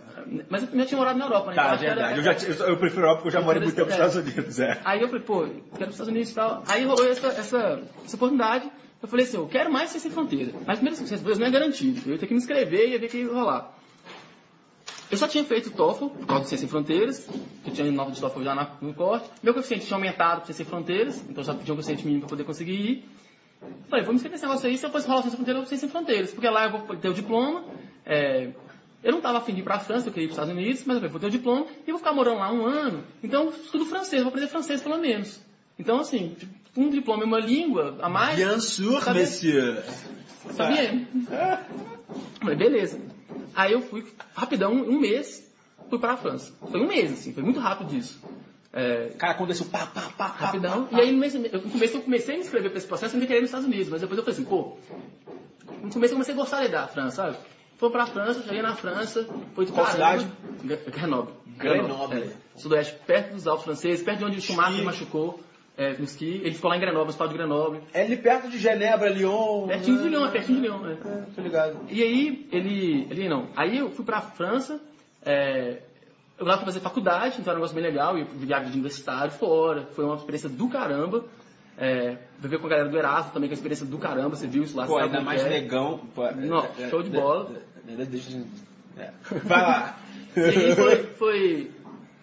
Mas 0.50 0.64
eu 0.72 0.80
já 0.80 0.86
tinha 0.86 0.98
morado 0.98 1.18
na 1.20 1.26
Europa, 1.26 1.50
né? 1.50 1.56
Tá, 1.56 1.66
Então 1.68 1.78
que 1.80 1.86
era- 1.86 1.96
verdade. 2.14 2.18
Eu, 2.48 2.54
já, 2.56 2.66
eu, 2.66 2.78
prefiro 2.78 3.02
a 3.02 3.06
Europa 3.06 3.22
porque 3.24 3.36
eu 3.36 3.40
já 3.42 3.46
morei 3.46 3.62
muito 3.62 3.76
tempo 3.76 3.90
nos 3.90 4.00
É. 4.00 4.06
Estados 4.08 4.16
Unidos, 4.36 4.60
é. 4.60 4.80
Aí 4.86 5.02
eu 5.02 5.08
falei, 5.08 5.24
pô, 5.24 5.40
quero 5.42 5.52
ir 5.56 5.62
para 5.78 5.86
os 5.88 5.92
Estados 5.94 6.08
Unidos 6.08 6.32
e 6.32 6.36
tal. 6.36 6.64
Aí 6.68 6.84
rolou 6.84 7.08
essa, 7.08 7.28
essa, 7.28 7.82
essa 8.06 8.16
oportunidade. 8.16 8.72
Eu 9.02 9.08
falei 9.08 9.26
assim, 9.26 9.38
eu 9.38 9.48
quero 9.48 9.72
mais 9.72 9.90
ser 9.90 10.00
sem 10.00 10.12
fronteira. 10.12 10.54
Mas 10.66 10.78
primeiro, 10.78 10.96
sem 10.96 11.08
fronteiras 11.08 11.40
não 11.40 11.48
é 11.48 11.50
garantido. 11.50 12.02
Eu 12.06 12.14
ia 12.14 12.20
ter 12.20 12.28
que 12.28 12.34
me 12.34 12.40
inscrever 12.40 12.88
e 12.88 12.92
ia 12.92 13.00
ver 13.00 13.08
o 13.08 13.10
que 13.10 13.18
ia 13.18 13.34
rolar. 13.34 13.74
Eu 15.10 15.18
só 15.18 15.28
tinha 15.28 15.44
feito 15.44 15.68
o 15.68 15.72
TOEFL, 15.72 16.08
por 16.08 16.26
causa 16.26 16.44
do 16.44 16.48
Ciência 16.48 16.60
Sem 16.60 16.70
Fronteiras. 16.70 17.28
Eu 17.66 17.74
tinha 17.74 17.92
nota 17.92 18.12
de 18.12 18.22
TOEFL 18.22 18.44
já 18.44 18.78
no 18.80 18.94
corte. 18.94 19.30
Meu 19.44 19.54
coeficiente 19.54 19.86
tinha 19.86 19.98
aumentado 19.98 20.42
para 20.42 20.54
Sem 20.54 20.66
Fronteiras, 20.66 21.22
então 21.28 21.44
já 21.44 21.54
tinha 21.54 21.74
um 21.74 21.76
coeficiente 21.76 22.06
mínimo 22.06 22.22
para 22.22 22.30
poder 22.30 22.44
conseguir 22.46 22.74
ir. 22.74 23.06
Falei, 23.90 24.06
vou 24.06 24.14
me 24.14 24.16
inscrever 24.16 24.32
nesse 24.32 24.46
negócio 24.46 24.70
aí, 24.70 24.78
se 24.78 24.86
eu 24.86 24.90
fosse 24.90 25.08
rolar 25.08 25.20
o 25.20 25.24
Ciência 25.24 25.38
Sem 25.38 25.46
Fronteiras, 25.46 25.64
eu 25.64 25.70
vou 25.70 25.80
Sem 25.80 25.90
Fronteiras. 25.90 26.32
Porque 26.32 26.50
lá 26.50 26.66
eu 26.66 26.72
vou 26.72 26.96
ter 26.96 27.10
o 27.10 27.14
diploma. 27.14 27.66
é, 28.06 28.52
eu 29.04 29.12
não 29.12 29.18
estava 29.18 29.40
afim 29.40 29.54
de 29.54 29.62
ir 29.62 29.64
para 29.64 29.76
a 29.76 29.80
França, 29.80 30.08
eu 30.08 30.14
queria 30.14 30.26
ir 30.26 30.30
para 30.30 30.34
os 30.34 30.48
Estados 30.48 30.54
Unidos, 30.54 30.84
mas 30.86 30.96
eu 30.96 31.02
falei, 31.02 31.12
vou 31.12 31.20
ter 31.20 31.28
o 31.28 31.32
diploma 31.32 31.66
e 31.88 31.92
vou 31.92 31.98
ficar 31.98 32.14
morando 32.14 32.38
lá 32.38 32.54
um 32.54 32.66
ano. 32.66 33.04
Então, 33.24 33.50
estudo 33.50 33.86
francês, 33.86 34.22
vou 34.22 34.30
aprender 34.30 34.48
francês 34.48 34.82
pelo 34.82 34.98
menos. 34.98 35.42
Então, 35.78 36.00
assim, 36.00 36.38
um 36.76 36.90
diploma 36.90 37.24
e 37.24 37.26
uma 37.26 37.40
língua 37.40 37.98
a 38.02 38.10
mais. 38.10 38.36
Bien 38.38 38.60
sûr, 38.60 39.02
Sabe- 39.02 39.20
monsieur. 39.20 39.84
Tá 40.58 40.68
bien. 40.68 41.08
Falei, 42.40 42.56
beleza. 42.56 43.00
Aí 43.56 43.74
eu 43.74 43.82
fui, 43.82 44.06
rapidão, 44.34 44.74
um 44.74 45.00
mês, 45.00 45.50
fui 45.90 46.00
para 46.00 46.14
a 46.14 46.18
França. 46.18 46.54
Foi 46.72 46.80
um 46.82 46.88
mês, 46.88 47.12
assim, 47.12 47.34
foi 47.34 47.44
muito 47.44 47.60
rápido 47.60 47.96
isso. 47.96 48.20
É, 48.74 49.10
Cara, 49.18 49.34
aconteceu 49.34 49.66
pá, 49.66 49.86
pá, 49.88 50.02
pá, 50.18 50.28
rapidão. 50.28 50.86
pá, 50.86 50.92
pá. 50.92 50.98
E 50.98 51.02
aí 51.02 51.12
no, 51.12 51.18
mês, 51.18 51.36
eu, 51.36 51.42
no 51.42 51.70
começo 51.70 51.98
eu 51.98 52.02
comecei 52.02 52.36
a 52.36 52.38
me 52.38 52.44
inscrever 52.44 52.70
para 52.72 52.78
esse 52.78 52.88
processo, 52.88 53.16
eu 53.16 53.20
não 53.20 53.28
queria 53.28 53.40
ir 53.40 53.42
nos 53.42 53.50
Estados 53.50 53.68
Unidos, 53.68 53.90
mas 53.90 54.00
depois 54.02 54.18
eu 54.18 54.24
falei 54.24 54.40
assim, 54.40 54.50
pô, 54.50 54.78
no 55.84 55.92
começo 55.92 56.14
eu 56.14 56.16
comecei 56.18 56.34
a 56.34 56.38
gostar 56.38 56.68
da 56.70 56.88
França, 56.88 57.16
sabe? 57.18 57.38
Fui 57.78 57.90
pra 57.90 58.06
França, 58.06 58.42
cheguei 58.44 58.62
na 58.62 58.74
França, 58.76 59.28
foi 59.54 59.66
de 59.66 59.72
Qual 59.74 59.86
caramba. 59.86 60.32
Grenoble. 60.64 61.34
Grenoble. 61.58 62.18
É, 62.22 62.32
Sudoeste, 62.56 62.96
perto 63.06 63.34
dos 63.34 63.46
Alpes 63.46 63.66
franceses, 63.66 64.04
perto 64.04 64.20
de 64.20 64.26
onde 64.26 64.38
o 64.38 64.42
Schumacher 64.42 64.86
machucou 64.86 65.42
é, 65.82 65.98
no 65.98 66.04
esqui. 66.04 66.42
Ele 66.44 66.54
ficou 66.54 66.70
lá 66.70 66.78
em 66.78 66.80
Grenoble, 66.80 67.04
no 67.06 67.10
hospital 67.10 67.28
de 67.28 67.34
Grenoble. 67.34 67.82
É 67.94 68.04
ali 68.04 68.16
perto 68.18 68.50
de 68.50 68.58
Genebra, 68.60 69.10
Lyon. 69.10 69.68
Pertinho 69.68 69.98
de 69.98 70.04
né? 70.04 70.10
Lyon, 70.10 70.26
é 70.26 70.32
pertinho 70.32 70.62
de 70.62 70.68
Lyon. 70.68 70.88
é. 70.88 70.92
É, 70.92 71.24
tô 71.36 71.42
ligado. 71.42 71.78
E 71.90 72.04
aí, 72.04 72.48
ele, 72.52 73.08
ele 73.10 73.28
não. 73.28 73.48
Aí 73.56 73.78
eu 73.80 73.90
fui 73.90 74.06
pra 74.06 74.22
França, 74.22 74.80
é, 75.26 75.80
eu 76.38 76.46
lá 76.46 76.58
fui 76.58 76.66
fazer 76.66 76.80
faculdade, 76.82 77.38
então 77.40 77.52
era 77.52 77.54
um 77.54 77.62
negócio 77.62 77.76
bem 77.76 77.84
legal, 77.84 78.18
e 78.18 78.24
viagem 78.24 78.68
de 78.68 78.74
universitário 78.74 79.32
fora, 79.32 79.88
foi 79.96 80.06
uma 80.06 80.16
experiência 80.16 80.50
do 80.50 80.68
caramba. 80.68 81.26
É, 81.78 82.18
viver 82.38 82.60
com 82.60 82.68
a 82.68 82.70
galera 82.70 82.90
do 82.90 82.98
Erasmo 82.98 83.32
também, 83.32 83.50
que 83.50 83.54
é 83.54 83.56
uma 83.56 83.60
experiência 83.60 83.86
do 83.88 83.98
caramba, 83.98 84.36
você 84.36 84.46
viu 84.46 84.62
isso 84.62 84.78
lá. 84.78 84.86
Pô, 84.86 84.98
ainda 85.00 85.22
mais 85.22 85.44
é. 85.44 85.50
negão. 85.50 86.00
Pô, 86.14 86.28
é, 86.28 86.36
Não, 86.36 86.64
é, 86.78 86.90
show 86.90 87.02
de 87.02 87.10
é, 87.10 87.20
bola. 87.20 87.50
é, 87.88 88.02
é, 88.02 88.06
deixa 88.06 88.38
eu- 88.38 88.46
é. 88.98 89.12
Vai 89.44 89.62
lá. 89.62 89.98
E 90.36 90.40
aí 90.42 90.76
foi, 90.76 90.96
foi, 91.18 91.72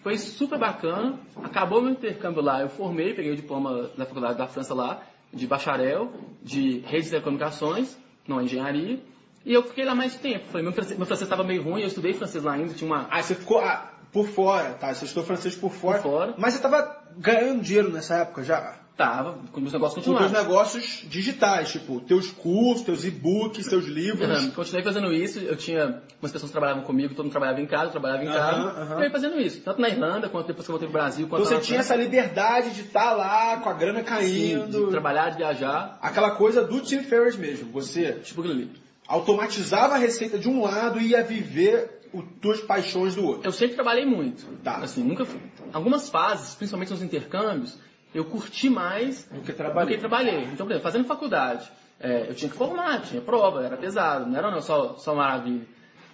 foi 0.01 0.17
super 0.17 0.57
bacana. 0.57 1.19
Acabou 1.43 1.81
meu 1.81 1.91
intercâmbio 1.91 2.41
lá, 2.41 2.61
eu 2.61 2.69
formei, 2.69 3.13
peguei 3.13 3.31
o 3.31 3.35
diploma 3.35 3.89
da 3.97 4.05
faculdade 4.05 4.37
da 4.37 4.47
França 4.47 4.73
lá, 4.73 5.01
de 5.33 5.45
bacharel, 5.45 6.11
de 6.41 6.79
redes 6.79 7.05
de 7.05 7.11
telecomunicações, 7.11 7.97
não 8.27 8.41
engenharia. 8.41 8.99
E 9.45 9.53
eu 9.53 9.63
fiquei 9.63 9.85
lá 9.85 9.95
mais 9.95 10.15
tempo. 10.15 10.45
Falei, 10.47 10.63
meu 10.63 10.73
francês, 10.73 11.21
estava 11.21 11.43
meio 11.43 11.63
ruim, 11.63 11.81
eu 11.81 11.87
estudei 11.87 12.13
francês 12.13 12.43
lá 12.43 12.53
ainda, 12.53 12.73
tinha 12.73 12.89
uma. 12.89 13.07
Ah, 13.09 13.21
você 13.21 13.35
ficou 13.35 13.59
ah, 13.59 13.91
por 14.11 14.27
fora, 14.27 14.73
tá? 14.73 14.93
Você 14.93 15.05
estudou 15.05 15.25
francês 15.25 15.55
por 15.55 15.71
fora. 15.71 16.01
Por 16.01 16.11
fora. 16.11 16.35
Mas 16.37 16.53
você 16.53 16.61
tava 16.61 17.03
ganhando 17.17 17.61
dinheiro 17.61 17.91
nessa 17.91 18.17
época 18.17 18.43
já? 18.43 18.78
Tava, 18.99 19.39
com 19.53 19.61
meus 19.61 19.71
negócios 19.71 19.95
Com 20.03 20.11
teus 20.11 20.21
continuaram. 20.21 20.49
negócios 20.49 21.05
digitais, 21.07 21.71
tipo, 21.71 22.01
teus 22.01 22.31
cursos, 22.31 22.83
teus 22.83 23.05
e-books, 23.05 23.65
teus 23.65 23.85
livros. 23.85 24.29
Aham, 24.29 24.51
Continuei 24.51 24.83
fazendo 24.83 25.13
isso, 25.13 25.39
eu 25.39 25.55
tinha 25.55 26.01
umas 26.21 26.33
pessoas 26.33 26.49
que 26.49 26.51
trabalhavam 26.51 26.83
comigo, 26.83 27.15
todo 27.15 27.23
mundo 27.23 27.31
trabalhava 27.31 27.61
em 27.61 27.65
casa, 27.65 27.85
eu 27.85 27.91
trabalhava 27.91 28.25
em 28.25 28.27
Aham, 28.27 28.35
casa. 28.37 28.81
aham. 28.81 28.95
Eu 28.97 29.03
ia 29.05 29.09
fazendo 29.09 29.39
isso, 29.39 29.61
tanto 29.61 29.79
na 29.79 29.87
Irlanda, 29.87 30.27
quanto 30.27 30.47
depois 30.47 30.65
que 30.65 30.71
eu 30.71 30.73
voltei 30.73 30.89
pro 30.89 30.99
Brasil, 30.99 31.29
quanto 31.29 31.45
Então 31.45 31.57
você 31.59 31.65
tinha 31.65 31.79
essa 31.79 31.95
liberdade 31.95 32.71
de 32.71 32.81
estar 32.81 33.13
lá 33.13 33.55
com 33.61 33.69
a 33.69 33.73
grana 33.73 33.99
Sim, 33.99 34.03
caindo. 34.05 34.85
de 34.85 34.91
trabalhar, 34.91 35.29
de 35.29 35.37
viajar, 35.37 35.97
Aquela 36.01 36.31
coisa 36.31 36.61
do 36.65 36.81
Tim 36.81 37.01
Ferriss 37.01 37.37
mesmo. 37.37 37.71
Você 37.71 38.11
tipo 38.21 38.41
aquilo 38.41 38.53
ali. 38.53 38.69
automatizava 39.07 39.95
a 39.95 39.97
receita 39.97 40.37
de 40.37 40.49
um 40.49 40.61
lado 40.61 40.99
e 40.99 41.11
ia 41.11 41.23
viver 41.23 42.01
as 42.13 42.23
tuas 42.41 42.59
paixões 42.59 43.15
do 43.15 43.23
outro. 43.25 43.47
Eu 43.47 43.51
sempre 43.53 43.75
trabalhei 43.75 44.05
muito. 44.05 44.45
Tá. 44.63 44.77
Assim, 44.77 45.03
nunca 45.03 45.23
fui. 45.25 45.39
Algumas 45.71 46.09
fases, 46.09 46.55
principalmente 46.55 46.91
nos 46.91 47.01
intercâmbios, 47.01 47.77
eu 48.13 48.25
curti 48.25 48.69
mais 48.69 49.23
Do 49.25 49.41
que 49.41 49.51
do 49.51 49.55
trabalhei. 49.57 49.95
que 49.95 49.99
trabalhei. 49.99 50.43
Então, 50.45 50.65
por 50.65 50.71
exemplo, 50.71 50.81
fazendo 50.83 51.05
faculdade, 51.05 51.69
é, 51.99 52.25
eu 52.29 52.35
tinha 52.35 52.49
que 52.49 52.57
formar, 52.57 53.01
tinha 53.01 53.21
prova, 53.21 53.63
era 53.63 53.77
pesado, 53.77 54.25
não 54.29 54.37
era 54.37 54.49
não, 54.51 54.61
só, 54.61 54.95
só 54.97 55.13
maravilha. 55.15 55.65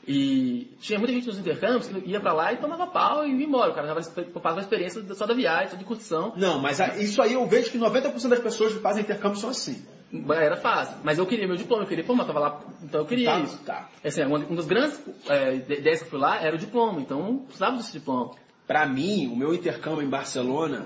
E 0.08 0.76
tinha 0.80 1.00
muita 1.00 1.14
gente 1.14 1.26
nos 1.26 1.40
intercâmbios 1.40 1.88
que 1.88 2.10
ia 2.10 2.20
pra 2.20 2.32
lá 2.32 2.54
e 2.54 2.58
tomava 2.58 2.86
pau 2.86 3.26
e 3.26 3.32
ia 3.36 3.46
embora. 3.46 3.72
O 3.72 3.74
cara 3.74 3.96
preocupado 4.02 4.56
com 4.56 4.60
a 4.60 4.64
experiência 4.64 5.02
só 5.16 5.26
da 5.26 5.34
viagem, 5.34 5.70
só 5.70 5.76
de 5.78 5.84
curtição. 5.84 6.32
Não, 6.38 6.60
mas 6.60 6.80
isso 7.00 7.22
aí 7.24 7.34
eu 7.34 7.46
vejo 7.48 7.72
que 7.72 7.80
90% 7.80 8.28
das 8.30 8.40
pessoas 8.40 8.74
que 8.74 8.80
fazem 8.82 9.02
intercâmbio 9.02 9.40
são 9.40 9.50
assim. 9.50 9.84
Era 10.30 10.58
fácil. 10.58 10.98
Mas 11.04 11.18
eu 11.18 11.26
queria 11.26 11.48
meu 11.48 11.56
diploma, 11.58 11.84
eu 11.84 11.88
queria 11.88 12.04
formar, 12.04 12.26
tava 12.26 12.40
lá, 12.40 12.62
então 12.84 13.02
eu 13.02 13.06
queria 13.08 13.32
Tá, 13.32 13.40
isso. 13.40 13.58
tá. 13.66 13.90
Assim, 14.04 14.24
uma, 14.24 14.38
uma 14.38 14.56
das 14.56 14.66
grandes 14.68 15.02
é, 15.28 15.56
ideias 15.56 16.00
que 16.00 16.06
eu 16.06 16.10
fui 16.12 16.20
lá 16.20 16.40
era 16.40 16.56
o 16.56 16.60
diploma, 16.60 17.02
então 17.02 17.26
eu 17.28 17.34
precisava 17.40 17.76
desse 17.78 17.92
diploma. 17.92 18.32
Pra 18.68 18.86
mim, 18.86 19.28
o 19.28 19.36
meu 19.36 19.54
intercâmbio 19.54 20.02
em 20.04 20.10
Barcelona 20.10 20.86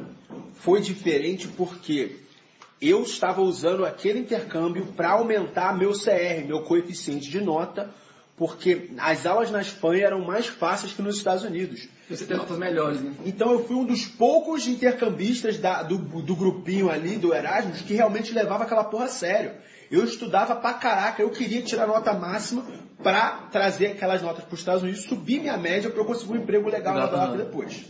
foi 0.55 0.81
diferente 0.81 1.47
porque 1.47 2.17
eu 2.81 3.03
estava 3.03 3.41
usando 3.41 3.85
aquele 3.85 4.19
intercâmbio 4.19 4.85
para 4.95 5.11
aumentar 5.11 5.77
meu 5.77 5.91
CR, 5.93 6.45
meu 6.45 6.61
coeficiente 6.63 7.29
de 7.29 7.39
nota, 7.41 7.89
porque 8.37 8.89
as 8.97 9.25
aulas 9.25 9.51
na 9.51 9.61
Espanha 9.61 10.05
eram 10.07 10.21
mais 10.25 10.45
fáceis 10.47 10.93
que 10.93 11.01
nos 11.01 11.17
Estados 11.17 11.43
Unidos. 11.43 11.87
Você 12.09 12.25
tem 12.25 12.37
notas 12.37 12.57
melhores, 12.57 13.01
né? 13.01 13.13
Então 13.25 13.51
eu 13.51 13.65
fui 13.65 13.75
um 13.75 13.85
dos 13.85 14.05
poucos 14.05 14.65
intercambistas 14.67 15.57
da- 15.57 15.83
do, 15.83 15.97
do 15.97 16.35
grupinho 16.35 16.89
ali, 16.89 17.17
do 17.17 17.33
Erasmus, 17.33 17.81
que 17.81 17.93
realmente 17.93 18.33
levava 18.33 18.63
aquela 18.63 18.83
porra 18.85 19.05
a 19.05 19.09
sério. 19.09 19.51
Eu 19.91 20.03
estudava 20.03 20.55
pra 20.55 20.73
caraca, 20.73 21.21
eu 21.21 21.29
queria 21.31 21.61
tirar 21.61 21.87
nota 21.87 22.13
máxima 22.13 22.63
pra 23.01 23.47
trazer 23.51 23.87
aquelas 23.87 24.21
notas 24.21 24.43
pros 24.43 24.59
Estados 24.59 24.83
Unidos, 24.83 25.03
subir 25.03 25.39
minha 25.39 25.57
média 25.57 25.89
pra 25.89 26.01
eu 26.01 26.05
conseguir 26.05 26.33
um 26.33 26.35
emprego 26.37 26.69
legal 26.69 26.93
na 26.93 27.05
Europa 27.05 27.37
depois. 27.37 27.85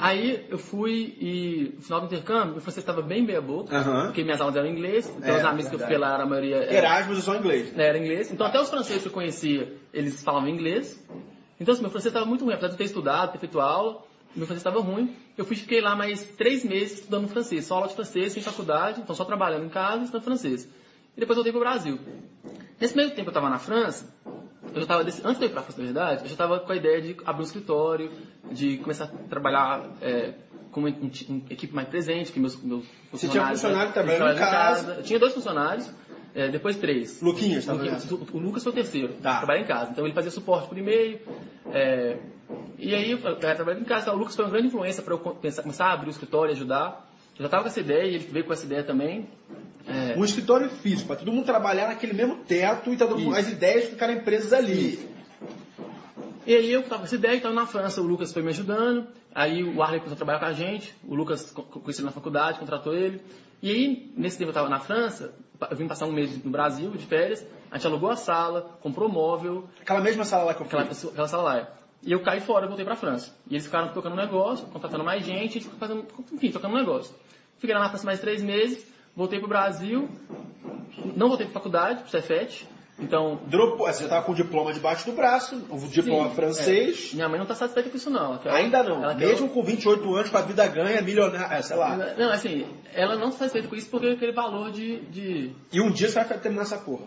Aí 0.00 0.46
eu 0.48 0.58
fui 0.58 1.16
e 1.20 1.72
no 1.74 1.82
final 1.82 2.00
do 2.00 2.06
intercâmbio, 2.06 2.52
meu 2.52 2.60
francês 2.60 2.82
estava 2.84 3.02
bem 3.02 3.24
meia 3.24 3.40
boca, 3.40 3.76
Aham. 3.76 4.06
porque 4.06 4.22
minhas 4.22 4.40
aulas 4.40 4.54
eram 4.54 4.68
em 4.68 4.72
inglês, 4.72 5.12
então 5.18 5.28
É, 5.34 5.38
os 5.38 5.44
amigos 5.44 5.68
que 5.70 5.74
eu 5.74 5.80
fiquei 5.80 5.98
lá, 5.98 6.22
a 6.22 6.24
maioria 6.26 6.56
era, 6.58 6.72
Erasmus 6.72 7.18
é 7.18 7.20
só 7.22 7.34
inglês. 7.34 7.72
né, 7.72 7.88
era 7.88 7.98
inglês. 7.98 8.30
Então 8.30 8.46
até 8.46 8.60
os 8.60 8.70
franceses 8.70 9.02
que 9.02 9.08
eu 9.08 9.12
conhecia, 9.12 9.72
eles 9.92 10.22
falavam 10.22 10.48
inglês. 10.48 11.04
Então 11.58 11.72
assim, 11.72 11.82
meu 11.82 11.90
francês 11.90 12.10
estava 12.14 12.24
muito 12.26 12.44
ruim, 12.44 12.52
apesar 12.54 12.68
de 12.68 12.74
eu 12.74 12.78
ter 12.78 12.84
estudado, 12.84 13.32
ter 13.32 13.38
feito 13.38 13.58
aula, 13.58 14.04
meu 14.36 14.46
francês 14.46 14.58
estava 14.64 14.78
ruim. 14.80 15.16
Eu 15.36 15.44
fui 15.44 15.56
fiquei 15.56 15.80
lá 15.80 15.96
mais 15.96 16.22
três 16.36 16.64
meses 16.64 16.98
estudando 17.00 17.26
francês, 17.26 17.64
só 17.66 17.74
aula 17.76 17.88
de 17.88 17.94
francês, 17.94 18.32
sem 18.34 18.42
faculdade, 18.42 19.00
então 19.00 19.16
só 19.16 19.24
trabalhando 19.24 19.64
em 19.64 19.68
casa 19.68 20.02
e 20.02 20.04
estudando 20.04 20.22
francês. 20.24 20.68
E 21.18 21.20
depois 21.20 21.36
voltei 21.36 21.50
para 21.52 21.58
o 21.58 21.64
Brasil. 21.64 21.98
Nesse 22.80 22.94
meio 22.96 23.10
tempo 23.10 23.22
eu 23.22 23.30
estava 23.30 23.50
na 23.50 23.58
França, 23.58 24.06
eu 24.72 24.80
já 24.80 24.86
tava, 24.86 25.02
antes 25.02 25.16
de 25.18 25.24
eu 25.26 25.46
ir 25.46 25.48
para 25.50 25.60
a 25.60 25.62
França, 25.64 25.78
na 25.80 25.84
verdade, 25.86 26.20
eu 26.22 26.26
já 26.26 26.32
estava 26.32 26.60
com 26.60 26.70
a 26.70 26.76
ideia 26.76 27.02
de 27.02 27.16
abrir 27.26 27.42
um 27.42 27.44
escritório, 27.44 28.08
de 28.52 28.76
começar 28.78 29.06
a 29.06 29.08
trabalhar 29.28 29.84
é, 30.00 30.34
com 30.70 30.78
uma, 30.78 30.88
um 30.90 31.10
uma 31.28 31.42
equipe 31.50 31.74
mais 31.74 31.88
presente, 31.88 32.30
que 32.30 32.38
meus, 32.38 32.54
meus 32.62 32.84
Você 33.10 33.26
tinha 33.26 33.42
funcionários... 33.48 33.60
funcionário 33.60 33.92
trabalhando 33.92 34.32
em 34.36 34.38
casa. 34.38 34.94
Eu 34.94 35.02
tinha 35.02 35.18
dois 35.18 35.34
funcionários, 35.34 35.90
é, 36.36 36.48
depois 36.50 36.76
três. 36.76 37.20
Luquinhas, 37.20 37.64
O, 37.64 37.66
tava 37.66 37.78
Luquinhas- 37.82 38.10
o, 38.12 38.26
o 38.34 38.38
Lucas 38.38 38.62
foi 38.62 38.70
o 38.70 38.74
terceiro, 38.76 39.14
Tá. 39.14 39.38
trabalha 39.38 39.58
em 39.60 39.66
casa. 39.66 39.90
Então 39.90 40.04
ele 40.04 40.14
fazia 40.14 40.30
suporte 40.30 40.68
por 40.68 40.78
e-mail. 40.78 41.18
é, 41.72 42.16
e 42.78 42.94
aí 42.94 43.10
eu 43.10 43.18
cara, 43.18 43.56
trabalhando 43.56 43.80
em 43.82 43.84
casa. 43.86 44.12
O 44.12 44.16
Lucas 44.16 44.36
foi 44.36 44.44
uma 44.44 44.52
grande 44.52 44.68
influência 44.68 45.02
para 45.02 45.14
eu 45.14 45.18
pensar- 45.18 45.62
começar 45.62 45.86
a 45.86 45.94
abrir 45.94 46.06
o 46.06 46.10
escritório 46.10 46.52
e 46.52 46.54
ajudar. 46.54 47.07
Eu 47.38 47.42
já 47.42 47.46
estava 47.46 47.62
com 47.62 47.68
essa 47.68 47.80
ideia 47.80 48.04
e 48.10 48.14
ele 48.16 48.26
veio 48.30 48.44
com 48.44 48.52
essa 48.52 48.64
ideia 48.66 48.82
também. 48.82 49.28
É, 49.86 50.18
Um 50.18 50.24
escritório 50.24 50.68
físico, 50.68 51.06
pra 51.06 51.16
todo 51.16 51.30
mundo 51.32 51.44
trabalhar 51.46 51.88
naquele 51.88 52.12
mesmo 52.12 52.36
teto 52.44 52.92
e 52.92 52.96
tá 52.96 53.04
Isso. 53.06 53.34
as 53.34 53.48
ideias 53.48 53.84
ficarem 53.88 54.20
presas 54.20 54.52
ali. 54.52 54.98
E 56.46 56.54
aí 56.54 56.70
eu 56.72 56.82
tava 56.82 56.98
com 57.00 57.04
essa 57.04 57.14
ideia, 57.14 57.36
então 57.36 57.52
na 57.52 57.66
França 57.66 58.00
o 58.00 58.04
Lucas 58.04 58.32
foi 58.32 58.42
me 58.42 58.48
ajudando, 58.48 59.06
aí 59.34 59.62
o 59.62 59.82
Arley 59.82 60.00
começou 60.00 60.14
a 60.14 60.16
trabalhar 60.16 60.38
com 60.40 60.46
a 60.46 60.52
gente, 60.52 60.94
o 61.06 61.14
Lucas 61.14 61.50
co- 61.50 61.62
co- 61.62 61.80
conheceu 61.80 62.02
ele 62.02 62.06
na 62.06 62.12
faculdade, 62.12 62.58
contratou 62.58 62.94
ele. 62.94 63.20
E 63.62 63.70
aí, 63.70 64.12
nesse 64.16 64.38
tempo 64.38 64.50
eu 64.50 64.54
tava 64.54 64.68
na 64.68 64.78
França, 64.80 65.34
eu 65.70 65.76
vim 65.76 65.86
passar 65.86 66.06
um 66.06 66.12
mês 66.12 66.42
no 66.42 66.50
Brasil, 66.50 66.90
de 66.92 67.04
férias, 67.06 67.44
a 67.70 67.76
gente 67.76 67.86
alugou 67.86 68.08
a 68.10 68.16
sala, 68.16 68.78
comprou 68.80 69.08
móvel, 69.10 69.68
Aquela 69.80 70.00
mesma 70.00 70.24
sala 70.24 70.44
lá 70.44 70.54
que 70.54 70.62
eu 70.62 70.66
fui. 70.66 70.78
aquela, 70.78 70.92
aquela 71.10 71.28
sala 71.28 71.42
lá. 71.42 71.68
E 72.02 72.12
eu 72.12 72.20
caí 72.20 72.40
fora 72.40 72.64
e 72.64 72.68
voltei 72.68 72.84
pra 72.84 72.94
França. 72.96 73.34
E 73.50 73.54
eles 73.54 73.66
ficaram 73.66 73.88
tocando 73.88 74.12
um 74.12 74.16
negócio, 74.16 74.66
contratando 74.68 75.04
mais 75.04 75.24
gente, 75.24 75.36
e 75.36 75.40
a 75.40 75.60
gente 75.60 75.64
ficou 75.64 75.78
fazendo, 75.78 76.06
enfim, 76.32 76.50
tocando 76.52 76.72
um 76.74 76.78
negócio. 76.78 77.14
Fiquei 77.58 77.74
na 77.74 77.88
França 77.88 78.04
mais 78.06 78.20
três 78.20 78.42
meses, 78.42 78.84
voltei 79.16 79.38
pro 79.38 79.48
Brasil, 79.48 80.08
não 81.16 81.28
voltei 81.28 81.46
pra 81.46 81.54
faculdade, 81.54 82.02
pro 82.02 82.10
Cefet, 82.10 82.66
então 83.00 83.40
Dropou, 83.46 83.86
você 83.86 84.02
já 84.04 84.08
tava 84.08 84.24
com 84.26 84.32
o 84.32 84.34
diploma 84.34 84.72
debaixo 84.72 85.06
do 85.06 85.12
braço, 85.12 85.56
o 85.70 85.78
diploma 85.88 86.28
Sim, 86.30 86.34
francês. 86.34 87.10
é. 87.12 87.14
Minha 87.16 87.28
mãe 87.28 87.38
não 87.38 87.46
tá 87.46 87.54
satisfeita 87.54 87.90
com 87.90 87.96
isso, 87.96 88.10
não. 88.10 88.24
Ela 88.26 88.38
quer- 88.38 88.50
Ainda 88.52 88.82
não. 88.82 89.02
ela 89.04 89.14
quer- 89.14 89.26
Mesmo 89.28 89.48
com 89.50 89.62
28 89.62 90.14
anos, 90.14 90.30
com 90.30 90.36
a 90.36 90.42
vida 90.42 90.66
ganha, 90.66 91.00
milionário, 91.00 91.56
é, 91.56 91.62
sei 91.62 91.76
lá. 91.76 91.96
Não, 91.96 92.30
assim, 92.32 92.66
ela 92.92 93.16
não 93.16 93.30
tá 93.30 93.38
satisfeita 93.38 93.68
com 93.68 93.76
isso 93.76 93.88
porque 93.88 94.08
aquele 94.08 94.32
valor 94.32 94.72
de, 94.72 95.00
de... 95.06 95.52
E 95.72 95.80
um 95.80 95.90
dia 95.92 96.08
você 96.08 96.22
vai 96.24 96.38
terminar 96.38 96.62
essa 96.62 96.78
porra. 96.78 97.06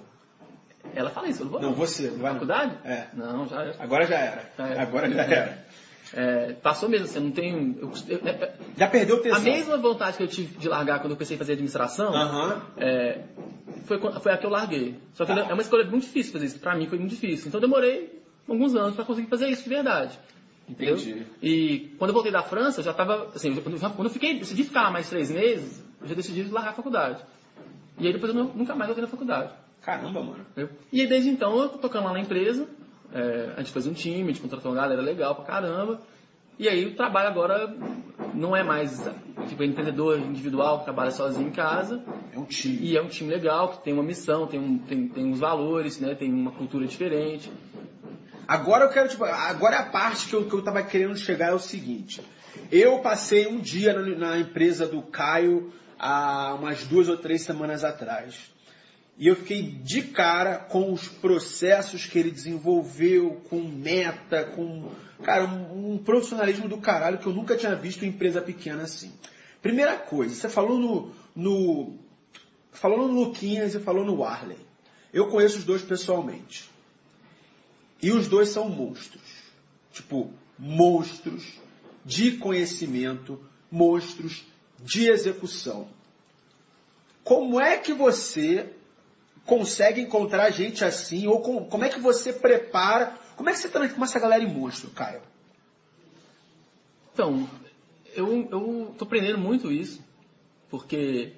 Ela 0.96 1.10
fala 1.12 1.28
isso, 1.28 1.42
eu 1.42 1.46
não 1.46 1.52
vou. 1.52 1.62
Não, 1.62 1.74
você, 1.74 2.10
não 2.10 2.20
vai. 2.20 2.34
Faculdade? 2.34 2.78
É. 2.86 3.08
Não, 3.14 3.48
já 3.48 3.62
é. 3.64 3.76
Agora 3.80 4.06
já 4.08 4.18
era. 4.18 4.50
Já 4.58 4.68
era. 4.68 4.82
Agora 4.82 5.10
já 5.12 5.24
era. 5.24 5.66
É, 6.14 6.54
passou 6.62 6.90
mesmo, 6.90 7.06
assim, 7.06 7.20
eu 7.20 7.24
não 7.24 7.32
tenho... 7.32 7.78
eu- 7.80 7.92
eu- 8.10 8.20
é- 8.28 8.54
Já 8.78 8.88
perdeu 8.88 9.16
o 9.16 9.20
a 9.20 9.24
tesão. 9.24 9.42
mesma 9.42 9.78
vontade 9.78 10.18
que 10.18 10.24
eu 10.24 10.28
tive 10.28 10.58
de 10.58 10.68
largar 10.68 11.00
quando 11.00 11.12
eu 11.12 11.16
comecei 11.16 11.36
a 11.36 11.40
fazer 11.40 11.54
administração, 11.54 12.14
Aham. 12.14 12.62
é, 12.78 13.22
foi, 13.86 13.98
foi 13.98 14.32
a 14.34 14.38
que 14.38 14.46
eu 14.46 14.50
larguei. 14.50 14.96
Só 15.14 15.24
que 15.26 15.32
é 15.32 15.54
uma 15.54 15.62
escolha 15.62 15.86
muito 15.86 16.04
difícil 16.04 16.34
fazer 16.34 16.48
isso. 16.48 16.60
Pra 16.60 16.76
mim 16.76 16.86
foi 16.88 16.98
muito 17.00 17.12
difícil. 17.12 17.48
Então 17.48 17.60
eu 17.60 17.62
demorei 17.62 18.22
alguns 18.48 18.76
anos 18.76 18.96
pra 18.96 19.06
conseguir 19.06 19.28
fazer 19.30 19.48
isso 19.48 19.64
de 19.64 19.70
verdade. 19.70 20.20
Entendeu? 20.68 20.96
Entendi. 20.96 21.26
E 21.42 21.96
quando 21.98 22.10
eu 22.10 22.14
voltei 22.14 22.32
da 22.32 22.44
França, 22.44 22.82
eu 22.82 22.84
já 22.86 22.94
tava, 22.94 23.30
assim, 23.34 23.50
eu 23.66 23.78
já- 23.78 23.90
quando 23.90 24.08
eu 24.08 24.14
fiquei, 24.14 24.38
decidi 24.38 24.64
ficar 24.66 24.84
lá 24.84 24.92
mais 24.92 25.10
três 25.10 25.32
meses, 25.32 25.82
eu 26.02 26.08
já 26.10 26.14
decidi 26.16 26.44
largar 26.44 26.72
a 26.72 26.74
faculdade. 26.74 27.22
E 27.98 28.08
aí 28.08 28.14
depois 28.14 28.34
eu 28.34 28.38
não- 28.44 28.52
nunca 28.54 28.76
mais 28.76 28.88
voltei 28.88 29.02
na 29.02 29.08
faculdade. 29.10 29.52
Caramba, 29.82 30.22
mano. 30.22 30.46
entendeu? 30.52 30.70
E 30.92 31.02
aí 31.02 31.08
desde 31.08 31.30
então 31.30 31.58
eu 31.60 31.70
tô 31.70 31.78
tocando 31.80 32.06
lá 32.06 32.14
na 32.14 32.20
empresa, 32.20 32.68
é, 33.14 33.54
a 33.56 33.60
gente 33.60 33.72
fez 33.72 33.88
um 33.88 33.94
time, 33.94 34.24
a 34.24 34.28
gente 34.28 34.42
contratou 34.42 34.72
uma 34.72 34.82
galera 34.82 35.02
legal 35.02 35.36
pra 35.36 35.46
caramba. 35.46 36.02
E 36.58 36.70
aí 36.70 36.86
o 36.86 36.96
trabalho 36.96 37.30
agora 37.30 37.76
não 38.34 38.56
é 38.56 38.64
mais 38.64 39.04
tipo 39.48 39.64
empreendedor 39.64 40.20
individual 40.20 40.80
que 40.80 40.86
trabalha 40.86 41.12
sozinho 41.12 41.48
em 41.48 41.52
casa. 41.52 42.04
É 42.34 42.40
um 42.40 42.46
time. 42.46 42.78
E 42.82 42.98
é 42.98 43.02
um 43.02 43.08
time 43.08 43.30
legal, 43.30 43.70
que 43.70 43.84
tem 43.84 43.94
uma 43.94 44.04
missão, 44.04 44.48
tem, 44.48 44.60
um, 44.60 44.78
tem, 44.78 45.08
tem 45.08 45.26
uns 45.26 45.40
valores, 45.40 46.00
né? 46.00 46.16
Tem 46.16 46.32
uma 46.32 46.52
cultura 46.52 46.86
diferente. 46.86 47.52
Agora 48.48 48.86
eu 48.86 48.90
quero, 48.90 49.10
tipo, 49.10 49.24
agora 49.24 49.80
a 49.80 49.84
parte 49.84 50.28
que 50.28 50.34
eu, 50.34 50.46
que 50.46 50.54
eu 50.54 50.62
tava 50.62 50.84
querendo 50.84 51.16
chegar 51.16 51.48
é 51.48 51.54
o 51.54 51.60
seguinte. 51.60 52.22
Eu 52.72 53.00
passei 53.00 53.48
um 53.48 53.60
dia 53.60 53.94
na, 53.94 54.02
na 54.16 54.40
empresa 54.40 54.86
do 54.86 55.02
Caio 55.02 55.72
há 55.98 56.54
umas 56.56 56.86
duas 56.86 57.08
ou 57.10 57.18
três 57.18 57.44
semanas 57.44 57.84
atrás. 57.84 58.52
E 59.18 59.28
eu 59.28 59.36
fiquei 59.36 59.62
de 59.62 60.04
cara 60.04 60.58
com 60.58 60.92
os 60.92 61.08
processos 61.08 62.06
que 62.06 62.18
ele 62.18 62.32
desenvolveu, 62.32 63.42
com 63.50 63.62
meta, 63.62 64.46
com. 64.46 64.90
Cara, 65.22 65.46
um, 65.46 65.94
um, 65.94 65.98
profissionalismo 65.98 66.68
do 66.68 66.78
caralho 66.78 67.20
que 67.20 67.28
eu 67.28 67.34
nunca 67.34 67.56
tinha 67.56 67.76
visto 67.76 68.04
em 68.04 68.10
empresa 68.10 68.42
pequena 68.42 68.84
assim. 68.84 69.12
Primeira 69.62 69.98
coisa, 69.98 70.34
você 70.34 70.50
falou 70.50 70.80
no. 70.80 71.12
no 71.36 72.00
falou 72.72 73.08
no 73.08 73.14
Luquinhas 73.14 73.76
e 73.76 73.80
falou 73.80 74.04
no 74.04 74.18
Warley. 74.18 74.58
Eu 75.14 75.28
conheço 75.28 75.60
os 75.60 75.66
dois 75.66 75.82
pessoalmente. 75.82 76.70
E 78.02 78.12
os 78.12 78.28
dois 78.28 78.50
são 78.50 78.70
monstros. 78.70 79.22
Tipo, 79.92 80.32
monstros 80.58 81.60
de 82.04 82.38
conhecimento, 82.38 83.40
monstros 83.70 84.44
de 84.80 85.10
execução. 85.10 85.88
Como 87.24 87.62
é 87.62 87.78
que 87.78 87.94
você 87.94 88.74
consegue 89.46 90.02
encontrar 90.02 90.50
gente 90.52 90.84
assim? 90.86 91.28
Ou 91.28 91.42
com, 91.42 91.66
como 91.66 91.84
é 91.84 91.90
que 91.90 92.00
você 92.00 92.32
prepara? 92.34 93.16
Como 93.36 93.50
é 93.50 93.54
que 93.54 93.60
você 93.60 93.70
transforma 93.70 94.06
essa 94.06 94.20
galera 94.20 94.44
em 94.44 94.48
monstro, 94.54 94.90
Caio? 94.92 95.22
Então, 97.14 97.48
eu, 98.16 98.48
eu 98.50 98.96
tô 98.98 99.06
aprendendo 99.06 99.38
muito 99.38 99.72
isso, 99.72 100.02
porque, 100.70 101.34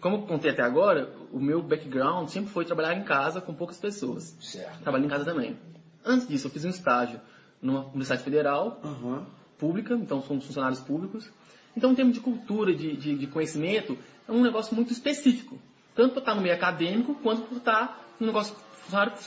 como 0.00 0.16
eu 0.16 0.22
contei 0.22 0.50
até 0.50 0.62
agora, 0.62 1.12
o 1.32 1.38
meu 1.38 1.62
background 1.62 2.28
sempre 2.28 2.50
foi 2.50 2.64
trabalhar 2.64 2.94
em 2.94 3.04
casa 3.04 3.40
com 3.40 3.54
poucas 3.54 3.78
pessoas. 3.78 4.34
Certo. 4.40 4.82
Trabalhei 4.82 5.06
em 5.06 5.10
casa 5.10 5.24
também. 5.24 5.56
Antes 6.04 6.26
disso, 6.26 6.46
eu 6.46 6.50
fiz 6.50 6.64
um 6.64 6.70
estágio 6.70 7.20
numa 7.60 7.86
universidade 7.86 8.22
federal, 8.22 8.80
Uhum. 8.82 9.24
pública, 9.58 9.94
então 9.94 10.22
somos 10.22 10.44
funcionários 10.44 10.80
públicos. 10.80 11.28
Então, 11.76 11.92
em 11.92 11.94
termos 11.94 12.14
de 12.14 12.20
cultura, 12.20 12.74
de, 12.74 12.96
de, 12.96 13.14
de 13.16 13.26
conhecimento, 13.26 13.96
é 14.28 14.32
um 14.32 14.42
negócio 14.42 14.74
muito 14.74 14.92
específico. 14.92 15.58
Tanto 15.96 16.12
por 16.12 16.20
estar 16.20 16.34
no 16.34 16.42
meio 16.42 16.54
acadêmico, 16.54 17.14
quanto 17.16 17.42
por 17.42 17.56
estar 17.56 18.04
no 18.20 18.26
negócio 18.26 18.54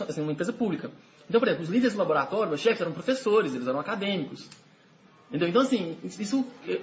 assim, 0.08 0.22
numa 0.22 0.32
empresa 0.32 0.54
pública. 0.54 0.92
Então, 1.28 1.40
por 1.40 1.48
exemplo, 1.48 1.64
os 1.66 1.70
líderes 1.70 1.94
do 1.94 2.00
laboratório, 2.00 2.48
meus 2.48 2.62
chefes 2.62 2.82
eram 2.82 2.92
professores, 2.92 3.54
eles 3.54 3.68
eram 3.68 3.80
acadêmicos. 3.80 4.48
Entendeu? 5.30 5.50
Então, 5.50 5.62
assim, 5.62 5.98
isso, 6.04 6.46
eu- 6.66 6.82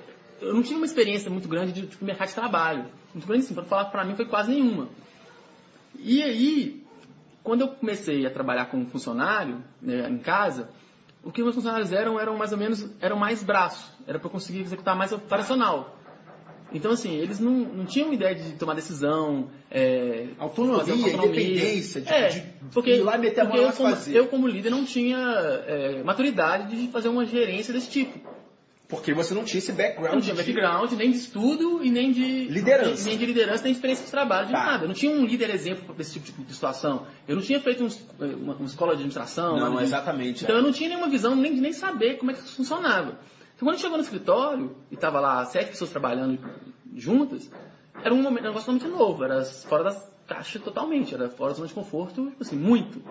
não 0.52 0.62
tinha 0.62 0.76
uma 0.76 0.86
experiência 0.86 1.30
muito 1.30 1.48
grande 1.48 1.72
de 1.72 1.86
tipo, 1.86 2.04
mercado 2.04 2.28
de 2.28 2.34
trabalho. 2.34 2.84
Muito 3.14 3.26
grande, 3.26 3.44
assim, 3.44 3.54
para 3.54 3.64
falar 3.64 3.86
para 3.86 4.04
mim 4.04 4.14
foi 4.14 4.26
quase 4.26 4.50
nenhuma. 4.50 4.88
E 5.98 6.22
aí, 6.22 6.84
quando 7.42 7.62
eu 7.62 7.68
comecei 7.68 8.26
a 8.26 8.30
trabalhar 8.30 8.66
como 8.66 8.86
funcionário 8.86 9.62
né, 9.80 10.08
em 10.10 10.18
casa, 10.18 10.68
o 11.24 11.32
que 11.32 11.42
meus 11.42 11.54
funcionários 11.54 11.92
eram 11.92 12.20
eram 12.20 12.36
mais 12.36 12.52
ou 12.52 12.58
menos 12.58 12.88
eram 13.00 13.16
mais 13.16 13.42
braço, 13.42 13.92
era 14.06 14.18
para 14.18 14.28
conseguir 14.30 14.60
executar 14.60 14.94
mais 14.94 15.10
operacional. 15.12 15.95
Então 16.72 16.90
assim, 16.90 17.14
eles 17.16 17.38
não, 17.38 17.52
não 17.52 17.84
tinham 17.86 18.12
ideia 18.12 18.34
de 18.34 18.52
tomar 18.54 18.74
decisão, 18.74 19.48
é, 19.70 20.26
Autonomia, 20.38 20.94
uma 20.94 21.08
independência, 21.08 22.00
de- 22.00 22.08
é, 22.12 22.28
de 22.28 22.42
porque, 22.72 22.90
ir 22.96 23.02
lá 23.02 23.16
meter 23.16 23.40
a 23.42 23.44
mão 23.44 23.56
eu, 23.56 23.72
como, 23.72 23.88
fazer. 23.90 24.16
eu 24.16 24.26
como 24.26 24.48
líder 24.48 24.70
não 24.70 24.84
tinha 24.84 25.16
é, 25.66 26.02
maturidade 26.02 26.76
de 26.76 26.88
fazer 26.88 27.08
uma 27.08 27.24
gerência 27.24 27.72
desse 27.72 27.88
tipo. 27.88 28.18
Porque 28.88 29.12
você 29.12 29.34
não 29.34 29.42
tinha 29.44 29.58
esse 29.58 29.72
background. 29.72 30.14
não 30.14 30.20
tinha 30.20 30.34
de- 30.34 30.42
background 30.42 30.92
nem 30.92 31.10
de 31.10 31.16
estudo 31.16 31.84
e 31.84 31.90
nem 31.90 32.12
de 32.12 32.44
Liderança. 32.46 32.90
nem, 33.04 33.04
nem 33.04 33.18
de 33.18 33.26
liderança, 33.26 33.64
nem 33.64 33.72
de 33.72 33.78
experiência 33.78 34.04
de 34.04 34.10
trabalho, 34.12 34.46
de 34.46 34.52
Tá. 34.52 34.64
nada. 34.64 34.84
Eu 34.84 34.88
não 34.88 34.94
tinha 34.94 35.10
um 35.10 35.24
líder 35.26 35.50
exemplo 35.50 35.92
desse 35.92 36.20
tipo 36.20 36.44
de 36.44 36.52
situação. 36.54 37.04
Eu 37.26 37.34
não 37.34 37.42
tinha 37.42 37.58
feito 37.60 37.82
uns- 37.82 38.00
uma, 38.20 38.54
uma 38.54 38.66
escola 38.66 38.90
de 38.92 38.98
administração. 38.98 39.56
Não, 39.56 39.80
exatamente, 39.80 40.44
Então 40.44 40.54
é. 40.54 40.58
eu 40.60 40.62
não 40.62 40.70
tinha 40.72 40.88
nenhuma 40.88 41.08
visão 41.08 41.34
nem 41.34 41.52
de 41.54 41.60
nem 41.60 41.72
saber 41.72 42.14
como 42.18 42.30
é 42.30 42.34
que 42.34 42.40
isso 42.40 42.54
funcionava. 42.54 43.18
Então 43.56 43.66
quando 43.66 43.78
chegou 43.78 43.96
no 43.96 44.04
escritório 44.04 44.76
e 44.90 44.96
tava 44.96 45.18
lá 45.18 45.44
sete 45.46 45.70
pessoas 45.70 45.90
trabalhando 45.90 46.38
juntas, 46.94 47.50
era 48.04 48.14
um 48.14 48.22
momento, 48.22 48.44
um 48.44 48.48
negócio 48.48 48.70
muito 48.70 48.86
novo, 48.86 49.24
era 49.24 49.42
fora 49.44 49.84
das 49.84 50.12
caixas 50.26 50.62
totalmente, 50.62 51.14
era 51.14 51.30
fora 51.30 51.50
da 51.50 51.56
zona 51.56 51.68
de 51.68 51.74
conforto, 51.74 52.26
tipo 52.26 52.42
assim, 52.42 52.56
muito. 52.56 53.02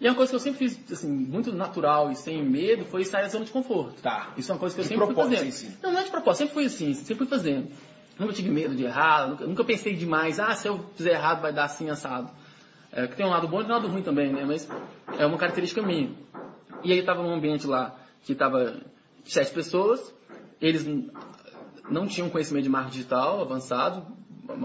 E 0.00 0.06
uma 0.06 0.14
coisa 0.14 0.30
que 0.30 0.36
eu 0.36 0.40
sempre 0.40 0.68
fiz, 0.68 0.92
assim, 0.92 1.10
muito 1.10 1.52
natural 1.52 2.10
e 2.10 2.16
sem 2.16 2.44
medo, 2.44 2.84
foi 2.84 3.04
sair 3.04 3.22
da 3.22 3.28
zona 3.28 3.44
de 3.44 3.50
conforto. 3.50 4.02
Tá. 4.02 4.34
Isso 4.36 4.50
é 4.50 4.54
uma 4.54 4.60
coisa 4.60 4.74
que 4.74 4.80
eu 4.80 4.82
De 4.82 4.88
sempre 4.88 5.06
fui 5.06 5.14
fazendo. 5.14 5.78
Não, 5.82 5.92
não 5.92 5.98
é 5.98 6.02
de 6.02 6.10
propósito, 6.10 6.38
sempre 6.40 6.54
fui 6.54 6.64
assim, 6.66 6.92
sempre 6.94 7.14
fui 7.14 7.26
fazendo. 7.26 7.68
Nunca 8.18 8.32
tive 8.32 8.50
medo 8.50 8.74
de 8.74 8.84
errar, 8.84 9.28
nunca, 9.28 9.46
nunca 9.46 9.64
pensei 9.64 9.96
demais, 9.96 10.38
ah, 10.38 10.54
se 10.54 10.68
eu 10.68 10.84
fizer 10.94 11.12
errado 11.12 11.40
vai 11.40 11.52
dar 11.52 11.64
assim, 11.64 11.88
assado. 11.88 12.30
É, 12.92 13.06
que 13.06 13.16
tem 13.16 13.24
um 13.24 13.30
lado 13.30 13.48
bom 13.48 13.60
e 13.60 13.64
tem 13.64 13.72
um 13.72 13.76
lado 13.76 13.88
ruim 13.88 14.02
também, 14.02 14.32
né? 14.32 14.44
Mas 14.44 14.68
é 15.18 15.24
uma 15.26 15.38
característica 15.38 15.82
minha. 15.82 16.12
E 16.82 16.92
aí 16.92 16.98
eu 16.98 17.04
tava 17.04 17.22
num 17.22 17.32
ambiente 17.32 17.66
lá 17.66 17.96
que 18.22 18.34
tava 18.34 18.80
sete 19.32 19.52
pessoas, 19.52 20.14
eles 20.60 20.86
não 21.90 22.06
tinham 22.06 22.30
conhecimento 22.30 22.64
de 22.64 22.70
marketing 22.70 22.96
digital 22.96 23.40
avançado, 23.40 24.06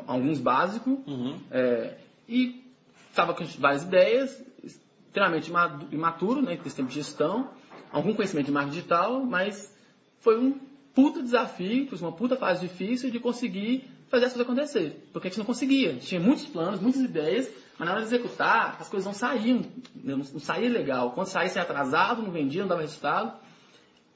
alguns 0.08 0.40
básicos, 0.40 0.98
Uhum. 1.08 1.40
é, 1.52 1.98
e 2.28 2.64
estava 3.10 3.34
com 3.34 3.44
várias 3.60 3.84
ideias, 3.84 4.44
extremamente 4.64 5.52
imaturo, 5.92 6.42
né, 6.42 6.58
desse 6.58 6.76
tempo 6.76 6.90
de 6.90 6.96
gestão, 6.96 7.50
algum 7.92 8.14
conhecimento 8.14 8.48
de 8.48 8.52
marketing 8.52 8.76
digital, 8.76 9.26
mas 9.26 9.76
foi 10.20 10.38
um 10.40 10.60
puta 10.94 11.22
desafio, 11.22 11.88
foi 11.88 11.98
uma 12.00 12.12
puta 12.12 12.36
fase 12.36 12.62
difícil 12.68 13.10
de 13.10 13.20
conseguir 13.20 13.90
fazer 14.10 14.26
as 14.26 14.34
coisas 14.34 14.48
acontecer. 14.48 15.08
Porque 15.14 15.28
a 15.28 15.30
gente 15.30 15.40
não 15.40 15.46
conseguia. 15.46 15.90
A 15.90 15.94
gente 15.94 16.08
tinha 16.08 16.20
muitos 16.20 16.46
planos, 16.46 16.80
muitas 16.82 17.02
ideias, 17.02 17.50
mas 17.78 17.88
na 17.88 17.94
hora 17.94 18.02
de 18.02 18.08
executar, 18.08 18.78
as 18.80 18.90
coisas 18.90 19.06
não 19.06 19.14
saíam. 19.14 19.62
Não, 19.96 20.18
não 20.18 20.40
saía 20.40 20.70
legal. 20.70 21.12
Quando 21.12 21.28
saía, 21.28 21.50
saía 21.50 21.64
atrasado, 21.64 22.22
não 22.22 22.32
vendia, 22.32 22.62
não 22.62 22.68
dava 22.68 22.82
resultado. 22.82 23.34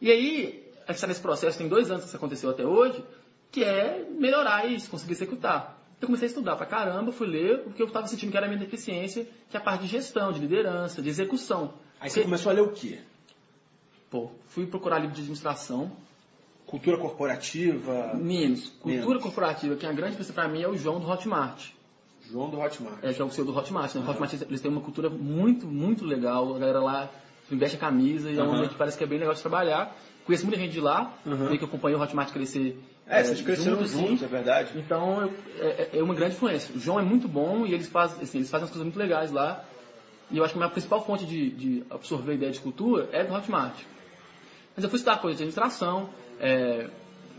E 0.03 0.11
aí, 0.11 0.69
a 0.85 0.87
gente 0.91 0.95
está 0.95 1.07
nesse 1.07 1.21
processo, 1.21 1.57
tem 1.57 1.69
dois 1.69 1.89
anos 1.89 2.01
que 2.03 2.07
isso 2.09 2.17
aconteceu 2.17 2.49
até 2.49 2.65
hoje, 2.65 3.01
que 3.49 3.63
é 3.63 4.05
melhorar 4.19 4.65
isso, 4.65 4.89
conseguir 4.91 5.13
executar. 5.13 5.79
Então, 5.97 6.01
eu 6.01 6.07
comecei 6.07 6.27
a 6.27 6.29
estudar 6.29 6.57
pra 6.57 6.65
caramba, 6.65 7.13
fui 7.13 7.25
ler, 7.25 7.59
porque 7.59 7.81
eu 7.81 7.87
estava 7.87 8.05
sentindo 8.07 8.29
que 8.29 8.35
era 8.35 8.45
a 8.45 8.49
minha 8.49 8.59
deficiência, 8.59 9.25
que 9.49 9.55
é 9.55 9.59
a 9.61 9.63
parte 9.63 9.83
de 9.83 9.87
gestão, 9.87 10.33
de 10.33 10.41
liderança, 10.41 11.01
de 11.01 11.07
execução. 11.07 11.75
Aí 12.01 12.09
você 12.09 12.15
Porque, 12.19 12.23
começou 12.25 12.49
a 12.51 12.53
ler 12.55 12.61
o 12.63 12.71
quê? 12.73 12.99
pô, 14.11 14.29
fui 14.47 14.67
procurar 14.67 14.99
livro 14.99 15.15
de 15.15 15.21
administração, 15.21 15.89
Cultura 16.67 16.97
corporativa. 16.97 18.13
menos. 18.15 18.69
Cultura 18.69 19.05
Menos. 19.07 19.23
corporativa, 19.23 19.75
que 19.77 19.85
é 19.85 19.89
a 19.89 19.93
grande 19.93 20.17
pessoa 20.17 20.33
pra 20.35 20.47
mim 20.49 20.61
é 20.61 20.67
o 20.67 20.75
João 20.77 20.99
do 20.99 21.07
Hotmart. 21.09 21.69
João 22.29 22.49
do 22.49 22.59
Hotmart. 22.59 22.97
É, 23.03 23.13
que 23.13 23.21
é 23.21 23.25
o 23.25 23.29
seu 23.29 23.45
do 23.45 23.55
Hotmart, 23.55 23.95
né? 23.95 24.03
Hotmart, 24.07 24.33
eles 24.33 24.59
têm 24.61 24.69
uma 24.71 24.81
cultura 24.81 25.09
muito, 25.09 25.65
muito 25.67 26.03
legal. 26.05 26.55
A 26.55 26.59
galera 26.59 26.79
lá 26.81 27.09
investe 27.51 27.77
a 27.77 27.79
camisa 27.79 28.29
e 28.31 28.37
é 28.37 28.41
um 28.41 28.47
Uhum. 28.47 28.53
ambiente 28.55 28.71
que 28.71 28.77
parece 28.77 28.97
que 28.97 29.03
é 29.03 29.07
bem 29.07 29.19
legal 29.19 29.33
de 29.33 29.41
trabalhar. 29.41 29.95
Conheço 30.25 30.45
muita 30.45 30.59
gente 30.59 30.71
de 30.71 30.79
lá, 30.79 31.13
Uhum. 31.25 31.47
meio 31.47 31.59
que 31.59 31.65
acompanhei 31.65 31.97
o 31.97 32.01
Hotmart 32.01 32.31
crescer. 32.31 32.79
É, 33.05 33.21
vocês 33.23 33.41
cresceram 33.41 33.71
junto, 33.77 33.83
assim. 33.83 34.07
juntos, 34.07 34.23
é 34.23 34.27
verdade. 34.27 34.71
Então 34.77 35.21
eu- 35.23 35.33
é, 35.59 35.89
é 35.99 36.03
uma 36.03 36.13
grande 36.15 36.35
influência. 36.35 36.73
O 36.75 36.79
João 36.79 36.99
é 36.99 37.03
muito 37.03 37.27
bom 37.27 37.65
e 37.65 37.73
eles 37.73 37.87
fazem, 37.87 38.21
assim, 38.23 38.37
eles 38.37 38.49
fazem 38.49 38.63
umas 38.63 38.71
coisas 38.71 38.85
muito 38.85 38.97
legais 38.97 39.31
lá. 39.31 39.63
E 40.31 40.37
eu 40.37 40.43
acho 40.45 40.53
que 40.53 40.57
a 40.59 40.61
minha 40.61 40.71
principal 40.71 41.03
fonte 41.05 41.25
de, 41.25 41.49
de 41.51 41.83
absorver 41.89 42.31
a 42.31 42.35
ideia 42.35 42.51
de 42.51 42.59
cultura 42.61 43.09
é 43.11 43.23
do 43.25 43.33
Hotmart. 43.33 43.75
Mas 44.75 44.83
eu 44.83 44.89
fui 44.89 44.97
estudar 44.97 45.17
coisas 45.19 45.37
de 45.37 45.43
administração, 45.43 46.09
é, 46.39 46.89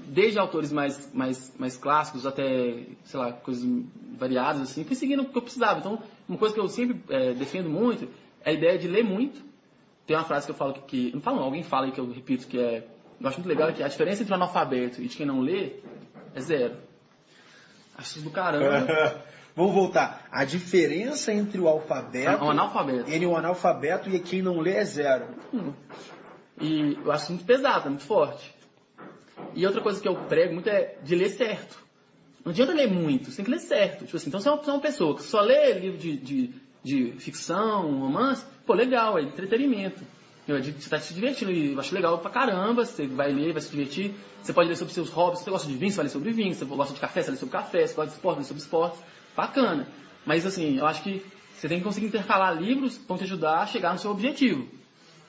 desde 0.07 0.38
autores 0.38 0.70
mais, 0.70 1.12
mais, 1.14 1.52
mais 1.59 1.76
clássicos 1.78 2.26
até, 2.26 2.84
sei 3.05 3.18
lá, 3.18 3.32
coisas 3.32 3.66
variadas, 4.18 4.61
assim, 4.62 4.84
fui 4.84 4.94
seguindo 4.94 5.22
o 5.22 5.24
que 5.24 5.36
eu 5.36 5.42
precisava. 5.42 5.80
Então, 5.80 5.98
uma 6.28 6.36
coisa 6.38 6.55
que 6.55 6.61
eu 6.61 6.68
sempre 6.68 7.00
é, 7.09 7.32
defendo 7.32 7.68
muito 7.70 8.07
é 8.44 8.50
a 8.50 8.52
ideia 8.52 8.78
de 8.78 8.86
ler 8.86 9.02
muito. 9.02 9.40
Tem 10.07 10.16
uma 10.16 10.24
frase 10.24 10.46
que 10.46 10.52
eu 10.52 10.57
falo 10.57 10.74
que, 10.74 10.80
que 10.82 11.14
não 11.14 11.20
falo 11.22 11.38
não, 11.38 11.44
alguém 11.44 11.62
fala 11.62 11.90
que 11.90 11.98
eu 11.98 12.11
repito 12.11 12.46
que 12.46 12.59
é, 12.59 12.86
eu 13.20 13.28
acho 13.28 13.38
muito 13.38 13.48
legal, 13.48 13.72
que 13.72 13.82
a 13.82 13.88
diferença 13.88 14.22
entre 14.22 14.32
o 14.32 14.36
analfabeto 14.36 15.00
e 15.00 15.09
de 15.09 15.16
quem 15.16 15.26
não 15.26 15.40
lê 15.40 15.76
é 16.34 16.40
zero. 16.40 16.76
Acho 17.96 18.18
isso 18.18 18.22
do 18.22 18.30
caramba. 18.30 19.22
Vamos 19.57 19.72
voltar. 19.72 20.26
A 20.32 20.44
diferença 20.44 21.32
entre 21.32 21.61
o 21.61 21.68
alfabeto, 21.68 22.44
O 22.44 22.50
analfabeto. 22.50 23.09
entre 23.09 23.24
o 23.24 23.36
analfabeto 23.36 24.11
e 24.11 24.18
quem 24.18 24.42
não 24.42 24.59
lê 24.59 24.72
é 24.72 24.84
zero. 24.84 25.26
E 26.61 26.98
eu 27.05 27.12
acho 27.12 27.30
muito 27.30 27.44
pesado, 27.44 27.86
é 27.86 27.90
muito 27.90 28.05
forte. 28.05 28.52
E 29.55 29.64
outra 29.64 29.80
coisa 29.80 30.00
que 30.00 30.09
eu 30.09 30.16
prego 30.24 30.55
muito 30.55 30.68
é 30.68 30.96
de 31.02 31.14
ler 31.14 31.30
certo. 31.30 31.78
Não 32.44 32.50
adianta 32.50 32.72
ler 32.72 32.90
muito, 32.90 33.30
você 33.30 33.36
tem 33.36 33.44
que 33.44 33.50
ler 33.50 33.61
certo. 33.61 34.05
Tipo 34.05 34.16
assim, 34.16 34.28
então 34.28 34.40
você 34.40 34.48
é 34.48 34.52
uma, 34.52 34.62
você 34.62 34.70
é 34.70 34.72
uma 34.72 34.80
pessoa 34.80 35.16
que 35.16 35.22
só 35.22 35.40
lê 35.40 35.72
livro 35.72 35.98
de, 35.98 36.16
de, 36.16 36.55
de 36.85 37.12
ficção, 37.18 37.99
romance, 37.99 38.45
pô, 38.66 38.74
legal, 38.74 39.18
é 39.18 39.22
entretenimento. 39.22 40.03
Você 40.47 40.70
está 40.70 41.01
se 41.01 41.14
divertindo 41.14 41.51
e 41.51 41.72
eu 41.72 41.80
acho 41.80 41.95
legal 41.95 42.18
pra 42.18 42.30
caramba, 42.30 42.85
você 42.85 43.07
vai 43.07 43.32
ler, 43.32 43.53
vai 43.53 43.62
se 43.62 43.70
divertir. 43.70 44.14
Você 44.43 44.53
pode 44.53 44.68
ler 44.68 44.76
sobre 44.76 44.93
seus 44.93 45.09
hobbies, 45.09 45.39
se 45.39 45.45
você 45.47 45.51
gosta 45.51 45.66
de 45.66 45.74
vinho, 45.74 45.91
você 45.91 45.97
vai 45.97 46.05
ler 46.05 46.11
sobre 46.11 46.32
vinho, 46.32 46.53
se 46.53 46.64
você 46.64 46.76
gosta 46.76 46.93
de 46.93 47.01
café, 47.01 47.22
você 47.22 47.26
vai 47.26 47.32
ler 47.32 47.41
sobre 47.41 47.53
café, 47.53 47.87
se 47.87 47.95
gosta 47.95 48.11
de 48.11 48.16
esporte, 48.16 48.35
vai 48.35 48.43
ler 48.43 48.49
sobre 48.49 48.62
esporte. 48.62 48.99
Bacana. 49.35 49.89
Mas 50.26 50.45
assim, 50.45 50.78
eu 50.78 50.87
acho 50.87 51.03
que 51.03 51.24
você 51.57 51.66
tem 51.66 51.78
que 51.78 51.85
conseguir 51.85 52.07
intercalar 52.09 52.55
livros 52.55 53.01
vão 53.09 53.16
te 53.16 53.24
ajudar 53.24 53.61
a 53.61 53.66
chegar 53.66 53.95
no 53.95 53.99
seu 53.99 54.11
objetivo. 54.11 54.68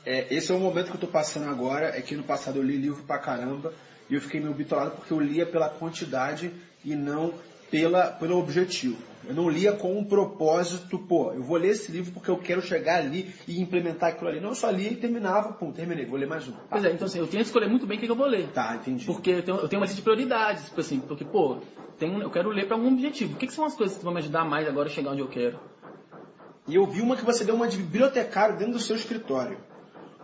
É, 0.06 0.28
esse 0.36 0.51
é 0.51 0.56
o 0.56 0.60
momento 0.60 0.89
que 0.89 0.97
eu 0.97 0.99
tô 0.99 1.08
passando 1.08 1.49
agora, 1.49 1.97
é 1.97 2.01
que 2.01 2.14
no 2.14 2.24
passado 2.24 2.60
eu 2.60 2.64
li 2.64 2.76
livro 2.76 3.03
pra 3.03 3.18
caramba 3.18 3.74
e 4.10 4.16
eu 4.16 4.22
fiquei 4.22 4.41
meio 4.41 4.53
bitolado 4.53 4.91
porque 4.91 5.14
eu 5.14 5.20
lia 5.20 5.45
pela 5.45 5.70
quantidade 5.70 6.51
e 6.84 6.93
não 6.93 7.34
pela, 7.76 8.07
pelo 8.07 8.39
objetivo. 8.39 8.97
Eu 9.28 9.34
não 9.34 9.49
lia 9.49 9.73
com 9.73 9.97
um 9.97 10.03
propósito, 10.03 10.97
pô, 10.99 11.34
eu 11.34 11.41
vou 11.41 11.57
ler 11.57 11.69
esse 11.69 11.91
livro 11.91 12.13
porque 12.13 12.30
eu 12.30 12.38
quero 12.38 12.61
chegar 12.61 12.99
ali 12.99 13.34
e 13.47 13.59
implementar 13.59 14.11
aquilo 14.11 14.30
ali. 14.30 14.39
Não, 14.39 14.49
eu 14.49 14.55
só 14.55 14.69
lia 14.69 14.91
e 14.91 14.95
terminava, 14.95 15.51
pum, 15.53 15.71
terminei, 15.71 16.05
vou 16.05 16.17
ler 16.17 16.28
mais 16.28 16.47
um. 16.47 16.53
Pois 16.69 16.86
é, 16.86 16.91
então 16.91 17.07
assim, 17.07 17.19
eu 17.19 17.28
tenho 17.28 17.41
que 17.43 17.47
escolher 17.47 17.67
muito 17.67 17.86
bem 17.86 17.97
o 17.97 18.01
que, 18.01 18.09
eu 18.09 18.15
vou 18.15 18.28
ler. 18.28 18.47
Tá, 18.53 18.76
entendi. 18.76 19.05
Porque 19.05 19.32
eu 19.32 19.43
tenho, 19.43 19.57
eu 19.57 19.67
tenho 19.67 19.82
uma 19.82 19.86
lista 19.86 19.97
de 19.97 20.03
prioridades, 20.03 20.65
tipo 20.65 20.80
assim, 20.80 20.99
porque, 20.99 21.26
pô, 21.26 21.57
eu 21.99 22.30
quero 22.30 22.49
ler 22.49 22.67
para 22.67 22.78
algum 22.78 22.93
objetivo. 22.93 23.34
O 23.34 23.38
que, 23.38 23.47
que 23.47 23.53
são 23.53 23.65
as 23.65 23.76
coisas 23.76 23.97
que 23.97 24.03
vão 24.03 24.13
me 24.13 24.19
ajudar 24.19 24.45
mais 24.45 24.67
agora 24.67 24.88
a 24.88 24.91
chegar 24.91 25.11
onde 25.11 25.21
eu 25.21 25.28
quero? 25.28 25.59
E 26.67 26.76
eu 26.76 26.86
vi 26.86 27.01
uma 27.01 27.15
que 27.15 27.26
você 27.26 27.43
deu 27.43 27.55
uma 27.55 27.67
de 27.67 27.78
bibliotecário 27.78 28.57
dentro 28.57 28.73
do 28.73 28.80
seu 28.80 28.95
escritório. 28.95 29.57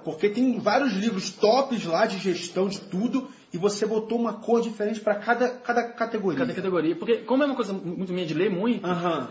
Porque 0.04 0.30
tem 0.30 0.58
vários 0.60 0.94
livros 0.94 1.32
tops 1.32 1.86
lá 1.86 2.06
de 2.06 2.18
gestão 2.18 2.68
de 2.68 2.80
tudo 2.80 3.30
e 3.54 3.58
você 3.58 3.86
botou 3.86 4.18
uma 4.18 4.34
cor 4.34 4.62
diferente 4.62 5.02
para 5.02 5.16
cada, 5.16 5.50
cada 5.50 5.84
categoria. 5.92 6.40
Cada 6.40 6.54
categoria. 6.54 6.96
Porque 6.96 7.18
como 7.18 7.44
é 7.44 7.46
uma 7.46 7.56
coisa 7.56 7.74
muito 7.74 8.14
minha 8.14 8.26
de 8.26 8.34
ler 8.34 8.50
muito, 8.50 8.86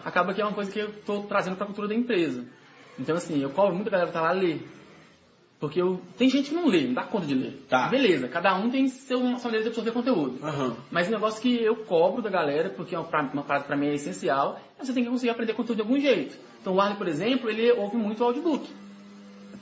acaba 0.05 0.35
que 0.35 0.43
é 0.43 0.45
uma 0.45 0.53
coisa 0.53 0.71
que 0.71 0.79
eu 0.79 0.91
estou 0.91 1.23
trazendo 1.25 1.57
para 1.57 1.65
a 1.65 1.67
cultura 1.67 1.89
da 1.89 1.95
empresa. 1.95 2.45
Então 2.99 3.17
assim, 3.17 3.41
eu 3.41 3.51
cobro 3.51 3.75
muita 3.75 3.91
galera 3.91 4.09
que 4.09 4.15
tá 4.15 4.21
lá 4.21 4.33
ler. 4.33 4.63
Porque 5.59 5.81
eu, 5.81 6.01
tem 6.17 6.29
gente 6.31 6.49
que 6.49 6.55
não 6.55 6.67
lê, 6.67 6.87
não 6.87 6.95
dá 6.95 7.05
conta 7.05 7.27
de 7.27 7.35
ler. 7.35 7.67
Tá. 7.69 7.89
Beleza, 7.89 8.29
cada 8.29 8.57
um 8.57 8.71
tem 8.71 8.89
seu, 8.89 9.19
sua 9.19 9.45
maneira 9.45 9.63
de 9.63 9.69
absorver 9.69 9.93
conteúdo. 9.93 10.39
Aham. 10.43 10.77
Mas 10.91 11.09
um 11.09 11.11
negócio 11.11 11.41
que 11.41 11.63
eu 11.63 11.77
cobro 11.85 12.23
da 12.23 12.31
galera, 12.31 12.71
porque 12.71 12.95
é 12.95 12.99
uma, 12.99 13.07
parada 13.43 13.67
para 13.67 13.77
mim 13.77 13.89
é 13.89 13.95
essencial, 13.95 14.59
é 14.79 14.85
você 14.85 14.95
tem 14.95 15.05
que 15.05 15.11
conseguir 15.11 15.31
aprender 15.31 15.53
conteúdo 15.53 15.77
de 15.77 15.83
algum 15.83 16.01
jeito. 16.01 16.35
Então 16.63 16.75
o 16.75 16.81
Arley, 16.81 16.97
por 16.97 17.07
exemplo, 17.07 17.51
ele 17.51 17.71
ouve 17.73 17.97
muito 17.97 18.25
audiobook. 18.25 18.71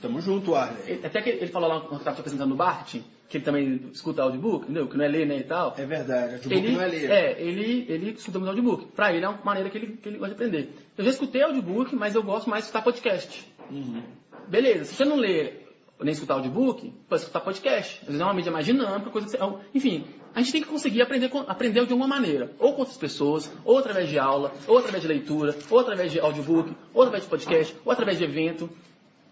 Tamo 0.01 0.21
junto, 0.21 0.55
Arley. 0.55 1.01
Até 1.03 1.21
que 1.21 1.29
ele 1.31 1.51
falou 1.51 1.67
lá 1.67 1.81
quando 1.81 1.99
estava 1.99 2.15
te 2.15 2.21
apresentando 2.21 2.49
no 2.49 2.55
Bart, 2.55 2.95
que 3.29 3.37
ele 3.37 3.45
também 3.45 3.79
escuta 3.93 4.23
audiobook, 4.23 4.63
entendeu? 4.63 4.87
Que 4.87 4.97
não 4.97 5.05
é 5.05 5.07
ler, 5.07 5.27
né, 5.27 5.37
e 5.37 5.43
tal. 5.43 5.75
É 5.77 5.85
verdade, 5.85 6.33
audiobook 6.33 6.65
ele, 6.65 6.71
não 6.75 6.81
é 6.81 6.87
ler. 6.87 7.11
É, 7.11 7.41
ele, 7.41 7.85
ele 7.87 8.11
escuta 8.11 8.39
muito 8.39 8.49
audiobook. 8.49 8.87
Pra 8.87 9.13
ele 9.13 9.23
é 9.23 9.29
uma 9.29 9.39
maneira 9.43 9.69
que 9.69 9.77
ele, 9.77 9.97
que 9.97 10.09
ele 10.09 10.17
gosta 10.17 10.33
de 10.33 10.43
aprender. 10.43 10.73
Eu 10.97 11.03
já 11.03 11.11
escutei 11.11 11.43
audiobook, 11.43 11.95
mas 11.95 12.15
eu 12.15 12.23
gosto 12.23 12.49
mais 12.49 12.63
de 12.63 12.69
escutar 12.69 12.81
podcast. 12.81 13.47
Uhum. 13.69 14.01
Beleza, 14.47 14.85
se 14.85 14.95
você 14.95 15.05
não 15.05 15.15
lê 15.15 15.53
nem 16.01 16.13
escutar 16.13 16.35
audiobook, 16.35 16.91
pode 17.07 17.21
escutar 17.21 17.41
podcast. 17.41 17.99
Às 18.01 18.07
vezes 18.07 18.21
é 18.21 18.23
uma 18.23 18.33
mídia 18.33 18.51
mais 18.51 18.65
dinâmica, 18.65 19.11
coisa 19.11 19.27
que 19.27 19.37
você... 19.37 19.59
Enfim, 19.75 20.05
a 20.33 20.41
gente 20.41 20.51
tem 20.51 20.61
que 20.61 20.67
conseguir 20.67 21.01
aprender, 21.01 21.29
aprender 21.47 21.85
de 21.85 21.91
alguma 21.91 22.07
maneira. 22.07 22.51
Ou 22.57 22.73
com 22.73 22.79
outras 22.79 22.97
pessoas, 22.97 23.51
ou 23.63 23.77
através 23.77 24.09
de 24.09 24.17
aula, 24.17 24.53
ou 24.65 24.77
através 24.77 25.03
de 25.03 25.07
leitura, 25.07 25.55
ou 25.69 25.79
através 25.79 26.11
de 26.11 26.19
audiobook, 26.19 26.73
ou 26.93 27.01
através 27.01 27.25
de 27.25 27.29
podcast, 27.29 27.75
ou 27.85 27.91
através 27.91 28.17
de 28.17 28.23
evento. 28.23 28.69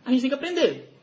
A 0.06 0.12
gente 0.12 0.22
tem 0.22 0.30
que 0.30 0.36
aprender. 0.36 0.94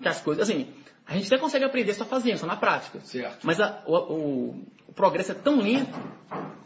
Que 0.00 0.08
as 0.08 0.20
coisas, 0.20 0.48
assim, 0.48 0.66
a 1.06 1.14
gente 1.14 1.26
até 1.26 1.38
consegue 1.38 1.64
aprender 1.64 1.94
só 1.94 2.04
fazendo, 2.04 2.38
só 2.38 2.46
na 2.46 2.56
prática. 2.56 3.00
Certo. 3.00 3.46
Mas 3.46 3.60
a- 3.60 3.82
o, 3.86 3.96
o- 3.96 4.66
o 4.88 4.92
progresso 4.92 5.32
é 5.32 5.34
tão 5.34 5.60
lento, 5.60 5.96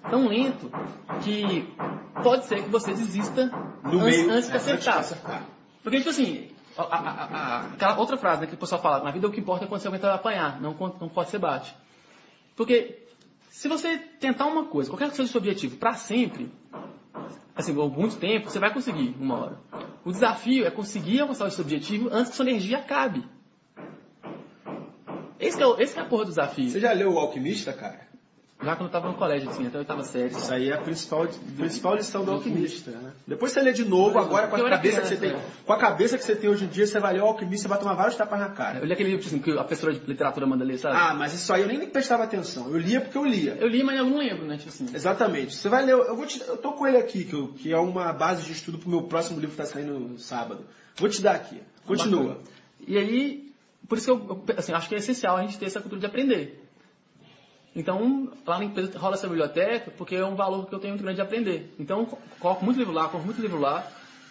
tão 0.08 0.28
lento, 0.28 0.70
que 1.22 1.68
pode 2.22 2.44
ser 2.46 2.62
que 2.62 2.68
você 2.70 2.92
desista 2.94 3.46
No 3.84 4.00
antes, 4.00 4.18
meio, 4.18 4.30
antes 4.32 4.48
de 4.48 4.54
é, 4.54 4.56
acertar. 4.56 4.98
antes 4.98 5.08
de 5.10 5.14
acertar. 5.14 5.44
Porque, 5.82 5.98
tipo 5.98 6.10
assim, 6.10 6.48
a- 6.78 6.82
a- 6.82 7.60
aquela 7.72 7.98
outra 7.98 8.16
frase 8.16 8.40
né, 8.42 8.46
que 8.46 8.54
o 8.54 8.58
pessoal 8.58 8.80
fala, 8.80 9.04
na 9.04 9.10
vida 9.10 9.26
o 9.26 9.30
que 9.30 9.40
importa 9.40 9.64
é 9.64 9.68
quando 9.68 9.80
você 9.80 9.88
aguenta 9.88 10.12
apanhar, 10.14 10.60
não 10.60 10.74
quando 10.74 10.98
não 11.00 11.08
pode 11.08 11.28
ser 11.30 11.38
bate. 11.38 11.74
Porque 12.56 12.98
se 13.50 13.68
você 13.68 13.98
tentar 13.98 14.46
uma 14.46 14.64
coisa, 14.66 14.90
qualquer 14.90 15.10
que 15.10 15.16
seja 15.16 15.28
o 15.28 15.32
seu 15.32 15.38
objetivo, 15.38 15.76
pra 15.76 15.92
sempre, 15.94 16.50
assim, 17.54 17.74
por 17.74 17.90
muito 17.90 18.16
tempo, 18.16 18.48
você 18.50 18.58
vai 18.58 18.72
conseguir 18.72 19.14
uma 19.20 19.36
hora. 19.38 19.58
O 20.04 20.12
desafio 20.12 20.66
é 20.66 20.70
conseguir 20.70 21.20
alcançar 21.20 21.48
esse 21.48 21.60
objetivo 21.60 22.08
antes 22.12 22.30
que 22.30 22.36
sua 22.36 22.48
energia 22.48 22.78
acabe. 22.78 23.24
Esse 25.40 25.56
que 25.56 25.62
é, 25.62 25.66
o- 25.66 25.80
esse 25.80 25.94
que 25.94 25.98
é 25.98 26.02
a 26.02 26.06
porra 26.06 26.24
do 26.24 26.28
desafio. 26.28 26.70
Você 26.70 26.78
já 26.80 26.92
leu 26.92 27.12
O 27.14 27.18
Alquimista, 27.18 27.72
cara? 27.72 28.10
Já 28.62 28.76
quando 28.76 28.88
eu 28.88 28.92
tava 28.92 29.08
no 29.08 29.14
colégio, 29.14 29.48
assim, 29.48 29.66
até 29.66 29.78
a 29.78 29.80
oitava 29.80 30.04
série. 30.04 30.34
Isso 30.34 30.52
aí 30.52 30.68
é 30.68 30.74
a 30.74 30.78
principal, 30.82 31.26
principal 31.56 31.96
lição 31.96 32.22
do 32.22 32.30
alquimista, 32.32 32.90
né? 32.90 33.12
Depois 33.26 33.52
você 33.52 33.62
lê 33.62 33.72
de 33.72 33.86
novo, 33.86 34.18
agora 34.18 34.48
com 34.48 34.58
Eu 34.58 34.66
a 34.66 34.70
cabeça 34.70 35.00
que 35.00 35.06
você 35.06 35.16
tem. 35.16 35.30
criança, 35.30 35.46
Com 35.64 35.72
a 35.72 35.78
cabeça 35.78 36.18
que 36.18 36.24
você 36.24 36.36
tem 36.36 36.50
hoje 36.50 36.66
em 36.66 36.68
dia, 36.68 36.86
você 36.86 37.00
vai 37.00 37.14
ler 37.14 37.22
o 37.22 37.24
alquimista 37.24 37.66
e 37.66 37.70
vai 37.70 37.78
tomar 37.78 37.94
vários 37.94 38.16
tapas 38.16 38.38
na 38.38 38.50
cara. 38.50 38.80
Eu 38.80 38.84
li 38.84 38.92
aquele 38.92 39.12
livro 39.12 39.24
assim, 39.26 39.38
que 39.38 39.50
a 39.52 39.64
professora 39.64 39.94
de 39.94 40.00
literatura 40.04 40.46
manda 40.46 40.62
ler, 40.62 40.76
sabe? 40.76 40.94
Ah, 40.94 41.14
mas 41.14 41.32
isso 41.32 41.50
aí 41.54 41.62
eu 41.62 41.68
nem 41.68 41.88
prestava 41.88 42.24
atenção. 42.24 42.68
Eu 42.68 42.76
lia 42.76 43.00
porque 43.00 43.16
eu 43.16 43.24
lia. 43.24 43.56
Eu 43.58 43.66
li, 43.66 43.82
mas 43.82 43.96
eu 43.96 44.04
não 44.04 44.18
lembro, 44.18 44.44
né? 44.44 44.58
Tipo 44.58 44.68
assim. 44.68 44.86
Exatamente. 44.92 45.54
Você 45.56 45.70
vai 45.70 45.82
ler, 45.86 45.92
eu 45.92 46.14
vou 46.14 46.26
te, 46.26 46.42
eu 46.46 46.58
tô 46.58 46.72
com 46.74 46.86
ele 46.86 46.98
aqui, 46.98 47.24
que, 47.24 47.32
eu- 47.32 47.48
que 47.54 47.72
é 47.72 47.78
uma 47.78 48.12
base 48.12 48.42
de 48.44 48.52
estudo 48.52 48.76
pro 48.76 48.90
meu 48.90 49.04
próximo 49.04 49.40
livro 49.40 49.52
que 49.52 49.62
tá 49.62 49.64
saindo 49.64 49.98
no 49.98 50.18
sábado. 50.18 50.66
Vou 50.96 51.08
te 51.08 51.22
dar 51.22 51.34
aqui. 51.36 51.62
Continua. 51.86 52.36
E 52.86 52.98
aí, 52.98 53.49
por 53.90 53.98
isso 53.98 54.06
que 54.16 54.30
eu, 54.30 54.44
assim, 54.56 54.72
acho 54.72 54.88
que 54.88 54.94
é 54.94 54.98
essencial 54.98 55.36
a 55.36 55.42
gente 55.42 55.58
ter 55.58 55.66
essa 55.66 55.80
cultura 55.80 56.00
de 56.00 56.06
aprender. 56.06 56.64
Então, 57.74 58.30
lá 58.46 58.58
na 58.58 58.64
empresa 58.64 58.96
rola 58.96 59.14
essa 59.16 59.26
biblioteca, 59.26 59.90
porque 59.98 60.14
é 60.14 60.24
um 60.24 60.36
valor 60.36 60.66
que 60.66 60.72
eu 60.72 60.78
tenho 60.78 60.92
muito 60.94 61.02
grande 61.02 61.16
de 61.16 61.22
aprender. 61.22 61.74
Então, 61.76 62.06
coloco 62.38 62.64
muito 62.64 62.78
livro 62.78 62.92
lá, 62.92 63.08
compro 63.08 63.26
muito 63.26 63.42
livro 63.42 63.58
lá, 63.58 63.84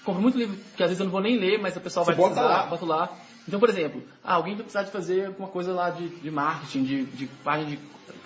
compro 0.06 0.22
muito 0.22 0.38
livro 0.38 0.58
que 0.78 0.82
às 0.82 0.90
vezes 0.90 1.02
eu 1.02 1.06
não 1.06 1.12
vou 1.12 1.20
nem 1.20 1.38
ler, 1.38 1.60
mas 1.60 1.76
o 1.76 1.82
pessoal 1.82 2.06
Você 2.06 2.14
vai 2.14 2.18
bota 2.18 2.36
precisar, 2.36 2.56
lá. 2.56 2.66
boto 2.68 2.86
lá. 2.86 3.10
Então, 3.46 3.60
por 3.60 3.68
exemplo, 3.68 4.02
ah, 4.24 4.36
alguém 4.36 4.54
vai 4.54 4.64
precisar 4.64 4.84
de 4.84 4.92
fazer 4.92 5.26
alguma 5.28 5.50
coisa 5.50 5.74
lá 5.74 5.90
de, 5.90 6.08
de 6.08 6.32
marketing, 6.32 6.84
de, 6.86 7.04
de 7.04 7.28
página 7.44 7.70
de 7.70 7.80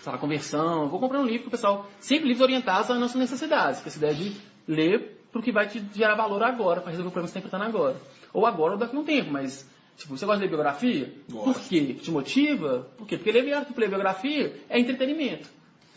lá, 0.05 0.17
conversão. 0.19 0.87
Vou 0.87 0.99
comprar 0.99 1.19
um 1.19 1.25
livro 1.25 1.47
o 1.47 1.51
pessoal, 1.51 1.89
sempre 1.99 2.27
livros 2.27 2.43
orientados 2.43 2.91
às 2.91 2.99
nossas 2.99 3.15
necessidades, 3.15 3.79
que 3.81 3.87
é 3.87 3.89
essa 3.89 3.97
ideia 3.97 4.13
de 4.13 4.35
ler 4.67 5.19
pro 5.31 5.41
que 5.41 5.51
vai 5.51 5.65
te 5.67 5.83
gerar 5.95 6.13
valor 6.13 6.43
agora, 6.43 6.79
para 6.79 6.91
resolver 6.91 7.09
o 7.09 7.11
problema 7.11 7.27
que 7.27 7.33
você 7.33 7.39
está 7.39 7.57
enfrentando 7.57 7.75
agora. 7.75 7.97
Ou 8.31 8.45
agora 8.45 8.73
ou 8.73 8.77
daqui 8.77 8.95
a 8.95 8.99
um 8.99 9.03
tempo, 9.03 9.31
mas 9.31 9.67
Tipo, 9.97 10.17
você 10.17 10.25
gosta 10.25 10.39
de 10.39 10.43
ler 10.45 10.49
biografia? 10.49 11.13
Gosto. 11.29 11.53
Por 11.53 11.61
quê? 11.69 11.93
Te 12.01 12.11
motiva? 12.11 12.87
Por 12.97 13.07
quê? 13.07 13.17
Porque 13.17 13.31
ler, 13.31 13.43
biografia- 13.43 13.73
ler 13.77 13.89
biografia 13.89 14.61
é 14.69 14.79
entretenimento. 14.79 15.47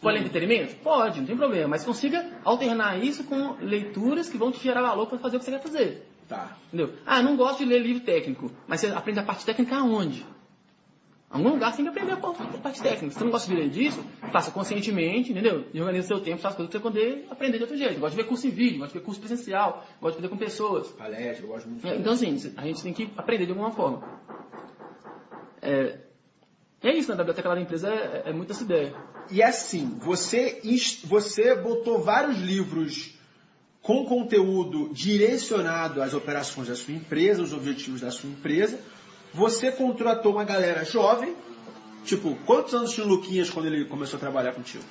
Pode 0.00 0.18
ler 0.18 0.24
entretenimento? 0.26 0.74
Pode, 0.76 1.20
não 1.20 1.26
tem 1.26 1.36
problema. 1.36 1.68
Mas 1.68 1.84
consiga 1.84 2.24
alternar 2.44 3.02
isso 3.02 3.24
com 3.24 3.56
leituras 3.60 4.28
que 4.28 4.36
vão 4.36 4.52
te 4.52 4.62
gerar 4.62 4.82
valor 4.82 5.06
para 5.06 5.18
fazer 5.18 5.36
o 5.36 5.38
que 5.40 5.44
você 5.46 5.50
quer 5.52 5.62
fazer. 5.62 6.06
Tá. 6.28 6.56
Entendeu? 6.68 6.92
Ah, 7.06 7.22
não 7.22 7.36
gosto 7.36 7.58
de 7.60 7.64
ler 7.64 7.78
livro 7.80 8.02
técnico. 8.02 8.50
Mas 8.68 8.80
você 8.80 8.88
aprende 8.88 9.18
a 9.20 9.22
parte 9.22 9.44
técnica 9.46 9.76
aonde? 9.76 10.26
Em 11.36 11.38
algum 11.38 11.50
lugar 11.50 11.70
você 11.70 11.76
tem 11.76 11.84
que 11.84 11.90
aprender 11.90 12.12
a 12.12 12.58
parte 12.58 12.82
técnica. 12.82 13.10
Se 13.10 13.18
você 13.18 13.24
não 13.24 13.30
gosta 13.30 13.48
de 13.48 13.60
ler 13.60 13.68
disso, 13.68 14.02
faça 14.32 14.50
conscientemente, 14.50 15.32
entendeu? 15.32 15.66
E 15.72 15.80
organize 15.80 16.08
seu 16.08 16.18
tempo, 16.20 16.40
faça 16.40 16.56
coisas 16.56 16.70
para 16.70 16.80
você 16.80 16.82
poder 16.82 17.26
aprender 17.30 17.58
de 17.58 17.64
outro 17.64 17.76
jeito. 17.76 18.00
Gosta 18.00 18.16
de 18.16 18.22
ver 18.22 18.28
curso 18.28 18.46
em 18.46 18.50
vídeo, 18.50 18.78
gosta 18.78 18.92
de 18.94 18.98
ver 18.98 19.04
curso 19.04 19.20
presencial, 19.20 19.84
gosta 20.00 20.16
de 20.20 20.22
fazer 20.22 20.28
com 20.28 20.38
pessoas. 20.38 20.88
Palestra, 20.88 21.44
eu 21.44 21.48
gosto 21.48 21.68
muito. 21.68 21.86
É, 21.86 21.96
Então, 21.98 22.12
assim, 22.14 22.54
a 22.56 22.66
gente 22.66 22.82
tem 22.82 22.92
que 22.94 23.10
aprender 23.16 23.44
de 23.44 23.52
alguma 23.52 23.70
forma. 23.72 24.02
É, 25.60 25.98
é 26.82 26.96
isso, 26.96 27.08
né? 27.08 27.14
A 27.14 27.18
biblioteca 27.18 27.48
lá 27.48 27.54
da 27.54 27.60
empresa 27.60 27.88
é, 27.90 28.30
é 28.30 28.32
muito 28.32 28.52
essa 28.52 28.62
ideia. 28.62 28.94
E 29.30 29.42
assim, 29.42 29.98
você, 29.98 30.62
você 31.04 31.54
botou 31.54 32.00
vários 32.00 32.38
livros 32.38 33.14
com 33.82 34.04
conteúdo 34.04 34.90
direcionado 34.92 36.02
às 36.02 36.14
operações 36.14 36.68
da 36.68 36.74
sua 36.74 36.94
empresa, 36.94 37.42
os 37.42 37.52
objetivos 37.52 38.00
da 38.00 38.10
sua 38.10 38.30
empresa. 38.30 38.80
Você 39.36 39.70
contratou 39.70 40.32
uma 40.32 40.44
galera 40.44 40.84
jovem. 40.84 41.36
Tipo, 42.04 42.36
quantos 42.46 42.72
anos 42.74 42.92
tinha 42.92 43.04
o 43.06 43.08
Luquinhas 43.08 43.50
quando 43.50 43.66
ele 43.66 43.84
começou 43.84 44.16
a 44.16 44.20
trabalhar 44.20 44.52
contigo? 44.52 44.84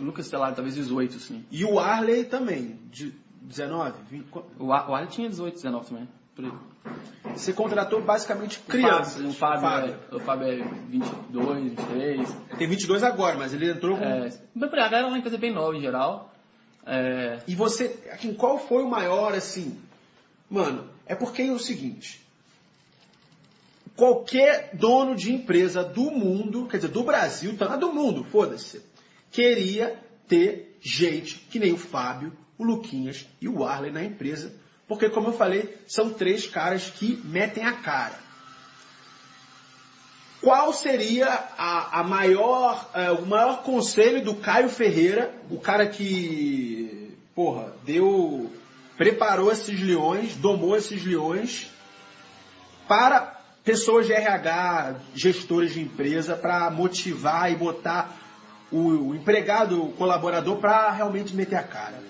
O 0.00 0.04
Lucas, 0.04 0.26
sei 0.26 0.38
lá, 0.38 0.52
talvez 0.52 0.74
18, 0.76 1.16
assim. 1.16 1.44
E 1.50 1.64
o 1.64 1.78
Arley 1.78 2.24
também, 2.24 2.78
de 2.90 3.12
19, 3.42 3.92
20. 4.10 4.24
qu- 4.30 4.44
O 4.58 4.72
Ar- 4.72 4.88
o 4.90 4.94
Ali 4.94 5.08
tinha 5.08 5.28
18, 5.28 5.54
19 5.54 5.86
também. 5.86 6.08
Você 7.34 7.52
contratou 7.52 8.00
basicamente 8.02 8.58
O 8.58 8.70
crianças. 8.70 9.34
Fábio, 9.36 9.58
o 9.58 9.60
Fábio, 9.60 9.94
É, 10.12 10.14
o 10.14 10.20
Fábio 10.20 10.46
é 10.48 10.56
22, 10.88 11.62
23. 11.64 12.20
Ele 12.50 12.58
tem 12.58 12.68
22 12.68 13.02
agora, 13.02 13.36
mas 13.36 13.52
ele 13.54 13.70
entrou 13.70 13.96
com... 13.96 14.04
É, 14.04 14.28
a 14.28 14.66
galera 14.68 14.98
é 14.98 15.06
uma 15.06 15.18
empresa 15.18 15.38
bem 15.38 15.52
nova 15.52 15.76
em 15.76 15.80
geral. 15.80 16.32
É, 16.84 17.40
E 17.48 17.54
você, 17.54 17.98
assim, 18.12 18.32
qual 18.34 18.58
foi 18.58 18.82
o 18.82 18.88
maior, 18.88 19.32
assim? 19.34 19.78
Mano, 20.48 20.84
é 21.06 21.14
porque 21.14 21.42
é 21.42 21.50
o 21.50 21.58
seguinte. 21.58 22.24
Qualquer 23.96 24.70
dono 24.74 25.16
de 25.16 25.32
empresa 25.32 25.82
do 25.82 26.10
mundo, 26.10 26.66
quer 26.66 26.76
dizer, 26.76 26.88
do 26.88 27.02
Brasil, 27.02 27.56
tá 27.56 27.76
do 27.76 27.92
mundo, 27.92 28.24
foda-se, 28.24 28.82
queria 29.30 29.98
ter 30.28 30.78
gente 30.80 31.36
que 31.50 31.58
nem 31.58 31.72
o 31.72 31.78
Fábio, 31.78 32.32
o 32.58 32.64
Luquinhas 32.64 33.26
e 33.40 33.48
o 33.48 33.64
Arley 33.64 33.90
na 33.90 34.04
empresa, 34.04 34.52
porque, 34.86 35.08
como 35.08 35.28
eu 35.28 35.32
falei, 35.32 35.76
são 35.86 36.10
três 36.10 36.46
caras 36.46 36.90
que 36.90 37.20
metem 37.24 37.64
a 37.64 37.72
cara. 37.72 38.26
Qual 40.40 40.72
seria 40.72 41.26
a, 41.26 42.00
a 42.00 42.04
maior, 42.04 42.88
eh, 42.94 43.10
o 43.10 43.26
maior 43.26 43.62
conselho 43.62 44.22
do 44.22 44.36
Caio 44.36 44.68
Ferreira, 44.68 45.34
o 45.50 45.58
cara 45.58 45.88
que, 45.88 47.16
porra, 47.34 47.74
deu, 47.84 48.52
preparou 48.96 49.50
esses 49.50 49.80
leões, 49.80 50.36
domou 50.36 50.76
esses 50.76 51.04
leões 51.04 51.68
para 52.86 53.35
pessoas 53.66 54.06
de 54.06 54.12
RH, 54.12 54.94
gestores 55.12 55.74
de 55.74 55.82
empresa, 55.82 56.36
para 56.36 56.70
motivar 56.70 57.50
e 57.52 57.56
botar 57.56 58.16
o, 58.70 59.12
empregado, 59.12 59.82
o 59.82 59.92
colaborador, 59.92 60.58
para 60.58 60.92
realmente 60.92 61.34
meter 61.34 61.56
a 61.56 61.64
cara. 61.64 62.00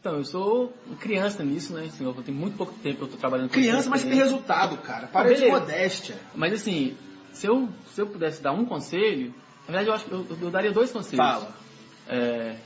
então, 0.00 0.14
eu 0.14 0.24
sou 0.24 0.72
criança 1.00 1.42
nisso, 1.42 1.72
né? 1.74 1.86
Assim, 1.86 2.04
eu 2.04 2.14
tenho 2.14 2.38
muito 2.38 2.56
pouco 2.56 2.72
tempo 2.74 2.98
que 2.98 3.02
eu 3.02 3.08
tô 3.08 3.16
trabalhando 3.16 3.48
com 3.48 3.54
Criança, 3.54 3.90
mas 3.90 4.04
tem 4.04 4.14
resultado, 4.14 4.78
cara. 4.78 5.08
Para 5.08 5.34
de 5.34 5.40
beleza. 5.40 5.58
modéstia. 5.58 6.16
Mas 6.32 6.52
assim, 6.52 6.96
se 7.32 7.48
eu, 7.48 7.68
se 7.92 8.00
eu 8.00 8.06
pudesse 8.06 8.40
dar 8.40 8.52
um 8.52 8.64
conselho, 8.64 9.34
na 9.66 9.74
verdade 9.74 9.88
eu 9.88 9.94
acho 9.94 10.04
que 10.04 10.12
eu, 10.12 10.26
eu 10.42 10.50
daria 10.50 10.70
dois 10.70 10.92
conselhos. 10.92 11.16
Fala. 11.16 11.52
É, 12.06 12.56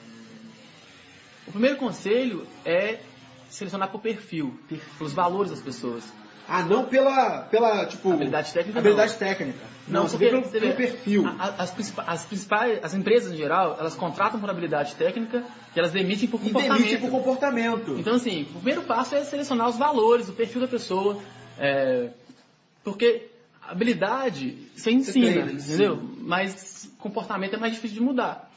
O 1.46 1.50
primeiro 1.50 1.78
conselho 1.78 2.46
é 2.62 3.00
selecionar 3.48 3.90
por 3.90 4.02
perfil, 4.02 4.58
pelos 4.98 5.14
valores 5.14 5.50
das 5.50 5.62
pessoas. 5.62 6.04
Ah, 6.48 6.62
não 6.62 6.84
pela, 6.86 7.42
pela 7.42 7.84
tipo... 7.86 8.10
Habilidade 8.12 8.52
técnica, 8.52 8.78
Habilidade 8.78 9.12
não. 9.12 9.18
técnica. 9.18 9.58
Não, 9.86 10.02
você 10.08 10.16
porque 10.16 10.30
pelo, 10.30 10.42
você 10.42 10.60
pelo 10.60 10.72
perfil. 10.74 11.26
a- 11.26 11.44
a- 11.44 11.62
As, 11.62 11.70
principais, 11.70 12.08
as 12.08 12.24
principais, 12.24 12.84
as 12.84 12.94
empresas 12.94 13.32
em 13.32 13.36
geral, 13.36 13.76
elas 13.78 13.94
contratam 13.94 14.40
por 14.40 14.48
habilidade 14.48 14.94
técnica 14.94 15.44
e 15.74 15.78
elas 15.78 15.92
demitem 15.92 16.28
por 16.28 16.40
E 16.40 16.44
comportamento. 16.44 16.78
demite 16.82 16.96
por 17.00 17.10
comportamento. 17.10 17.96
Então, 17.98 18.14
assim, 18.14 18.42
o 18.42 18.54
primeiro 18.60 18.82
passo 18.82 19.14
é 19.14 19.24
selecionar 19.24 19.68
os 19.68 19.76
valores, 19.76 20.28
o 20.28 20.32
perfil 20.32 20.60
da 20.62 20.68
pessoa. 20.68 21.20
é, 21.58 22.10
porque 22.84 23.28
habilidade 23.62 24.56
você 24.74 24.90
ensina, 24.90 25.42
treina, 25.42 25.52
entendeu? 25.52 26.00
Mas 26.20 26.90
comportamento 26.98 27.54
é 27.54 27.58
mais 27.58 27.74
difícil 27.74 27.98
de 27.98 28.02
mudar. 28.02 28.50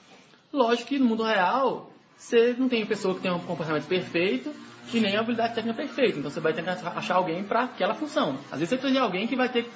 Lógico 0.53 0.89
que 0.89 0.99
no 0.99 1.05
mundo 1.05 1.23
real, 1.23 1.91
você 2.17 2.55
não 2.57 2.69
tem 2.69 2.85
pessoa 2.85 3.15
que 3.15 3.21
tem 3.21 3.31
um 3.31 3.39
comportamento 3.39 3.85
perfeito 3.87 4.53
e 4.97 5.01
nem 5.01 5.15
a 5.15 5.19
habilidade 5.19 5.55
técnica 5.55 5.77
perfeita. 5.77 6.19
Então, 6.19 6.29
você 6.29 6.39
vai 6.39 6.53
ter 6.53 6.63
que 6.63 6.69
achar 6.69 7.15
alguém 7.15 7.43
para 7.43 7.63
aquela 7.63 7.93
função. 7.93 8.37
Às 8.51 8.59
vezes, 8.59 8.69
você 8.69 8.77
precisa 8.77 8.93
de 8.93 8.99
alguém 8.99 9.27
que 9.27 9.35
vai 9.35 9.49
ter 9.49 9.69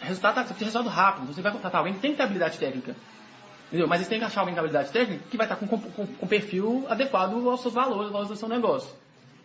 resultado, 0.00 0.34
você 0.34 0.54
precisa 0.54 0.58
de 0.58 0.64
resultado 0.64 0.88
rápido. 0.88 1.22
Então, 1.24 1.34
você 1.34 1.42
vai 1.42 1.52
contratar 1.52 1.78
alguém 1.78 1.94
que 1.94 2.00
tem 2.00 2.12
que 2.12 2.16
ter 2.16 2.22
habilidade 2.22 2.58
técnica. 2.58 2.94
Entendeu? 3.68 3.86
Mas 3.86 4.00
você 4.00 4.08
tem 4.08 4.18
que 4.18 4.24
achar 4.24 4.40
alguém 4.40 4.54
com 4.54 4.60
habilidade 4.60 4.90
técnica 4.90 5.24
que 5.30 5.36
vai 5.36 5.46
estar 5.46 5.56
com, 5.56 5.66
com, 5.66 6.06
com 6.06 6.26
perfil 6.26 6.86
adequado 6.88 7.34
aos 7.48 7.60
seus 7.60 7.74
valores, 7.74 8.04
aos 8.04 8.12
valores 8.12 8.28
do 8.30 8.36
seu 8.36 8.48
negócio. 8.48 8.90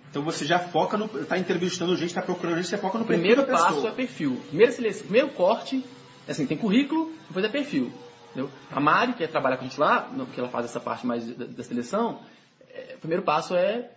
Então 0.10 0.24
você 0.24 0.46
já 0.46 0.60
foca 0.60 0.96
no. 0.96 1.10
Tá 1.10 1.40
entrevistando 1.40 1.98
gente, 1.98 2.14
tá 2.14 2.22
procurando 2.22 2.58
gente, 2.58 2.68
você 2.68 2.78
foca 2.78 3.00
no 3.00 3.04
O 3.04 3.08
perfil 3.08 3.34
primeiro 3.34 3.52
passo 3.52 3.88
é 3.88 3.92
perfil. 3.92 4.40
Primeiro, 4.48 4.72
seleção, 4.72 5.04
primeiro 5.04 5.30
corte, 5.30 5.84
assim, 6.30 6.46
tem 6.46 6.56
currículo, 6.56 7.12
depois 7.28 7.44
é 7.44 7.50
perfil. 7.50 7.92
Entendeu? 8.30 8.50
A 8.72 8.80
Mari, 8.80 9.14
que 9.14 9.24
é 9.24 9.28
trabalhar 9.28 9.58
com 9.58 9.66
a 9.66 9.68
gente 9.68 9.80
lá, 9.80 10.08
que 10.32 10.40
ela 10.40 10.50
faz 10.50 10.66
essa 10.66 10.80
parte 10.80 11.06
mais 11.06 11.26
da, 11.36 11.46
da 11.46 11.64
seleção, 11.64 12.20
é, 12.70 12.94
o 12.96 13.00
primeiro 13.00 13.24
passo 13.24 13.56
é, 13.56 13.90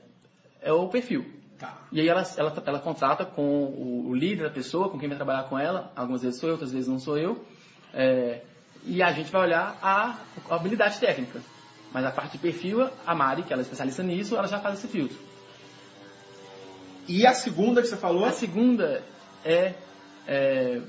é 0.67 0.73
o 0.73 0.89
perfil. 0.89 1.25
Tá. 1.59 1.87
E 1.93 2.01
aí 2.01 2.09
ela, 2.09 2.23
ela, 2.37 2.63
ela 2.67 2.79
contrata 2.81 3.25
com 3.25 3.43
o, 3.43 4.09
o 4.11 4.15
líder 4.15 4.49
da 4.49 4.51
pessoa, 4.51 4.91
com 4.91 4.99
quem 4.99 5.09
vai 5.09 5.17
trabalhar 5.17 5.45
com 5.45 5.57
ela, 5.59 5.93
algumas 5.95 6.23
vezes 6.23 6.41
sou 6.41 6.49
eu, 6.49 6.55
outras 6.55 6.73
vezes 6.73 6.89
não 6.89 6.99
sou 6.99 7.17
eu, 7.17 7.43
é, 7.95 8.43
e 8.85 9.01
a 9.03 9.13
gente 9.13 9.31
vai 9.31 9.43
olhar 9.43 9.79
a, 9.81 10.19
a 10.51 10.57
habilidade 10.57 10.99
técnica. 10.99 11.41
Mas 11.93 12.05
a 12.05 12.11
parte 12.11 12.33
de 12.33 12.39
perfil, 12.39 12.91
a 13.07 13.15
Mari, 13.15 13.45
que 13.45 13.53
ela 13.53 13.63
é 13.63 13.65
especialista 13.65 14.03
nisso, 14.03 14.37
ela 14.37 14.49
já 14.49 14.59
faz 14.59 14.79
esse 14.79 14.89
filtro. 14.89 15.17
E 17.09 17.25
a 17.25 17.33
segunda 17.33 17.81
que 17.81 17.87
você 17.87 17.97
falou? 17.97 18.25
A 18.25 18.33
segunda 18.33 19.03
é, 19.45 19.75
é 20.27 20.83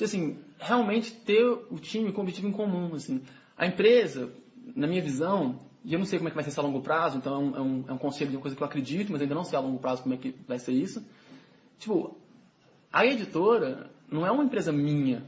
assim, 0.00 0.38
realmente 0.58 1.10
ter 1.10 1.44
o 1.44 1.78
time 1.80 2.12
com 2.12 2.22
objetivo 2.22 2.46
em 2.46 2.52
comum. 2.52 2.94
Assim. 2.94 3.20
A 3.56 3.66
empresa, 3.66 4.30
na 4.76 4.86
minha 4.86 5.02
visão, 5.02 5.58
e 5.84 5.92
eu 5.92 5.98
não 5.98 6.06
sei 6.06 6.18
como 6.18 6.28
é 6.28 6.30
que 6.30 6.34
vai 6.34 6.44
ser 6.44 6.50
isso 6.50 6.60
a 6.60 6.62
longo 6.62 6.80
prazo, 6.80 7.18
então 7.18 7.34
é 7.34 7.38
um, 7.38 7.56
é 7.56 7.60
um, 7.60 7.84
é 7.88 7.92
um 7.92 7.98
conselho 7.98 8.30
de 8.30 8.36
uma 8.36 8.42
coisa 8.42 8.56
que 8.56 8.62
eu 8.62 8.66
acredito, 8.66 9.10
mas 9.12 9.20
ainda 9.22 9.34
não 9.34 9.44
sei 9.44 9.58
a 9.58 9.62
longo 9.62 9.78
prazo 9.78 10.02
como 10.02 10.14
é 10.14 10.18
que 10.18 10.34
vai 10.46 10.58
ser 10.58 10.72
isso. 10.72 11.04
Tipo, 11.78 12.16
a 12.92 13.06
editora 13.06 13.90
não 14.10 14.26
é 14.26 14.30
uma 14.30 14.44
empresa 14.44 14.72
minha. 14.72 15.22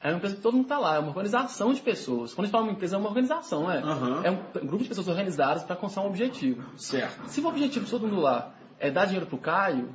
É 0.00 0.08
uma 0.10 0.18
empresa 0.18 0.36
que 0.36 0.42
todo 0.42 0.54
mundo 0.54 0.64
está 0.64 0.78
lá, 0.78 0.94
é 0.96 0.98
uma 1.00 1.08
organização 1.08 1.72
de 1.72 1.80
pessoas. 1.80 2.32
Quando 2.32 2.44
a 2.44 2.46
gente 2.46 2.52
fala 2.52 2.64
uma 2.64 2.72
empresa, 2.72 2.94
é 2.94 2.98
uma 2.98 3.08
organização, 3.08 3.68
é? 3.70 3.78
Aham. 3.78 4.22
É 4.22 4.30
um 4.30 4.66
grupo 4.66 4.82
de 4.84 4.88
pessoas 4.88 5.08
organizadas 5.08 5.64
para 5.64 5.74
alcançar 5.74 6.02
um 6.02 6.06
objetivo. 6.06 6.62
Certo. 6.78 7.26
Se 7.28 7.40
o 7.40 7.46
objetivo 7.48 7.84
de 7.84 7.90
todo 7.90 8.06
mundo 8.06 8.20
lá 8.20 8.54
é 8.78 8.90
dar 8.92 9.06
dinheiro 9.06 9.26
pro 9.26 9.38
Caio, 9.38 9.92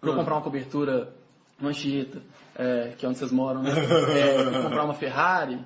pra 0.00 0.10
eu 0.10 0.14
Ah. 0.14 0.16
comprar 0.16 0.34
uma 0.34 0.42
cobertura 0.42 1.14
no 1.60 1.68
Anchieta, 1.68 2.20
é, 2.56 2.94
que 2.98 3.06
é 3.06 3.08
onde 3.08 3.18
vocês 3.18 3.30
moram, 3.30 3.62
né? 3.62 3.70
É, 4.18 4.62
comprar 4.62 4.84
uma 4.84 4.94
Ferrari, 4.94 5.64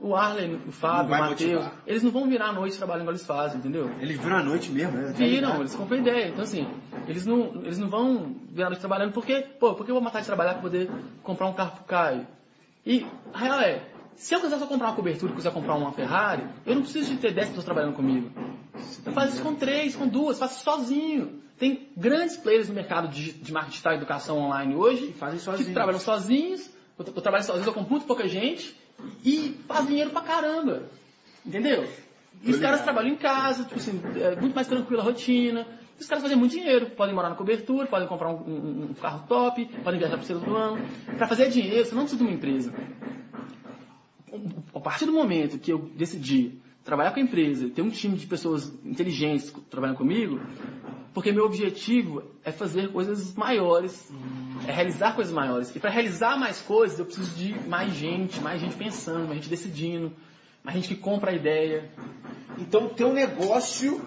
o 0.00 0.14
Arlen, 0.14 0.60
o 0.66 0.72
Fábio, 0.72 1.14
o 1.14 1.18
Matheus, 1.18 1.64
eles 1.86 2.02
não 2.02 2.10
vão 2.10 2.28
virar 2.28 2.48
à 2.48 2.52
noite 2.52 2.76
trabalhando 2.76 3.02
igual 3.02 3.14
eles 3.14 3.26
fazem, 3.26 3.58
entendeu? 3.58 3.90
Eles 4.00 4.18
viram 4.18 4.36
à 4.36 4.42
noite 4.42 4.70
mesmo, 4.70 4.96
né? 4.96 5.12
Viram, 5.16 5.60
eles 5.60 5.74
compram 5.74 5.98
ideia. 5.98 6.28
Então, 6.28 6.42
assim, 6.42 6.66
eles 7.08 7.26
não, 7.26 7.62
eles 7.64 7.78
não 7.78 7.88
vão 7.88 8.36
virar 8.50 8.66
à 8.68 8.70
noite 8.70 8.80
trabalhando 8.80 9.12
porque, 9.12 9.40
pô, 9.58 9.74
por 9.74 9.84
que 9.84 9.90
eu 9.90 9.94
vou 9.96 10.02
matar 10.02 10.20
de 10.20 10.26
trabalhar 10.26 10.52
pra 10.54 10.62
poder 10.62 10.90
comprar 11.22 11.46
um 11.48 11.52
carro 11.52 11.72
pro 11.72 11.84
Caio? 11.84 12.26
E 12.86 13.04
a 13.34 13.38
real 13.38 13.60
é, 13.60 13.82
se 14.14 14.34
eu 14.34 14.40
quiser 14.40 14.58
só 14.58 14.66
comprar 14.66 14.88
uma 14.88 14.96
cobertura 14.96 15.32
e 15.32 15.34
quiser 15.34 15.52
comprar 15.52 15.74
uma 15.74 15.92
Ferrari, 15.92 16.44
eu 16.64 16.74
não 16.74 16.82
preciso 16.82 17.10
de 17.10 17.18
ter 17.18 17.32
10 17.34 17.48
pessoas 17.48 17.64
trabalhando 17.64 17.94
comigo. 17.94 18.30
Eu 19.04 19.12
faço 19.12 19.34
isso 19.34 19.42
com 19.42 19.54
três, 19.54 19.96
com 19.96 20.06
duas, 20.06 20.38
faço 20.38 20.62
sozinho. 20.62 21.42
Tem 21.58 21.88
grandes 21.96 22.36
players 22.36 22.68
no 22.68 22.74
mercado 22.74 23.08
de, 23.08 23.32
de 23.32 23.52
marketing 23.52 23.72
digital 23.72 23.92
e 23.94 23.96
educação 23.96 24.38
online 24.38 24.76
hoje 24.76 25.08
Que 25.08 25.12
fazem 25.14 25.38
que 25.38 25.44
sozinhos. 25.44 25.72
trabalham 25.72 25.98
sozinhos. 26.00 26.70
Eu, 26.96 27.04
eu 27.04 27.20
trabalho 27.22 27.42
sozinho, 27.44 27.66
eu 27.66 27.72
com 27.72 27.80
muito 27.82 28.06
pouca 28.06 28.28
gente 28.28 28.76
e 29.24 29.56
faz 29.66 29.86
dinheiro 29.86 30.10
pra 30.10 30.20
caramba. 30.22 30.82
Entendeu? 31.44 31.88
E 32.42 32.50
os 32.50 32.58
caras 32.58 32.82
trabalham 32.82 33.10
em 33.10 33.16
casa, 33.16 33.64
tipo 33.64 33.76
assim, 33.76 34.00
é 34.16 34.36
muito 34.40 34.54
mais 34.54 34.66
tranquila 34.68 35.02
a 35.02 35.04
rotina. 35.04 35.66
Os 35.98 36.06
caras 36.06 36.22
fazem 36.22 36.36
muito 36.38 36.52
dinheiro, 36.52 36.90
podem 36.90 37.12
morar 37.14 37.28
na 37.30 37.34
cobertura, 37.34 37.86
podem 37.88 38.06
comprar 38.06 38.28
um, 38.30 38.36
um- 38.36 38.82
um 38.90 38.94
carro 38.94 39.26
top, 39.26 39.64
podem 39.82 39.98
viajar 39.98 40.16
para 40.18 40.36
o 40.36 40.40
do 40.40 40.56
ano. 40.56 40.78
Para 41.16 41.26
fazer 41.26 41.48
dinheiro, 41.50 41.84
você 41.84 41.94
não 41.94 42.02
precisa 42.02 42.22
de 42.22 42.28
uma 42.28 42.36
empresa. 42.36 42.72
A 44.74 44.80
partir 44.80 45.06
do 45.06 45.12
momento 45.12 45.58
que 45.58 45.72
eu 45.72 45.78
decidi 45.96 46.52
trabalhar 46.84 47.10
com 47.12 47.18
a 47.18 47.22
empresa, 47.22 47.68
ter 47.70 47.82
um 47.82 47.90
time 47.90 48.16
de 48.16 48.26
pessoas 48.26 48.72
inteligentes 48.84 49.52
trabalhando 49.68 49.96
comigo, 49.96 50.40
porque 51.12 51.32
meu 51.32 51.44
objetivo 51.44 52.22
é 52.44 52.52
fazer 52.52 52.92
coisas 52.92 53.34
maiores, 53.34 54.12
é 54.66 54.72
realizar 54.72 55.14
coisas 55.14 55.32
maiores. 55.32 55.74
E 55.74 55.78
para 55.78 55.90
realizar 55.90 56.36
mais 56.38 56.60
coisas, 56.60 56.98
eu 56.98 57.04
preciso 57.04 57.36
de 57.36 57.54
mais 57.68 57.92
gente, 57.92 58.40
mais 58.40 58.60
gente 58.60 58.76
pensando, 58.76 59.26
mais 59.26 59.36
gente 59.36 59.48
decidindo, 59.48 60.12
mais 60.62 60.76
gente 60.76 60.88
que 60.88 61.00
compra 61.00 61.30
a 61.30 61.34
ideia. 61.34 61.90
Então, 62.58 62.86
o 62.86 62.90
teu 62.90 63.12
negócio 63.12 64.00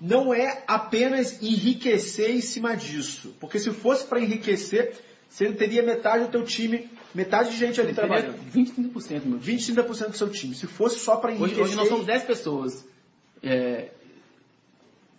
não 0.00 0.34
é 0.34 0.64
apenas 0.66 1.42
enriquecer 1.42 2.30
em 2.30 2.40
cima 2.40 2.76
disso. 2.76 3.34
Porque 3.40 3.58
se 3.58 3.70
fosse 3.70 4.04
para 4.04 4.20
enriquecer, 4.20 4.94
você 5.28 5.52
teria 5.52 5.82
metade 5.82 6.24
do 6.24 6.30
teu 6.30 6.44
time, 6.44 6.90
metade 7.14 7.50
de 7.50 7.56
gente 7.56 7.80
ali 7.80 7.94
trabalhando. 7.94 8.36
20, 8.50 8.72
30% 8.72 9.24
meu. 9.24 9.38
20, 9.38 9.74
30% 9.74 10.10
do 10.10 10.16
seu 10.16 10.28
time. 10.28 10.54
Se 10.54 10.66
fosse 10.66 10.98
só 10.98 11.16
para 11.16 11.30
Hoje, 11.30 11.40
enriquecer... 11.40 11.64
hoje 11.64 11.76
nós 11.76 11.88
somos 11.88 12.06
10 12.06 12.24
pessoas. 12.24 12.84
É, 13.42 13.90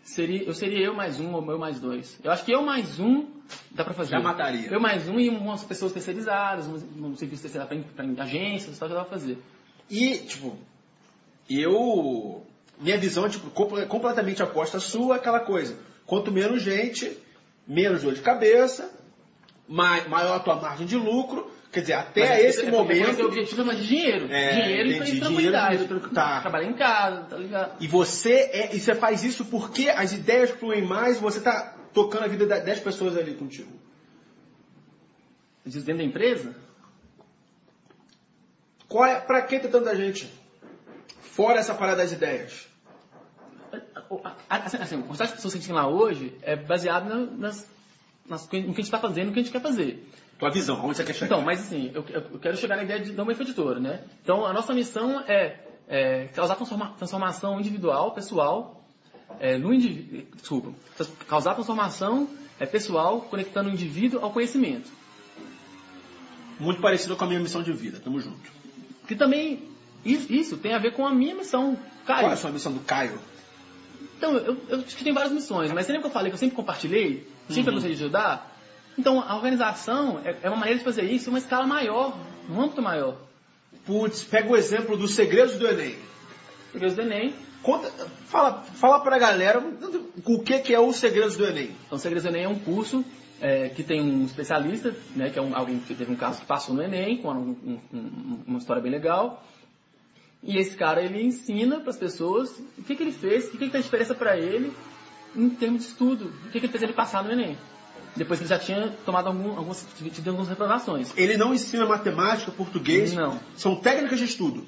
seria, 0.03 0.43
eu 0.43 0.53
seria 0.53 0.85
eu 0.85 0.93
mais 0.93 1.19
um 1.19 1.33
ou 1.33 1.51
eu 1.51 1.57
mais 1.57 1.79
dois. 1.79 2.19
Eu 2.23 2.31
acho 2.31 2.43
que 2.45 2.51
eu 2.51 2.61
mais 2.61 2.99
um 2.99 3.27
dá 3.71 3.83
pra 3.83 3.93
fazer. 3.93 4.11
Já 4.11 4.19
mataria. 4.19 4.67
Eu 4.69 4.79
mais 4.79 5.07
um 5.07 5.19
e 5.19 5.29
umas 5.29 5.63
pessoas 5.63 5.91
terceirizadas, 5.91 6.67
um, 6.67 7.07
um 7.07 7.15
serviço 7.15 7.41
terceirizado 7.43 7.83
pra, 7.95 8.05
pra 8.05 8.23
agências, 8.23 8.77
tal, 8.77 8.89
já 8.89 8.95
dá 8.95 9.01
pra 9.05 9.11
fazer. 9.17 9.37
E, 9.89 10.17
tipo, 10.19 10.57
eu. 11.49 12.43
Minha 12.79 12.97
visão 12.97 13.25
é 13.25 13.29
tipo, 13.29 13.49
comple- 13.51 13.85
completamente 13.85 14.41
oposta 14.41 14.77
à 14.77 14.79
sua, 14.79 15.15
aquela 15.17 15.39
coisa. 15.39 15.77
Quanto 16.05 16.31
menos 16.31 16.61
gente, 16.61 17.17
menos 17.67 18.01
dor 18.01 18.13
de 18.13 18.21
cabeça, 18.21 18.91
mai- 19.67 20.07
maior 20.07 20.35
a 20.35 20.39
tua 20.39 20.55
margem 20.55 20.85
de 20.85 20.95
lucro. 20.97 21.51
Quer 21.73 21.79
dizer, 21.81 21.93
até 21.93 22.21
Mas 22.21 22.29
é- 22.29 22.41
esse 22.47 22.59
é 22.59 22.61
porque 22.65 22.75
O 22.75 22.79
momento. 22.79 23.25
objetivo 23.25 23.61
é 23.61 23.65
mais 23.65 23.79
de 23.79 23.87
dinheiro. 23.87 24.31
É, 24.31 24.61
dinheiro 24.61 24.89
e 24.89 24.95
entendi. 24.97 25.19
tranquilidade. 25.19 25.77
Dinheiro, 25.79 26.09
tá. 26.11 26.39
Trabalhar 26.41 26.69
em 26.69 26.73
casa, 26.75 27.23
tá 27.23 27.35
ligado? 27.35 27.83
E 27.83 27.87
você 27.87 28.33
é, 28.53 28.75
e 28.75 28.79
você 28.79 28.93
faz 28.93 29.23
isso 29.23 29.43
porque 29.45 29.89
as 29.89 30.13
ideias 30.13 30.51
fluem 30.51 30.83
mais, 30.83 31.17
você 31.19 31.41
tá 31.41 31.75
tocando 31.91 32.25
a 32.25 32.27
vida 32.27 32.45
de 32.45 32.61
10 32.63 32.79
pessoas 32.79 33.17
ali 33.17 33.33
contigo. 33.33 33.71
Diz 35.65 35.83
dentro 35.83 36.03
da 36.03 36.07
empresa, 36.07 36.55
Qual 38.87 39.05
é, 39.05 39.19
pra 39.19 39.41
que 39.41 39.59
ter 39.59 39.69
tanta 39.69 39.95
gente? 39.95 40.31
Fora 41.21 41.59
essa 41.59 41.73
parada 41.73 41.97
das 42.03 42.11
ideias. 42.11 42.67
Assim, 44.47 44.77
assim, 44.77 44.95
o 44.97 45.03
pessoas 45.07 45.41
que 45.41 45.47
a 45.47 45.49
gente 45.49 45.65
tem 45.65 45.73
lá 45.75 45.87
hoje 45.87 46.37
é 46.43 46.55
baseado 46.55 47.09
na- 47.09 47.25
nas, 47.47 47.67
nas, 48.29 48.43
no 48.43 48.47
que 48.49 48.57
a 48.57 48.59
gente 48.61 48.81
está 48.81 48.99
fazendo, 48.99 49.27
no 49.27 49.33
que 49.33 49.39
a 49.39 49.43
gente 49.43 49.51
quer 49.51 49.61
fazer. 49.61 50.07
Tua 50.43 50.51
visão, 50.51 50.75
aonde 50.77 50.97
você 50.97 51.03
quer 51.05 51.13
chegar? 51.13 51.25
Então, 51.27 51.41
mas 51.41 51.61
assim, 51.61 51.89
eu, 51.93 52.05
eu 52.09 52.37
quero 52.39 52.57
chegar 52.57 52.75
na 52.75 52.83
ideia 52.83 52.99
de 52.99 53.13
dar 53.13 53.23
uma 53.23 53.31
editora, 53.31 53.79
né? 53.79 54.01
Então, 54.21 54.45
a 54.45 54.51
nossa 54.51 54.73
missão 54.73 55.21
é, 55.21 55.57
é 55.87 56.25
causar 56.35 56.55
transforma- 56.55 56.93
transformação 56.97 57.59
individual, 57.61 58.11
pessoal, 58.11 58.83
é, 59.39 59.57
no 59.57 59.73
indivíduo, 59.73 60.27
desculpa, 60.35 60.73
causar 61.29 61.53
transformação 61.53 62.27
é, 62.59 62.65
pessoal, 62.65 63.21
conectando 63.21 63.69
o 63.69 63.71
indivíduo 63.71 64.19
ao 64.21 64.31
conhecimento. 64.31 64.91
Muito 66.59 66.81
parecido 66.81 67.15
com 67.15 67.23
a 67.23 67.27
minha 67.27 67.39
missão 67.39 67.63
de 67.63 67.71
vida. 67.71 67.99
Tamo 68.03 68.19
junto. 68.19 68.51
Que 69.07 69.15
também, 69.15 69.63
isso, 70.03 70.31
isso 70.31 70.57
tem 70.57 70.73
a 70.73 70.77
ver 70.77 70.91
com 70.91 71.05
a 71.07 71.13
minha 71.13 71.35
missão, 71.35 71.77
Caio. 72.05 72.19
Qual 72.19 72.31
é 72.31 72.33
a 72.33 72.37
sua 72.37 72.51
missão 72.51 72.73
do 72.73 72.81
Caio? 72.81 73.17
Então, 74.17 74.35
eu, 74.37 74.57
eu 74.69 74.77
acho 74.79 74.95
que 74.95 75.03
tem 75.05 75.13
várias 75.13 75.31
missões, 75.31 75.71
mas 75.71 75.85
você 75.85 75.93
lembra 75.93 76.03
que 76.03 76.07
eu 76.09 76.13
falei 76.13 76.29
que 76.29 76.35
eu 76.35 76.39
sempre 76.39 76.55
compartilhei? 76.55 77.27
Sempre 77.49 77.69
Uhum. 77.69 77.75
gostei 77.75 77.95
de 77.95 78.03
ajudar? 78.03 78.52
Então, 78.97 79.19
a 79.21 79.35
organização 79.35 80.21
é, 80.23 80.35
é 80.43 80.49
uma 80.49 80.57
maneira 80.57 80.79
de 80.79 80.85
fazer 80.85 81.03
isso 81.03 81.29
em 81.29 81.33
uma 81.33 81.39
escala 81.39 81.65
maior, 81.65 82.17
âmbito 82.49 82.81
maior. 82.81 83.17
Putz, 83.85 84.23
pega 84.23 84.49
o 84.51 84.55
exemplo 84.55 84.95
dos 84.97 85.13
segredos 85.15 85.57
do 85.57 85.67
Enem. 85.67 85.95
Segredos 86.71 86.95
do 86.95 87.01
Enem. 87.01 87.33
Conta, 87.61 87.89
fala, 88.27 88.61
fala 88.61 88.99
pra 88.99 89.17
galera 89.17 89.63
o 90.25 90.39
que, 90.43 90.59
que 90.59 90.73
é 90.73 90.79
o 90.79 90.91
Segredos 90.93 91.37
do 91.37 91.45
Enem. 91.45 91.71
Então, 91.87 91.97
Segredos 91.97 92.23
do 92.23 92.29
Enem 92.29 92.43
é 92.43 92.49
um 92.49 92.59
curso 92.59 93.03
é, 93.41 93.67
que 93.69 93.83
tem 93.83 93.99
um 93.99 94.23
especialista, 94.23 94.95
né, 95.15 95.29
que 95.29 95.37
é 95.37 95.41
um- 95.41 95.53
alguém 95.53 95.77
que 95.79 95.93
teve 95.93 96.09
um 96.09 96.15
caso 96.15 96.39
que 96.39 96.45
passou 96.45 96.73
no 96.73 96.81
Enem, 96.81 97.17
com 97.17 97.29
um- 97.29 97.79
um- 97.93 98.39
uma 98.47 98.57
história 98.57 98.81
bem 98.81 98.91
legal. 98.91 99.43
E 100.41 100.57
esse 100.57 100.77
cara, 100.77 101.01
ele 101.01 101.21
ensina 101.21 101.79
para 101.81 101.89
as 101.89 101.97
pessoas 101.97 102.51
o 102.77 102.83
que, 102.83 102.95
que 102.95 103.03
ele 103.03 103.11
fez, 103.11 103.47
o 103.47 103.51
que, 103.51 103.57
que 103.57 103.69
fez 103.69 103.83
diferença 103.83 104.13
para 104.15 104.37
ele 104.37 104.71
em 105.35 105.49
termos 105.49 105.81
de 105.81 105.87
estudo, 105.89 106.25
o 106.45 106.49
que, 106.51 106.59
que 106.59 106.65
ele 106.65 106.71
fez 106.71 106.83
ele 106.83 106.93
passar 106.93 107.21
no 107.23 107.31
Enem. 107.31 107.57
Depois 108.15 108.39
que 108.39 108.43
ele 108.43 108.49
já 108.49 108.59
tinha 108.59 108.89
tomado 109.05 109.27
algum, 109.27 109.57
algumas, 109.57 109.87
tido 110.13 110.27
algumas 110.27 110.47
reprovações. 110.47 111.11
Ele 111.17 111.35
não 111.35 111.53
ensina 111.53 111.85
matemática, 111.85 112.51
português. 112.51 113.13
Não. 113.13 113.39
São 113.57 113.75
técnicas 113.75 114.19
de 114.19 114.25
estudo. 114.25 114.65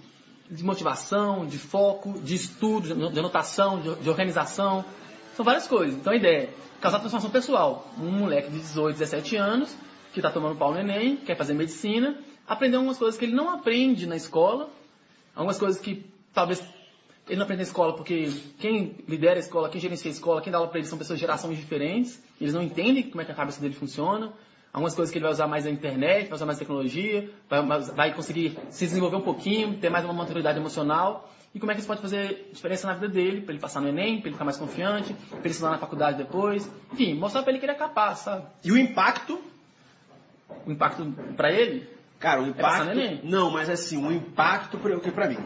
De 0.49 0.63
motivação, 0.63 1.45
de 1.45 1.57
foco, 1.57 2.19
de 2.19 2.35
estudo, 2.35 3.11
de 3.11 3.19
anotação, 3.19 3.79
de, 3.79 3.95
de 3.95 4.09
organização. 4.09 4.83
São 5.35 5.45
várias 5.45 5.67
coisas. 5.67 5.95
Então 5.95 6.13
a 6.13 6.15
ideia 6.15 6.43
é 6.43 6.49
causar 6.81 6.99
transformação 6.99 7.29
pessoal. 7.29 7.91
Um 7.99 8.11
moleque 8.11 8.49
de 8.49 8.59
18, 8.59 8.97
17 8.97 9.35
anos, 9.35 9.75
que 10.13 10.19
está 10.19 10.31
tomando 10.31 10.55
pau 10.55 10.73
no 10.73 10.79
Enem, 10.79 11.17
quer 11.17 11.35
fazer 11.35 11.53
medicina, 11.53 12.17
aprender 12.47 12.77
algumas 12.77 12.97
coisas 12.97 13.19
que 13.19 13.25
ele 13.25 13.35
não 13.35 13.49
aprende 13.49 14.07
na 14.07 14.15
escola, 14.15 14.69
algumas 15.35 15.59
coisas 15.59 15.79
que 15.79 16.05
talvez 16.33 16.63
ele 17.27 17.37
não 17.37 17.43
aprende 17.43 17.63
na 17.63 17.67
escola 17.67 17.93
porque 17.93 18.31
quem 18.59 18.95
lidera 19.07 19.35
a 19.35 19.39
escola, 19.39 19.69
quem 19.69 19.81
gerencia 19.81 20.09
a 20.09 20.13
escola, 20.13 20.41
quem 20.41 20.51
dá 20.51 20.57
aula 20.57 20.69
para 20.69 20.79
ele 20.79 20.87
são 20.87 20.97
pessoas 20.97 21.17
de 21.19 21.21
gerações 21.25 21.57
diferentes, 21.57 22.21
eles 22.39 22.53
não 22.53 22.61
entendem 22.61 23.03
como 23.03 23.21
é 23.21 23.25
que 23.25 23.31
a 23.31 23.35
cabeça 23.35 23.59
dele 23.59 23.73
funciona, 23.73 24.31
algumas 24.71 24.93
coisas 24.93 25.11
que 25.11 25.17
ele 25.17 25.23
vai 25.23 25.31
usar 25.31 25.47
mais 25.47 25.65
na 25.65 25.71
internet, 25.71 26.27
vai 26.27 26.35
usar 26.35 26.45
mais 26.45 26.59
tecnologia, 26.59 27.29
vai, 27.49 27.61
vai 27.81 28.13
conseguir 28.13 28.57
se 28.69 28.85
desenvolver 28.85 29.17
um 29.17 29.21
pouquinho, 29.21 29.77
ter 29.77 29.89
mais 29.89 30.05
uma 30.05 30.13
maturidade 30.13 30.59
emocional, 30.59 31.31
e 31.53 31.59
como 31.59 31.71
é 31.71 31.75
que 31.75 31.79
isso 31.79 31.87
pode 31.87 32.01
fazer 32.01 32.49
diferença 32.51 32.85
na 32.85 32.93
vida 32.93 33.07
dele, 33.07 33.41
para 33.41 33.53
ele 33.53 33.61
passar 33.61 33.81
no 33.81 33.87
Enem, 33.87 34.19
para 34.19 34.27
ele 34.27 34.33
ficar 34.35 34.43
mais 34.45 34.57
confiante, 34.57 35.13
para 35.29 35.39
ele 35.39 35.49
estudar 35.49 35.71
na 35.71 35.77
faculdade 35.77 36.17
depois, 36.17 36.69
enfim, 36.91 37.13
mostrar 37.13 37.41
para 37.43 37.51
ele 37.51 37.59
que 37.59 37.65
ele 37.65 37.71
é 37.71 37.75
capaz, 37.75 38.19
sabe? 38.19 38.45
E 38.63 38.71
o 38.71 38.77
impacto? 38.77 39.41
O 40.65 40.71
impacto 40.71 41.05
para 41.37 41.51
ele 41.51 41.95
Cara, 42.19 42.41
o 42.41 42.45
É 42.45 42.49
impacto. 42.49 42.85
no 42.85 42.91
Enem. 42.91 43.21
não, 43.23 43.51
mas 43.51 43.69
assim, 43.69 44.03
o 44.03 44.11
impacto 44.11 44.77
para 44.77 44.97
o 44.97 44.99
que 44.99 45.11
para 45.11 45.29
mim. 45.29 45.37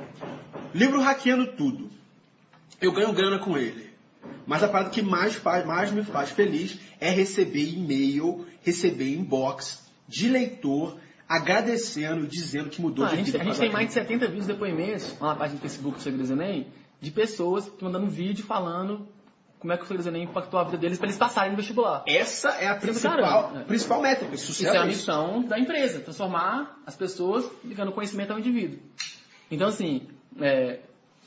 Livro 0.73 1.01
hackeando 1.01 1.47
tudo. 1.53 1.89
Eu 2.81 2.91
ganho 2.91 3.13
grana 3.13 3.39
com 3.39 3.57
ele. 3.57 3.89
Mas 4.45 4.63
a 4.63 4.67
parada 4.67 4.89
que 4.89 5.01
mais, 5.01 5.35
faz, 5.35 5.65
mais 5.65 5.91
me 5.91 6.03
faz 6.03 6.31
feliz 6.31 6.77
é 6.99 7.09
receber 7.09 7.69
e-mail, 7.73 8.45
receber 8.63 9.13
inbox 9.15 9.87
de 10.07 10.27
leitor 10.27 10.97
agradecendo, 11.27 12.25
dizendo 12.25 12.69
que 12.69 12.81
mudou 12.81 13.05
Ah, 13.05 13.09
de 13.09 13.13
a 13.13 13.17
gente, 13.17 13.31
vida. 13.31 13.41
a 13.41 13.45
gente 13.45 13.59
tem 13.59 13.71
mais 13.71 13.87
de 13.87 13.93
70 13.93 14.27
vídeos 14.27 14.47
depoimentos 14.47 15.15
lá 15.19 15.29
na 15.29 15.35
página 15.35 15.59
do 15.59 15.61
Facebook 15.61 15.97
do 15.97 16.01
Segredos 16.01 16.31
Enem, 16.31 16.67
de 16.99 17.11
pessoas 17.11 17.71
mandando 17.79 18.07
vídeo 18.07 18.43
falando 18.43 19.07
como 19.59 19.71
é 19.71 19.77
que 19.77 19.83
o 19.83 19.85
Segredos 19.85 20.07
Enem 20.07 20.23
impactou 20.23 20.59
a 20.59 20.63
vida 20.63 20.77
deles 20.77 20.97
para 20.97 21.07
eles 21.07 21.17
passarem 21.17 21.51
no 21.51 21.57
vestibular. 21.57 22.03
Essa 22.07 22.49
é 22.51 22.67
a 22.67 22.75
principal, 22.75 23.53
é. 23.55 23.63
principal 23.65 24.01
métrica. 24.01 24.33
Isso 24.33 24.65
é 24.65 24.69
a 24.69 24.73
é 24.73 24.77
isso. 24.77 24.87
missão 24.87 25.43
da 25.43 25.59
empresa, 25.59 25.99
transformar 25.99 26.81
as 26.85 26.95
pessoas 26.95 27.45
ligando 27.63 27.91
conhecimento 27.91 28.31
ao 28.31 28.39
indivíduo. 28.39 28.79
Então, 29.51 29.67
assim, 29.67 30.07
é, 30.41 30.79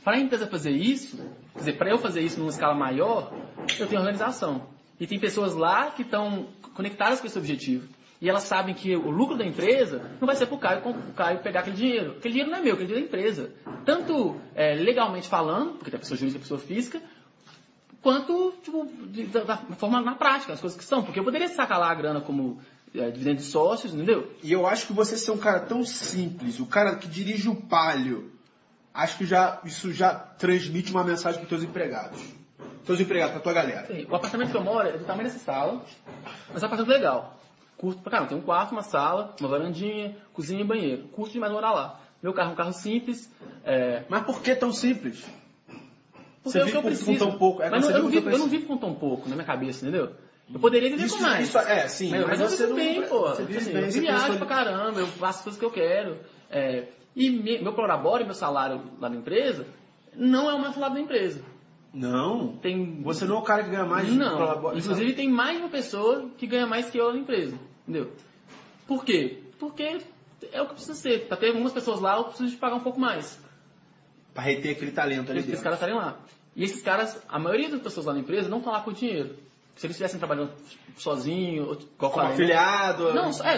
para 0.05 0.17
a 0.17 0.21
empresa 0.21 0.47
fazer 0.47 0.71
isso, 0.71 1.17
quer 1.53 1.59
dizer, 1.59 1.73
para 1.79 1.91
eu 1.91 1.99
fazer 1.99 2.21
isso 2.21 2.39
numa 2.39 2.51
escala 2.51 2.75
maior, 2.75 3.33
eu 3.79 3.87
tenho 3.87 4.01
organização. 4.01 4.67
E 4.99 5.07
tem 5.07 5.19
pessoas 5.19 5.55
lá 5.55 5.91
que 5.91 6.03
estão 6.03 6.49
conectadas 6.75 7.21
com 7.21 7.27
esse 7.27 7.39
objetivo. 7.39 7.89
E 8.21 8.29
elas 8.29 8.45
sabem 8.45 8.73
que 8.73 8.95
o 8.95 9.11
lucro 9.11 9.37
da 9.37 9.45
empresa 9.45 10.11
não 10.21 10.27
vai 10.27 10.37
ser 10.37 10.47
para 10.47 10.55
o 10.55 10.59
Caio, 10.59 10.83
Caio 11.17 11.41
pegar 11.41 11.61
aquele 11.61 11.77
dinheiro. 11.77 12.13
Aquele 12.13 12.35
dinheiro 12.35 12.51
não 12.51 12.59
é 12.59 12.63
meu, 12.63 12.75
aquele 12.75 12.87
dinheiro 12.87 13.09
é 13.09 13.11
da 13.11 13.19
empresa. 13.19 13.53
Tanto 13.85 14.37
é, 14.55 14.75
legalmente 14.75 15.29
falando, 15.29 15.73
porque 15.73 15.91
tem 15.91 15.99
pessoa 15.99 16.17
jurídica 16.17 16.39
e 16.39 16.43
pessoa 16.43 16.61
física, 16.61 17.03
quanto 18.01 18.55
tipo, 18.63 18.87
de- 19.09 19.25
da, 19.27 19.43
da 19.45 19.57
forma 19.77 20.01
na 20.01 20.15
prática, 20.15 20.53
as 20.53 20.61
coisas 20.61 20.79
que 20.79 20.85
são. 20.85 21.03
Porque 21.03 21.19
eu 21.19 21.25
poderia 21.25 21.49
sacar 21.49 21.79
lá 21.79 21.91
a 21.91 21.95
grana 21.95 22.21
como 22.21 22.61
é, 22.95 23.11
dividendo 23.11 23.39
de 23.39 23.45
sócios, 23.45 23.95
entendeu? 23.95 24.31
E 24.43 24.53
eu 24.53 24.67
acho 24.67 24.87
que 24.87 24.93
você 24.93 25.17
ser 25.17 25.31
um 25.31 25.39
cara 25.39 25.61
tão 25.61 25.85
simples, 25.85 26.61
o 26.61 26.67
cara 26.67 26.97
que 26.97 27.09
dirige 27.09 27.49
o 27.49 27.57
palio, 27.57 28.31
acho 28.95 29.19
que 29.19 29.25
já, 29.27 29.61
isso 29.65 29.93
já 29.93 30.15
transmite 30.15 30.91
uma 30.91 31.05
mensagem 31.05 31.39
para 31.41 31.45
os 31.45 31.49
teus 31.49 31.63
empregados. 31.63 32.21
Teus 32.85 32.99
empregados, 33.01 33.33
para 33.35 33.43
tua 33.43 33.53
galera. 33.53 33.83
Assim, 33.83 34.07
o 34.11 34.15
apartamento 34.15 34.51
que 34.51 34.57
eu 34.57 34.65
moro 34.65 34.89
é 34.89 34.93
do 34.99 35.05
tamanho 35.05 35.29
dessa 35.29 35.39
sala, 35.39 35.85
mas 36.53 36.63
é 36.63 36.65
um 36.65 36.67
apartamento 36.67 36.89
legal. 36.89 37.39
Curto 37.77 38.01
pra 38.03 38.11
caramba. 38.11 38.29
Tem 38.31 38.39
um 38.39 38.43
quarto, 38.43 38.73
uma 38.73 38.83
sala, 38.83 39.35
uma 39.41 39.49
varandinha, 39.49 40.17
cozinha 40.33 40.61
e 40.61 40.65
banheiro. 40.65 41.05
Curto 41.09 41.33
demais 41.33 41.53
morar 41.53 41.73
lá. 41.73 42.01
Meu 42.23 42.33
carro 42.33 42.51
é 42.51 42.53
um 42.53 42.57
carro 42.57 42.73
simples. 42.73 43.31
É, 43.65 44.05
Mas 44.09 44.25
por 44.25 44.41
que 44.43 44.55
tão 44.55 44.73
simples? 44.73 45.25
porque 46.43 46.51
Você 46.51 46.59
é 46.59 46.63
o 46.65 46.67
que 46.67 46.73
eu 46.73 46.83
com- 46.83 46.89
com 46.89 46.95
preciso. 46.95 47.19
tão 47.19 47.39
pouco. 47.39 47.63
É, 47.63 47.71
mas 47.71 47.83
não, 47.83 47.91
eu, 47.91 48.03
não 48.03 48.09
vivo, 48.11 48.31
eu 48.31 48.39
não 48.39 48.49
vivo 48.49 48.67
com 48.67 48.77
tão 48.77 48.95
pouco 48.95 49.29
na 49.29 49.37
minha 49.37 49.47
cabeça, 49.47 49.85
entendeu? 49.87 50.11
Eu 50.53 50.59
poderia 50.61 50.91
viver 50.91 51.05
Isso- 51.07 51.17
com 51.19 51.23
mais. 51.23 51.47
isso- 51.49 51.59
é, 51.59 51.87
sim, 51.89 52.11
Mas, 52.11 52.21
mas 52.21 52.29
mas 52.31 52.41
eu 52.41 52.49
você 52.49 52.57
vivo 52.67 52.69
não- 52.79 52.85
bem, 52.85 53.03
pô. 53.09 53.21
você 53.29 53.45
vive 53.45 53.59
Assim, 53.59 53.73
bem, 53.73 53.85
eu 53.85 53.91
viajo 53.91 54.37
pra 54.39 54.47
caramba, 54.47 54.99
eu 55.01 55.07
faço 55.07 55.39
as 55.39 55.43
coisas 55.45 55.59
que 55.61 55.65
eu 55.65 55.71
quero. 55.71 56.19
É, 56.51 56.85
e 57.15 57.31
me- 57.31 57.59
meu 57.61 57.73
prolabore, 57.73 58.25
meu 58.25 58.35
salário 58.35 58.81
lá 59.01 59.09
na 59.09 59.17
empresa, 59.17 59.67
não 60.15 60.51
é 60.51 60.55
o 60.55 60.61
meu 60.61 60.73
salário 60.73 60.95
da 60.97 61.01
empresa. 61.01 61.43
Não. 61.93 62.57
Tem 62.57 63.03
Você 63.03 63.25
não 63.27 63.37
é 63.37 63.39
o 63.39 63.43
cara 63.43 63.65
que 63.65 63.71
ganha 63.71 63.85
mais 63.85 64.09
Não. 64.11 64.37
colabora- 64.37 64.79
Inclusive 64.79 65.13
tem 65.13 65.29
mais 65.29 65.59
uma 65.59 65.69
pessoa 65.69 66.31
que 66.39 66.47
ganha 66.47 66.67
mais 66.67 66.89
que 66.89 66.97
eu 66.99 67.13
na 67.13 67.19
empresa. 67.19 67.59
Entendeu? 67.87 68.11
Por 68.87 69.05
quê? 69.05 69.43
Porque 69.59 69.99
é 70.53 70.63
o 70.63 70.67
que 70.67 70.73
precisa 70.75 70.95
ser. 70.95 71.27
Pra 71.29 71.37
ter 71.37 71.49
algumas 71.49 71.73
pessoas 71.73 72.01
lá, 72.01 72.17
eu 72.17 72.25
preciso 72.25 72.51
de 72.51 72.57
pagar 72.57 72.77
um 72.77 72.81
pouco 72.81 72.99
mais. 72.99 73.39
Pra 74.33 74.43
reter 74.43 74.73
aquele 74.73 74.93
talento 74.93 75.31
ali 75.31 75.41
esses 75.41 75.61
caras 75.61 75.77
estarem 75.79 75.95
lá. 75.95 76.19
E 76.57 76.65
esses 76.65 76.83
caras, 76.83 77.23
a 77.29 77.39
maioria 77.39 77.69
das 77.71 77.81
pessoas 77.81 78.07
lá 78.07 78.15
na 78.15 78.21
empresa 78.21 78.49
não 78.49 78.59
estão 78.59 78.73
lá 78.73 78.81
com 78.81 78.93
dinheiro. 78.93 79.37
Se 79.75 79.87
eles 79.87 79.95
estivessem 79.97 80.19
trabalhando 80.19 80.53
sozinho, 80.97 81.77
Como 81.97 82.13
falei, 82.13 82.29
né? 82.29 82.35
afiliado. 82.35 83.13
Não, 83.15 83.31
é, 83.43 83.57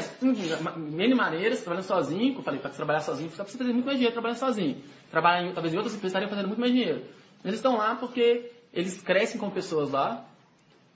N 1.02 1.14
maneiras, 1.14 1.60
trabalhando 1.60 1.84
sozinho, 1.84 2.28
como 2.28 2.38
eu 2.40 2.44
falei, 2.44 2.60
para 2.60 2.70
trabalhar 2.70 3.00
sozinho, 3.00 3.28
você 3.30 3.42
precisa 3.42 3.58
fazer 3.58 3.72
muito 3.72 3.84
mais 3.86 3.96
dinheiro 3.98 4.12
trabalhando 4.12 4.38
sozinho. 4.38 4.80
Trabalhar 5.10 5.44
em, 5.44 5.52
talvez 5.52 5.74
em 5.74 5.76
outras 5.76 5.94
empresas 5.94 6.10
estariam 6.12 6.30
fazendo 6.30 6.46
muito 6.46 6.60
mais 6.60 6.72
dinheiro. 6.72 7.02
Eles 7.44 7.56
estão 7.56 7.76
lá 7.76 7.96
porque 7.96 8.50
eles 8.72 9.02
crescem 9.02 9.40
com 9.40 9.50
pessoas 9.50 9.90
lá, 9.90 10.24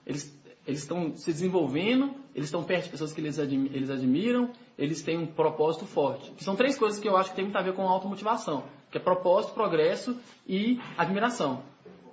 eles, 0.06 0.32
eles 0.66 0.80
estão 0.80 1.16
se 1.16 1.30
desenvolvendo, 1.32 2.14
eles 2.34 2.46
estão 2.46 2.62
perto 2.62 2.84
de 2.84 2.90
pessoas 2.90 3.12
que 3.12 3.20
eles, 3.20 3.38
admi- 3.38 3.70
eles 3.74 3.90
admiram, 3.90 4.50
eles 4.78 5.02
têm 5.02 5.18
um 5.18 5.26
propósito 5.26 5.84
forte. 5.84 6.32
São 6.42 6.54
três 6.56 6.78
coisas 6.78 6.98
que 7.00 7.08
eu 7.08 7.16
acho 7.16 7.30
que 7.30 7.36
tem 7.36 7.44
muito 7.44 7.56
a 7.58 7.62
ver 7.62 7.74
com 7.74 7.86
automotivação, 7.88 8.64
que 8.90 8.98
é 8.98 9.00
propósito, 9.00 9.52
progresso 9.52 10.16
e 10.46 10.80
admiração. 10.96 11.62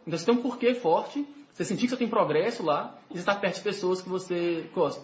Então 0.05 0.17
você 0.19 0.25
tem 0.25 0.33
um 0.35 0.41
porquê 0.41 0.73
forte, 0.73 1.25
você 1.55 1.65
sentir 1.65 1.83
que 1.83 1.89
você 1.89 1.97
tem 1.97 2.07
progresso 2.07 2.61
lá, 2.63 2.95
e 3.09 3.13
você 3.13 3.19
está 3.19 3.33
perto 3.35 3.55
de 3.55 3.61
pessoas 3.61 4.01
que 4.01 4.09
você 4.09 4.69
gosta. 4.75 5.01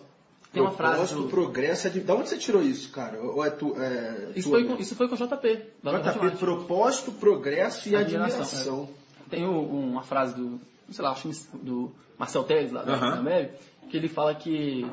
Tem 0.52 0.62
uma 0.62 0.72
frase 0.72 0.96
Propósito, 0.96 1.22
do- 1.22 1.30
progresso. 1.30 1.88
é 1.88 1.90
De... 1.90 2.02
da 2.02 2.14
onde 2.14 2.28
você 2.28 2.38
tirou 2.38 2.62
isso, 2.62 2.92
cara? 2.92 3.22
Ou 3.22 3.44
é 3.46 3.50
tu. 3.50 3.74
É, 3.82 4.32
Isso 4.36 4.50
foi, 4.50 4.66
com, 4.66 4.76
isso 4.76 4.96
foi 4.96 5.08
com 5.08 5.16
o 5.16 5.18
JP. 5.18 5.62
da 5.82 5.98
JP, 6.00 6.38
propósito, 6.38 7.14
progresso 7.14 7.88
e 7.88 7.96
Admiração, 7.96 8.42
admiração. 8.42 8.90
Tem 9.30 9.48
um- 9.48 9.92
uma 9.92 10.04
frase 10.04 10.36
do, 10.36 10.44
não 10.50 10.60
sei 10.94 11.06
lá, 11.06 11.12
acho 11.12 11.30
que 11.30 11.58
do 11.58 11.90
Marcel 12.20 12.44
Teles, 12.44 12.70
lá 12.74 12.84
da 12.84 12.98
da 12.98 13.14
Ambev, 13.16 13.52
que 13.90 13.96
ele 13.96 14.10
fala 14.10 14.36
que 14.36 14.86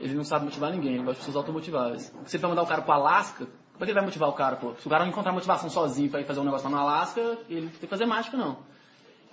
ele 0.00 0.14
não 0.14 0.24
sabe 0.24 0.46
motivar 0.46 0.72
ninguém, 0.72 0.94
ele 0.94 1.04
gosta 1.04 1.12
de 1.14 1.18
pessoas 1.20 1.36
automotiváveis. 1.36 2.12
Se 2.26 2.36
ele 2.36 2.40
vai 2.42 2.50
mandar 2.50 2.62
o 2.62 2.66
cara 2.66 2.82
pro 2.82 2.92
Alasca, 2.92 3.44
como 3.46 3.52
é 3.78 3.84
que 3.84 3.84
ele 3.84 3.94
vai 3.94 4.04
motivar 4.04 4.28
o 4.28 4.32
cara, 4.32 4.56
pô? 4.56 4.74
Se 4.80 4.86
o 4.88 4.90
cara 4.90 5.04
não 5.04 5.12
encontrar 5.12 5.30
motivação 5.30 5.70
sozinho 5.70 6.10
pra 6.10 6.20
ir 6.20 6.24
fazer 6.24 6.40
um 6.40 6.44
negócio 6.44 6.68
lá 6.68 6.76
no 6.76 6.82
Alasca, 6.82 7.38
ele 7.48 7.68
tem 7.68 7.78
que 7.80 7.86
fazer 7.86 8.06
mágica, 8.06 8.36
não. 8.36 8.58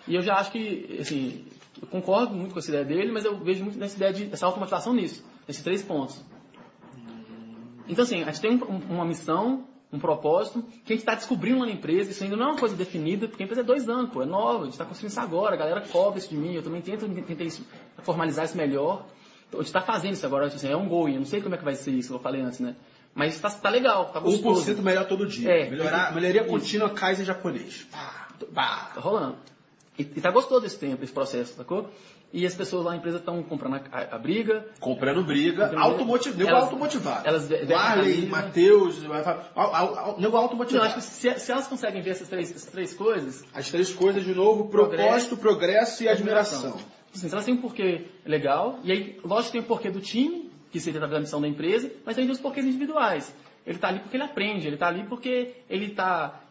E 0.08 0.14
eu 0.14 0.22
já 0.22 0.36
acho 0.36 0.52
que, 0.52 0.98
assim, 1.02 1.46
eu 1.82 1.88
concordo 1.88 2.34
muito 2.34 2.54
com 2.54 2.60
essa 2.60 2.70
ideia 2.70 2.86
dele, 2.86 3.12
mas 3.12 3.26
eu 3.26 3.38
vejo 3.38 3.64
muito 3.64 3.78
nessa 3.80 3.96
ideia 3.96 4.14
de, 4.14 4.30
essa 4.32 4.46
automotivação 4.46 4.94
nisso, 4.94 5.24
nesses 5.48 5.64
três 5.64 5.82
pontos. 5.84 6.22
Então, 7.88 8.04
assim, 8.04 8.22
a 8.24 8.32
gente 8.32 8.42
tem 8.42 8.52
um- 8.52 8.64
um- 8.76 8.96
uma 8.96 9.06
missão, 9.06 9.66
um 9.92 10.00
propósito, 10.00 10.62
que 10.86 10.94
a 10.94 10.96
gente 10.96 11.00
está 11.02 11.14
descobrindo 11.16 11.60
lá 11.60 11.66
na 11.66 11.72
empresa, 11.72 12.12
isso 12.12 12.24
ainda 12.24 12.36
não 12.36 12.46
é 12.46 12.48
uma 12.52 12.58
coisa 12.60 12.76
definida, 12.76 13.28
porque 13.28 13.44
a 13.44 13.46
empresa 13.46 13.62
é 13.62 13.64
dois 13.64 13.88
anos, 13.90 14.12
pô, 14.12 14.24
é 14.24 14.26
nova, 14.26 14.62
a 14.62 14.64
gente 14.66 14.74
está 14.74 14.86
construindo 14.86 15.12
isso 15.12 15.20
agora, 15.20 15.54
a 15.56 15.58
galera 15.58 15.82
cobra 15.82 16.18
isso 16.18 16.30
de 16.30 16.38
mim, 16.38 16.54
eu 16.54 16.64
também 16.64 16.82
tento 16.82 17.08
tentei 17.08 17.48
isso- 17.48 17.66
formalizar 18.04 18.46
isso 18.46 18.58
melhor. 18.58 19.06
Então, 19.48 19.60
a 19.60 19.64
gente 19.64 19.68
está 19.76 19.82
fazendo 19.82 20.14
isso 20.14 20.26
agora, 20.26 20.48
assim, 20.48 20.68
é 20.68 20.76
um 20.76 20.88
going, 20.88 21.14
eu 21.14 21.20
não 21.20 21.26
sei 21.28 21.42
como 21.42 21.54
é 21.54 21.58
que 21.58 21.64
vai 21.64 21.76
ser 21.76 21.92
isso, 21.92 22.14
eu 22.14 22.20
falei 22.20 22.42
antes, 22.42 22.60
né? 22.60 22.76
Mas 23.14 23.36
está 23.36 23.50
tá 23.52 23.70
legal, 23.70 24.06
tá 24.12 24.20
gostoso. 24.20 24.72
1% 24.72 24.82
melhor 24.82 25.06
todo 25.08 25.28
dia. 25.28 25.48
É. 25.52 25.70
Melhorar, 25.70 26.16
melhoria 26.16 26.44
contínua 26.46 26.90
Kaizen 26.90 27.24
japonês. 27.26 27.88
Pá, 27.92 28.30
pá. 28.52 28.92
Tá 28.96 29.02
rolando. 29.02 29.36
E, 29.98 30.02
e 30.02 30.22
tá 30.22 30.32
gostoso 30.32 30.66
esse 30.66 30.78
tempo, 30.80 31.04
esse 31.04 31.14
processo, 31.14 31.54
sacou? 31.56 31.88
E 32.32 32.46
as 32.48 32.56
pessoas 32.56 32.84
lá 32.86 32.92
na 32.92 32.98
empresa 32.98 33.18
estão 33.18 33.44
comprando 33.44 33.76
a, 33.76 33.82
a- 33.92 34.16
a 34.16 34.18
briga, 34.18 34.66
Comprando 34.80 35.24
briga, 35.24 35.66
Comprando 35.68 35.84
automotivado, 35.84 36.38
nego 36.40 36.50
Elas- 36.50 36.64
automotivado. 36.64 37.28
elas 37.28 37.50
Marley, 37.70 38.14
camisa. 38.16 38.28
Matheus, 38.28 39.00
nego 39.04 39.14
Então, 39.14 40.18
eu 40.32 40.38
automotivado. 40.38 40.86
acho 40.88 40.96
que 40.96 41.02
se, 41.04 41.40
se 41.40 41.52
elas 41.52 41.68
conseguem 41.68 42.02
ver 42.02 42.10
essas 42.12 42.28
três, 42.28 42.50
essas 42.50 42.66
três 42.72 42.94
coisas, 42.94 43.44
As 43.54 43.70
três 43.70 43.94
coisas 43.94 44.24
de 44.24 44.34
novo, 44.34 44.68
Progresso, 44.68 45.04
propósito, 45.04 45.38
progresso 45.38 46.04
e 46.04 46.10
admiração. 46.10 46.76
Assim, 47.14 47.28
se 47.28 47.34
elas 47.34 47.46
têm 47.46 47.54
um 47.54 47.62
porquê 47.62 48.08
legal, 48.26 48.80
e 48.84 48.92
aí, 48.92 49.20
lógico, 49.24 49.52
tem 49.52 49.62
o 49.62 49.66
porquê 49.66 49.92
do 49.92 50.00
time, 50.02 50.50
que 50.72 50.80
seria 50.80 51.04
a 51.06 51.20
missão 51.20 51.40
da 51.40 51.48
empresa, 51.48 51.92
mas 52.04 52.16
também 52.16 52.26
tem 52.28 52.32
os 52.36 52.42
porquês 52.42 52.66
individuais. 52.66 53.32
Ele 53.66 53.78
está 53.78 53.88
ali 53.88 54.00
porque 54.00 54.18
ele 54.18 54.24
aprende, 54.24 54.68
ele 54.68 54.76
está 54.76 54.88
ali 54.88 55.04
porque 55.04 55.54
ele 55.70 55.86
está, 55.88 56.42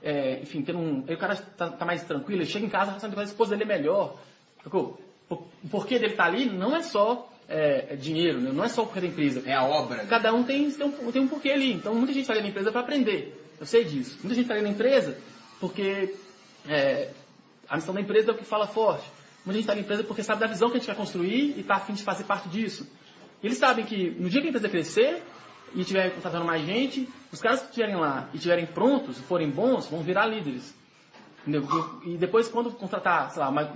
enfim, 0.40 0.62
tendo 0.62 0.78
um. 0.78 1.00
o 1.00 1.16
cara 1.18 1.34
está 1.34 1.84
mais 1.84 2.02
tranquilo, 2.04 2.40
ele 2.40 2.48
chega 2.50 2.64
em 2.64 2.70
casa, 2.70 2.92
a 2.92 3.20
a 3.20 3.24
esposa 3.24 3.50
dele 3.50 3.70
é 3.70 3.78
melhor. 3.78 4.16
O 4.64 5.68
porquê 5.70 5.98
dele 5.98 6.12
estar 6.12 6.24
ali 6.24 6.46
não 6.46 6.74
é 6.74 6.82
só 6.82 7.30
é, 7.48 7.96
dinheiro, 7.96 8.40
né? 8.40 8.50
não 8.52 8.64
é 8.64 8.68
só 8.68 8.82
o 8.82 8.86
porquê 8.86 9.00
da 9.00 9.06
empresa. 9.06 9.42
É 9.46 9.54
a 9.54 9.64
obra. 9.64 10.06
Cada 10.06 10.32
um 10.32 10.42
tem, 10.42 10.70
tem, 10.70 10.86
um, 10.86 11.12
tem 11.12 11.22
um 11.22 11.28
porquê 11.28 11.50
ali. 11.50 11.72
Então 11.72 11.94
muita 11.94 12.12
gente 12.12 12.22
está 12.22 12.32
ali 12.32 12.42
na 12.42 12.48
empresa 12.48 12.72
para 12.72 12.80
aprender. 12.80 13.38
Eu 13.60 13.66
sei 13.66 13.84
disso. 13.84 14.18
Muita 14.22 14.34
gente 14.34 14.44
está 14.44 14.54
ali 14.54 14.62
na 14.62 14.70
empresa 14.70 15.18
porque 15.60 16.14
é, 16.68 17.10
a 17.68 17.76
missão 17.76 17.94
da 17.94 18.00
empresa 18.00 18.30
é 18.30 18.34
o 18.34 18.38
que 18.38 18.44
fala 18.44 18.66
forte. 18.66 19.04
Muita 19.44 19.58
gente 19.58 19.64
está 19.64 19.74
na 19.74 19.80
empresa 19.80 20.04
porque 20.04 20.22
sabe 20.22 20.40
da 20.40 20.46
visão 20.46 20.70
que 20.70 20.76
a 20.76 20.78
gente 20.78 20.88
quer 20.88 20.96
construir 20.96 21.54
e 21.56 21.60
está 21.60 21.76
afim 21.76 21.92
de 21.92 22.02
fazer 22.02 22.24
parte 22.24 22.48
disso. 22.48 22.88
Eles 23.42 23.58
sabem 23.58 23.84
que 23.84 24.10
no 24.10 24.30
dia 24.30 24.40
que 24.40 24.46
a 24.46 24.50
empresa 24.50 24.68
crescer 24.68 25.22
e 25.74 25.80
estiver 25.80 26.10
contratando 26.14 26.44
mais 26.44 26.64
gente, 26.64 27.08
os 27.32 27.40
caras 27.40 27.60
que 27.60 27.68
estiverem 27.68 27.96
lá 27.96 28.28
e 28.32 28.36
estiverem 28.36 28.66
prontos, 28.66 29.18
forem 29.20 29.50
bons, 29.50 29.86
vão 29.88 30.02
virar 30.02 30.26
líderes. 30.26 30.74
Entendeu? 31.46 31.66
E 32.04 32.16
depois, 32.16 32.48
quando 32.48 32.70
contratar, 32.70 33.30
sei 33.30 33.42
lá, 33.42 33.50
mais, 33.50 33.68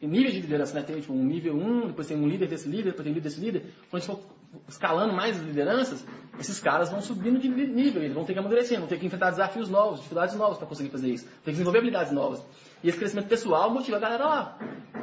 níveis 0.00 0.32
de 0.32 0.40
liderança, 0.40 0.74
né? 0.74 0.82
Tem 0.82 1.00
tipo, 1.00 1.12
um 1.12 1.24
nível 1.24 1.54
1, 1.54 1.88
depois 1.88 2.06
tem 2.06 2.16
um 2.16 2.26
líder 2.26 2.48
desse 2.48 2.68
líder, 2.68 2.90
depois 2.90 3.04
tem 3.04 3.12
um 3.12 3.14
líder 3.14 3.28
desse 3.28 3.40
líder. 3.40 3.64
Quando 3.90 4.02
a 4.02 4.06
gente 4.06 4.16
for 4.16 4.20
escalando 4.68 5.14
mais 5.14 5.38
as 5.38 5.42
lideranças, 5.42 6.06
esses 6.38 6.58
caras 6.60 6.90
vão 6.90 7.00
subindo 7.00 7.38
de 7.38 7.48
nível, 7.48 8.02
eles 8.02 8.14
vão 8.14 8.24
ter 8.24 8.32
que 8.32 8.38
amadurecer, 8.38 8.78
vão 8.78 8.88
ter 8.88 8.98
que 8.98 9.06
enfrentar 9.06 9.30
desafios 9.30 9.68
novos, 9.68 9.98
dificuldades 9.98 10.34
novas 10.34 10.58
para 10.58 10.66
conseguir 10.66 10.90
fazer 10.90 11.08
isso. 11.08 11.24
Tem 11.24 11.44
que 11.44 11.52
desenvolver 11.52 11.78
habilidades 11.78 12.12
novas. 12.12 12.44
E 12.82 12.88
esse 12.88 12.98
crescimento 12.98 13.28
pessoal 13.28 13.70
motiva 13.70 13.96
a 13.96 14.00
galera 14.00 14.24
lá. 14.24 14.58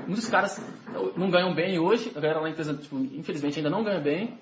Muitos 0.05 0.27
caras 0.27 0.61
não 1.15 1.29
ganham 1.29 1.53
bem 1.53 1.79
hoje, 1.79 2.11
a 2.15 2.19
galera 2.19 2.39
lá 2.39 2.45
na 2.45 2.51
empresa, 2.51 2.73
tipo, 2.73 2.97
infelizmente, 2.97 3.57
ainda 3.57 3.69
não 3.69 3.83
ganha 3.83 3.99
bem. 3.99 4.37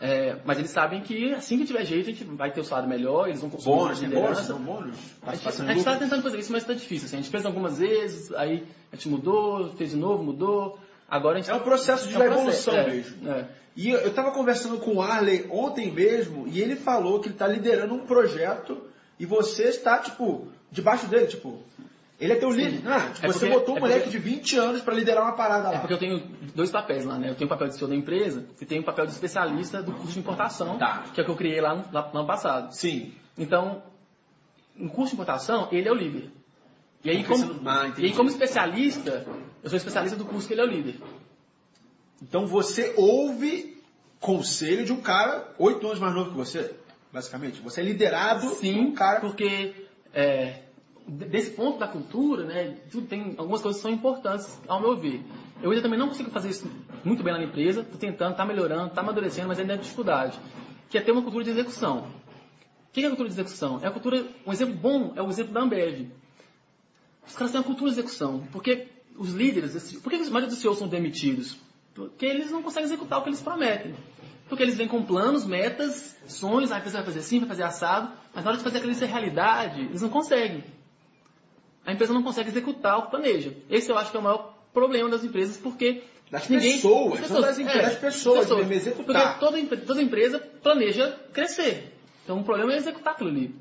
É, 0.00 0.36
mas 0.44 0.58
eles 0.58 0.70
sabem 0.70 1.00
que 1.00 1.34
assim 1.34 1.58
que 1.58 1.64
tiver 1.64 1.84
jeito, 1.84 2.08
a 2.08 2.12
gente 2.12 2.24
vai 2.24 2.52
ter 2.52 2.60
o 2.60 2.64
salário 2.64 2.88
melhor, 2.88 3.26
eles 3.26 3.40
vão 3.40 3.50
conseguir 3.50 3.74
Bônus, 3.74 3.98
bônus? 3.98 4.14
liderança. 4.14 4.52
Não, 4.52 4.60
bônus? 4.60 4.96
A 5.26 5.34
gente 5.34 5.78
está 5.78 5.96
tentando 5.96 6.22
fazer 6.22 6.38
isso, 6.38 6.52
mas 6.52 6.62
está 6.62 6.72
difícil. 6.72 7.06
assim. 7.06 7.16
A 7.16 7.20
gente 7.20 7.30
fez 7.30 7.44
algumas 7.44 7.78
vezes, 7.78 8.32
aí 8.32 8.64
a 8.92 8.96
gente 8.96 9.08
mudou, 9.08 9.72
fez 9.76 9.90
de 9.90 9.96
novo, 9.96 10.22
mudou. 10.22 10.78
Agora 11.08 11.38
a 11.38 11.40
gente 11.40 11.50
É 11.50 11.54
um 11.54 11.60
processo 11.60 12.06
de 12.06 12.14
É 12.14 12.18
um 12.18 12.20
processo, 12.20 12.70
evolução 12.70 12.74
é, 12.74 12.86
mesmo. 12.90 13.30
é. 13.30 13.48
E 13.76 13.90
eu 13.90 14.08
estava 14.08 14.30
conversando 14.32 14.78
com 14.78 14.96
o 14.96 15.02
Arley 15.02 15.46
ontem 15.50 15.90
mesmo 15.90 16.46
e 16.48 16.60
ele 16.60 16.76
falou 16.76 17.20
que 17.20 17.26
ele 17.28 17.34
está 17.34 17.46
liderando 17.46 17.94
um 17.94 18.06
projeto 18.06 18.76
e 19.18 19.26
você 19.26 19.64
está, 19.64 19.98
tipo, 19.98 20.48
debaixo 20.70 21.06
dele, 21.06 21.26
tipo. 21.26 21.62
Ele 22.20 22.32
é 22.32 22.36
teu 22.36 22.50
líder. 22.50 22.82
Ah, 22.84 23.12
É 23.22 23.26
você 23.28 23.46
porque- 23.46 23.54
botou 23.54 23.74
um 23.74 23.78
é 23.78 23.80
moleque 23.80 24.04
porque- 24.04 24.18
de 24.18 24.24
20 24.24 24.56
anos 24.58 24.80
para 24.82 24.94
liderar 24.94 25.22
uma 25.22 25.32
parada 25.36 25.68
lá. 25.70 25.74
É 25.76 25.78
porque 25.78 25.94
eu 25.94 25.98
tenho 25.98 26.18
dois 26.54 26.70
papéis 26.70 27.04
lá, 27.04 27.16
né? 27.16 27.30
Eu 27.30 27.34
tenho 27.36 27.46
o 27.46 27.48
papel 27.48 27.68
de 27.68 27.76
CEO 27.76 27.86
da 27.88 27.94
empresa 27.94 28.44
e 28.60 28.66
tenho 28.66 28.82
o 28.82 28.84
papel 28.84 29.06
de 29.06 29.12
especialista 29.12 29.80
do 29.82 29.92
curso 29.92 30.14
de 30.14 30.18
importação, 30.18 30.76
Tá. 30.78 31.04
que 31.14 31.20
é 31.20 31.22
o 31.22 31.24
que 31.26 31.30
eu 31.30 31.36
criei 31.36 31.60
lá 31.60 31.76
no, 31.76 31.84
lá 31.92 32.10
no 32.12 32.18
ano 32.18 32.26
passado. 32.26 32.72
Sim. 32.74 33.12
Então, 33.36 33.82
no 34.76 34.90
curso 34.90 35.10
de 35.10 35.14
importação, 35.14 35.68
ele 35.70 35.88
é 35.88 35.92
o 35.92 35.94
líder. 35.94 36.30
E 37.04 37.10
aí, 37.10 37.22
como, 37.22 37.60
Ah, 37.68 37.92
e 37.96 38.06
aí, 38.06 38.12
como 38.12 38.28
especialista, 38.28 39.24
eu 39.62 39.70
sou 39.70 39.76
especialista 39.76 40.16
do 40.16 40.24
curso 40.24 40.48
que 40.48 40.54
ele 40.54 40.60
é 40.60 40.64
o 40.64 40.68
líder. 40.68 40.96
Então 42.20 42.46
você 42.46 42.92
ouve 42.96 43.80
conselho 44.18 44.84
de 44.84 44.92
um 44.92 45.00
cara 45.00 45.54
oito 45.58 45.86
anos 45.86 46.00
mais 46.00 46.12
novo 46.14 46.30
que 46.32 46.36
você, 46.36 46.74
basicamente. 47.12 47.60
Você 47.60 47.80
é 47.80 47.84
liderado 47.84 48.48
por 48.48 48.56
Sim, 48.56 48.80
um 48.80 48.92
cara. 48.92 49.20
porque 49.20 49.86
é, 50.12 50.62
desse 51.08 51.50
ponto 51.52 51.78
da 51.78 51.88
cultura, 51.88 52.44
né, 52.44 52.76
tudo 52.90 53.06
tem 53.06 53.34
algumas 53.38 53.62
coisas 53.62 53.80
que 53.80 53.88
são 53.88 53.90
importantes, 53.90 54.60
ao 54.68 54.80
meu 54.80 54.96
ver. 54.96 55.24
Eu 55.62 55.70
ainda 55.70 55.82
também 55.82 55.98
não 55.98 56.08
consigo 56.08 56.30
fazer 56.30 56.50
isso 56.50 56.70
muito 57.04 57.22
bem 57.22 57.32
na 57.32 57.42
empresa, 57.42 57.80
estou 57.80 57.98
tentando, 57.98 58.32
está 58.32 58.44
melhorando, 58.44 58.88
está 58.88 59.00
amadurecendo, 59.00 59.48
mas 59.48 59.58
ainda 59.58 59.74
é 59.74 59.76
dificuldade. 59.76 60.38
Que 60.90 60.98
é 60.98 61.00
ter 61.00 61.12
uma 61.12 61.22
cultura 61.22 61.44
de 61.44 61.50
execução. 61.50 62.06
O 62.88 62.92
que 62.92 63.00
é 63.00 63.06
a 63.06 63.08
cultura 63.08 63.28
de 63.28 63.34
execução? 63.34 63.80
É 63.82 63.88
a 63.88 63.90
cultura, 63.90 64.26
um 64.46 64.52
exemplo 64.52 64.74
bom 64.74 65.12
é 65.16 65.22
o 65.22 65.28
exemplo 65.28 65.52
da 65.52 65.60
Ambev. 65.60 66.10
Os 67.26 67.34
caras 67.34 67.52
têm 67.52 67.60
uma 67.60 67.66
cultura 67.66 67.90
de 67.90 67.98
execução. 67.98 68.46
Porque 68.52 68.88
os 69.16 69.32
líderes, 69.32 69.92
por 70.00 70.10
que 70.10 70.16
os 70.16 70.30
maioria 70.30 70.48
dos 70.48 70.58
CEOs 70.58 70.78
são 70.78 70.88
demitidos? 70.88 71.58
Porque 71.94 72.24
eles 72.24 72.50
não 72.50 72.62
conseguem 72.62 72.86
executar 72.86 73.18
o 73.18 73.22
que 73.22 73.28
eles 73.28 73.42
prometem. 73.42 73.94
Porque 74.48 74.62
eles 74.62 74.76
vêm 74.76 74.88
com 74.88 75.02
planos, 75.02 75.44
metas, 75.44 76.16
sonhos, 76.26 76.72
ah, 76.72 76.76
a 76.76 76.78
empresa 76.78 76.98
vai 76.98 77.04
fazer 77.04 77.18
assim, 77.18 77.38
vai 77.40 77.48
fazer 77.48 77.64
assado, 77.64 78.12
mas 78.34 78.44
na 78.44 78.50
hora 78.50 78.58
de 78.58 78.64
fazer 78.64 78.78
aquilo 78.78 78.94
ser 78.94 79.06
realidade, 79.06 79.80
eles 79.82 80.00
não 80.00 80.08
conseguem. 80.08 80.64
A 81.88 81.92
empresa 81.94 82.12
não 82.12 82.22
consegue 82.22 82.50
executar 82.50 82.98
o 82.98 83.02
que 83.04 83.10
planeja. 83.12 83.54
Esse 83.70 83.90
eu 83.90 83.96
acho 83.96 84.10
que 84.10 84.16
é 84.18 84.20
o 84.20 84.22
maior 84.22 84.54
problema 84.74 85.08
das 85.08 85.24
empresas, 85.24 85.56
porque 85.56 86.02
Das 86.30 86.46
pessoas, 86.46 87.30
não 87.30 87.40
das 87.40 87.58
empresas, 87.58 87.82
das 87.92 87.96
pessoas, 87.96 88.50
mesmo, 88.50 88.72
executar. 88.74 89.38
Porque 89.38 89.62
toda, 89.66 89.76
toda 89.86 90.02
empresa 90.02 90.38
planeja 90.62 91.18
crescer. 91.32 91.94
Então 92.22 92.40
o 92.40 92.44
problema 92.44 92.74
é 92.74 92.76
executar 92.76 93.14
aquilo 93.14 93.30
ali. 93.30 93.54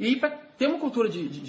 E 0.00 0.16
para 0.16 0.30
ter 0.30 0.66
uma 0.66 0.78
cultura 0.78 1.10
de, 1.10 1.28
de, 1.28 1.40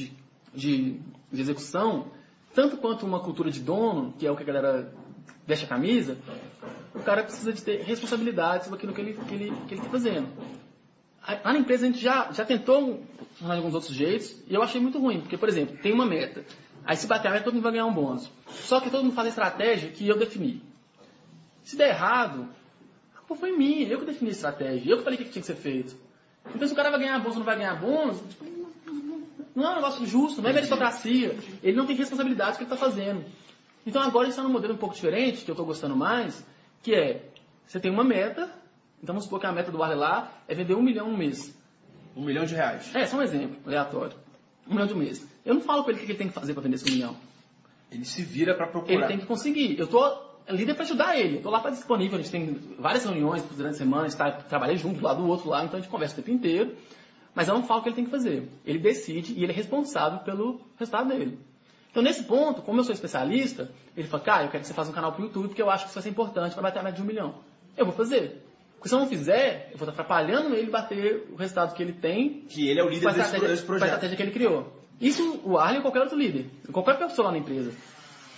de, 0.54 1.00
de- 1.32 1.42
execução, 1.42 2.12
tanto 2.54 2.76
quanto 2.76 3.06
uma 3.06 3.22
cultura 3.22 3.50
de 3.50 3.62
dono, 3.62 4.14
que 4.20 4.28
é 4.28 4.32
o 4.32 4.36
que 4.36 4.44
a 4.44 4.46
galera 4.46 4.94
veste 5.48 5.64
a 5.64 5.70
camisa, 5.70 6.18
o 6.94 7.00
cara 7.00 7.24
precisa 7.24 7.54
de 7.54 7.64
ter 7.64 7.82
responsabilidade 7.84 8.66
sobre 8.66 8.78
aquilo 8.78 8.92
que 8.92 9.00
ele 9.00 9.12
está 9.12 9.24
que 9.24 9.34
ele, 9.36 9.54
que 9.70 9.74
ele 9.76 9.82
tá 9.82 9.90
fazendo. 9.90 10.28
Na 11.44 11.58
empresa 11.58 11.86
a 11.86 11.90
gente 11.90 12.00
já, 12.02 12.32
já 12.32 12.46
tentou 12.46 13.04
funcionar 13.34 13.56
alguns 13.56 13.74
outros 13.74 13.94
jeitos 13.94 14.36
e 14.48 14.54
eu 14.54 14.62
achei 14.64 14.80
muito 14.82 15.00
ruim, 15.00 15.22
porque, 15.22 15.38
por 15.38 15.50
exemplo, 15.50 15.78
tem 15.78 15.92
uma 15.94 16.06
meta. 16.06 16.44
Aí 16.86 16.96
se 16.98 17.08
bater 17.08 17.28
a 17.28 17.32
meta, 17.32 17.44
todo 17.44 17.54
mundo 17.54 17.64
vai 17.64 17.72
ganhar 17.74 17.86
um 17.86 17.94
bônus. 17.94 18.30
Só 18.48 18.80
que 18.80 18.90
todo 18.90 19.04
mundo 19.04 19.14
faz 19.14 19.28
a 19.28 19.30
estratégia 19.30 19.90
que 19.92 20.08
eu 20.08 20.18
defini. 20.18 20.62
Se 21.64 21.76
der 21.76 21.90
errado, 21.90 22.50
a 23.16 23.20
culpa 23.20 23.36
foi 23.36 23.56
minha, 23.56 23.88
eu 23.88 24.00
que 24.00 24.06
defini 24.06 24.30
a 24.30 24.34
estratégia, 24.34 24.92
eu 24.92 24.98
que 24.98 25.04
falei 25.04 25.20
o 25.20 25.24
que 25.24 25.30
tinha 25.30 25.42
que 25.42 25.48
ser 25.48 25.56
feito. 25.56 25.96
Então 26.56 26.68
se 26.68 26.74
o 26.74 26.76
cara 26.76 26.90
vai 26.90 27.00
ganhar 27.00 27.20
bônus 27.20 27.34
ou 27.34 27.40
não 27.40 27.46
vai 27.46 27.58
ganhar 27.58 27.76
bônus, 27.76 28.18
tipo, 28.22 28.46
não- 28.46 29.22
não 29.56 29.66
é 29.68 29.72
um 29.72 29.76
negócio 29.76 30.06
justo, 30.06 30.42
não 30.42 30.50
é 30.50 30.54
meritocracia. 30.54 31.38
Ele 31.62 31.78
não 31.78 31.86
tem 31.86 31.96
responsabilidade 31.96 32.54
do 32.54 32.58
que 32.58 32.64
ele 32.64 32.74
está 32.74 32.78
fazendo. 32.86 33.24
Então 33.86 34.02
agora 34.02 34.24
a 34.24 34.26
gente 34.26 34.32
está 34.32 34.44
num 34.44 34.52
modelo 34.54 34.74
um 34.74 34.78
pouco 34.78 34.96
diferente, 34.96 35.44
que 35.46 35.52
eu 35.52 35.54
estou 35.54 35.66
gostando 35.66 35.96
mais, 35.96 36.44
que 36.82 36.94
é, 36.96 37.30
você 37.68 37.80
tem 37.80 37.92
uma 37.92 38.04
meta, 38.04 38.50
então 39.02 39.14
vamos 39.14 39.24
supor 39.24 39.39
que 39.39 39.45
a 39.45 39.52
meta 39.52 39.72
do 39.72 39.82
Arley 39.82 39.97
lá 39.97 40.32
é 40.47 40.56
vender 40.56 40.76
um 40.76 40.82
milhão 40.82 41.08
um 41.10 41.18
mês. 41.18 41.56
Um 42.16 42.24
milhão 42.24 42.45
de 42.45 42.56
reais. 42.56 42.93
É, 42.95 43.06
só 43.06 43.18
um 43.18 43.22
exemplo, 43.22 43.58
aleatório. 43.66 44.16
Um 44.68 44.74
milhão 44.74 44.88
de 44.88 44.93
um 44.93 44.97
mês. 44.97 45.26
Eu 45.45 45.54
não 45.56 45.62
falo 45.62 45.84
para 45.84 45.93
ele 45.93 46.02
o 46.02 46.06
que 46.06 46.12
ele 46.12 46.18
tem 46.18 46.28
que 46.28 46.34
fazer 46.34 46.54
para 46.54 46.64
vender 46.64 46.76
esse 46.76 46.89
um 46.89 46.93
milhão. 46.93 47.16
Ele 47.91 48.06
se 48.06 48.22
vira 48.22 48.54
para 48.54 48.66
Ele 48.66 48.72
procurar. 48.72 49.08
tem 49.08 49.18
que 49.18 49.26
conseguir. 49.26 49.80
Eu 49.80 49.88
tô 49.88 50.30
líder 50.50 50.74
para 50.74 50.84
ajudar 50.84 51.18
ele. 51.18 51.38
Eu 51.38 51.41
tô 51.41 51.50
lá 51.50 51.60
para 51.60 51.72
disponível. 51.72 52.18
A 52.18 52.22
gente 52.22 52.32
tem 52.32 52.54
várias 52.78 53.04
reuniões 53.04 53.43
durante 53.43 53.76
a 53.76 53.78
semana, 53.78 54.04
a 54.04 54.08
gente 54.08 54.18
tá, 54.18 54.32
trabalha 54.32 54.76
junto, 54.76 55.00
do 55.00 55.04
lado 55.06 55.22
do 55.22 55.28
outro 55.28 55.50
lá, 55.50 55.64
então 55.64 55.78
a 55.78 55.82
gente 55.82 55.89
conversa 55.89 56.14
o 56.14 56.18
tempo 56.18 56.32
inteiro. 56.32 56.76
Mas 57.34 57.47
eu 57.47 57.54
não 57.54 57.64
falo 57.64 57.80
o 57.80 57.84
que 57.84 57.89
ele 57.89 57.95
tem 57.95 58.06
que 58.06 58.12
fazer. 58.12 58.50
Ele 58.66 58.80
decide 58.80 59.34
e 59.34 59.43
ele 59.43 59.52
é 59.52 59.56
responsável 59.56 60.20
pelo 60.20 60.60
resultado 60.78 61.08
dele. 61.10 61.39
Então, 61.91 62.04
nesse 62.04 62.24
ponto, 62.24 62.62
como 62.62 62.80
eu 62.80 62.84
sou 62.84 62.93
especialista, 62.93 63.72
ele 63.95 64.08
fala, 64.08 64.24
cara, 64.24 64.43
eu 64.43 64.50
quero 64.50 64.62
que 64.62 64.68
você 64.68 64.74
faça 64.74 64.91
um 64.91 64.93
canal 64.93 65.12
pro 65.14 65.24
YouTube 65.24 65.47
porque 65.47 65.62
eu 65.62 65.70
acho 65.70 65.86
que 65.86 65.89
isso 65.89 65.95
vai 65.95 66.04
ser 66.04 66.10
importante 66.10 66.54
para 66.54 66.62
bater 66.62 66.80
a 66.80 66.84
meta 66.84 66.95
de 66.97 67.02
um 67.02 67.06
milhão. 67.06 67.36
Eu 67.76 67.86
vou 67.86 67.93
fazer. 67.93 68.43
Porque 68.80 68.88
se 68.88 68.96
eu 68.96 69.00
não 69.00 69.08
fizer, 69.08 69.72
eu 69.74 69.78
vou 69.78 69.88
estar 69.90 70.02
atrapalhando 70.02 70.56
ele 70.56 70.72
bater 70.72 71.28
o 71.34 71.36
resultado 71.36 71.76
que 71.76 71.84
ele 71.84 71.92
tem 71.92 72.46
Que 72.48 72.70
ele 72.70 72.80
é 72.80 72.84
o 72.84 72.88
líder 72.88 73.08
desse, 73.08 73.20
estratégia, 73.20 73.58
com 73.58 73.62
a 73.62 73.66
projeto. 73.66 73.88
estratégia 73.88 74.16
que 74.16 74.24
ele 74.24 74.32
criou. 74.32 74.74
Isso 75.02 75.42
o 75.44 75.58
Arlen 75.58 75.78
ou 75.78 75.82
qualquer 75.82 76.00
outro 76.00 76.18
líder. 76.18 76.50
Qualquer 76.72 76.98
pessoa 76.98 77.26
lá 77.28 77.32
na 77.34 77.40
empresa. 77.40 77.74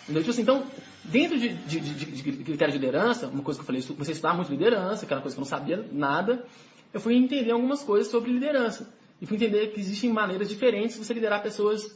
Entendeu? 0.04 0.24
Tipo 0.24 0.32
assim, 0.32 0.42
então, 0.42 0.66
dentro 1.04 1.38
de, 1.38 1.50
de, 1.50 1.80
de, 1.80 1.94
de, 1.94 2.44
critério 2.44 2.74
de 2.74 2.80
liderança, 2.80 3.28
uma 3.28 3.44
coisa 3.44 3.60
que 3.60 3.62
eu 3.62 3.68
falei, 3.68 3.82
você 3.82 4.14
estudar 4.14 4.34
muito 4.34 4.50
liderança, 4.50 5.06
que 5.06 5.14
era 5.14 5.20
uma 5.20 5.22
coisa 5.22 5.36
que 5.36 5.40
eu 5.40 5.44
não 5.44 5.50
sabia 5.50 5.86
nada, 5.92 6.44
eu 6.92 7.00
fui 7.00 7.16
entender 7.16 7.52
algumas 7.52 7.84
coisas 7.84 8.12
sobre 8.12 8.32
liderança. 8.32 8.92
E 9.22 9.28
fui 9.28 9.38
entender 9.38 9.68
que 9.68 9.80
existem 9.80 10.12
maneiras 10.12 10.50
diferentes 10.50 10.98
de 10.98 11.06
você 11.06 11.14
liderar 11.14 11.44
pessoas 11.44 11.96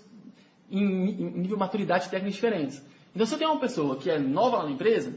em, 0.70 0.84
em 0.84 1.32
nível 1.32 1.56
de 1.56 1.58
maturidade 1.58 2.10
técnica 2.10 2.36
diferentes. 2.36 2.80
Então, 3.16 3.26
se 3.26 3.34
eu 3.34 3.40
tenho 3.40 3.50
uma 3.50 3.60
pessoa 3.60 3.98
que 3.98 4.08
é 4.08 4.20
nova 4.20 4.58
lá 4.58 4.66
na 4.66 4.72
empresa, 4.72 5.16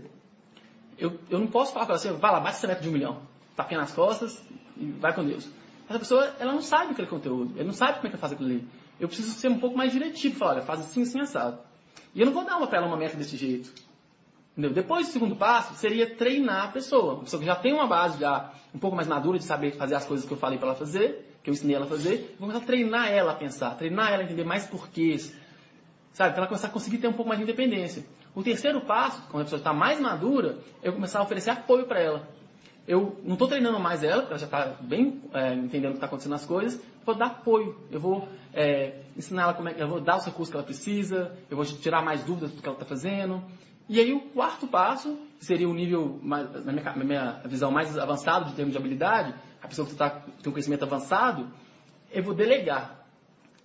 eu, 0.98 1.18
eu 1.30 1.38
não 1.38 1.46
posso 1.46 1.72
falar 1.72 1.86
para 1.86 1.94
ela 1.94 2.02
assim, 2.02 2.18
vai 2.18 2.32
lá, 2.32 2.40
bate 2.40 2.56
essa 2.56 2.66
meta 2.66 2.82
de 2.82 2.88
um 2.88 2.92
milhão, 2.92 3.20
tapinha 3.56 3.80
nas 3.80 3.92
costas 3.92 4.42
e 4.76 4.86
vai 4.86 5.14
com 5.14 5.24
Deus. 5.24 5.48
Essa 5.88 5.98
pessoa, 5.98 6.34
ela 6.38 6.52
não 6.52 6.60
sabe 6.60 6.92
aquele 6.92 7.08
conteúdo, 7.08 7.54
ela 7.56 7.64
não 7.64 7.72
sabe 7.72 7.94
como 7.94 8.08
é 8.08 8.10
que 8.10 8.16
vai 8.16 8.20
fazer 8.20 8.34
aquilo 8.34 8.50
ali. 8.50 8.68
Eu 9.00 9.08
preciso 9.08 9.30
ser 9.30 9.48
um 9.48 9.58
pouco 9.58 9.76
mais 9.76 9.92
diretivo, 9.92 10.36
falar, 10.36 10.52
olha, 10.52 10.62
faz 10.62 10.80
assim, 10.80 11.02
assim, 11.02 11.20
assado. 11.20 11.58
E 12.14 12.20
eu 12.20 12.26
não 12.26 12.32
vou 12.32 12.44
dar 12.44 12.56
uma 12.56 12.66
para 12.66 12.78
ela 12.78 12.86
uma 12.86 12.96
meta 12.96 13.16
desse 13.16 13.36
jeito. 13.36 13.72
Entendeu? 14.52 14.72
Depois, 14.72 15.08
o 15.08 15.12
segundo 15.12 15.36
passo 15.36 15.74
seria 15.74 16.16
treinar 16.16 16.64
a 16.64 16.68
pessoa. 16.72 17.14
Uma 17.14 17.22
pessoa 17.22 17.38
que 17.38 17.46
já 17.46 17.54
tem 17.54 17.72
uma 17.72 17.86
base 17.86 18.18
já 18.18 18.52
um 18.74 18.78
pouco 18.78 18.96
mais 18.96 19.06
madura 19.06 19.38
de 19.38 19.44
saber 19.44 19.72
fazer 19.72 19.94
as 19.94 20.04
coisas 20.04 20.26
que 20.26 20.32
eu 20.32 20.36
falei 20.36 20.58
para 20.58 20.68
ela 20.68 20.76
fazer, 20.76 21.36
que 21.42 21.48
eu 21.48 21.54
ensinei 21.54 21.76
ela 21.76 21.86
a 21.86 21.88
fazer, 21.88 22.34
vou 22.38 22.48
começar 22.48 22.58
a 22.58 22.66
treinar 22.66 23.08
ela 23.08 23.32
a 23.32 23.34
pensar, 23.36 23.70
treinar 23.76 24.12
ela 24.12 24.22
a 24.22 24.24
entender 24.24 24.44
mais 24.44 24.66
porquês, 24.66 25.32
sabe? 26.12 26.32
Para 26.32 26.40
ela 26.40 26.46
começar 26.48 26.66
a 26.66 26.70
conseguir 26.70 26.98
ter 26.98 27.08
um 27.08 27.12
pouco 27.12 27.28
mais 27.28 27.38
de 27.38 27.44
independência. 27.44 28.04
O 28.38 28.42
terceiro 28.44 28.80
passo, 28.80 29.20
quando 29.32 29.40
a 29.40 29.44
pessoa 29.46 29.58
está 29.58 29.72
mais 29.72 29.98
madura, 29.98 30.58
eu 30.80 30.92
começar 30.92 31.18
a 31.18 31.22
oferecer 31.24 31.50
apoio 31.50 31.86
para 31.86 31.98
ela. 31.98 32.28
Eu 32.86 33.18
não 33.24 33.32
estou 33.32 33.48
treinando 33.48 33.80
mais 33.80 34.04
ela, 34.04 34.20
porque 34.20 34.34
ela 34.34 34.38
já 34.38 34.46
está 34.46 34.76
bem 34.80 35.20
é, 35.34 35.54
entendendo 35.54 35.86
o 35.86 35.94
que 35.94 35.96
está 35.96 36.06
acontecendo 36.06 36.30
nas 36.30 36.46
coisas, 36.46 36.80
vou 37.04 37.16
dar 37.16 37.26
apoio. 37.26 37.76
Eu 37.90 37.98
vou 37.98 38.28
é, 38.54 39.00
ensinar 39.16 39.42
ela 39.42 39.54
como 39.54 39.68
é 39.68 39.74
que 39.74 39.82
eu 39.82 39.88
vou 39.88 40.00
dar 40.00 40.18
os 40.18 40.24
recursos 40.24 40.52
que 40.52 40.56
ela 40.56 40.64
precisa, 40.64 41.36
eu 41.50 41.56
vou 41.56 41.66
tirar 41.66 42.00
mais 42.00 42.22
dúvidas 42.22 42.52
do 42.52 42.62
que 42.62 42.68
ela 42.68 42.76
está 42.76 42.86
fazendo. 42.86 43.42
E 43.88 43.98
aí 43.98 44.12
o 44.12 44.20
quarto 44.20 44.68
passo, 44.68 45.18
que 45.40 45.44
seria 45.44 45.68
o 45.68 45.74
nível, 45.74 46.20
mais, 46.22 46.64
na, 46.64 46.70
minha, 46.70 46.84
na 46.84 47.04
minha 47.04 47.42
visão 47.44 47.72
mais 47.72 47.98
avançado 47.98 48.50
de 48.50 48.52
termos 48.54 48.70
de 48.70 48.78
habilidade, 48.78 49.34
a 49.60 49.66
pessoa 49.66 49.88
que 49.88 49.96
tá, 49.96 50.10
tem 50.10 50.48
um 50.48 50.52
conhecimento 50.52 50.84
avançado, 50.84 51.48
eu 52.12 52.22
vou 52.22 52.34
delegar. 52.34 53.04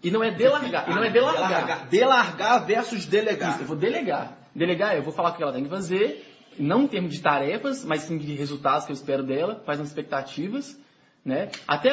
E 0.03 0.09
não 0.09 0.23
é 0.23 0.31
delargar, 0.31 0.89
e 0.89 0.95
não 0.95 1.03
é 1.03 1.11
delargar. 1.11 1.47
Delargar, 1.47 1.87
delargar 1.89 2.65
versus 2.65 3.05
delegar. 3.05 3.51
Isso, 3.51 3.61
eu 3.61 3.67
vou 3.67 3.77
delegar. 3.77 4.41
Delegar, 4.55 4.95
eu 4.95 5.03
vou 5.03 5.13
falar 5.13 5.31
o 5.31 5.35
que 5.35 5.43
ela 5.43 5.51
tem 5.51 5.63
que 5.63 5.69
fazer, 5.69 6.25
não 6.59 6.83
em 6.83 6.87
termos 6.87 7.13
de 7.13 7.21
tarefas, 7.21 7.83
mas 7.83 8.01
sim 8.01 8.17
de 8.17 8.33
resultados 8.33 8.85
que 8.85 8.91
eu 8.91 8.95
espero 8.95 9.23
dela, 9.23 9.61
quais 9.65 9.79
as 9.79 9.87
expectativas, 9.87 10.79
Né? 11.25 11.49
Até, 11.65 11.89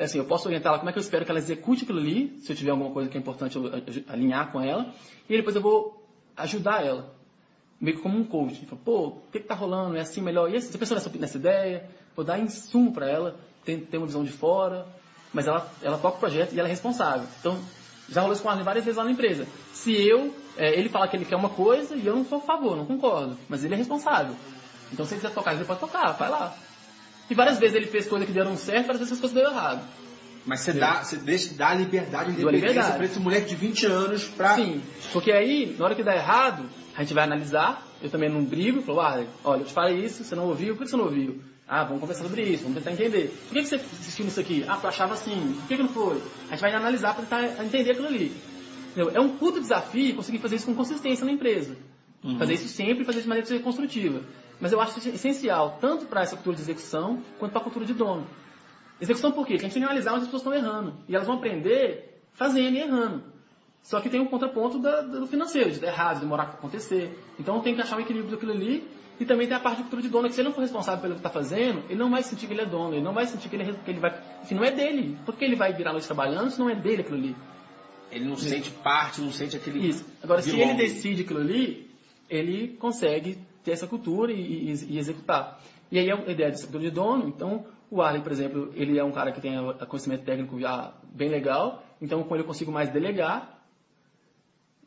assim, 0.00 0.18
eu 0.18 0.24
posso 0.24 0.48
orientar 0.48 0.70
ela 0.70 0.78
como 0.80 0.90
é 0.90 0.92
que 0.92 0.98
eu 0.98 1.02
espero 1.02 1.24
que 1.24 1.30
ela 1.30 1.38
execute 1.38 1.84
aquilo 1.84 2.00
ali, 2.00 2.36
se 2.40 2.50
eu 2.50 2.56
tiver 2.56 2.72
alguma 2.72 2.90
coisa 2.90 3.08
que 3.08 3.16
é 3.16 3.20
importante 3.20 3.56
alinhar 4.08 4.50
com 4.50 4.60
ela, 4.60 4.92
e 5.28 5.36
depois 5.36 5.54
eu 5.54 5.62
vou 5.62 6.04
ajudar 6.36 6.84
ela, 6.84 7.14
meio 7.80 7.96
que 7.96 8.02
como 8.02 8.18
um 8.18 8.24
coach. 8.24 8.66
Falo, 8.66 8.80
Pô, 8.84 9.06
o 9.06 9.22
que 9.30 9.38
está 9.38 9.54
rolando? 9.54 9.96
É 9.96 10.00
assim 10.00 10.20
melhor? 10.20 10.52
E 10.52 10.60
você 10.60 10.76
pensou 10.76 10.96
nessa, 10.96 11.10
nessa 11.16 11.38
ideia? 11.38 11.88
Vou 12.16 12.24
dar 12.24 12.40
insumo 12.40 12.92
para 12.92 13.08
ela, 13.08 13.36
ter, 13.64 13.96
uma 13.96 14.06
visão 14.06 14.24
de 14.24 14.32
fora, 14.32 14.86
mas 15.32 15.46
ela, 15.46 15.70
ela 15.80 15.96
toca 15.98 16.16
o 16.16 16.20
projeto 16.20 16.52
e 16.52 16.58
ela 16.58 16.68
é 16.68 16.70
responsável. 16.70 17.28
Então, 17.38 17.56
já 18.08 18.20
rolou 18.20 18.34
isso 18.34 18.42
com 18.42 18.48
a 18.48 18.52
Arlen 18.52 18.64
várias 18.64 18.84
vezes 18.84 18.98
lá 18.98 19.04
na 19.04 19.12
empresa. 19.12 19.46
Se 19.84 19.92
eu, 19.92 20.34
é, 20.56 20.78
ele 20.78 20.88
fala 20.88 21.06
que 21.06 21.14
ele 21.14 21.26
quer 21.26 21.36
uma 21.36 21.50
coisa 21.50 21.94
e 21.94 22.06
eu 22.06 22.16
não 22.16 22.24
sou 22.24 22.38
a 22.38 22.40
favor, 22.40 22.74
não 22.74 22.86
concordo, 22.86 23.36
mas 23.50 23.62
ele 23.64 23.74
é 23.74 23.76
responsável. 23.76 24.34
Então, 24.90 25.04
se 25.04 25.12
ele 25.12 25.20
quiser 25.20 25.34
tocar, 25.34 25.54
ele 25.54 25.64
pode 25.66 25.80
tocar, 25.80 26.12
vai 26.12 26.30
lá. 26.30 26.56
E 27.28 27.34
várias 27.34 27.58
vezes 27.58 27.76
ele 27.76 27.86
fez 27.86 28.06
coisas 28.06 28.26
que 28.26 28.32
deram 28.32 28.56
certo, 28.56 28.86
várias 28.86 29.00
vezes 29.00 29.12
as 29.12 29.20
coisas 29.20 29.36
deram 29.36 29.50
errado. 29.50 29.86
Mas 30.46 30.60
você 30.60 30.72
dá, 30.72 31.04
você 31.04 31.16
deixa, 31.16 31.52
dá 31.54 31.74
liberdade, 31.74 32.30
independência 32.30 32.92
pra 32.92 33.04
esse 33.04 33.20
moleque 33.20 33.48
de 33.48 33.56
20 33.56 33.86
anos 33.86 34.24
pra... 34.24 34.54
Sim, 34.54 34.82
porque 35.12 35.30
aí, 35.30 35.76
na 35.78 35.84
hora 35.84 35.94
que 35.94 36.02
dá 36.02 36.14
errado, 36.14 36.64
a 36.96 37.02
gente 37.02 37.12
vai 37.12 37.24
analisar, 37.24 37.86
eu 38.02 38.08
também 38.08 38.30
não 38.30 38.42
brigo, 38.42 38.80
falo, 38.80 39.00
ah, 39.00 39.22
olha, 39.44 39.60
eu 39.60 39.66
te 39.66 39.72
falei 39.72 39.98
isso, 39.98 40.24
você 40.24 40.34
não 40.34 40.46
ouviu, 40.46 40.76
por 40.76 40.84
que 40.84 40.90
você 40.90 40.96
não 40.96 41.04
ouviu? 41.04 41.42
Ah, 41.68 41.84
vamos 41.84 42.00
conversar 42.00 42.24
sobre 42.24 42.42
isso, 42.42 42.62
vamos 42.62 42.78
tentar 42.78 42.92
entender. 42.92 43.34
Por 43.48 43.54
que 43.54 43.66
você 43.66 43.74
assistiu 43.76 44.24
nisso 44.24 44.40
aqui? 44.40 44.64
Ah, 44.66 44.76
tu 44.76 44.86
achava 44.86 45.14
assim, 45.14 45.54
por 45.60 45.68
que, 45.68 45.76
que 45.76 45.82
não 45.82 45.88
foi? 45.90 46.22
A 46.48 46.50
gente 46.50 46.60
vai 46.60 46.74
analisar 46.74 47.14
para 47.14 47.24
tentar 47.24 47.64
entender 47.64 47.92
aquilo 47.92 48.06
ali. 48.06 48.32
Entendeu? 48.94 49.10
É 49.14 49.20
um 49.20 49.36
puto 49.36 49.60
desafio 49.60 50.14
conseguir 50.14 50.38
fazer 50.38 50.56
isso 50.56 50.66
com 50.66 50.74
consistência 50.74 51.26
na 51.26 51.32
empresa. 51.32 51.76
Fazer 52.38 52.54
isso 52.54 52.68
sempre 52.68 53.02
e 53.02 53.04
fazer 53.04 53.20
de 53.20 53.28
maneira 53.28 53.58
construtiva. 53.60 54.22
Mas 54.60 54.72
eu 54.72 54.80
acho 54.80 54.98
essencial, 55.08 55.78
tanto 55.80 56.06
para 56.06 56.22
essa 56.22 56.36
cultura 56.36 56.56
de 56.56 56.62
execução, 56.62 57.20
quanto 57.38 57.52
para 57.52 57.60
a 57.60 57.64
cultura 57.64 57.84
de 57.84 57.92
dono. 57.92 58.24
Execução 59.00 59.32
por 59.32 59.44
quê? 59.46 59.54
Porque 59.54 59.66
a 59.66 59.68
gente 59.68 59.74
tem 59.74 59.82
que 59.82 59.86
analisar 59.88 60.12
onde 60.12 60.20
as 60.20 60.26
pessoas 60.28 60.42
estão 60.42 60.54
errando. 60.54 60.94
E 61.08 61.14
elas 61.14 61.26
vão 61.26 61.36
aprender 61.36 62.22
fazendo 62.32 62.76
e 62.76 62.78
errando. 62.80 63.24
Só 63.82 64.00
que 64.00 64.08
tem 64.08 64.20
um 64.20 64.26
contraponto 64.26 64.78
da- 64.78 65.02
do 65.02 65.26
financeiro, 65.26 65.70
de 65.70 65.80
dar 65.80 65.88
errado, 65.88 66.14
de 66.14 66.20
demorar 66.20 66.46
para 66.46 66.54
acontecer. 66.54 67.18
Então 67.38 67.60
tem 67.60 67.74
que 67.74 67.82
achar 67.82 67.96
um 67.96 68.00
equilíbrio 68.00 68.30
daquilo 68.30 68.52
ali. 68.52 68.88
E 69.20 69.24
também 69.24 69.46
tem 69.46 69.56
a 69.56 69.60
parte 69.60 69.76
de 69.76 69.82
cultura 69.82 70.02
de 70.02 70.08
dono, 70.08 70.28
que 70.28 70.34
se 70.34 70.40
ele 70.40 70.48
não 70.48 70.54
for 70.54 70.62
responsável 70.62 71.00
pelo 71.02 71.14
que 71.14 71.20
está 71.20 71.30
fazendo, 71.30 71.82
ele 71.88 71.98
não 71.98 72.10
vai 72.10 72.22
sentir 72.22 72.46
que 72.46 72.52
ele 72.52 72.62
é 72.62 72.66
dono, 72.66 72.94
ele 72.94 73.02
não 73.04 73.12
vai 73.12 73.26
sentir 73.26 73.48
que 73.48 73.54
ele, 73.54 73.72
que 73.72 73.90
ele 73.90 74.00
vai. 74.00 74.18
Que 74.48 74.54
não 74.54 74.64
é 74.64 74.70
dele. 74.72 75.16
Por 75.26 75.36
que 75.36 75.44
ele 75.44 75.54
vai 75.54 75.72
virar 75.72 75.92
noite 75.92 76.06
trabalhando 76.06 76.50
se 76.50 76.58
não 76.58 76.70
é 76.70 76.74
dele 76.74 77.02
aquilo 77.02 77.18
ali? 77.18 77.36
Ele 78.14 78.24
não 78.26 78.36
sente 78.36 78.70
parte, 78.70 79.20
não 79.20 79.32
sente 79.32 79.56
aquele... 79.56 79.88
Isso. 79.88 80.04
Agora, 80.22 80.40
se 80.42 80.50
ele 80.58 80.74
decide 80.74 81.22
aquilo 81.22 81.40
ali, 81.40 81.90
ele 82.30 82.68
consegue 82.78 83.38
ter 83.64 83.72
essa 83.72 83.86
cultura 83.86 84.32
e, 84.32 84.70
e- 84.70 84.86
e 84.94 84.98
executar. 84.98 85.60
E 85.90 85.98
aí 85.98 86.08
é 86.08 86.12
a 86.12 86.30
ideia 86.30 86.50
dessa 86.50 86.64
cultura 86.64 86.84
de 86.84 86.90
dono. 86.90 87.28
Então, 87.28 87.64
o 87.90 88.00
Arley, 88.02 88.22
por 88.22 88.32
exemplo, 88.32 88.72
ele 88.74 88.98
é 88.98 89.04
um 89.04 89.12
cara 89.12 89.32
que 89.32 89.40
tem 89.40 89.52
conhecimento 89.88 90.24
técnico 90.24 90.58
já 90.60 90.92
bem 91.12 91.28
legal. 91.28 91.84
Então, 92.00 92.22
com 92.22 92.34
ele 92.34 92.42
eu 92.42 92.46
consigo 92.46 92.70
mais 92.72 92.90
delegar. 92.90 93.62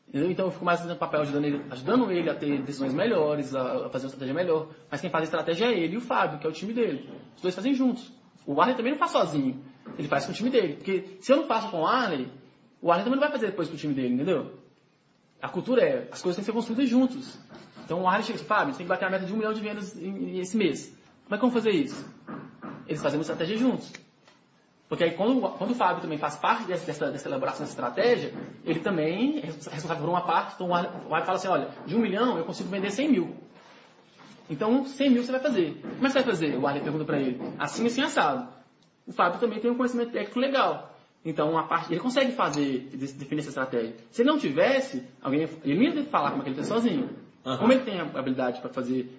Entendeu? 0.08 0.32
Então, 0.32 0.46
eu 0.46 0.52
fico 0.52 0.64
mais 0.64 0.84
no 0.86 0.96
papel 0.96 1.22
ajudando 1.22 1.46
ele, 1.46 1.62
ajudando 1.70 2.12
ele 2.12 2.30
a 2.30 2.36
ter 2.36 2.62
decisões 2.62 2.94
melhores, 2.94 3.54
a, 3.54 3.88
a 3.88 3.90
fazer 3.90 4.06
uma 4.06 4.10
estratégia 4.10 4.34
melhor. 4.34 4.70
Mas 4.90 5.02
quem 5.02 5.10
faz 5.10 5.24
a 5.24 5.26
estratégia 5.26 5.66
é 5.66 5.78
ele 5.78 5.96
e 5.96 5.98
o 5.98 6.02
Fábio, 6.02 6.40
que 6.40 6.48
é 6.48 6.50
o 6.50 6.54
time 6.54 6.72
dele. 6.74 7.10
Os 7.36 7.42
dois 7.42 7.54
fazem 7.54 7.74
juntos. 7.74 8.10
O 8.46 8.62
Arley 8.62 8.76
também 8.78 8.94
não 8.94 9.00
faz 9.00 9.12
sozinho. 9.12 9.62
Ele 9.98 10.08
faz 10.08 10.26
com 10.26 10.32
o 10.32 10.36
time 10.36 10.50
dele. 10.50 10.76
Porque 10.76 11.18
se 11.20 11.32
eu 11.32 11.38
não 11.38 11.46
faço 11.46 11.70
com 11.70 11.82
o 11.82 11.86
Arley, 11.86 12.28
o 12.82 12.92
Arley 12.92 13.04
também 13.06 13.20
não 13.20 13.28
vai 13.28 13.32
fazer 13.32 13.48
depois 13.48 13.68
com 13.70 13.76
o 13.76 13.78
time 13.78 13.94
dele, 13.94 14.14
entendeu? 14.14 14.54
A 15.42 15.50
cultura 15.50 15.82
é, 15.84 16.08
as 16.12 16.22
coisas 16.22 16.36
têm 16.36 16.44
que 16.44 16.46
ser 16.46 16.52
construídas 16.54 16.90
juntos. 16.90 17.38
Então 17.86 18.02
o 18.02 18.08
Arley 18.08 18.24
chega 18.24 18.38
e 18.38 18.42
diz, 18.42 18.48
Fábio, 18.48 18.64
a 18.64 18.68
gente 18.68 18.78
tem 18.78 18.86
que 18.86 18.90
bater 18.90 19.06
a 19.06 19.10
meta 19.10 19.26
de 19.26 19.34
um 19.34 19.38
milhão 19.38 19.54
de 19.54 19.62
vendas 19.62 19.98
em- 19.98 20.36
em- 20.36 20.40
esse 20.40 20.58
mês. 20.58 20.88
Como 21.26 21.36
é 21.36 21.38
que 21.38 21.42
vamos 21.42 21.54
fazer 21.54 21.72
isso? 21.72 22.06
Eles 22.88 23.02
fazem 23.02 23.18
uma 23.18 23.22
estratégia 23.22 23.58
juntos. 23.58 23.92
Porque 24.90 25.04
aí 25.04 25.12
quando, 25.12 25.42
quando 25.58 25.72
o 25.72 25.76
Fábio 25.76 26.02
também 26.02 26.18
faz 26.18 26.38
parte 26.38 26.64
dessa, 26.66 27.12
dessa, 27.12 27.28
elaboração 27.28 27.60
dessa 27.62 27.72
estratégia, 27.74 28.34
ele 28.64 28.80
também 28.80 29.40
é 29.40 29.46
responsável 29.48 29.98
por 29.98 30.10
uma 30.10 30.22
parte. 30.22 30.54
Então 30.56 30.70
o 30.70 30.74
Arley 30.74 30.92
fala 31.26 31.34
assim, 31.34 31.48
olha, 31.50 31.70
de 31.86 31.96
um 31.96 32.00
milhão 32.00 32.38
eu 32.38 32.46
consigo 32.46 32.70
vender 32.70 32.90
100 32.90 33.10
mil. 33.12 33.36
Então 34.50 34.86
100 34.86 35.10
mil 35.10 35.24
você 35.24 35.32
vai 35.32 35.42
fazer. 35.42 35.74
Como 35.82 35.94
é 35.96 36.08
que 36.08 36.08
você 36.08 36.14
vai 36.20 36.24
fazer? 36.24 36.58
O 36.58 36.66
Arley 36.66 36.82
pergunta 36.82 37.04
para 37.04 37.20
ele. 37.20 37.42
Assim, 37.60 37.86
assim, 37.86 38.02
assado. 38.02 38.48
O 39.06 39.12
Fábio 39.12 39.40
também 39.40 39.60
tem 39.60 39.70
um 39.70 39.76
conhecimento 39.76 40.12
técnico 40.12 40.40
legal. 40.40 40.97
Então, 41.26 41.52
uma 41.52 41.68
parte, 41.68 41.92
ele 41.92 42.00
consegue 42.00 42.32
fazer, 42.32 42.88
de- 42.92 43.14
definir 43.14 43.40
essa 43.40 43.50
estratégia. 43.50 43.96
Se 44.12 44.22
ele 44.22 44.30
não 44.30 44.38
tivesse, 44.40 45.04
alguém, 45.22 45.42
ele 45.64 45.76
não 45.76 45.84
ia 45.84 45.94
ter 45.94 46.04
que 46.06 46.10
falar 46.10 46.30
como 46.32 46.42
é 46.42 46.46
que 46.46 46.50
ele 46.52 46.56
fez 46.56 46.68
sozinho. 46.68 47.10
Aham. 47.46 47.58
Como 47.60 47.72
ele 47.72 47.82
tem 47.82 48.00
a 48.00 48.04
habilidade 48.04 48.60
para 48.60 48.70
fazer, 48.70 49.10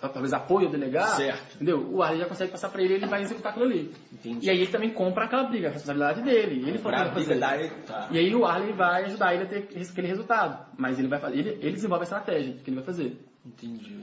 talvez 0.00 0.32
apoio 0.32 0.66
ou 0.66 0.72
delegar, 0.72 1.14
Certo. 1.16 1.54
entendeu? 1.56 1.88
O 1.92 2.02
Arley 2.02 2.18
já 2.20 2.26
consegue 2.26 2.50
passar 2.50 2.68
para 2.70 2.82
ele 2.82 2.94
e 2.94 2.96
ele 2.96 3.06
vai 3.06 3.22
executar 3.22 3.52
aquilo 3.52 3.66
ali. 3.66 3.92
Entendi. 4.12 4.46
E 4.46 4.50
aí 4.50 4.56
ele 4.58 4.66
também 4.70 4.90
compra 4.90 5.26
aquela 5.26 5.44
briga, 5.44 5.68
a 5.68 5.70
responsabilidade 5.70 6.22
dele. 6.22 6.68
Ele 6.68 6.78
Pra 6.80 7.04
vai 7.04 7.12
fazer. 7.14 7.38
Tá. 7.86 8.08
E 8.10 8.18
aí 8.18 8.34
o 8.34 8.44
Arley 8.44 8.72
vai 8.72 9.04
ajudar 9.04 9.34
ele 9.34 9.44
a 9.44 9.46
ter 9.46 9.58
aquele 9.90 10.06
resultado. 10.08 10.66
Mas 10.76 10.98
ele 10.98 11.06
vai 11.06 11.20
fazer, 11.20 11.38
ele, 11.38 11.50
ele 11.50 11.72
desenvolve 11.72 12.02
a 12.02 12.04
estratégia 12.04 12.54
que 12.54 12.68
ele 12.70 12.76
vai 12.76 12.84
fazer. 12.84 13.16
Entendi. 13.46 13.96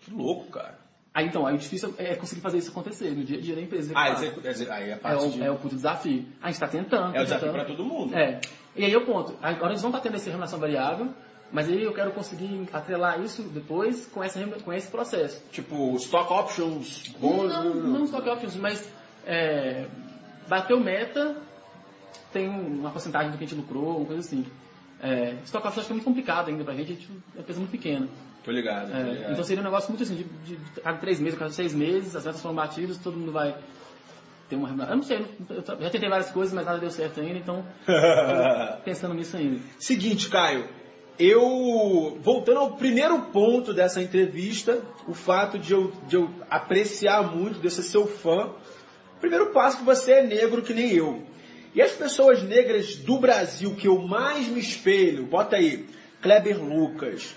Que 0.00 0.10
louco, 0.12 0.50
cara. 0.50 0.76
Aí 1.16 1.24
então, 1.28 1.46
aí 1.46 1.54
o 1.54 1.58
difícil 1.58 1.94
é 1.96 2.14
conseguir 2.14 2.42
fazer 2.42 2.58
isso 2.58 2.70
acontecer 2.70 3.10
no 3.12 3.24
dia 3.24 3.38
a 3.38 3.40
dia 3.40 3.54
da 3.54 3.62
empresa. 3.62 3.90
Ah, 3.96 4.10
executar. 4.10 4.50
execu- 4.52 4.64
exe- 4.64 4.70
aí 4.70 4.92
a 4.92 4.96
É 4.96 4.98
parte 4.98 5.24
o, 5.24 5.30
de... 5.30 5.42
é 5.42 5.50
o 5.50 5.56
puto 5.56 5.74
desafio. 5.74 6.26
A 6.42 6.46
gente 6.48 6.54
está 6.56 6.68
tentando. 6.68 7.16
É 7.16 7.20
o 7.22 7.24
desafio 7.24 7.48
tentando. 7.48 7.64
pra 7.66 7.74
todo 7.74 7.84
mundo. 7.86 8.14
É. 8.14 8.38
E 8.76 8.84
aí 8.84 8.92
é 8.92 8.98
o 8.98 9.06
ponto. 9.06 9.34
Agora 9.40 9.70
eles 9.72 9.80
vão 9.80 9.90
estar 9.90 10.02
tendo 10.02 10.16
essa 10.16 10.26
remuneração 10.26 10.58
variável, 10.58 11.08
mas 11.50 11.70
aí 11.70 11.82
eu 11.82 11.94
quero 11.94 12.10
conseguir 12.10 12.68
atrelar 12.70 13.18
isso 13.22 13.42
depois 13.44 14.04
com, 14.12 14.22
essa, 14.22 14.44
com 14.62 14.72
esse 14.74 14.88
processo. 14.90 15.42
Tipo, 15.50 15.96
stock 15.96 16.30
options, 16.30 17.08
bônus... 17.18 17.50
Não, 17.50 17.74
não 17.74 18.04
stock 18.04 18.28
options, 18.28 18.54
mas 18.56 18.86
é, 19.26 19.86
bateu 20.46 20.78
meta, 20.78 21.34
tem 22.30 22.46
uma 22.48 22.90
porcentagem 22.90 23.30
do 23.30 23.38
que 23.38 23.44
a 23.44 23.46
gente 23.46 23.56
lucrou, 23.58 23.96
uma 23.96 24.04
coisa 24.06 24.20
assim. 24.20 24.44
É, 25.00 25.34
stock 25.44 25.66
options 25.66 25.78
acho 25.78 25.86
que 25.86 25.92
é 25.92 25.96
muito 25.96 26.04
complicado 26.04 26.48
ainda 26.48 26.62
pra 26.62 26.74
gente, 26.74 26.92
a 26.92 26.94
gente 26.94 27.08
é 27.10 27.32
uma 27.36 27.40
empresa 27.40 27.58
muito 27.60 27.70
pequena. 27.70 28.06
Tô 28.46 28.50
ligado, 28.52 28.90
tô 28.90 28.96
É, 28.96 29.02
ligado. 29.02 29.32
então 29.32 29.44
seria 29.44 29.60
um 29.60 29.64
negócio 29.64 29.90
muito 29.90 30.02
assim, 30.04 30.14
de, 30.14 30.24
de, 30.24 30.56
de 30.56 30.80
cada 30.80 30.96
três 30.98 31.20
meses, 31.20 31.38
cada 31.38 31.50
seis 31.50 31.74
meses, 31.74 32.16
as 32.16 32.24
metas 32.24 32.40
foram 32.40 32.54
batidas, 32.54 32.96
todo 32.96 33.16
mundo 33.18 33.32
vai 33.32 33.54
ter 34.48 34.54
uma 34.56 34.68
remuneração. 34.68 34.94
Eu 34.94 34.96
não 34.96 35.02
sei, 35.04 35.18
eu 35.50 35.82
já 35.82 35.90
tentei 35.90 36.08
várias 36.08 36.30
coisas, 36.30 36.54
mas 36.54 36.64
nada 36.64 36.78
deu 36.78 36.90
certo 36.90 37.20
ainda, 37.20 37.38
então 37.38 37.64
tô 37.84 38.82
pensando 38.84 39.14
nisso 39.14 39.36
ainda. 39.36 39.60
Seguinte, 39.80 40.30
Caio, 40.30 40.68
eu 41.18 42.18
voltando 42.22 42.60
ao 42.60 42.76
primeiro 42.76 43.20
ponto 43.32 43.74
dessa 43.74 44.00
entrevista, 44.00 44.80
o 45.08 45.12
fato 45.14 45.58
de 45.58 45.72
eu, 45.72 45.92
de 46.06 46.14
eu 46.16 46.30
apreciar 46.48 47.22
muito, 47.34 47.58
de 47.58 47.66
eu 47.66 47.70
ser 47.70 47.82
seu 47.82 48.06
fã. 48.06 48.50
Primeiro 49.20 49.46
passo 49.46 49.78
que 49.78 49.84
você 49.84 50.12
é 50.12 50.22
negro 50.22 50.62
que 50.62 50.72
nem 50.72 50.92
eu. 50.92 51.24
E 51.74 51.82
as 51.82 51.92
pessoas 51.92 52.42
negras 52.42 52.96
do 52.96 53.18
Brasil 53.18 53.74
que 53.74 53.88
eu 53.88 53.98
mais 54.02 54.46
me 54.46 54.60
espelho, 54.60 55.24
bota 55.26 55.56
aí, 55.56 55.86
Kleber 56.22 56.62
Lucas, 56.62 57.34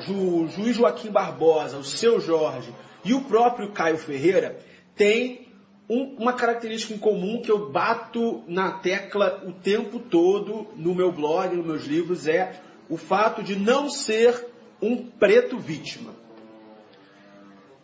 Ju, 0.00 0.48
Juiz 0.48 0.76
Joaquim 0.76 1.10
Barbosa, 1.10 1.76
o 1.76 1.84
seu 1.84 2.20
Jorge 2.20 2.72
e 3.04 3.12
o 3.14 3.22
próprio 3.22 3.70
Caio 3.72 3.98
Ferreira, 3.98 4.58
tem 4.96 5.48
um- 5.88 6.14
uma 6.18 6.32
característica 6.32 6.94
em 6.94 6.98
comum 6.98 7.42
que 7.42 7.50
eu 7.50 7.70
bato 7.70 8.42
na 8.46 8.70
tecla 8.72 9.42
o 9.46 9.52
tempo 9.52 9.98
todo 9.98 10.66
no 10.76 10.94
meu 10.94 11.10
blog, 11.12 11.54
nos 11.56 11.66
meus 11.66 11.84
livros, 11.84 12.26
é 12.28 12.60
o 12.88 12.96
fato 12.96 13.42
de 13.42 13.56
não 13.56 13.90
ser 13.90 14.46
um 14.80 14.96
preto 14.96 15.58
vítima. 15.58 16.12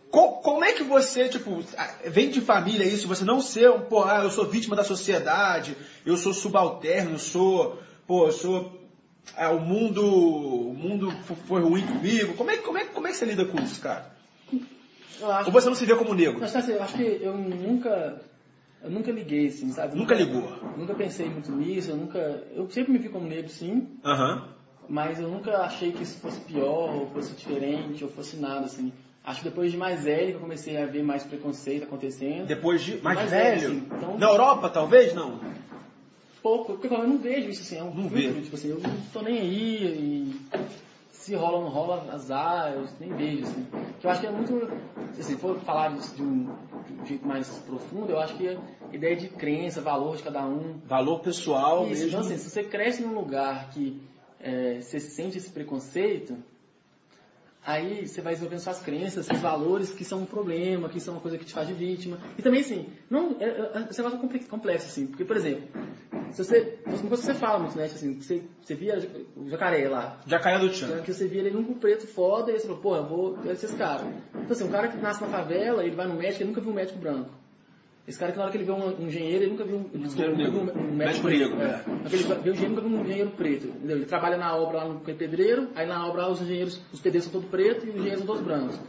Co- 0.09 0.37
Como 0.41 0.63
é 0.63 0.71
que 0.71 0.83
você, 0.83 1.27
tipo, 1.27 1.61
vem 2.05 2.29
de 2.29 2.39
família 2.39 2.85
isso, 2.85 3.07
você 3.07 3.25
não 3.25 3.41
ser 3.41 3.69
um, 3.69 3.81
pô, 3.81 4.03
ah, 4.03 4.21
eu 4.23 4.31
sou 4.31 4.45
vítima 4.45 4.75
da 4.75 4.83
sociedade, 4.83 5.75
eu 6.05 6.15
sou 6.17 6.33
subalterno, 6.33 7.19
sou, 7.19 7.77
pô, 8.07 8.27
eu 8.27 8.31
sou, 8.31 8.76
ah, 9.35 9.51
o 9.51 9.59
mundo, 9.59 10.01
o 10.05 10.73
mundo 10.73 11.11
foi 11.47 11.61
ruim 11.61 11.85
comigo. 11.85 12.33
Como 12.35 12.49
é, 12.51 12.57
que- 12.57 12.63
como, 12.63 12.77
é, 12.77 12.85
como 12.85 13.07
é 13.07 13.11
que 13.11 13.17
você 13.17 13.25
lida 13.25 13.45
com 13.45 13.59
isso, 13.61 13.81
cara? 13.81 14.05
Ou 15.45 15.51
você 15.51 15.67
não 15.67 15.75
se 15.75 15.85
vê 15.85 15.95
como 15.95 16.13
negro? 16.13 16.37
Mas, 16.39 16.55
assim, 16.55 16.71
eu 16.73 16.83
acho 16.83 16.95
que 16.95 17.19
eu 17.21 17.35
nunca, 17.35 18.21
eu 18.83 18.89
nunca 18.91 19.11
liguei, 19.11 19.47
assim, 19.47 19.71
sabe? 19.71 19.97
Nunca 19.97 20.13
ligou? 20.13 20.47
Nunca 20.77 20.93
pensei 20.93 21.27
muito 21.27 21.51
nisso, 21.51 21.89
eu 21.91 21.97
nunca, 21.97 22.19
eu 22.55 22.69
sempre 22.69 22.91
me 22.91 22.99
vi 22.99 23.09
como 23.09 23.27
negro, 23.27 23.49
sim, 23.49 23.87
Aham. 24.05 24.43
mas 24.87 25.19
eu 25.19 25.27
nunca 25.27 25.57
achei 25.61 25.91
que 25.91 26.03
isso 26.03 26.19
fosse 26.19 26.39
pior, 26.41 26.93
ou 26.95 27.07
fosse 27.07 27.33
diferente, 27.33 28.03
ou 28.03 28.09
fosse 28.11 28.37
nada, 28.37 28.65
assim. 28.65 28.93
Acho 29.23 29.39
que 29.39 29.49
depois 29.49 29.71
de 29.71 29.77
mais 29.77 30.03
velho 30.03 30.27
que 30.29 30.33
eu 30.35 30.39
comecei 30.39 30.77
a 30.81 30.85
ver 30.85 31.03
mais 31.03 31.23
preconceito 31.23 31.83
acontecendo. 31.83 32.45
Depois 32.45 32.81
de 32.83 32.97
mais, 33.01 33.17
Mais 33.17 33.29
velho? 33.31 33.59
velho, 33.59 33.73
sim. 33.73 33.87
Então- 33.91 34.17
Na 34.17 34.27
Europa, 34.27 34.69
talvez? 34.69 35.13
Não. 35.13 35.39
Pouco, 36.47 36.73
porque 36.77 36.93
eu 36.93 37.07
não 37.07 37.17
vejo 37.17 37.49
isso 37.49 37.61
assim, 37.63 37.77
é 37.77 37.83
um 37.83 37.93
Não 37.93 38.09
filtro, 38.09 38.33
vê. 38.35 38.41
tipo 38.41 38.55
assim, 38.55 38.69
eu 38.69 38.79
não 38.79 38.95
tô 39.11 39.21
nem 39.21 39.37
aí 39.39 39.83
e 39.83 40.35
se 41.11 41.35
rola 41.35 41.57
ou 41.57 41.63
não 41.65 41.69
rola, 41.69 42.05
azar, 42.13 42.71
eu 42.73 42.85
nem 43.01 43.09
vejo, 43.13 43.43
assim. 43.43 43.65
Que 43.99 44.07
eu 44.07 44.11
acho 44.11 44.21
que 44.21 44.27
é 44.27 44.31
muito, 44.31 44.71
se 45.13 45.35
for 45.35 45.59
falar 45.59 45.89
disso 45.89 46.15
de 46.15 46.23
um, 46.23 46.45
de 46.87 46.93
um 47.01 47.05
jeito 47.05 47.27
mais 47.27 47.49
profundo, 47.65 48.11
eu 48.11 48.19
acho 48.19 48.35
que 48.37 48.47
a 48.47 48.57
ideia 48.95 49.15
de 49.17 49.27
crença, 49.27 49.81
valor 49.81 50.15
de 50.15 50.23
cada 50.23 50.45
um, 50.45 50.79
Valor 50.85 51.19
pessoal 51.19 51.81
isso, 51.83 51.89
mesmo. 52.03 52.07
então 52.07 52.19
assim, 52.21 52.37
se 52.37 52.49
você 52.49 52.63
cresce 52.63 53.01
num 53.01 53.13
lugar 53.13 53.69
que 53.71 54.01
é, 54.39 54.79
você 54.79 54.99
sente 55.01 55.37
esse 55.37 55.49
preconceito, 55.49 56.37
Aí 57.67 58.07
você 58.07 58.21
vai 58.21 58.31
desenvolvendo 58.31 58.61
suas 58.61 58.79
crenças, 58.79 59.25
seus 59.25 59.41
valores 59.41 59.89
que 59.89 60.05
são 60.05 60.21
um 60.21 60.25
problema, 60.25 60.87
que 60.87 61.01
são 61.01 61.15
uma 61.15 61.19
coisa 61.19 61.37
que 61.37 61.43
te 61.43 61.53
faz 61.53 61.67
de 61.67 61.73
vítima. 61.73 62.17
E 62.37 62.41
também, 62.41 62.61
assim, 62.61 62.87
não, 63.09 63.35
é, 63.41 63.43
é, 63.43 63.87
esse 63.89 64.01
negócio 64.01 64.25
é 64.25 64.39
complexo, 64.47 64.87
assim. 64.87 65.05
Porque, 65.07 65.25
por 65.25 65.35
exemplo, 65.35 65.67
se 66.31 66.45
você, 66.45 66.79
uma 66.85 66.97
coisa 66.97 67.09
que 67.09 67.17
você 67.17 67.33
fala 67.33 67.59
muito, 67.59 67.77
né? 67.77 67.83
Assim, 67.83 68.21
você, 68.21 68.41
você 68.61 68.73
via 68.73 68.97
o 69.35 69.49
jacaré 69.49 69.89
lá. 69.89 70.17
Jacaré 70.25 70.59
do 70.59 70.69
Tchan. 70.69 71.01
Que 71.01 71.13
você 71.13 71.27
via 71.27 71.41
ele 71.41 71.49
num 71.51 71.73
preto 71.73 72.07
foda 72.07 72.53
e 72.53 72.57
você 72.57 72.67
falou, 72.67 72.81
pô, 72.81 72.95
eu 72.95 73.05
vou 73.05 73.37
ter 73.39 73.51
esses 73.51 73.73
caras. 73.73 74.07
Então, 74.29 74.51
assim, 74.51 74.63
um 74.63 74.71
cara 74.71 74.87
que 74.87 74.95
nasce 74.95 75.19
na 75.19 75.27
favela, 75.27 75.83
ele 75.85 75.93
vai 75.93 76.07
no 76.07 76.15
médico, 76.15 76.43
ele 76.43 76.49
nunca 76.51 76.61
viu 76.61 76.71
um 76.71 76.75
médico 76.75 76.97
branco. 76.99 77.31
Esse 78.07 78.17
cara 78.17 78.31
que 78.31 78.37
na 78.37 78.45
hora 78.45 78.51
que 78.51 78.57
ele 78.57 78.63
vê 78.63 78.71
um 78.71 79.05
engenheiro, 79.05 79.43
ele 79.43 79.51
nunca 79.51 79.65
viu 79.65 79.75
um, 79.75 79.99
desculpa, 79.99 80.29
nunca 80.31 80.49
viu 80.49 80.61
um, 80.61 80.91
um 80.91 80.95
médico 80.95 81.27
preto. 81.27 81.61
É. 81.61 81.83
Ele 82.05 82.23
vê 82.23 82.49
um 82.49 82.53
engenheiro, 82.53 82.69
nunca 82.69 82.81
viu 82.81 82.97
um 82.97 83.01
engenheiro 83.01 83.29
preto. 83.31 83.67
Entendeu? 83.67 83.97
Ele 83.97 84.05
trabalha 84.05 84.37
na 84.37 84.55
obra 84.55 84.77
lá 84.77 84.85
no 84.85 84.99
pedreiro, 85.01 85.67
aí 85.75 85.85
na 85.85 86.07
obra 86.07 86.21
lá 86.21 86.29
os 86.29 86.41
engenheiros, 86.41 86.81
os 86.93 87.01
pedreiros 87.01 87.25
são 87.25 87.33
todos 87.33 87.49
pretos 87.49 87.83
e 87.83 87.89
os 87.89 87.95
engenheiros 87.95 88.19
são 88.19 88.27
todos 88.27 88.41
brancos. 88.41 88.79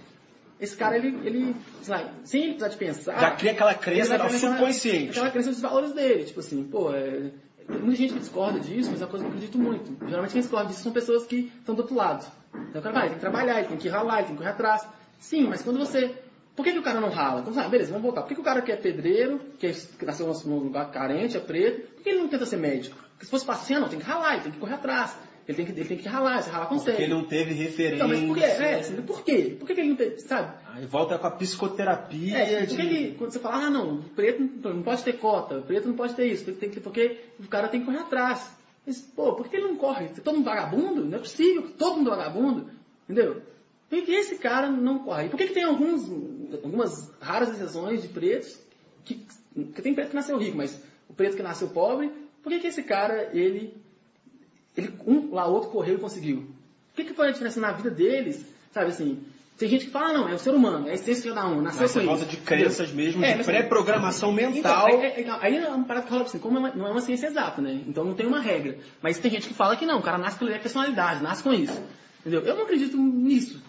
Esse 0.61 0.77
cara, 0.77 0.97
ele, 0.97 1.19
ele 1.25 1.57
lá, 1.89 2.13
sem 2.23 2.43
ele 2.43 2.51
precisar 2.51 2.69
de 2.69 2.77
pensar... 2.77 3.21
Já 3.21 3.31
cria 3.33 3.53
aquela 3.53 3.75
crença 3.75 4.19
no 4.19 4.31
subconsciente. 4.31 5.11
Aquela 5.11 5.31
crença 5.31 5.51
dos 5.51 5.61
valores 5.61 5.93
dele. 5.93 6.25
Tipo 6.25 6.41
assim, 6.41 6.63
pô, 6.65 6.93
é, 6.93 7.31
tem 7.67 7.79
muita 7.81 7.97
gente 7.97 8.13
que 8.13 8.21
discorda 8.21 8.61
disso, 8.61 8.91
mas 8.91 9.01
é 9.01 9.05
uma 9.05 9.11
coisa 9.11 9.25
que 9.25 9.31
eu 9.31 9.35
acredito 9.35 9.59
muito. 9.59 10.07
Geralmente 10.07 10.33
quem 10.33 10.41
discorda 10.41 10.69
disso 10.69 10.83
são 10.83 10.93
pessoas 10.93 11.27
que 11.27 11.53
estão 11.59 11.75
do 11.75 11.83
outro 11.83 11.95
lado. 11.95 12.25
Então 12.71 12.81
o 12.81 12.83
cara 12.85 12.95
vai, 12.95 13.03
ele 13.03 13.11
tem 13.11 13.15
que 13.15 13.21
trabalhar, 13.21 13.59
ele 13.59 13.69
tem 13.69 13.77
que 13.77 13.89
ralar, 13.89 14.19
ele 14.19 14.27
tem 14.29 14.37
que 14.37 14.43
correr 14.43 14.53
atrás. 14.53 14.89
Sim, 15.19 15.49
mas 15.49 15.63
quando 15.63 15.79
você 15.79 16.15
por 16.59 16.65
que, 16.65 16.73
que 16.73 16.79
o 16.81 16.83
cara 16.83 17.01
não 17.01 17.09
rala? 17.09 17.41
Então, 17.41 17.53
ah, 17.57 17.69
beleza, 17.69 17.93
vamos 17.93 18.03
voltar. 18.03 18.23
Por 18.23 18.31
que, 18.31 18.35
que 18.35 18.41
o 18.41 18.45
cara 18.45 18.61
que 18.61 18.73
é 18.73 18.77
pedreiro, 18.77 19.39
que, 19.61 19.69
é, 19.69 19.73
nasceu 20.05 20.27
num 20.45 20.59
lugar 20.59 20.91
carente, 20.91 21.37
é 21.37 21.41
preto, 21.41 21.89
por 21.95 22.03
que 22.03 22.09
ele 22.09 22.19
não 22.19 22.27
tenta 22.27 22.45
ser 22.45 22.57
médico? 22.57 22.97
Porque 23.13 23.27
se 23.27 23.31
fosse 23.31 23.47
paciente, 23.47 23.81
não, 23.81 23.89
tem 23.89 24.01
que 24.01 24.05
ralar, 24.05 24.33
ele 24.35 24.43
tem 24.43 24.51
que 24.51 24.59
correr 24.59 24.75
atrás. 24.75 25.17
Ele 25.47 25.57
tem 25.57 25.67
que, 25.67 25.71
ele 25.71 25.89
tem 25.89 25.99
que 25.99 26.09
ralar, 26.09 26.43
se 26.43 26.51
ralar 26.51 26.67
consegue. 26.67 26.97
Porque 26.97 27.03
ele 27.05 27.15
não 27.15 27.25
teve 27.29 27.55
referência. 27.55 27.95
Então, 27.95 28.09
mas 28.09 28.25
por 28.25 28.37
quê? 28.37 28.45
É, 28.45 29.03
por 29.03 29.23
quê? 29.23 29.57
Por 29.57 29.67
que, 29.69 29.75
que 29.77 29.81
ele 29.81 29.91
não 29.91 29.97
teve, 29.97 30.19
sabe? 30.19 30.53
Aí 30.75 30.85
volta 30.85 31.17
com 31.17 31.27
a 31.29 31.31
psicoterapia. 31.31 32.37
É, 32.37 32.67
por 32.67 32.75
que 32.77 32.83
ele, 32.83 33.15
quando 33.17 33.31
você 33.31 33.39
fala, 33.39 33.67
ah, 33.67 33.71
não, 33.71 34.03
preto 34.17 34.43
não 34.43 34.83
pode 34.83 35.05
ter 35.05 35.13
cota, 35.13 35.61
preto 35.61 35.87
não 35.87 35.95
pode 35.95 36.15
ter 36.15 36.27
isso, 36.27 36.53
tem 36.55 36.71
que, 36.71 36.81
porque 36.81 37.21
o 37.39 37.47
cara 37.47 37.69
tem 37.69 37.79
que 37.79 37.87
correr 37.87 38.01
atrás. 38.01 38.51
Mas, 38.85 39.01
pô, 39.01 39.35
por 39.35 39.49
que 39.49 39.55
ele 39.55 39.69
não 39.69 39.77
corre? 39.77 40.09
Todo 40.09 40.35
mundo 40.35 40.45
vagabundo? 40.45 41.05
Não 41.05 41.19
é 41.19 41.21
possível, 41.21 41.71
todo 41.79 41.99
mundo 41.99 42.11
vagabundo. 42.11 42.69
Entendeu? 43.09 43.41
Por 43.89 44.03
que 44.03 44.13
esse 44.13 44.37
cara 44.37 44.71
não 44.71 45.01
corre? 45.01 45.29
Por 45.29 45.37
que, 45.37 45.47
que 45.47 45.55
tem 45.55 45.65
alguns, 45.65 46.11
algumas 46.63 47.11
raras 47.21 47.51
exceções 47.51 48.03
de 48.03 48.09
pretos 48.09 48.59
que, 49.05 49.27
que 49.55 49.83
tem 49.83 49.95
preto 49.95 50.11
que 50.11 50.17
nasceu 50.17 50.37
rico, 50.39 50.57
mas 50.57 50.83
o 51.09 51.15
preto 51.15 51.37
que 51.37 51.43
nasceu 51.43 51.69
pobre, 51.69 52.13
por 52.43 52.51
que, 52.51 52.59
que 52.59 52.67
esse 52.67 52.83
cara, 52.83 53.31
ele, 53.33 53.75
ele 54.77 54.93
um 55.07 55.35
lá 55.35 55.47
outro 55.47 55.71
correu 55.71 55.95
e 55.95 56.01
conseguiu? 56.01 56.47
O 56.93 56.97
que, 56.97 57.05
que 57.05 57.15
foi 57.15 57.29
a 57.29 57.31
diferença 57.33 57.61
na 57.61 57.73
vida 57.73 57.91
deles? 57.91 58.45
Sabe 58.73 58.89
assim, 58.89 59.25
tem 59.59 59.69
gente 59.69 59.87
que 59.87 59.91
fala, 59.91 60.13
não, 60.13 60.29
é 60.29 60.35
o 60.35 60.39
ser 60.39 60.51
humano, 60.51 60.87
é 60.87 60.93
a 60.93 60.95
essência 60.95 61.35
cada 61.35 61.49
um, 61.49 61.61
nasceu 61.61 61.83
mas 61.83 61.93
com 61.93 62.15
isso. 62.15 62.27
de 62.27 62.37
crenças 62.37 62.93
mesmo, 62.93 63.25
é, 63.25 63.39
de 63.39 63.45
pré-programação 63.45 64.31
mental. 64.31 64.89
Então, 64.89 65.37
aí, 65.41 65.55
aí 65.55 65.57
é 65.57 65.69
uma 65.69 65.85
parada 65.85 66.05
que 66.05 66.11
fala 66.11 66.23
assim, 66.23 66.39
como 66.39 66.61
não 66.61 66.87
é 66.87 66.91
uma 66.91 67.01
ciência 67.01 67.27
exata, 67.27 67.61
né? 67.61 67.83
Então 67.87 68.05
não 68.05 68.15
tem 68.15 68.25
uma 68.25 68.41
regra. 68.41 68.79
Mas 69.03 69.19
tem 69.19 69.31
gente 69.31 69.49
que 69.49 69.55
fala 69.55 69.75
que 69.75 69.85
não, 69.85 69.99
o 69.99 70.03
cara 70.03 70.17
nasce 70.17 70.39
pela 70.39 70.57
personalidade, 70.59 71.23
nasce 71.23 71.43
com 71.43 71.53
isso. 71.53 71.83
Entendeu? 72.21 72.43
Eu 72.43 72.55
não 72.55 72.63
acredito 72.63 72.97
nisso. 72.97 73.61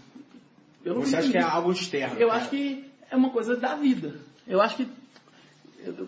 Eu 0.84 0.96
não 0.96 1.02
Você 1.02 1.18
acha 1.18 1.30
que 1.30 1.38
é 1.38 1.42
algo 1.42 1.72
externo? 1.72 2.20
Eu 2.20 2.30
cara. 2.30 2.40
acho 2.40 2.50
que 2.50 2.86
é 3.10 3.16
uma 3.16 3.30
coisa 3.32 3.56
da 3.58 3.76
vida. 3.76 4.16
Eu 4.48 4.62
acho 4.62 4.78
que, 4.78 4.88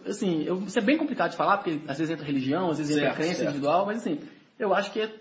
assim, 0.07 0.43
eu, 0.43 0.63
isso 0.63 0.79
é 0.79 0.81
bem 0.81 0.97
complicado 0.97 1.31
de 1.31 1.37
falar, 1.37 1.57
porque 1.57 1.79
às 1.87 1.97
vezes 1.97 2.09
entra 2.09 2.25
religião, 2.25 2.69
às 2.69 2.77
vezes 2.77 2.95
certo, 2.95 3.05
entra 3.05 3.15
crença 3.15 3.35
certo. 3.35 3.49
individual, 3.49 3.85
mas 3.85 3.97
assim, 3.97 4.19
eu 4.57 4.73
acho 4.73 4.91
que 4.91 5.01
é, 5.01 5.13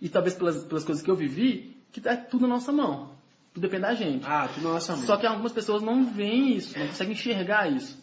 e 0.00 0.08
talvez 0.08 0.34
pelas, 0.34 0.64
pelas 0.64 0.84
coisas 0.84 1.02
que 1.02 1.10
eu 1.10 1.16
vivi, 1.16 1.76
que 1.90 2.00
tá 2.00 2.16
tudo 2.16 2.42
na 2.42 2.54
nossa 2.54 2.72
mão. 2.72 3.10
Tudo 3.52 3.62
depende 3.62 3.82
da 3.82 3.94
gente. 3.94 4.24
Ah, 4.26 4.48
tudo 4.52 4.64
na 4.64 4.74
nossa 4.74 4.96
mão. 4.96 5.04
Só 5.04 5.16
que 5.16 5.26
algumas 5.26 5.52
pessoas 5.52 5.82
não 5.82 6.06
veem 6.06 6.56
isso, 6.56 6.78
não 6.78 6.86
conseguem 6.86 7.12
enxergar 7.12 7.70
isso. 7.70 8.00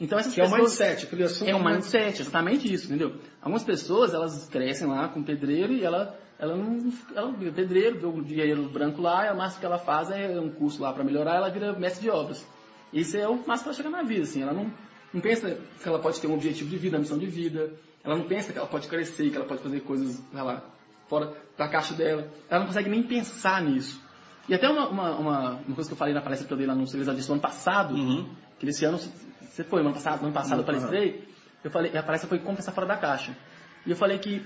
Então 0.00 0.18
essas 0.18 0.34
que 0.34 0.40
pessoas... 0.40 0.58
é 0.58 0.62
o 0.62 0.64
mindset, 0.64 1.06
aquele 1.06 1.24
assunto. 1.24 1.48
É 1.48 1.54
o 1.54 1.64
mindset, 1.64 2.20
exatamente 2.20 2.72
isso, 2.72 2.86
entendeu? 2.86 3.16
Algumas 3.40 3.64
pessoas, 3.64 4.14
elas 4.14 4.48
crescem 4.48 4.86
lá 4.86 5.08
com 5.08 5.22
pedreiro 5.22 5.72
e 5.72 5.84
ela 5.84 6.18
ela 6.38 6.56
não. 6.56 6.92
Ela 7.14 7.34
é 7.42 7.50
pedreiro, 7.50 7.98
vê 7.98 8.06
o 8.06 8.22
dinheiro 8.22 8.68
branco 8.68 9.02
lá, 9.02 9.26
e 9.26 9.32
o 9.32 9.36
máximo 9.36 9.60
que 9.60 9.66
ela 9.66 9.78
faz 9.78 10.10
é 10.10 10.38
um 10.40 10.50
curso 10.50 10.80
lá 10.80 10.92
para 10.92 11.02
melhorar, 11.02 11.36
ela 11.36 11.50
vira 11.50 11.72
mestre 11.72 12.02
de 12.02 12.10
obras. 12.10 12.46
Isso 12.92 13.16
é 13.16 13.28
o 13.28 13.34
máximo 13.34 13.64
que 13.64 13.68
ela 13.68 13.74
chega 13.74 13.90
na 13.90 14.02
vida, 14.02 14.22
assim. 14.22 14.42
Ela 14.42 14.52
não, 14.52 14.72
não 15.12 15.20
pensa 15.20 15.58
que 15.82 15.88
ela 15.88 15.98
pode 15.98 16.20
ter 16.20 16.28
um 16.28 16.34
objetivo 16.34 16.70
de 16.70 16.78
vida, 16.78 16.96
uma 16.96 17.00
missão 17.00 17.18
de 17.18 17.26
vida. 17.26 17.72
Ela 18.04 18.16
não 18.16 18.26
pensa 18.26 18.52
que 18.52 18.58
ela 18.58 18.68
pode 18.68 18.86
crescer, 18.86 19.30
que 19.30 19.36
ela 19.36 19.44
pode 19.44 19.62
fazer 19.62 19.80
coisas, 19.80 20.22
sei 20.30 20.42
lá, 20.42 20.62
fora 21.08 21.34
da 21.56 21.68
caixa 21.68 21.94
dela. 21.94 22.28
Ela 22.48 22.60
não 22.60 22.66
consegue 22.68 22.88
nem 22.88 23.02
pensar 23.02 23.60
nisso. 23.62 24.00
E 24.48 24.54
até 24.54 24.68
uma, 24.68 24.88
uma, 24.88 25.10
uma, 25.16 25.50
uma 25.66 25.74
coisa 25.74 25.90
que 25.90 25.92
eu 25.92 25.98
falei 25.98 26.14
na 26.14 26.22
palestra 26.22 26.46
que 26.46 26.52
eu 26.52 26.56
dei 26.56 26.66
lá 26.66 26.74
no 26.74 26.86
Civilizado 26.86 27.20
do 27.20 27.32
ano 27.32 27.42
passado, 27.42 27.94
uhum. 27.94 28.30
que 28.58 28.66
esse 28.66 28.84
ano, 28.84 28.98
você 28.98 29.64
foi, 29.64 29.80
ano 29.80 29.92
passado, 29.92 30.24
ano 30.24 30.32
passado 30.32 30.54
uhum. 30.54 30.60
eu 30.60 30.64
palestrei, 30.64 31.28
eu 31.62 31.70
falei, 31.70 31.96
a 31.96 32.02
palestra 32.02 32.28
foi 32.28 32.38
como 32.38 32.56
pensar 32.56 32.72
fora 32.72 32.86
da 32.86 32.96
caixa. 32.96 33.36
E 33.84 33.90
eu 33.90 33.96
falei 33.96 34.18
que 34.18 34.42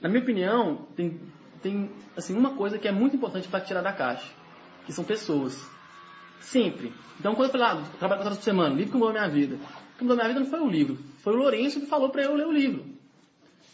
na 0.00 0.08
minha 0.08 0.22
opinião, 0.22 0.86
tem, 0.96 1.20
tem 1.62 1.90
assim, 2.16 2.34
uma 2.36 2.54
coisa 2.54 2.78
que 2.78 2.86
é 2.86 2.92
muito 2.92 3.16
importante 3.16 3.48
para 3.48 3.60
tirar 3.60 3.82
da 3.82 3.92
caixa, 3.92 4.30
que 4.86 4.92
são 4.92 5.04
pessoas. 5.04 5.64
Sempre. 6.40 6.92
Então, 7.18 7.34
quando 7.34 7.46
eu 7.46 7.52
falei, 7.52 7.66
ah, 7.66 7.88
trabalho 7.98 8.20
quatro 8.20 8.26
horas 8.26 8.38
por 8.38 8.44
semana, 8.44 8.74
livro 8.74 8.92
que 8.92 8.98
mudou 8.98 9.10
a 9.10 9.12
minha 9.12 9.28
vida. 9.28 9.56
O 9.56 9.98
que 9.98 10.04
mudou 10.04 10.14
a 10.14 10.16
minha 10.16 10.28
vida 10.28 10.40
não 10.40 10.46
foi 10.46 10.60
o 10.60 10.68
livro, 10.68 10.98
foi 11.22 11.32
o 11.32 11.36
Lourenço 11.36 11.80
que 11.80 11.86
falou 11.86 12.10
para 12.10 12.22
eu 12.22 12.34
ler 12.34 12.46
o 12.46 12.52
livro. 12.52 12.84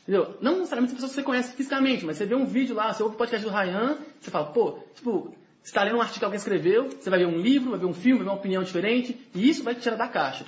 Entendeu? 0.02 0.36
Não 0.40 0.59
necessariamente 0.59 0.94
pessoas 0.94 1.12
que 1.12 1.16
você 1.16 1.22
conhece 1.22 1.52
fisicamente, 1.55 2.05
mas 2.05 2.16
você 2.16 2.26
vê 2.26 2.34
um 2.34 2.44
vídeo 2.44 2.74
lá, 2.74 2.92
você 2.92 3.02
ouve 3.02 3.14
o 3.14 3.18
podcast 3.18 3.47
do 3.47 3.52
Ryan, 3.52 3.98
você 4.20 4.30
fala, 4.30 4.47
pô, 4.47 4.78
tipo, 4.94 5.34
você 5.62 5.70
está 5.70 5.82
lendo 5.82 5.98
um 5.98 6.01
artigo 6.01 6.20
que 6.20 6.24
alguém 6.24 6.38
escreveu, 6.38 6.88
você 6.88 7.10
vai 7.10 7.18
ver 7.18 7.26
um 7.26 7.38
livro, 7.38 7.70
vai 7.70 7.78
ver 7.78 7.86
um 7.86 7.94
filme, 7.94 8.18
vai 8.18 8.24
ver 8.24 8.30
uma 8.30 8.38
opinião 8.38 8.62
diferente, 8.62 9.16
e 9.34 9.48
isso 9.48 9.62
vai 9.62 9.74
te 9.74 9.82
tirar 9.82 9.97
da 9.97 10.09
caixa. 10.09 10.44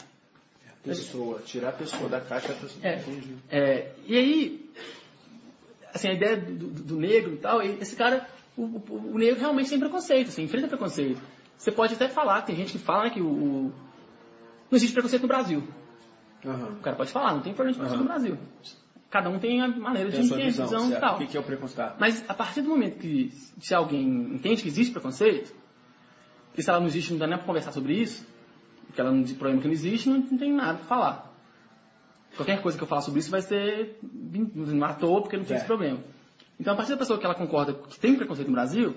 Pessoa, 0.82 1.40
tirar 1.44 1.68
a 1.68 1.72
pessoa 1.72 2.08
da 2.08 2.20
caixa. 2.20 2.52
A 2.52 2.56
pessoa... 2.56 2.80
É, 2.82 3.02
é, 3.50 3.92
e 4.06 4.16
aí, 4.18 4.70
assim, 5.92 6.08
a 6.08 6.12
ideia 6.12 6.36
do, 6.36 6.52
do, 6.52 6.82
do 6.82 6.96
negro 6.96 7.34
e 7.34 7.36
tal, 7.36 7.62
e 7.62 7.78
esse 7.80 7.94
cara, 7.96 8.26
o, 8.56 8.62
o, 8.62 9.12
o, 9.14 9.18
negro 9.18 9.40
realmente 9.40 9.70
tem 9.70 9.78
preconceito, 9.78 10.28
assim, 10.28 10.44
enfrenta 10.44 10.68
preconceito. 10.68 11.20
Você 11.56 11.70
pode 11.70 11.94
até 11.94 12.08
falar, 12.08 12.42
tem 12.42 12.56
gente 12.56 12.72
que 12.72 12.78
fala 12.78 13.04
né, 13.04 13.10
que 13.10 13.20
o, 13.20 13.26
o, 13.26 13.72
não 14.70 14.76
existe 14.76 14.92
preconceito 14.92 15.22
no 15.22 15.28
Brasil. 15.28 15.62
Uhum. 16.44 16.72
O 16.72 16.80
cara 16.80 16.96
pode 16.96 17.12
falar, 17.12 17.34
não 17.34 17.42
tem 17.42 17.54
problema 17.54 17.72
de 17.72 17.78
preconceito 17.78 18.00
uhum. 18.00 18.06
no 18.06 18.12
Brasil. 18.12 18.38
Cada 19.10 19.28
um 19.28 19.38
tem 19.38 19.60
a 19.60 19.68
maneira 19.68 20.10
tem 20.10 20.22
de 20.22 20.26
entender 20.26 20.42
a 20.44 20.64
visão 20.64 20.90
e 20.90 20.96
tal. 20.96 21.16
O 21.16 21.26
que 21.26 21.36
é 21.36 21.40
o 21.40 21.42
preconceito? 21.42 21.94
Mas 21.98 22.24
a 22.28 22.34
partir 22.34 22.62
do 22.62 22.70
momento 22.70 22.98
que 22.98 23.30
se 23.60 23.74
alguém 23.74 24.34
entende 24.34 24.62
que 24.62 24.68
existe 24.68 24.90
preconceito, 24.90 25.54
e 26.56 26.62
se 26.62 26.68
ela 26.68 26.80
não 26.80 26.86
existe, 26.86 27.12
não 27.12 27.18
dá 27.18 27.26
nem 27.26 27.36
para 27.36 27.46
conversar 27.46 27.72
sobre 27.72 27.94
isso, 27.94 28.26
porque 28.86 29.00
ela 29.00 29.10
não 29.10 29.22
diz 29.22 29.34
problema 29.34 29.60
que 29.60 29.68
não 29.68 29.72
existe, 29.72 30.08
não, 30.08 30.18
não 30.18 30.38
tem 30.38 30.52
nada 30.52 30.78
para 30.78 30.86
falar. 30.86 31.31
Qualquer 32.36 32.62
coisa 32.62 32.78
que 32.78 32.84
eu 32.84 32.88
falar 32.88 33.02
sobre 33.02 33.20
isso 33.20 33.30
vai 33.30 33.42
ser 33.42 33.98
toa, 34.98 35.22
porque 35.22 35.36
não 35.36 35.44
tem 35.44 35.54
é. 35.54 35.58
esse 35.58 35.66
problema. 35.66 35.98
Então, 36.58 36.72
a 36.72 36.76
partir 36.76 36.92
da 36.92 36.98
pessoa 36.98 37.18
que 37.18 37.24
ela 37.24 37.34
concorda 37.34 37.74
que 37.74 37.98
tem 37.98 38.14
preconceito 38.14 38.48
no 38.48 38.54
Brasil, 38.54 38.94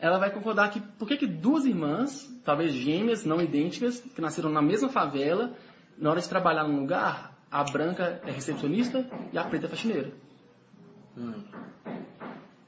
ela 0.00 0.18
vai 0.18 0.30
concordar 0.30 0.70
que 0.70 0.80
por 0.80 1.06
que, 1.06 1.16
que 1.16 1.26
duas 1.26 1.64
irmãs, 1.64 2.28
talvez 2.44 2.72
gêmeas, 2.72 3.24
não 3.24 3.40
idênticas, 3.40 4.00
que 4.00 4.20
nasceram 4.20 4.50
na 4.50 4.62
mesma 4.62 4.88
favela, 4.88 5.52
na 5.98 6.10
hora 6.10 6.20
de 6.20 6.28
trabalhar 6.28 6.66
num 6.66 6.80
lugar, 6.80 7.36
a 7.50 7.64
branca 7.64 8.20
é 8.26 8.30
recepcionista 8.30 9.08
e 9.32 9.38
a 9.38 9.44
preta 9.44 9.66
é 9.66 9.68
faxineira. 9.68 10.12
Hum. 11.16 11.42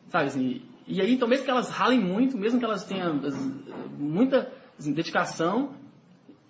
Sabe 0.09 0.27
assim? 0.27 0.63
E 0.87 1.03
aí, 1.03 1.13
então, 1.13 1.29
mesmo 1.29 1.45
que 1.45 1.51
elas 1.51 1.69
ralem 1.69 2.01
muito, 2.01 2.37
mesmo 2.37 2.59
que 2.59 2.65
elas 2.65 2.85
tenham 2.85 3.21
muita 3.99 4.51
dedicação, 4.79 5.75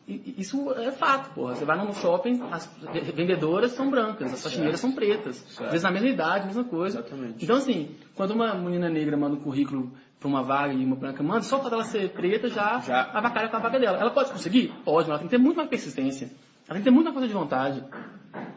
isso 0.09 0.73
é 0.73 0.91
fato, 0.91 1.35
porra. 1.35 1.55
Você 1.55 1.65
vai 1.67 1.77
no 1.77 1.93
shopping, 1.93 2.41
as 2.51 2.67
vendedoras 3.15 3.73
são 3.73 3.91
brancas, 3.91 4.33
as 4.33 4.43
faxineiras 4.43 4.81
são 4.81 4.93
pretas. 4.93 5.37
Certo. 5.37 5.65
Às 5.65 5.71
vezes 5.71 5.83
na 5.83 5.91
mesma 5.91 6.09
idade, 6.09 6.47
mesma 6.47 6.65
coisa. 6.65 7.01
Exatamente. 7.01 7.45
Então, 7.45 7.57
assim, 7.57 7.95
quando 8.15 8.31
uma 8.31 8.55
menina 8.55 8.89
negra 8.89 9.17
manda 9.17 9.37
um 9.37 9.41
currículo 9.41 9.93
para 10.19 10.29
uma 10.29 10.43
vaga 10.43 10.73
e 10.73 10.85
uma 10.85 10.97
branca 10.97 11.23
manda, 11.23 11.43
só 11.43 11.59
para 11.59 11.75
ela 11.75 11.85
ser 11.85 12.11
preta 12.11 12.49
já, 12.49 12.81
já. 12.81 13.03
avacalha 13.13 13.49
com 13.51 13.57
a 13.57 13.61
vaga 13.61 13.79
dela. 13.79 13.99
Ela 13.99 14.11
pode 14.11 14.33
conseguir? 14.33 14.73
Pode, 14.85 15.09
mas 15.09 15.09
ela 15.09 15.19
tem 15.19 15.29
que 15.29 15.37
ter 15.37 15.43
muito 15.43 15.57
mais 15.57 15.69
persistência. 15.69 16.31
Ela 16.67 16.75
tem 16.75 16.79
que 16.79 16.85
ter 16.85 16.91
muita 16.91 17.13
força 17.13 17.29
de 17.29 17.35
vontade. 17.35 17.85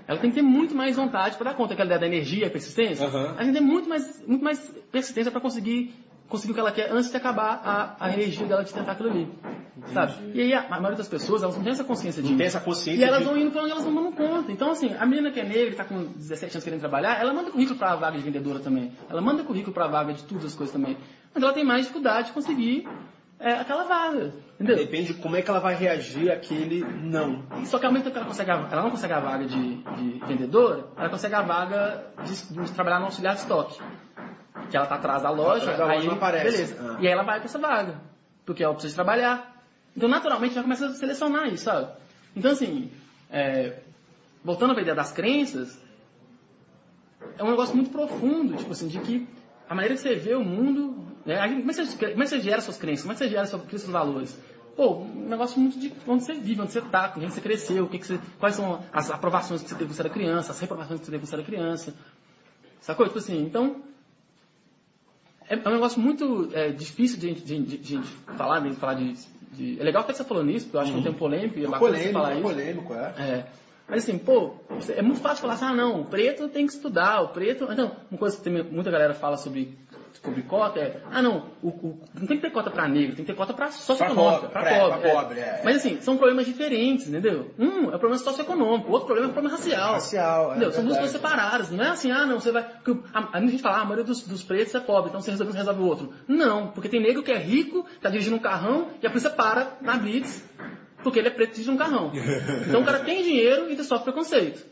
Ela 0.07 0.19
tem 0.19 0.29
que 0.29 0.35
ter 0.35 0.41
muito 0.41 0.73
mais 0.73 0.95
vontade 0.95 1.37
para 1.37 1.51
dar 1.51 1.57
conta 1.57 1.69
daquela 1.69 1.87
ideia 1.87 1.99
da 1.99 2.07
energia 2.07 2.47
e 2.47 2.49
persistência. 2.49 3.07
Uhum. 3.07 3.25
Ela 3.25 3.35
tem 3.35 3.47
que 3.47 3.53
ter 3.53 3.61
muito 3.61 3.89
mais, 3.89 4.25
muito 4.25 4.43
mais 4.43 4.59
persistência 4.91 5.31
para 5.31 5.41
conseguir 5.41 5.93
conseguir 6.31 6.51
o 6.51 6.55
que 6.55 6.59
ela 6.61 6.71
quer 6.71 6.91
antes 6.91 7.11
de 7.11 7.17
acabar 7.17 7.61
a, 7.63 7.95
a 7.99 8.13
energia 8.13 8.47
dela 8.47 8.63
de 8.63 8.73
tentar 8.73 8.93
aquilo 8.93 9.09
ali. 9.09 9.29
Sabe? 9.93 10.13
E 10.33 10.41
aí 10.41 10.53
a, 10.53 10.61
a, 10.61 10.69
maioria 10.69 10.97
das 10.97 11.07
pessoas, 11.07 11.43
elas 11.43 11.55
não 11.55 11.63
tem 11.63 11.73
essa 11.73 11.83
consciência 11.83 12.21
disso. 12.21 12.31
Não 12.31 12.37
tem 12.37 12.47
essa 12.47 12.59
consciência. 12.59 13.01
E 13.01 13.03
elas 13.03 13.19
de... 13.19 13.25
vão 13.25 13.37
indo 13.37 13.51
para 13.51 13.63
onde 13.63 13.71
elas 13.71 13.85
não 13.85 13.93
dão 13.93 14.11
conta. 14.11 14.51
Então, 14.51 14.71
assim, 14.71 14.93
a 14.97 15.05
menina 15.05 15.31
que 15.31 15.39
é 15.39 15.43
negra, 15.43 15.65
que 15.65 15.71
está 15.71 15.85
com 15.85 16.03
17 16.03 16.55
anos 16.55 16.63
querendo 16.63 16.79
trabalhar, 16.79 17.19
ela 17.19 17.33
manda 17.33 17.51
currículo 17.51 17.77
para 17.77 17.91
a 17.91 17.95
vaga 17.95 18.17
de 18.17 18.23
vendedora 18.23 18.59
também. 18.59 18.91
Ela 19.09 19.21
manda 19.21 19.43
currículo 19.43 19.73
para 19.73 19.85
a 19.85 19.89
vaga 19.89 20.13
de 20.13 20.23
todas 20.23 20.45
as 20.45 20.55
coisas 20.55 20.73
também. 20.73 20.97
Mas 21.33 21.43
ela 21.43 21.53
tem 21.53 21.63
mais 21.63 21.81
dificuldade 21.81 22.27
de 22.27 22.33
conseguir 22.33 22.87
é, 23.39 23.53
aquela 23.53 23.83
vaga. 23.83 24.33
Entendeu? 24.55 24.77
Depende 24.77 25.13
de 25.13 25.19
como 25.19 25.35
é 25.35 25.41
que 25.41 25.49
ela 25.49 25.59
vai 25.59 25.75
reagir 25.75 26.31
àquele 26.31 26.83
não. 26.83 27.43
Só 27.65 27.79
que 27.79 27.85
ao 27.85 27.91
mesmo 27.91 28.05
tempo 28.05 28.13
que 28.13 28.19
ela, 28.19 28.27
consegue 28.27 28.51
a, 28.51 28.67
ela 28.71 28.83
não 28.83 28.91
consegue 28.91 29.13
a 29.13 29.19
vaga 29.19 29.45
de, 29.45 29.75
de 29.77 30.19
vendedora, 30.27 30.85
ela 30.95 31.09
consegue 31.09 31.33
a 31.33 31.41
vaga 31.41 32.05
de, 32.23 32.63
de 32.63 32.71
trabalhar 32.71 32.99
no 32.99 33.05
auxiliar 33.05 33.33
de 33.33 33.41
estoque. 33.41 33.79
Que 34.69 34.77
ela 34.77 34.85
tá 34.85 34.95
atrás 34.95 35.23
da 35.23 35.29
loja, 35.29 35.71
Atrás 35.71 35.77
da 35.77 35.85
loja 35.85 35.99
aí 35.99 36.07
não 36.07 36.13
aparece. 36.15 36.51
beleza. 36.51 36.77
Ah. 36.79 36.97
E 37.01 37.07
aí 37.07 37.13
ela 37.13 37.23
vai 37.23 37.37
pra 37.39 37.45
essa 37.45 37.59
vaga, 37.59 38.01
porque 38.45 38.63
ela 38.63 38.73
precisa 38.73 38.95
trabalhar. 38.95 39.63
Então, 39.95 40.07
naturalmente, 40.07 40.53
já 40.55 40.61
começa 40.61 40.87
a 40.87 40.93
selecionar 40.93 41.47
isso, 41.47 41.65
sabe? 41.65 41.91
Então, 42.35 42.51
assim, 42.51 42.89
é, 43.29 43.79
voltando 44.43 44.77
à 44.77 44.81
ideia 44.81 44.95
das 44.95 45.11
crenças, 45.11 45.77
é 47.37 47.43
um 47.43 47.49
negócio 47.51 47.75
muito 47.75 47.91
profundo, 47.91 48.55
tipo 48.55 48.71
assim, 48.71 48.87
de 48.87 48.99
que 48.99 49.27
a 49.69 49.75
maneira 49.75 49.95
que 49.95 50.01
você 50.01 50.15
vê 50.15 50.33
o 50.33 50.43
mundo, 50.43 51.05
né, 51.25 51.35
como, 51.47 51.71
é 51.71 51.73
que 51.73 51.85
você, 51.85 52.11
como 52.11 52.23
é 52.23 52.25
você 52.25 52.39
gera 52.39 52.61
suas 52.61 52.77
crenças, 52.77 53.03
como 53.03 53.13
é 53.13 53.15
que 53.15 53.23
você 53.23 53.29
gera 53.29 53.45
seus, 53.45 53.61
seus 53.69 53.85
valores? 53.85 54.37
Pô, 54.75 54.99
um 54.99 55.27
negócio 55.27 55.59
muito 55.59 55.77
de 55.77 55.93
onde 56.07 56.23
você 56.23 56.33
vive, 56.33 56.61
onde 56.61 56.71
você 56.71 56.81
tá, 56.81 57.09
com 57.09 57.19
quem 57.19 57.29
você 57.29 57.41
cresceu, 57.41 57.87
que 57.87 57.99
que 57.99 58.07
você, 58.07 58.19
quais 58.39 58.55
são 58.55 58.81
as 58.93 59.11
aprovações 59.11 59.61
que 59.61 59.69
você 59.69 59.75
teve 59.75 59.89
quando 59.89 59.95
você 59.95 60.01
era 60.01 60.09
criança, 60.09 60.51
as 60.51 60.59
reprovações 60.59 60.99
que 61.01 61.05
você 61.05 61.11
teve 61.11 61.21
quando 61.23 61.29
você 61.29 61.35
era 61.35 61.43
criança. 61.43 61.93
Sacou? 62.79 63.05
Tipo 63.05 63.19
assim, 63.19 63.43
então, 63.43 63.81
é, 65.53 65.61
é 65.63 65.69
um 65.69 65.73
negócio 65.73 65.99
muito 65.99 66.49
é, 66.53 66.69
difícil 66.69 67.19
de, 67.19 67.33
de, 67.33 67.59
de, 67.59 67.77
de 67.77 68.01
falar, 68.37 68.59
de 68.59 68.75
falar 68.75 68.93
de, 68.95 69.13
de- 69.53 69.79
É 69.79 69.83
legal 69.83 70.03
que 70.03 70.13
você 70.13 70.23
falou 70.23 70.43
nisso, 70.43 70.65
porque 70.65 70.77
eu 70.77 70.81
acho 70.81 71.01
que 71.01 71.07
é 71.07 71.11
um 71.11 71.13
polêmico 71.13 71.59
e 71.59 71.63
é 71.63 71.65
É 71.65 71.69
bacana 71.69 71.97
você 71.97 72.11
polêmico, 72.11 72.13
falar 72.13 72.31
é 72.31 72.33
isso. 72.35 72.43
polêmico, 72.43 72.93
é. 72.93 73.13
É. 73.17 73.45
Mas 73.87 74.03
assim, 74.03 74.17
pô, 74.17 74.53
é 74.95 75.01
muito 75.01 75.19
fácil 75.19 75.41
falar 75.41 75.55
assim, 75.55 75.65
ah 75.65 75.73
não, 75.73 76.01
o 76.01 76.05
preto 76.05 76.47
tem 76.47 76.65
que 76.65 76.71
estudar, 76.71 77.21
o 77.23 77.29
preto. 77.29 77.67
Então, 77.69 77.91
uma 78.09 78.17
coisa 78.17 78.37
que 78.37 78.43
tem, 78.43 78.63
muita 78.63 78.89
galera 78.89 79.13
fala 79.13 79.35
sobre, 79.35 79.77
sobre 80.23 80.41
cota 80.43 80.79
é, 80.79 81.01
ah 81.11 81.21
não, 81.21 81.45
o, 81.61 81.69
o- 81.69 81.99
não 82.13 82.27
tem 82.27 82.37
que 82.37 82.43
ter 82.43 82.51
cota 82.51 82.69
pra 82.69 82.87
negro, 82.87 83.15
tem 83.15 83.25
que 83.25 83.31
ter 83.31 83.37
cota 83.37 83.53
pra 83.53 83.71
socioeconômica, 83.71 84.47
pra, 84.49 84.61
pobre, 84.63 84.79
pobre. 84.79 85.07
é. 85.09 85.13
pobre, 85.13 85.39
é. 85.39 85.61
Mas 85.63 85.75
assim, 85.77 85.99
são 86.01 86.17
problemas 86.17 86.45
diferentes, 86.45 87.07
entendeu? 87.07 87.51
Um 87.57 87.85
é 87.87 87.97
problema 87.97 88.17
socioeconômico, 88.17 88.89
o 88.89 88.91
outro 88.91 89.05
problema 89.07 89.29
é 89.29 89.33
problema 89.33 89.55
racial. 89.57 89.93
Racial, 89.93 90.45
é 90.45 90.49
entendeu? 90.51 90.71
São 90.71 90.83
duas 90.83 90.97
coisas 90.97 91.15
separadas. 91.15 91.71
Não 91.71 91.83
é 91.83 91.89
assim, 91.89 92.11
ah 92.11 92.25
não, 92.25 92.39
você 92.39 92.51
vai. 92.51 92.63
A, 93.13 93.37
a 93.37 93.41
gente 93.41 93.59
fala, 93.61 93.77
ah, 93.77 93.81
a 93.81 93.85
maioria 93.85 94.03
dos, 94.05 94.21
dos 94.27 94.43
pretos 94.43 94.73
é 94.75 94.79
pobre, 94.79 95.09
então 95.09 95.21
você 95.21 95.31
resolve 95.31 95.49
um, 95.49 95.53
você 95.53 95.59
resolve 95.59 95.81
o 95.81 95.85
outro. 95.85 96.13
Não, 96.27 96.67
porque 96.67 96.89
tem 96.89 97.01
negro 97.01 97.23
que 97.23 97.31
é 97.31 97.37
rico, 97.37 97.85
tá 98.01 98.09
dirigindo 98.09 98.35
um 98.35 98.39
carrão 98.39 98.87
e 99.01 99.05
a 99.07 99.09
polícia 99.09 99.29
para 99.29 99.77
na 99.81 99.97
blitz 99.97 100.43
porque 101.03 101.17
ele 101.17 101.29
é 101.29 101.31
preto 101.31 101.49
e 101.49 101.53
dirige 101.53 101.71
um 101.71 101.77
carrão. 101.77 102.11
Então 102.67 102.81
o 102.81 102.85
cara 102.85 102.99
tem 102.99 103.23
dinheiro 103.23 103.69
e 103.69 103.73
ele 103.73 103.83
sofre 103.83 104.03
preconceito. 104.05 104.63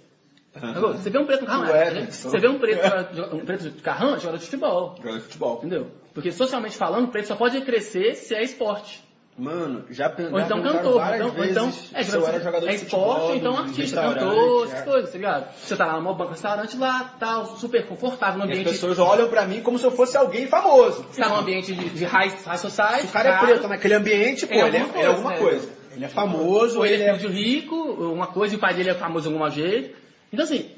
Agora, 0.56 0.98
Você 0.98 1.10
vê 1.10 1.20
um 1.20 1.26
preto 1.26 1.42
no 1.42 1.48
carrão, 1.48 2.06
você 2.12 2.40
vê 2.40 2.48
um 2.48 2.58
preto, 2.60 3.36
um 3.36 3.40
preto 3.46 3.70
de 3.70 3.82
carrão, 3.82 4.18
jogador 4.18 4.38
de 4.38 4.46
futebol. 4.46 4.96
Joga 5.02 5.20
futebol. 5.20 5.58
Entendeu? 5.60 5.88
Porque 6.14 6.32
socialmente 6.32 6.76
falando, 6.76 7.06
o 7.06 7.08
preto 7.10 7.28
só 7.28 7.36
pode 7.36 7.62
crescer 7.62 8.16
se 8.16 8.34
é 8.34 8.44
esporte. 8.44 9.08
Mano, 9.38 9.86
já 9.90 10.10
pen- 10.10 10.34
Ou 10.34 10.40
então 10.40 10.62
cantor. 10.62 10.96
várias 10.96 11.16
Então, 11.16 11.28
ou 11.30 11.34
vezes 11.34 11.52
então 11.52 11.68
é, 11.94 12.04
se 12.04 12.14
eu 12.14 12.28
era 12.28 12.40
jogador 12.42 12.68
é 12.68 12.70
de 12.72 12.76
esporte, 12.76 12.90
futebol, 13.00 13.30
ou 13.30 13.36
então 13.38 13.58
artista, 13.58 14.02
cantor, 14.02 14.68
é. 14.68 14.72
essas 14.72 14.82
coisas, 14.84 15.12
tá 15.12 15.18
ligado? 15.18 15.56
Você 15.56 15.76
tá 15.78 15.86
lá 15.86 16.02
no 16.02 16.14
banco 16.14 16.32
restaurante 16.32 16.76
lá, 16.78 17.16
tal, 17.18 17.46
super 17.56 17.88
confortável 17.88 18.40
no 18.40 18.46
E 18.46 18.52
as 18.52 18.58
ambiente. 18.60 18.74
pessoas 18.74 19.00
olham 19.00 19.30
pra 19.30 19.46
mim 19.46 19.62
como 19.62 19.80
se 19.80 19.86
eu 19.86 19.92
fosse 19.92 20.18
alguém 20.18 20.46
famoso. 20.48 21.04
Você 21.10 21.22
tá 21.22 21.30
num 21.30 21.36
ambiente 21.38 21.74
de, 21.74 21.90
de 21.90 22.04
high, 22.04 22.34
high 22.46 22.58
society. 22.58 23.02
Se 23.04 23.08
o 23.08 23.12
cara 23.12 23.30
é 23.30 23.40
preto 23.40 23.68
naquele 23.70 23.94
ambiente, 23.94 24.46
pô, 24.46 24.56
Ele 24.56 24.62
é 24.62 24.68
ele 24.68 24.78
é, 24.78 24.82
alguma 24.82 24.98
ele 25.00 25.04
é 25.04 25.08
alguma 25.08 25.34
coisa, 25.38 25.60
coisa. 25.68 25.72
Ele 25.96 26.06
é 26.06 26.08
famoso, 26.10 26.80
Ou 26.80 26.86
ele 26.86 26.96
ele 26.96 27.04
é 27.04 27.10
é... 27.12 27.16
filho 27.18 27.32
de 27.32 27.42
rico, 27.42 27.76
uma 27.78 28.28
coisa, 28.28 28.56
e 28.56 28.58
o 28.58 28.60
pai 28.60 28.74
dele 28.74 28.90
é 28.90 28.94
famoso 28.96 29.30
de 29.30 29.34
algum 29.34 29.50
jeito. 29.50 29.98
Então, 30.32 30.44
assim, 30.46 30.72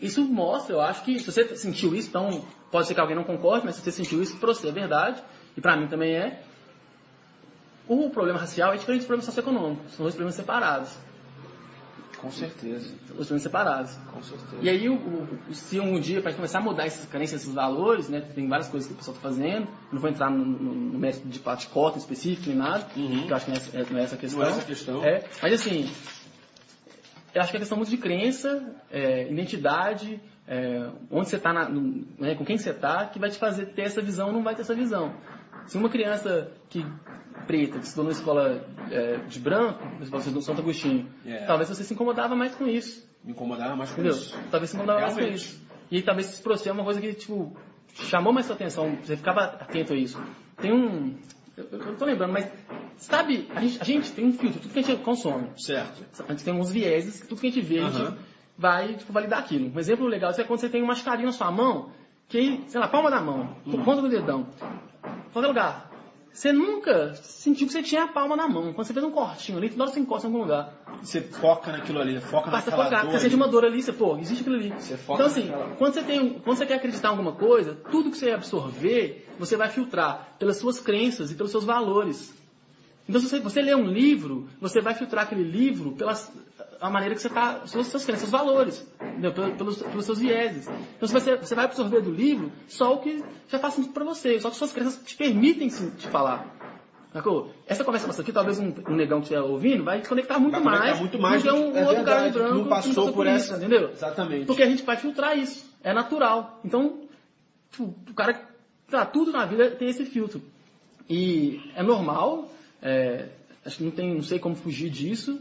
isso 0.00 0.22
mostra, 0.24 0.74
eu 0.74 0.80
acho 0.80 1.04
que, 1.04 1.18
se 1.18 1.24
você 1.30 1.56
sentiu 1.56 1.94
isso, 1.94 2.08
então, 2.08 2.44
pode 2.70 2.86
ser 2.86 2.94
que 2.94 3.00
alguém 3.00 3.16
não 3.16 3.24
concorde, 3.24 3.64
mas 3.64 3.76
se 3.76 3.82
você 3.82 3.92
sentiu 3.92 4.22
isso, 4.22 4.36
pra 4.38 4.48
você 4.48 4.68
é 4.68 4.72
verdade, 4.72 5.22
e 5.56 5.60
pra 5.60 5.76
mim 5.76 5.86
também 5.88 6.14
é. 6.14 6.42
O 7.88 8.08
problema 8.10 8.38
racial 8.38 8.72
é 8.72 8.76
diferente 8.76 9.02
do 9.02 9.06
problema 9.06 9.24
socioeconômico, 9.24 9.82
são 9.90 10.04
dois 10.04 10.14
problemas 10.14 10.34
separados. 10.36 10.90
Com 12.18 12.30
certeza, 12.30 12.94
dois 13.08 13.26
problemas 13.28 13.42
separados. 13.42 13.94
com 14.12 14.22
certeza. 14.22 14.58
E 14.60 14.68
aí, 14.68 14.88
o, 14.90 14.94
o- 14.94 15.54
se 15.54 15.80
um 15.80 15.98
dia, 15.98 16.20
para 16.20 16.34
começar 16.34 16.58
a 16.58 16.62
mudar 16.62 16.84
essas 16.86 17.06
crenças, 17.06 17.40
esses 17.40 17.54
valores, 17.54 18.08
né, 18.10 18.20
tem 18.20 18.46
várias 18.46 18.68
coisas 18.68 18.86
que 18.86 18.92
o 18.94 18.96
pessoal 18.98 19.16
está 19.16 19.28
fazendo, 19.28 19.66
não 19.90 19.98
vou 20.00 20.10
entrar 20.10 20.30
no, 20.30 20.44
no, 20.44 20.74
no 20.74 20.98
mérito 20.98 21.26
de, 21.26 21.38
de 21.40 21.66
cota 21.68 21.98
específico 21.98 22.48
nem 22.50 22.58
nada, 22.58 22.86
Uhum. 22.94 23.26
que 23.26 23.32
eu 23.32 23.36
acho 23.36 23.46
que 23.46 23.50
não 23.52 23.58
é, 23.82 23.86
não 23.90 23.98
é 23.98 24.02
essa 24.04 24.16
questão. 24.18 24.38
Não 24.40 24.46
é 24.46 24.50
essa 24.50 24.64
questão. 24.66 25.04
É, 25.04 25.24
mas 25.42 25.52
assim, 25.54 25.90
eu 27.34 27.40
acho 27.42 27.50
que 27.50 27.56
é 27.56 27.60
questão 27.60 27.76
muito 27.78 27.90
de 27.90 27.96
crença, 27.96 28.74
é, 28.90 29.30
identidade, 29.30 30.20
é, 30.46 30.90
onde 31.10 31.28
você 31.28 31.36
está, 31.36 31.52
né, 31.68 32.34
com 32.34 32.44
quem 32.44 32.58
você 32.58 32.70
está, 32.70 33.06
que 33.06 33.18
vai 33.18 33.30
te 33.30 33.38
fazer 33.38 33.66
ter 33.66 33.82
essa 33.82 34.00
visão 34.02 34.28
ou 34.28 34.32
não 34.32 34.42
vai 34.42 34.54
ter 34.54 34.62
essa 34.62 34.74
visão. 34.74 35.14
Se 35.66 35.76
uma 35.78 35.88
criança 35.88 36.50
que 36.68 36.84
preta, 37.46 37.78
que 37.78 37.84
estudou 37.84 38.04
numa 38.04 38.12
escola 38.12 38.64
é, 38.90 39.16
de 39.28 39.38
branco, 39.40 39.84
na 39.96 40.02
escola 40.04 40.22
de 40.22 40.42
Santo 40.44 40.60
Agostinho, 40.60 41.08
É. 41.24 41.44
talvez 41.46 41.68
você 41.68 41.84
se 41.84 41.94
incomodava 41.94 42.34
mais 42.34 42.54
com 42.54 42.66
isso. 42.66 43.08
Me 43.24 43.32
incomodava 43.32 43.76
mais 43.76 43.90
com 43.90 44.00
Entendeu? 44.00 44.18
isso. 44.18 44.36
Talvez 44.50 44.70
você 44.70 44.76
não 44.76 44.86
dava 44.86 45.00
mais 45.00 45.12
com 45.14 45.20
Realmente. 45.20 45.42
isso. 45.44 45.66
E 45.90 46.02
talvez 46.02 46.28
esse 46.28 46.42
processo 46.42 46.68
é 46.70 46.72
uma 46.72 46.84
coisa 46.84 47.00
que, 47.00 47.12
tipo, 47.14 47.56
chamou 47.94 48.32
mais 48.32 48.46
sua 48.46 48.54
atenção, 48.54 48.96
você 49.02 49.16
ficava 49.16 49.40
atento 49.42 49.92
a 49.92 49.96
isso. 49.96 50.20
Tem 50.56 50.72
um. 50.72 51.16
Eu, 51.56 51.66
eu 51.72 51.78
não 51.86 51.96
tô 51.96 52.04
lembrando, 52.04 52.32
mas. 52.32 52.50
Sabe, 53.00 53.48
a 53.54 53.60
gente, 53.60 53.80
a 53.80 53.84
gente 53.84 54.12
tem 54.12 54.26
um 54.26 54.32
filtro, 54.32 54.60
tudo 54.60 54.72
que 54.72 54.78
a 54.78 54.82
gente 54.82 55.02
consome. 55.02 55.48
Certo. 55.56 56.04
A 56.28 56.32
gente 56.32 56.44
tem 56.44 56.52
uns 56.54 56.70
vieses, 56.70 57.20
que 57.20 57.26
tudo 57.26 57.40
que 57.40 57.46
a 57.46 57.50
gente 57.50 57.62
vê, 57.62 57.78
a 57.80 57.86
Aham. 57.86 57.92
gente 58.10 58.18
vai 58.58 58.94
tipo, 58.94 59.10
validar 59.12 59.38
aquilo. 59.38 59.72
Um 59.74 59.78
exemplo 59.78 60.06
legal 60.06 60.30
é 60.36 60.44
quando 60.44 60.60
você 60.60 60.68
tem 60.68 60.82
um 60.82 60.86
machucadinho 60.86 61.26
na 61.26 61.32
sua 61.32 61.50
mão, 61.50 61.90
que 62.28 62.62
sei 62.68 62.78
lá, 62.78 62.86
palma 62.88 63.10
da 63.10 63.20
mão, 63.20 63.56
Hum. 63.66 63.82
ponta 63.82 64.02
do 64.02 64.08
dedão, 64.08 64.46
qualquer 65.32 65.48
lugar. 65.48 65.90
Você 66.32 66.52
nunca 66.52 67.12
sentiu 67.14 67.66
que 67.66 67.72
você 67.72 67.82
tinha 67.82 68.04
a 68.04 68.06
palma 68.08 68.36
na 68.36 68.46
mão. 68.46 68.72
Quando 68.72 68.86
você 68.86 68.92
fez 68.92 69.04
um 69.04 69.10
cortinho 69.10 69.58
ali, 69.58 69.68
toda 69.68 69.82
hora 69.84 69.92
você 69.92 69.98
encosta 69.98 70.28
em 70.28 70.30
algum 70.30 70.42
lugar. 70.44 70.72
Você 71.02 71.20
foca 71.22 71.72
naquilo 71.72 72.00
ali, 72.00 72.20
foca 72.20 72.50
Basta 72.50 72.70
naquela 72.70 72.84
focar, 72.88 73.00
dor 73.02 73.10
você 73.10 73.16
ali. 73.16 73.22
sente 73.24 73.34
uma 73.34 73.48
dor 73.48 73.64
ali, 73.64 73.82
você, 73.82 73.92
pô, 73.92 74.16
existe 74.18 74.42
aquilo 74.42 74.54
ali. 74.56 74.70
Você 74.78 74.96
foca 74.96 75.14
então 75.14 75.26
assim, 75.26 75.46
naquela- 75.48 75.74
quando 75.76 75.94
você, 75.94 76.02
tem, 76.02 76.30
quando 76.38 76.56
você 76.56 76.66
quer 76.66 76.74
acreditar 76.74 77.08
em 77.08 77.10
alguma 77.10 77.32
coisa, 77.32 77.74
tudo 77.90 78.10
que 78.12 78.16
você 78.18 78.30
absorver, 78.30 79.26
você 79.40 79.56
vai 79.56 79.68
filtrar 79.70 80.36
pelas 80.38 80.58
suas 80.58 80.78
crenças 80.78 81.32
e 81.32 81.34
pelos 81.34 81.50
seus 81.50 81.64
valores. 81.64 82.38
Então 83.10 83.20
se 83.20 83.28
você, 83.28 83.40
você 83.40 83.60
lê 83.60 83.74
um 83.74 83.84
livro, 83.86 84.48
você 84.60 84.80
vai 84.80 84.94
filtrar 84.94 85.24
aquele 85.24 85.42
livro 85.42 85.92
pela 85.92 86.14
a 86.80 86.88
maneira 86.88 87.14
que 87.14 87.20
você 87.20 87.28
está, 87.28 87.66
suas, 87.66 87.88
suas 87.88 88.04
crenças, 88.04 88.20
seus 88.28 88.32
valores? 88.32 88.86
Pelos, 89.20 89.54
pelos, 89.56 89.82
pelos 89.82 90.04
seus 90.06 90.18
vieses. 90.18 90.66
Então 90.96 91.06
você 91.08 91.18
vai, 91.20 91.36
você 91.36 91.54
vai 91.54 91.64
absorver 91.66 92.00
do 92.00 92.10
livro 92.10 92.50
só 92.68 92.94
o 92.94 92.98
que 93.00 93.22
já 93.48 93.58
faz 93.58 93.74
sentido 93.74 93.92
para 93.92 94.04
você, 94.04 94.40
só 94.40 94.48
que 94.48 94.56
suas 94.56 94.72
crenças 94.72 94.98
te 95.04 95.14
permitem 95.16 95.68
se- 95.68 95.90
te 95.90 96.06
falar. 96.08 96.46
Sacou? 97.12 97.52
Essa 97.66 97.82
conversa 97.84 98.06
nossa 98.06 98.22
aqui, 98.22 98.32
talvez 98.32 98.58
um, 98.60 98.72
um 98.88 98.94
negão 98.94 99.18
que 99.18 99.24
estiver 99.24 99.42
ouvindo, 99.42 99.82
vai 99.82 100.00
te 100.00 100.08
conectar 100.08 100.38
muito 100.38 100.52
Vai 100.52 100.62
conectar 100.62 100.86
mais 100.86 101.00
muito 101.00 101.18
mais 101.18 101.42
do 101.42 101.48
que 101.50 101.54
um, 101.54 101.76
é 101.76 101.86
outro 101.88 102.04
cara 102.04 102.28
de 102.30 102.38
branco 102.38 102.54
não 102.54 102.66
passou 102.68 102.94
passou 102.94 103.12
por 103.12 103.26
isso, 103.26 103.34
essa- 103.52 103.56
entendeu? 103.56 103.90
Exatamente. 103.90 104.46
Porque 104.46 104.62
a 104.62 104.66
gente 104.68 104.82
vai 104.84 104.96
filtrar 104.96 105.36
isso. 105.36 105.68
É 105.82 105.92
natural. 105.92 106.60
Então, 106.64 107.00
tipo, 107.70 107.92
o 108.08 108.14
cara, 108.14 108.40
tá, 108.88 109.04
tudo 109.04 109.32
na 109.32 109.44
vida 109.44 109.70
tem 109.72 109.88
esse 109.88 110.04
filtro. 110.06 110.40
E 111.08 111.60
é 111.74 111.82
normal, 111.82 112.48
é, 112.82 113.28
acho 113.64 113.78
que 113.78 113.84
não, 113.84 113.90
tem, 113.90 114.14
não 114.14 114.22
sei 114.22 114.38
como 114.38 114.54
fugir 114.54 114.90
disso. 114.90 115.40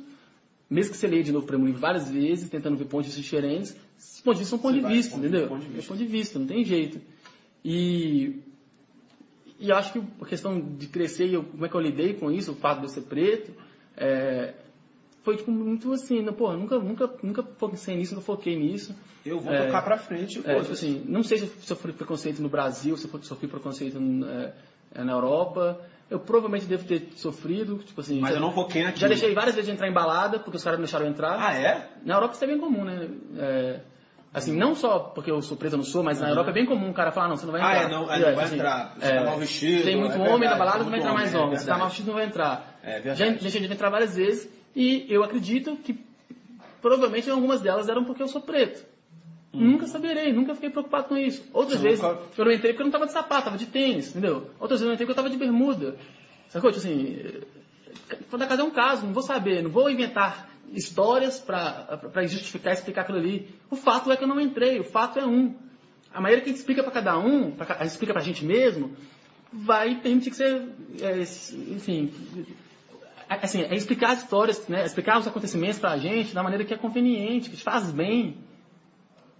Mesmo 0.70 0.92
que 0.92 0.98
você 0.98 1.08
leia 1.08 1.24
de 1.24 1.32
novo 1.32 1.48
para 1.48 1.58
o 1.58 1.66
livro 1.66 1.80
várias 1.82 2.10
vezes, 2.12 2.48
tentando 2.50 2.78
ver 2.78 2.86
pontos 2.86 3.16
diferentes, 3.16 3.76
esses 3.98 4.22
pontos 4.22 4.38
de 4.38 4.44
vista 4.44 4.50
são 4.52 4.60
ponto 4.60 4.76
Você 4.76 4.82
de 4.88 4.94
vista, 4.94 5.12
ponto 5.16 5.22
de- 5.22 5.28
entendeu? 5.28 5.48
ponto 5.50 5.62
de 5.62 5.68
vista. 5.68 5.82
É 5.84 5.88
ponto 5.88 5.98
de 5.98 6.06
vista, 6.06 6.40
não 6.40 6.46
tem 6.46 6.64
jeito. 6.64 7.02
E, 7.66 8.40
e 9.60 9.72
acho 9.72 9.94
que 9.94 10.02
a 10.22 10.26
questão 10.26 10.60
de 10.78 10.88
crescer 10.88 11.28
e 11.28 11.34
eu- 11.34 11.44
como 11.44 11.66
é 11.66 11.70
que 11.70 11.76
eu 11.76 11.80
lidei 11.82 12.14
com 12.14 12.32
isso, 12.32 12.52
o 12.52 12.56
fato 12.56 12.80
de 12.80 12.86
eu 12.86 12.90
ser 12.90 13.02
preto, 13.02 13.52
é, 13.98 14.54
foi 15.24 15.38
tipo, 15.38 15.52
muito 15.52 15.92
assim, 15.92 16.22
né, 16.22 16.32
pô, 16.32 16.54
nunca, 16.54 16.78
nunca, 16.80 17.10
nunca 17.24 17.44
foquei 17.58 17.96
nisso, 17.96 18.14
nunca 18.16 18.26
foquei 18.26 18.56
nisso. 18.56 18.96
Eu 19.26 19.40
vou 19.40 19.52
É, 19.52 19.66
tocar 19.66 19.82
pra 19.84 19.98
frente, 19.98 20.38
É, 20.46 20.56
tipo 20.60 20.72
assim, 20.72 21.04
não 21.08 21.24
sei 21.24 21.40
se 21.40 21.44
eu 21.46 21.52
sofri 21.62 21.92
preconceito 21.94 22.42
no 22.42 22.48
Brasil, 22.48 22.96
se 22.96 23.08
eu 23.12 23.24
sofri 23.24 23.48
preconceito 23.48 23.98
é, 23.98 24.54
é, 25.02 25.04
na 25.04 25.12
Europa. 25.14 25.82
Eu 26.10 26.20
provavelmente 26.20 26.66
devo 26.66 26.86
ter 26.86 27.10
sofrido, 27.16 27.78
tipo 27.86 28.02
assim. 28.02 28.20
Mas 28.20 28.32
já, 28.32 28.38
eu 28.38 28.42
não 28.42 28.52
foquei 28.52 28.82
naquilo. 28.84 29.02
Já 29.02 29.08
deixei 29.08 29.34
várias 29.34 29.54
vezes 29.56 29.68
de 29.70 29.74
entrar 29.76 29.88
em 29.88 29.94
balada, 29.94 30.40
porque 30.40 30.58
os 30.58 30.64
caras 30.64 30.80
não 30.80 30.84
deixaram 30.84 31.06
entrar. 31.06 31.38
Ah, 31.40 31.54
é? 31.56 31.88
Na 32.04 32.16
Europa 32.16 32.34
isso 32.34 32.44
é 32.44 32.48
bem 32.48 32.58
comum, 32.58 32.84
né? 32.84 33.08
É, 33.38 33.80
assim, 34.34 34.56
não 34.58 34.74
só 34.74 34.98
porque 35.00 35.30
eu 35.30 35.40
sou 35.44 35.56
eu 35.62 35.70
não 35.78 35.84
sou, 35.84 36.02
mas 36.02 36.20
na 36.20 36.30
Europa 36.30 36.50
é 36.50 36.54
bem 36.54 36.66
comum 36.66 36.90
o 36.90 36.94
cara 36.96 37.12
falar, 37.12 37.28
não, 37.28 37.36
você 37.38 37.46
não 37.46 37.52
vai 37.52 37.62
Ah, 37.62 37.74
entrar. 37.76 37.84
é, 37.84 37.92
não- 37.92 38.12
é, 38.12 38.20
não 38.20 38.36
vai 38.36 38.46
assim, 38.46 38.56
entrar. 38.56 38.96
Você 39.00 39.14
tá 39.14 39.24
mal 39.24 39.38
vestido, 39.38 39.84
Tem 39.84 39.96
muito 39.96 40.14
é 40.14 40.16
homem 40.18 40.30
verdade, 40.40 40.50
na 40.52 40.58
balada, 40.58 40.84
não 40.84 40.90
vai 40.90 41.00
entrar 41.00 41.14
mais 41.14 41.30
homem, 41.30 41.42
é 41.42 41.46
homem. 41.46 41.60
Se 41.60 41.66
tá 41.68 41.78
mal 41.78 41.88
vestido, 41.90 42.08
não 42.08 42.14
vai 42.16 42.26
entrar. 42.26 42.80
É 42.82 42.94
Já 42.94 43.00
verdade. 43.02 43.40
deixei 43.42 43.62
de 43.62 43.72
entrar 43.72 43.90
várias 43.92 44.16
vezes 44.16 44.50
e 44.76 45.06
eu 45.10 45.24
acredito 45.24 45.76
que 45.78 46.00
provavelmente 46.82 47.30
algumas 47.30 47.62
delas 47.62 47.88
eram 47.88 48.04
porque 48.04 48.24
eu 48.24 48.28
sou 48.28 48.42
preto. 48.42 48.84
Nunca 49.52 49.88
saberei, 49.88 50.32
nunca 50.32 50.54
fiquei 50.54 50.70
preocupado 50.70 51.08
com 51.08 51.18
isso. 51.18 51.44
Outras 51.52 51.80
Hum. 51.80 51.84
Você 51.84 51.90
vezes 51.90 52.04
eu 52.38 52.46
não 52.46 52.52
entrei 52.52 52.72
porque 52.74 52.84
eu 52.84 52.86
não 52.86 52.90
estava 52.90 53.08
de 53.08 53.14
sapato, 53.14 53.42
estava 53.42 53.58
de 53.58 53.66
tênis, 53.66 54.10
entendeu? 54.10 54.52
Outras 54.60 54.80
vezes 54.80 54.82
eu 54.82 54.88
não 54.88 54.94
entrei 54.94 55.08
porque 55.08 55.20
eu 55.20 55.24
estava 55.24 55.30
de 55.30 55.38
bermuda. 55.38 55.98
Sacou? 56.50 56.72
Tipo 56.72 56.86
assim, 56.86 57.18
cada 58.30 58.48
caso 58.48 58.62
é 58.62 58.64
um 58.64 58.72
caso, 58.72 59.06
não 59.06 59.14
vou 59.14 59.24
saber, 59.24 59.64
não 59.64 59.72
vou 59.72 59.90
inventar 59.90 60.50
histórias 60.72 61.40
para 61.40 62.26
justificar, 62.28 62.74
explicar 62.74 63.02
aquilo 63.02 63.18
ali. 63.18 63.50
O 63.70 63.76
fato 63.76 64.12
é 64.12 64.18
que 64.18 64.24
eu 64.24 64.28
não 64.28 64.40
entrei, 64.40 64.80
o 64.80 64.84
fato 64.84 65.20
é 65.20 65.26
um. 65.26 65.56
A 66.14 66.22
maneira 66.22 66.42
que 66.42 66.50
a 66.50 66.52
gente 66.52 66.60
explica 66.60 66.84
para 66.84 66.92
cada 66.92 67.18
um, 67.20 67.52
pra, 67.52 67.76
a 67.76 67.84
gente 67.84 67.92
explica 67.92 68.14
para 68.14 68.22
a 68.22 68.26
gente 68.26 68.44
mesmo, 68.44 68.96
vai 69.52 69.96
permitir 69.96 70.32
que 70.32 70.36
você, 70.36 70.68
é, 71.02 71.22
enfim, 71.22 72.12
assim, 73.30 73.62
é 73.62 73.76
explicar 73.76 74.12
as 74.12 74.24
histórias, 74.24 74.68
né? 74.68 74.86
explicar 74.86 75.20
os 75.20 75.28
acontecimentos 75.28 75.80
pra 75.80 75.98
gente 75.98 76.34
da 76.34 76.42
maneira 76.42 76.66
que 76.66 76.74
é 76.74 76.78
conveniente, 76.78 77.50
que 77.50 77.58
te 77.58 77.64
faz 77.64 77.92
bem. 77.92 78.38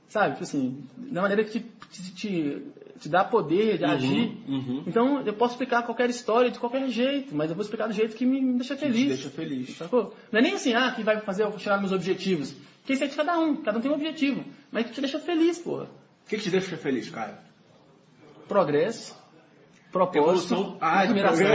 Sabe? 0.10 0.32
Tipo 0.34 0.44
assim, 0.44 0.84
da 0.98 1.22
maneira 1.22 1.44
que 1.44 1.60
te, 1.60 1.66
te, 1.92 2.12
te, 2.14 2.62
te 3.00 3.10
dá 3.10 3.24
poder 3.24 3.78
de 3.78 3.86
agir. 3.86 4.38
uhum. 4.48 4.84
Então, 4.88 5.22
eu 5.22 5.34
posso 5.34 5.54
explicar 5.54 5.84
qualquer 5.84 6.10
história 6.10 6.50
de 6.50 6.60
qualquer 6.60 6.88
jeito, 6.90 7.36
mas 7.36 7.50
eu 7.50 7.56
vou 7.56 7.64
explicar 7.64 7.88
do 7.88 7.94
jeito 7.94 8.16
que 8.16 8.26
me 8.26 8.54
deixa 8.54 8.76
feliz. 8.76 9.08
deixa 9.08 9.30
feliz. 9.30 9.78
Sacou? 9.78 10.16
Não 10.32 10.40
é 10.40 10.42
nem 10.42 10.54
assim, 10.56 10.74
ah, 10.74 10.92
que 10.92 11.04
vai 11.04 11.22
fazer 11.22 11.44
eu 11.44 11.58
chegar 11.60 11.80
nos 11.80 11.92
meus 11.92 12.02
objetivos. 12.02 12.56
Porque 12.80 12.94
isso 12.94 13.04
é 13.04 13.08
de 13.08 13.16
cada 13.16 13.38
um, 13.40 13.58
cada 13.58 13.78
um 13.78 13.82
tem 13.82 13.92
um 13.92 13.94
objetivo. 13.94 14.44
Mas 14.72 14.88
que 14.88 14.94
te 14.94 15.02
deixa 15.02 15.20
feliz, 15.20 15.60
porra. 15.60 15.84
O 15.84 16.30
que, 16.30 16.38
que 16.38 16.44
te 16.44 16.50
deixa 16.50 16.76
feliz, 16.76 17.08
cara? 17.10 17.40
Progresso, 18.48 19.16
propósito, 19.92 20.54
Evolução. 20.56 20.78
Ah, 20.82 21.02
admiração. 21.02 21.46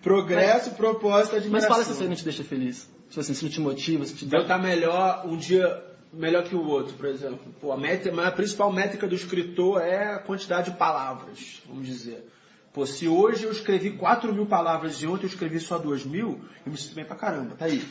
Progresso, 0.00 0.70
propósito, 0.76 1.32
Mas 1.34 1.42
admiração. 1.42 1.68
fala 1.70 1.84
se 1.84 1.94
você 1.94 2.04
não 2.04 2.14
te 2.14 2.24
deixa 2.24 2.44
feliz. 2.44 2.88
Tipo 3.08 3.20
assim, 3.20 3.34
se 3.34 3.44
não 3.44 3.50
te 3.50 3.60
motiva, 3.60 4.04
se 4.04 4.14
te 4.14 4.24
Eu 4.24 4.30
dá... 4.30 4.38
estar 4.42 4.58
melhor 4.58 5.26
um 5.26 5.36
dia 5.36 5.82
melhor 6.12 6.44
que 6.44 6.54
o 6.54 6.66
outro, 6.66 6.94
por 6.94 7.06
exemplo. 7.06 7.40
Pô, 7.60 7.72
a, 7.72 7.76
meta, 7.76 8.10
a 8.26 8.30
principal 8.30 8.72
métrica 8.72 9.06
do 9.06 9.14
escritor 9.14 9.80
é 9.80 10.14
a 10.14 10.18
quantidade 10.18 10.70
de 10.70 10.76
palavras, 10.76 11.62
vamos 11.66 11.86
dizer. 11.86 12.26
Pô, 12.72 12.86
se 12.86 13.08
hoje 13.08 13.44
eu 13.44 13.52
escrevi 13.52 13.92
4 13.92 14.32
mil 14.32 14.46
palavras 14.46 15.02
e 15.02 15.06
ontem 15.06 15.24
eu 15.24 15.30
escrevi 15.30 15.58
só 15.58 15.78
2 15.78 16.04
mil, 16.04 16.40
eu 16.64 16.72
me 16.72 16.78
sinto 16.78 16.94
bem 16.94 17.04
pra 17.04 17.16
caramba. 17.16 17.56
Tá 17.56 17.64
aí. 17.64 17.84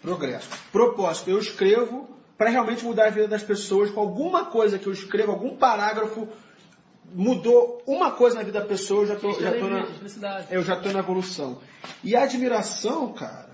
Progresso. 0.00 0.48
Propósito. 0.72 1.30
Eu 1.30 1.38
escrevo 1.38 2.08
para 2.38 2.48
realmente 2.48 2.84
mudar 2.84 3.08
a 3.08 3.10
vida 3.10 3.28
das 3.28 3.42
pessoas 3.42 3.90
com 3.90 4.00
alguma 4.00 4.46
coisa 4.46 4.78
que 4.78 4.86
eu 4.86 4.92
escrevo, 4.92 5.32
algum 5.32 5.56
parágrafo 5.56 6.26
mudou 7.12 7.82
uma 7.86 8.12
coisa 8.12 8.36
na 8.36 8.42
vida 8.42 8.60
da 8.60 8.66
pessoa, 8.66 9.02
eu 9.02 9.08
já 9.08 9.16
tô, 9.16 9.32
já 9.32 9.52
tô 9.52 9.68
na, 9.68 9.86
eu 10.50 10.62
já 10.62 10.76
tô 10.76 10.90
na 10.90 11.00
evolução. 11.00 11.58
E 12.02 12.14
a 12.16 12.22
admiração, 12.22 13.12
cara. 13.12 13.49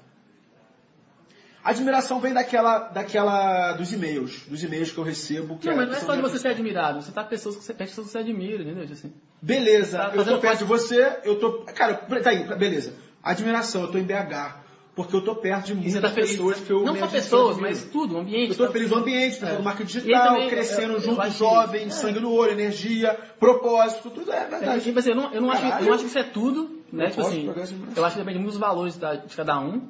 A 1.67 1.71
admiração 1.71 2.21
vem 2.21 2.33
daquela, 2.33 2.79
daquela 2.91 3.73
dos 3.73 3.93
e-mails, 3.93 4.43
dos 4.47 4.63
e-mails 4.63 4.93
que 4.93 4.99
eu 4.99 5.03
recebo. 5.05 5.59
Que 5.59 5.67
Não, 5.67 5.73
é- 5.73 5.77
mas 5.79 5.89
não 5.89 5.97
é 5.97 6.01
só 6.01 6.15
de 6.15 6.23
você 6.23 6.39
ser 6.39 6.49
admirado, 6.49 7.03
você 7.03 7.11
tá 7.11 7.25
com 7.25 7.29
pessoas 7.31 7.57
que 7.57 7.65
você, 7.65 7.75
perto 7.75 7.89
de 7.91 7.97
pessoas 7.97 8.07
que 8.07 8.13
você 8.13 8.19
admira, 8.19 8.63
entendeu? 8.63 8.85
Assim. 8.85 9.13
Beleza, 9.43 9.99
Tá 9.99 10.13
eu 10.15 10.25
tô 10.25 10.39
perto 10.39 10.59
de 10.59 10.65
você, 10.65 11.19
eu 11.25 11.41
tô. 11.41 11.63
Cara, 11.75 11.95
tá 11.95 12.31
aí, 12.31 12.45
beleza. 12.57 12.95
Admiração, 13.23 13.83
eu 13.83 13.89
tô 13.91 13.99
em 13.99 14.05
BH. 14.05 14.65
Porque 14.95 15.15
eu 15.15 15.21
tô 15.21 15.35
perto 15.35 15.67
de 15.67 15.75
muitas 15.75 16.01
tá 16.01 16.09
pessoas 16.09 16.59
que 16.59 16.71
eu 16.73 16.83
não 16.83 16.97
só 16.97 17.07
pessoas, 17.09 17.59
mas 17.59 17.85
tudo, 17.85 18.15
o 18.15 18.19
ambiente. 18.19 18.53
Eu 18.53 18.57
tô 18.57 18.67
tá- 18.67 18.73
feliz 18.73 18.89
no 18.89 18.97
ambiente, 18.97 19.41
tô 19.41 19.47
É. 19.47 19.53
no 19.53 19.63
marketing 19.63 19.99
digital, 19.99 20.29
também, 20.35 20.49
crescendo 20.49 20.93
eu- 20.93 20.95
eu 20.95 21.01
junto, 21.01 21.21
acho 21.21 21.33
que- 21.33 21.39
jovem, 21.39 21.85
é. 21.87 21.91
sangue 21.91 22.21
no 22.21 22.33
olho, 22.33 22.53
energia, 22.53 23.13
propósito, 23.39 24.09
tudo 24.09 24.33
é 24.33 24.45
É, 24.45 24.47
verdade. 24.47 24.81
tipo 24.85 24.99
assim, 24.99 25.11
eu 25.11 25.17
não, 25.17 25.35
eu 25.35 25.41
não 25.43 25.51
acho, 25.51 25.61
que- 25.63 25.83
eu 25.83 25.87
não 25.87 25.93
acho 25.95 26.03
que 26.05 26.09
isso 26.09 26.19
é 26.19 26.23
tudo, 26.23 26.81
né? 26.93 27.11
Tipo 27.11 27.21
assim, 27.23 27.49
admiração. 27.51 27.77
eu 27.97 28.05
acho 28.07 28.15
que 28.15 28.21
depende 28.21 28.39
muito 28.39 28.53
dos 28.53 28.61
valores 28.61 28.95
de 28.97 29.37
cada 29.37 29.61
um. 29.61 29.89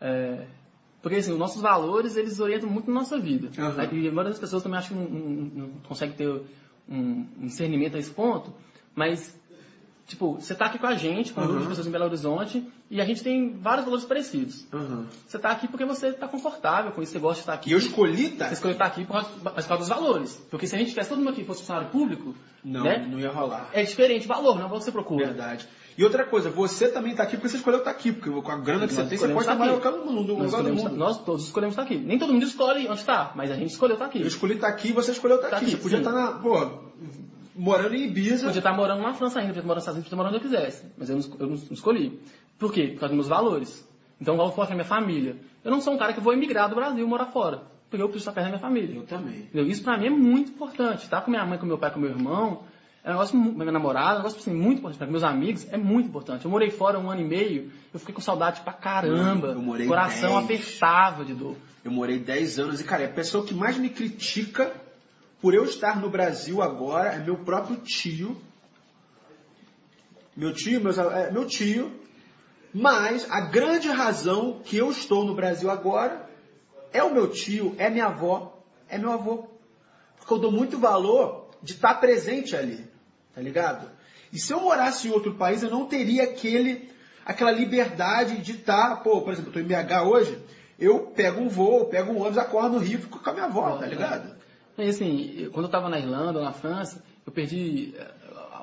É, 0.00 0.46
porque 1.06 1.18
assim, 1.20 1.30
os 1.30 1.38
nossos 1.38 1.62
valores, 1.62 2.16
eles 2.16 2.40
orientam 2.40 2.68
muito 2.68 2.88
na 2.90 2.94
nossa 2.94 3.16
vida. 3.16 3.48
Né? 3.56 3.88
E 3.92 4.08
a 4.08 4.10
maioria 4.10 4.30
das 4.32 4.40
pessoas 4.40 4.60
também 4.60 4.76
acho 4.76 4.88
que 4.88 4.94
não, 4.96 5.04
não- 5.08 5.50
não 5.54 5.68
consegue 5.88 6.14
ter 6.14 6.26
um, 6.88 7.24
um 7.40 7.46
discernimento 7.46 7.94
a 7.94 7.98
esse 8.00 8.10
ponto, 8.10 8.52
mas 8.92 9.38
Tipo, 10.08 10.34
você 10.34 10.54
tá 10.54 10.66
aqui 10.66 10.78
com 10.78 10.86
a 10.86 10.94
gente, 10.94 11.32
com 11.32 11.40
um 11.40 11.44
grupo 11.44 11.58
de 11.58 11.64
Uhum. 11.64 11.68
pessoas 11.70 11.86
em 11.88 11.90
Belo 11.90 12.04
Horizonte, 12.04 12.64
e 12.88 13.00
a 13.00 13.04
gente 13.04 13.24
tem 13.24 13.54
vários 13.58 13.84
valores 13.84 14.04
parecidos. 14.04 14.64
Aham. 14.72 15.04
Você 15.26 15.36
tá 15.36 15.50
aqui 15.50 15.66
porque 15.66 15.84
você 15.84 16.12
tá 16.12 16.28
confortável 16.28 16.92
com 16.92 17.02
isso, 17.02 17.10
você 17.10 17.18
gosta 17.18 17.34
de 17.34 17.40
estar 17.40 17.54
aqui. 17.54 17.70
E 17.70 17.72
eu 17.72 17.78
escolhi, 17.78 18.28
tá? 18.30 18.46
Você 18.46 18.54
escolheu 18.54 18.74
estar 18.74 18.86
aqui 18.86 19.04
por 19.04 19.14
causa, 19.14 19.28
por 19.30 19.52
causa 19.52 19.76
dos 19.78 19.88
valores. 19.88 20.36
Porque 20.48 20.68
se 20.68 20.76
a 20.76 20.78
gente 20.78 20.90
tivesse 20.90 21.08
todo 21.08 21.18
mundo 21.18 21.30
aqui 21.30 21.42
fosse 21.44 21.58
funcionário 21.62 21.90
público, 21.90 22.36
Não, 22.62 22.84
né? 22.84 23.04
não 23.10 23.18
ia 23.18 23.32
rolar. 23.32 23.68
É 23.72 23.82
diferente, 23.82 24.28
valor, 24.28 24.54
não 24.54 24.62
é 24.62 24.66
o 24.66 24.68
valor 24.68 24.78
que 24.78 24.84
você 24.84 24.92
procura. 24.92 25.26
Verdade. 25.26 25.66
E 25.98 26.04
outra 26.04 26.24
coisa, 26.26 26.50
você 26.50 26.88
também 26.88 27.14
tá 27.14 27.22
aqui 27.22 27.36
porque 27.36 27.48
você 27.48 27.56
escolheu 27.56 27.78
estar 27.78 27.90
aqui, 27.90 28.12
porque 28.12 28.28
com 28.30 28.52
a 28.52 28.58
grana 28.58 28.86
que 28.86 28.92
você 28.92 29.04
tem, 29.06 29.16
você 29.16 29.28
pode 29.28 29.40
estar 29.48 29.56
em 29.56 29.62
aqui. 29.70 29.80
qualquer 29.80 29.98
mundo, 30.04 30.32
em 30.32 30.36
Nós, 30.36 30.52
lugar 30.52 30.62
do 30.62 30.74
mundo. 30.74 30.90
nós 30.96 31.24
todos 31.24 31.44
escolhemos 31.44 31.72
estar 31.72 31.82
aqui. 31.84 31.96
Nem 31.96 32.18
todo 32.18 32.32
mundo 32.32 32.44
escolhe 32.44 32.86
onde 32.86 33.00
está, 33.00 33.32
mas 33.34 33.50
a 33.50 33.54
gente 33.56 33.70
escolheu 33.70 33.94
estar 33.94 34.06
aqui. 34.06 34.20
Eu 34.20 34.26
escolhi 34.26 34.54
estar 34.54 34.68
aqui 34.68 34.88
e 34.88 34.92
você 34.92 35.12
escolheu 35.12 35.36
estar 35.36 35.48
Tá 35.48 35.56
aqui. 35.56 35.64
aqui, 35.66 35.76
Você 35.76 35.82
podia 35.82 35.98
estar 35.98 36.12
na, 36.12 36.32
pô, 36.32 36.68
morando 37.54 37.94
em 37.94 38.04
Ibiza. 38.04 38.46
Podia 38.46 38.60
estar 38.60 38.72
morando 38.74 39.02
na 39.02 39.14
França 39.14 39.38
ainda, 39.40 39.52
podia 39.54 39.60
estar 39.62 39.66
morando 39.66 39.76
nos 39.76 39.82
Estados 39.84 39.96
Unidos, 39.96 40.08
podia 40.08 40.08
estar 40.08 40.16
morando 40.16 40.34
onde 40.36 40.44
eu 40.44 40.50
quisesse. 40.50 40.84
Mas 40.98 41.08
eu 41.10 41.16
não, 41.16 41.38
eu 41.40 41.46
não 41.46 41.54
escolhi. 41.72 42.20
Por 42.58 42.72
quê? 42.72 42.88
Por 42.88 43.00
causa 43.00 43.08
dos 43.08 43.14
meus 43.14 43.28
valores. 43.28 43.88
Então, 44.20 44.34
igual 44.34 44.48
eu 44.48 44.54
falo 44.54 44.66
pra 44.66 44.76
minha 44.76 44.84
família. 44.86 45.36
Eu 45.64 45.70
não 45.70 45.80
sou 45.80 45.94
um 45.94 45.98
cara 45.98 46.12
que 46.12 46.20
vou 46.20 46.32
emigrar 46.32 46.68
do 46.68 46.74
Brasil 46.74 47.04
e 47.04 47.08
morar 47.08 47.26
fora. 47.26 47.62
Porque 47.90 48.02
eu 48.02 48.08
preciso 48.08 48.30
estar 48.30 48.32
perto 48.32 48.46
da 48.46 48.50
minha 48.50 48.60
família. 48.60 48.96
Eu 48.96 49.02
também. 49.06 49.40
Entendeu? 49.40 49.66
Isso 49.66 49.82
pra 49.82 49.96
mim 49.98 50.06
é 50.06 50.10
muito 50.10 50.50
importante. 50.52 51.04
Estar 51.04 51.20
com 51.22 51.30
minha 51.30 51.44
mãe, 51.44 51.58
com 51.58 51.66
meu 51.66 51.78
pai, 51.78 51.90
com 51.90 52.00
meu 52.00 52.10
irmão, 52.10 52.62
é 53.06 53.10
um 53.10 53.12
negócio, 53.12 53.38
minha 53.38 53.70
namorada, 53.70 54.08
é 54.08 54.14
um 54.14 54.16
negócio 54.16 54.40
assim, 54.40 54.52
muito 54.52 54.78
importante. 54.80 55.04
Com 55.06 55.12
meus 55.12 55.22
amigos, 55.22 55.64
é 55.70 55.76
muito 55.76 56.08
importante. 56.08 56.44
Eu 56.44 56.50
morei 56.50 56.70
fora 56.70 56.98
um 56.98 57.08
ano 57.08 57.20
e 57.20 57.24
meio, 57.24 57.70
eu 57.94 58.00
fiquei 58.00 58.12
com 58.12 58.20
saudade 58.20 58.62
pra 58.62 58.72
caramba. 58.72 59.52
Eu 59.52 59.62
morei 59.62 59.86
O 59.86 59.88
coração 59.88 60.36
apertava 60.36 61.24
de 61.24 61.32
dor. 61.32 61.54
Eu 61.84 61.92
morei 61.92 62.18
10 62.18 62.58
anos 62.58 62.80
e, 62.80 62.84
cara, 62.84 63.04
a 63.04 63.08
pessoa 63.08 63.46
que 63.46 63.54
mais 63.54 63.78
me 63.78 63.90
critica 63.90 64.74
por 65.40 65.54
eu 65.54 65.64
estar 65.64 66.00
no 66.00 66.10
Brasil 66.10 66.60
agora 66.60 67.10
é 67.10 67.18
meu 67.18 67.36
próprio 67.36 67.76
tio. 67.76 68.36
Meu 70.36 70.52
tio, 70.52 70.80
meus, 70.80 70.98
é, 70.98 71.30
meu 71.30 71.46
tio. 71.46 71.92
Mas 72.74 73.30
a 73.30 73.40
grande 73.40 73.88
razão 73.88 74.60
que 74.64 74.76
eu 74.76 74.90
estou 74.90 75.24
no 75.24 75.32
Brasil 75.32 75.70
agora 75.70 76.28
é 76.92 77.04
o 77.04 77.14
meu 77.14 77.30
tio, 77.30 77.72
é 77.78 77.88
minha 77.88 78.06
avó, 78.06 78.60
é 78.88 78.98
meu 78.98 79.12
avô. 79.12 79.46
Porque 80.18 80.34
eu 80.34 80.38
dou 80.38 80.50
muito 80.50 80.76
valor 80.76 81.46
de 81.62 81.72
estar 81.72 81.94
presente 81.94 82.54
ali, 82.54 82.85
tá 83.36 83.40
ligado? 83.42 83.88
E 84.32 84.38
se 84.38 84.52
eu 84.52 84.60
morasse 84.60 85.06
em 85.06 85.10
outro 85.12 85.34
país, 85.34 85.62
eu 85.62 85.70
não 85.70 85.84
teria 85.86 86.24
aquele, 86.24 86.90
aquela 87.24 87.52
liberdade 87.52 88.38
de 88.38 88.52
estar, 88.52 88.96
pô, 89.02 89.20
por 89.20 89.32
exemplo, 89.32 89.50
eu 89.50 89.52
tô 89.52 89.60
em 89.60 89.64
BH 89.64 90.02
hoje, 90.08 90.38
eu 90.78 91.00
pego 91.14 91.40
um 91.40 91.48
voo, 91.48 91.84
pego 91.84 92.12
um 92.12 92.18
ônibus, 92.20 92.38
acordo 92.38 92.70
no 92.70 92.78
Rio, 92.78 92.98
fico 92.98 93.18
com 93.22 93.30
a 93.30 93.32
minha 93.32 93.44
avó, 93.44 93.76
tá 93.76 93.86
ligado? 93.86 94.34
E 94.78 94.82
assim, 94.88 95.48
quando 95.52 95.64
eu 95.64 95.68
estava 95.68 95.88
na 95.88 95.98
Irlanda 95.98 96.38
ou 96.38 96.44
na 96.44 96.52
França, 96.52 97.02
eu 97.26 97.32
perdi 97.32 97.94
eh, 97.96 98.10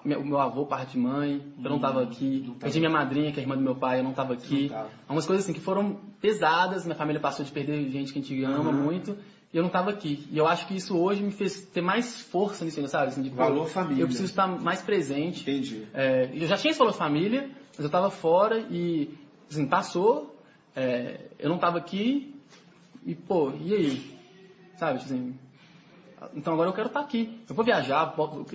meu- 0.06 0.20
o 0.22 0.26
meu 0.26 0.40
avô, 0.40 0.66
parte 0.66 0.92
de 0.92 1.00
mãe, 1.00 1.42
eu 1.58 1.70
não 1.70 1.78
estava 1.78 2.04
aqui. 2.04 2.54
Perdi 2.60 2.80
minha 2.80 2.92
madrinha, 2.92 3.32
que 3.32 3.40
é 3.40 3.44
irmã 3.44 3.56
do 3.56 3.62
meu 3.64 3.76
pai, 3.76 4.00
eu 4.00 4.04
não 4.04 4.12
estava 4.12 4.34
aqui. 4.34 4.64
Não 4.64 4.70
tava. 4.70 4.90
Algumas 5.08 5.26
coisas 5.26 5.46
assim 5.46 5.54
que 5.54 5.60
foram 5.62 5.96
pesadas, 6.22 6.84
minha 6.86 6.96
família 6.96 7.20
passou 7.22 7.44
de 7.46 7.52
perder 7.52 7.90
gente 7.90 8.12
que 8.14 8.20
a 8.20 8.22
gente 8.22 8.44
ama 8.44 8.70
Uhum. 8.70 8.84
muito, 8.84 9.18
e 9.54 9.58
eu 9.58 9.62
não 9.62 9.68
estava 9.68 9.92
aqui. 9.92 10.28
E 10.32 10.38
eu 10.38 10.48
acho 10.48 10.66
que 10.68 10.76
isso 10.76 10.98
hoje 10.98 11.22
me 11.22 11.32
fez 11.32 11.62
ter 11.62 11.82
mais 11.82 12.20
força 12.22 12.66
nisso, 12.66 12.86
sabe? 12.88 13.10
Assim, 13.10 13.22
de, 13.22 13.30
pô, 13.30 13.36
Valor 13.36 13.68
família. 13.68 14.02
Eu 14.02 14.08
preciso 14.08 14.30
estar 14.30 14.48
mais 14.48 14.82
presente. 14.82 15.42
Entendi. 15.42 15.88
É, 15.94 16.30
eu 16.34 16.48
já 16.48 16.58
tinha 16.58 16.72
esse 16.72 16.80
valor 16.80 16.94
família, 16.94 17.50
mas 17.70 17.80
eu 17.80 17.86
estava 17.86 18.10
fora 18.10 18.66
e, 18.72 19.14
assim, 19.50 19.68
passou, 19.68 20.36
é, 20.76 21.20
eu 21.38 21.50
não 21.50 21.58
estava 21.58 21.78
aqui, 21.78 22.34
e, 23.06 23.14
pô, 23.14 23.52
e 23.52 23.74
aí? 23.76 24.18
Sabe, 24.76 25.00
tipo 25.00 25.14
assim, 25.14 25.36
então 26.36 26.54
agora 26.54 26.70
eu 26.70 26.74
quero 26.74 26.88
estar 26.88 27.00
aqui. 27.00 27.40
Eu 27.50 27.56
vou 27.56 27.64
viajar, 27.66 28.14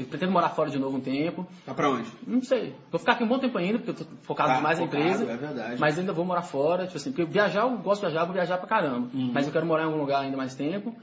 pretendo 0.08 0.32
morar 0.32 0.50
fora 0.50 0.70
de 0.70 0.78
novo 0.78 0.96
um 0.96 1.00
tempo, 1.00 1.46
Tá 1.66 1.74
pra 1.74 1.90
onde? 1.90 2.10
não 2.26 2.42
sei. 2.42 2.74
Vou 2.90 2.98
ficar 2.98 3.12
aqui 3.12 3.24
um 3.24 3.28
bom 3.28 3.38
tempo 3.38 3.56
ainda, 3.58 3.78
porque 3.78 3.90
eu 3.90 4.06
tô 4.06 4.16
focado 4.22 4.50
Tá, 4.50 4.56
demais 4.56 4.78
na 4.78 4.86
focado, 4.86 5.04
empresa. 5.04 5.30
é 5.32 5.36
verdade. 5.36 5.80
Mas 5.80 5.98
ainda 5.98 6.12
vou 6.12 6.24
morar 6.24 6.42
fora, 6.42 6.84
tipo 6.86 6.96
assim, 6.96 7.10
porque 7.12 7.24
viajar, 7.24 7.62
eu 7.62 7.76
gosto 7.78 8.00
de 8.02 8.06
viajar, 8.08 8.24
vou 8.24 8.34
viajar 8.34 8.58
pra 8.58 8.66
caramba. 8.68 9.08
Uhum. 9.14 9.30
Mas 9.32 9.46
eu 9.46 9.52
quero 9.52 9.66
morar 9.66 9.82
em 9.82 9.86
algum 9.86 9.98
lugar 9.98 10.22
ainda 10.22 10.36
mais 10.36 10.54
tempo, 10.54 10.94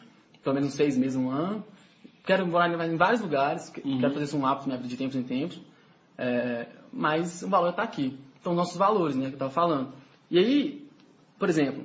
pelo 0.43 0.53
menos 0.55 0.69
uns 0.69 0.75
seis 0.75 0.97
meses, 0.97 1.15
um 1.15 1.29
ano. 1.29 1.63
Quero 2.25 2.45
morar 2.47 2.67
em 2.69 2.97
vários 2.97 3.21
lugares, 3.21 3.71
Uhum. 3.83 3.99
quero 3.99 4.13
fazer 4.13 4.25
isso 4.25 4.37
um 4.37 4.45
hábito 4.45 4.67
na 4.67 4.75
minha 4.75 4.77
vida 4.77 4.89
de 4.89 4.97
tempos 4.97 5.15
em 5.15 5.23
tempos. 5.23 5.61
É, 6.17 6.67
mas 6.91 7.43
o 7.43 7.49
valor 7.49 7.69
está 7.69 7.83
aqui. 7.83 8.17
Então, 8.39 8.53
nossos 8.53 8.77
valores, 8.77 9.15
né, 9.15 9.25
que 9.25 9.31
eu 9.31 9.33
estava 9.35 9.51
falando. 9.51 9.89
E 10.31 10.39
aí, 10.39 10.87
por 11.37 11.49
exemplo, 11.49 11.83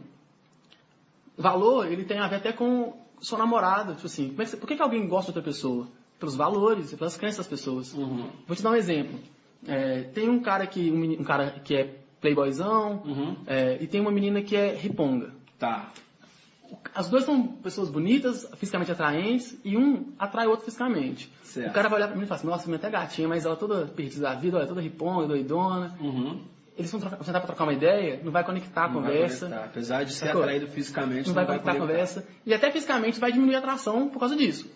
valor, 1.36 1.86
ele 1.90 2.04
tem 2.04 2.18
a 2.18 2.28
ver 2.28 2.36
até 2.36 2.52
com 2.52 2.94
sua 3.20 3.38
namorada. 3.38 3.94
Tipo 3.94 4.06
assim, 4.06 4.34
é 4.38 4.44
que 4.44 4.56
por 4.56 4.66
que, 4.66 4.76
que 4.76 4.82
alguém 4.82 5.06
gosta 5.06 5.32
de 5.32 5.38
outra 5.38 5.50
pessoa? 5.50 5.88
Pelos 6.18 6.34
valores, 6.34 6.94
pelas 6.94 7.16
crenças 7.16 7.38
das 7.38 7.48
pessoas. 7.48 7.94
Uhum. 7.94 8.28
Vou 8.46 8.56
te 8.56 8.62
dar 8.62 8.70
um 8.70 8.76
exemplo. 8.76 9.18
É, 9.66 10.02
tem 10.04 10.28
um 10.28 10.40
cara 10.40 10.66
que 10.66 10.90
um, 10.90 11.20
um 11.20 11.24
cara 11.24 11.50
que 11.50 11.74
é 11.74 12.00
playboyzão 12.20 13.02
Uhum. 13.04 13.36
é, 13.46 13.78
e 13.80 13.86
tem 13.86 14.00
uma 14.00 14.10
menina 14.10 14.42
que 14.42 14.54
é 14.56 14.74
riponga. 14.74 15.32
Tá. 15.58 15.90
As 16.94 17.08
duas 17.08 17.24
são 17.24 17.46
pessoas 17.46 17.88
bonitas, 17.90 18.46
fisicamente 18.56 18.92
atraentes, 18.92 19.58
e 19.64 19.76
um 19.76 20.12
atrai 20.18 20.46
o 20.46 20.50
outro 20.50 20.64
fisicamente. 20.66 21.30
Certo. 21.42 21.70
O 21.70 21.72
cara 21.72 21.88
vai 21.88 21.98
olhar 21.98 22.08
pra 22.08 22.16
mim 22.16 22.24
e 22.24 22.26
fala 22.26 22.38
assim, 22.38 22.46
nossa, 22.46 22.66
minha 22.66 22.76
até 22.76 22.88
gatinha, 22.88 23.26
mas 23.26 23.44
ela 23.44 23.56
toda 23.56 23.86
perdida 23.86 24.22
da 24.22 24.34
vida, 24.34 24.56
olha, 24.58 24.66
toda 24.66 24.80
riponga, 24.80 25.26
doidona. 25.26 25.96
Uhum. 26.00 26.40
Eles 26.80 26.90
vão 26.90 26.98
trocar, 26.98 27.22
sentar 27.22 27.40
pra 27.42 27.46
trocar 27.46 27.64
uma 27.64 27.74
ideia, 27.74 28.20
não 28.24 28.32
vai 28.32 28.42
conectar 28.42 28.84
a 28.84 28.88
Não 28.88 28.94
conversa, 28.94 29.46
conectar. 29.46 29.66
Apesar 29.66 30.04
de 30.04 30.12
ser 30.14 30.26
Sacou? 30.26 30.40
atraído 30.40 30.66
fisicamente, 30.66 31.26
não 31.28 31.34
vai 31.34 31.44
conectar 31.46 31.72
a 31.72 31.76
conversa. 31.78 32.26
E 32.46 32.54
até 32.54 32.70
fisicamente 32.70 33.20
vai 33.20 33.30
diminuir 33.30 33.56
a 33.56 33.58
atração 33.58 34.08
por 34.08 34.18
causa 34.18 34.34
disso. 34.34 34.70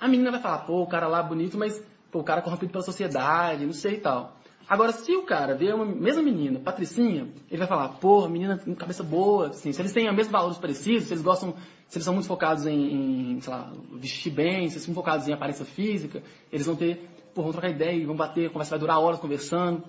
A 0.00 0.08
menina 0.08 0.30
vai 0.30 0.40
falar, 0.40 0.60
pô, 0.60 0.82
o 0.82 0.86
cara 0.86 1.06
lá 1.06 1.20
é 1.20 1.22
bonito, 1.22 1.58
mas 1.58 1.78
pô, 2.10 2.20
o 2.20 2.24
cara 2.24 2.40
é 2.40 2.42
corrompido 2.42 2.72
pela 2.72 2.82
sociedade, 2.82 3.66
não 3.66 3.74
sei 3.74 3.96
e 3.96 4.00
tal. 4.00 4.36
Agora, 4.66 4.92
se 4.92 5.14
o 5.14 5.24
cara 5.24 5.54
vê 5.54 5.72
uma 5.72 5.84
mesma 5.84 6.22
menina, 6.22 6.60
Patricinha, 6.60 7.28
ele 7.50 7.58
vai 7.58 7.66
falar, 7.66 7.88
pô, 7.98 8.26
menina 8.28 8.56
com 8.56 8.74
cabeça 8.74 9.02
boa, 9.02 9.48
assim, 9.48 9.72
se 9.72 9.82
eles 9.82 9.92
têm 9.92 10.08
os 10.08 10.14
mesmos 10.14 10.32
valores 10.32 10.58
parecidos, 10.58 11.08
se 11.08 11.12
eles 11.12 11.22
gostam, 11.22 11.54
se 11.88 11.98
eles 11.98 12.04
são 12.04 12.14
muito 12.14 12.28
focados 12.28 12.66
em, 12.66 13.32
em, 13.34 13.40
sei 13.40 13.52
lá, 13.52 13.70
vestir 13.94 14.32
bem, 14.32 14.68
se 14.68 14.76
eles 14.76 14.84
são 14.84 14.94
focados 14.94 15.28
em 15.28 15.32
aparência 15.34 15.64
física, 15.66 16.22
eles 16.50 16.64
vão 16.64 16.76
ter, 16.76 17.06
pô, 17.34 17.42
vão 17.42 17.52
trocar 17.52 17.68
ideia, 17.68 18.06
vão 18.06 18.14
bater, 18.16 18.46
a 18.46 18.50
conversa 18.50 18.70
vai 18.70 18.78
durar 18.78 19.00
horas 19.00 19.18
conversando. 19.18 19.82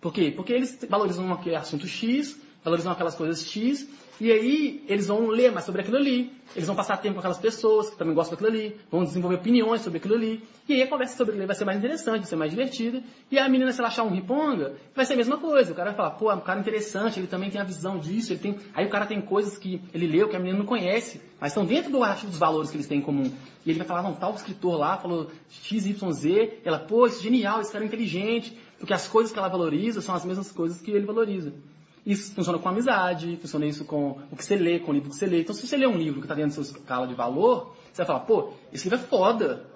Por 0.00 0.12
quê? 0.12 0.32
Porque 0.34 0.52
eles 0.52 0.78
valorizam 0.88 1.36
que 1.36 1.50
é 1.50 1.56
assunto 1.56 1.86
X, 1.86 2.40
valorizam 2.62 2.92
aquelas 2.92 3.14
coisas 3.14 3.44
X, 3.46 3.88
e 4.20 4.32
aí 4.32 4.84
eles 4.88 5.06
vão 5.06 5.28
ler 5.28 5.52
mais 5.52 5.64
sobre 5.64 5.80
aquilo 5.80 5.96
ali, 5.96 6.32
eles 6.56 6.66
vão 6.66 6.74
passar 6.74 6.96
tempo 6.96 7.14
com 7.14 7.20
aquelas 7.20 7.38
pessoas 7.38 7.90
que 7.90 7.96
também 7.96 8.14
gostam 8.14 8.36
daquilo 8.36 8.56
ali, 8.56 8.76
vão 8.90 9.04
desenvolver 9.04 9.36
opiniões 9.36 9.80
sobre 9.80 9.98
aquilo 9.98 10.14
ali, 10.14 10.42
e 10.68 10.74
aí 10.74 10.82
a 10.82 10.88
conversa 10.88 11.16
sobre 11.16 11.32
aquilo 11.32 11.46
vai 11.46 11.54
ser 11.54 11.64
mais 11.64 11.78
interessante, 11.78 12.18
vai 12.18 12.26
ser 12.26 12.36
mais 12.36 12.50
divertida, 12.50 13.02
e 13.30 13.38
a 13.38 13.48
menina, 13.48 13.72
se 13.72 13.78
ela 13.78 13.88
achar 13.88 14.02
um 14.02 14.10
riponga, 14.10 14.74
vai 14.94 15.04
ser 15.04 15.14
a 15.14 15.16
mesma 15.16 15.38
coisa, 15.38 15.72
o 15.72 15.74
cara 15.74 15.90
vai 15.90 15.96
falar, 15.96 16.10
pô, 16.12 16.32
é 16.32 16.34
um 16.34 16.40
cara 16.40 16.58
interessante, 16.58 17.20
ele 17.20 17.28
também 17.28 17.48
tem 17.48 17.60
a 17.60 17.64
visão 17.64 17.98
disso, 17.98 18.32
ele 18.32 18.40
tem... 18.40 18.58
aí 18.74 18.84
o 18.86 18.90
cara 18.90 19.06
tem 19.06 19.20
coisas 19.20 19.56
que 19.56 19.80
ele 19.94 20.08
leu 20.08 20.28
que 20.28 20.34
a 20.34 20.38
menina 20.40 20.58
não 20.58 20.66
conhece, 20.66 21.20
mas 21.40 21.52
estão 21.52 21.64
dentro 21.64 21.92
do 21.92 22.02
artigo 22.02 22.30
dos 22.30 22.40
valores 22.40 22.70
que 22.70 22.76
eles 22.76 22.88
têm 22.88 22.98
em 22.98 23.02
comum. 23.02 23.32
E 23.64 23.70
ele 23.70 23.78
vai 23.78 23.86
falar, 23.86 24.02
não, 24.02 24.14
tal 24.14 24.34
escritor 24.34 24.76
lá 24.76 24.96
falou 24.96 25.30
XYZ, 25.48 26.24
ela, 26.64 26.80
pô, 26.80 27.06
isso 27.06 27.20
é 27.20 27.22
genial, 27.22 27.60
esse 27.60 27.70
cara 27.70 27.84
é 27.84 27.86
inteligente, 27.86 28.58
porque 28.78 28.94
as 28.94 29.08
coisas 29.08 29.32
que 29.32 29.38
ela 29.38 29.48
valoriza 29.48 30.00
são 30.00 30.14
as 30.14 30.24
mesmas 30.24 30.52
coisas 30.52 30.80
que 30.80 30.90
ele 30.90 31.04
valoriza. 31.04 31.52
Isso 32.06 32.32
funciona 32.32 32.58
com 32.58 32.68
amizade, 32.68 33.36
funciona 33.36 33.66
isso 33.66 33.84
com 33.84 34.18
o 34.30 34.36
que 34.36 34.44
você 34.44 34.56
lê, 34.56 34.78
com 34.78 34.92
o 34.92 34.94
livro 34.94 35.10
que 35.10 35.16
você 35.16 35.26
lê. 35.26 35.40
Então, 35.40 35.54
se 35.54 35.66
você 35.66 35.76
lê 35.76 35.86
um 35.86 35.96
livro 35.96 36.20
que 36.20 36.24
está 36.24 36.34
dentro 36.34 36.56
da 36.56 36.64
sua 36.64 36.78
escala 36.78 37.06
de 37.06 37.14
valor, 37.14 37.74
você 37.92 37.98
vai 37.98 38.06
falar, 38.06 38.20
pô, 38.20 38.52
esse 38.72 38.88
livro 38.88 39.04
é 39.04 39.08
foda. 39.08 39.66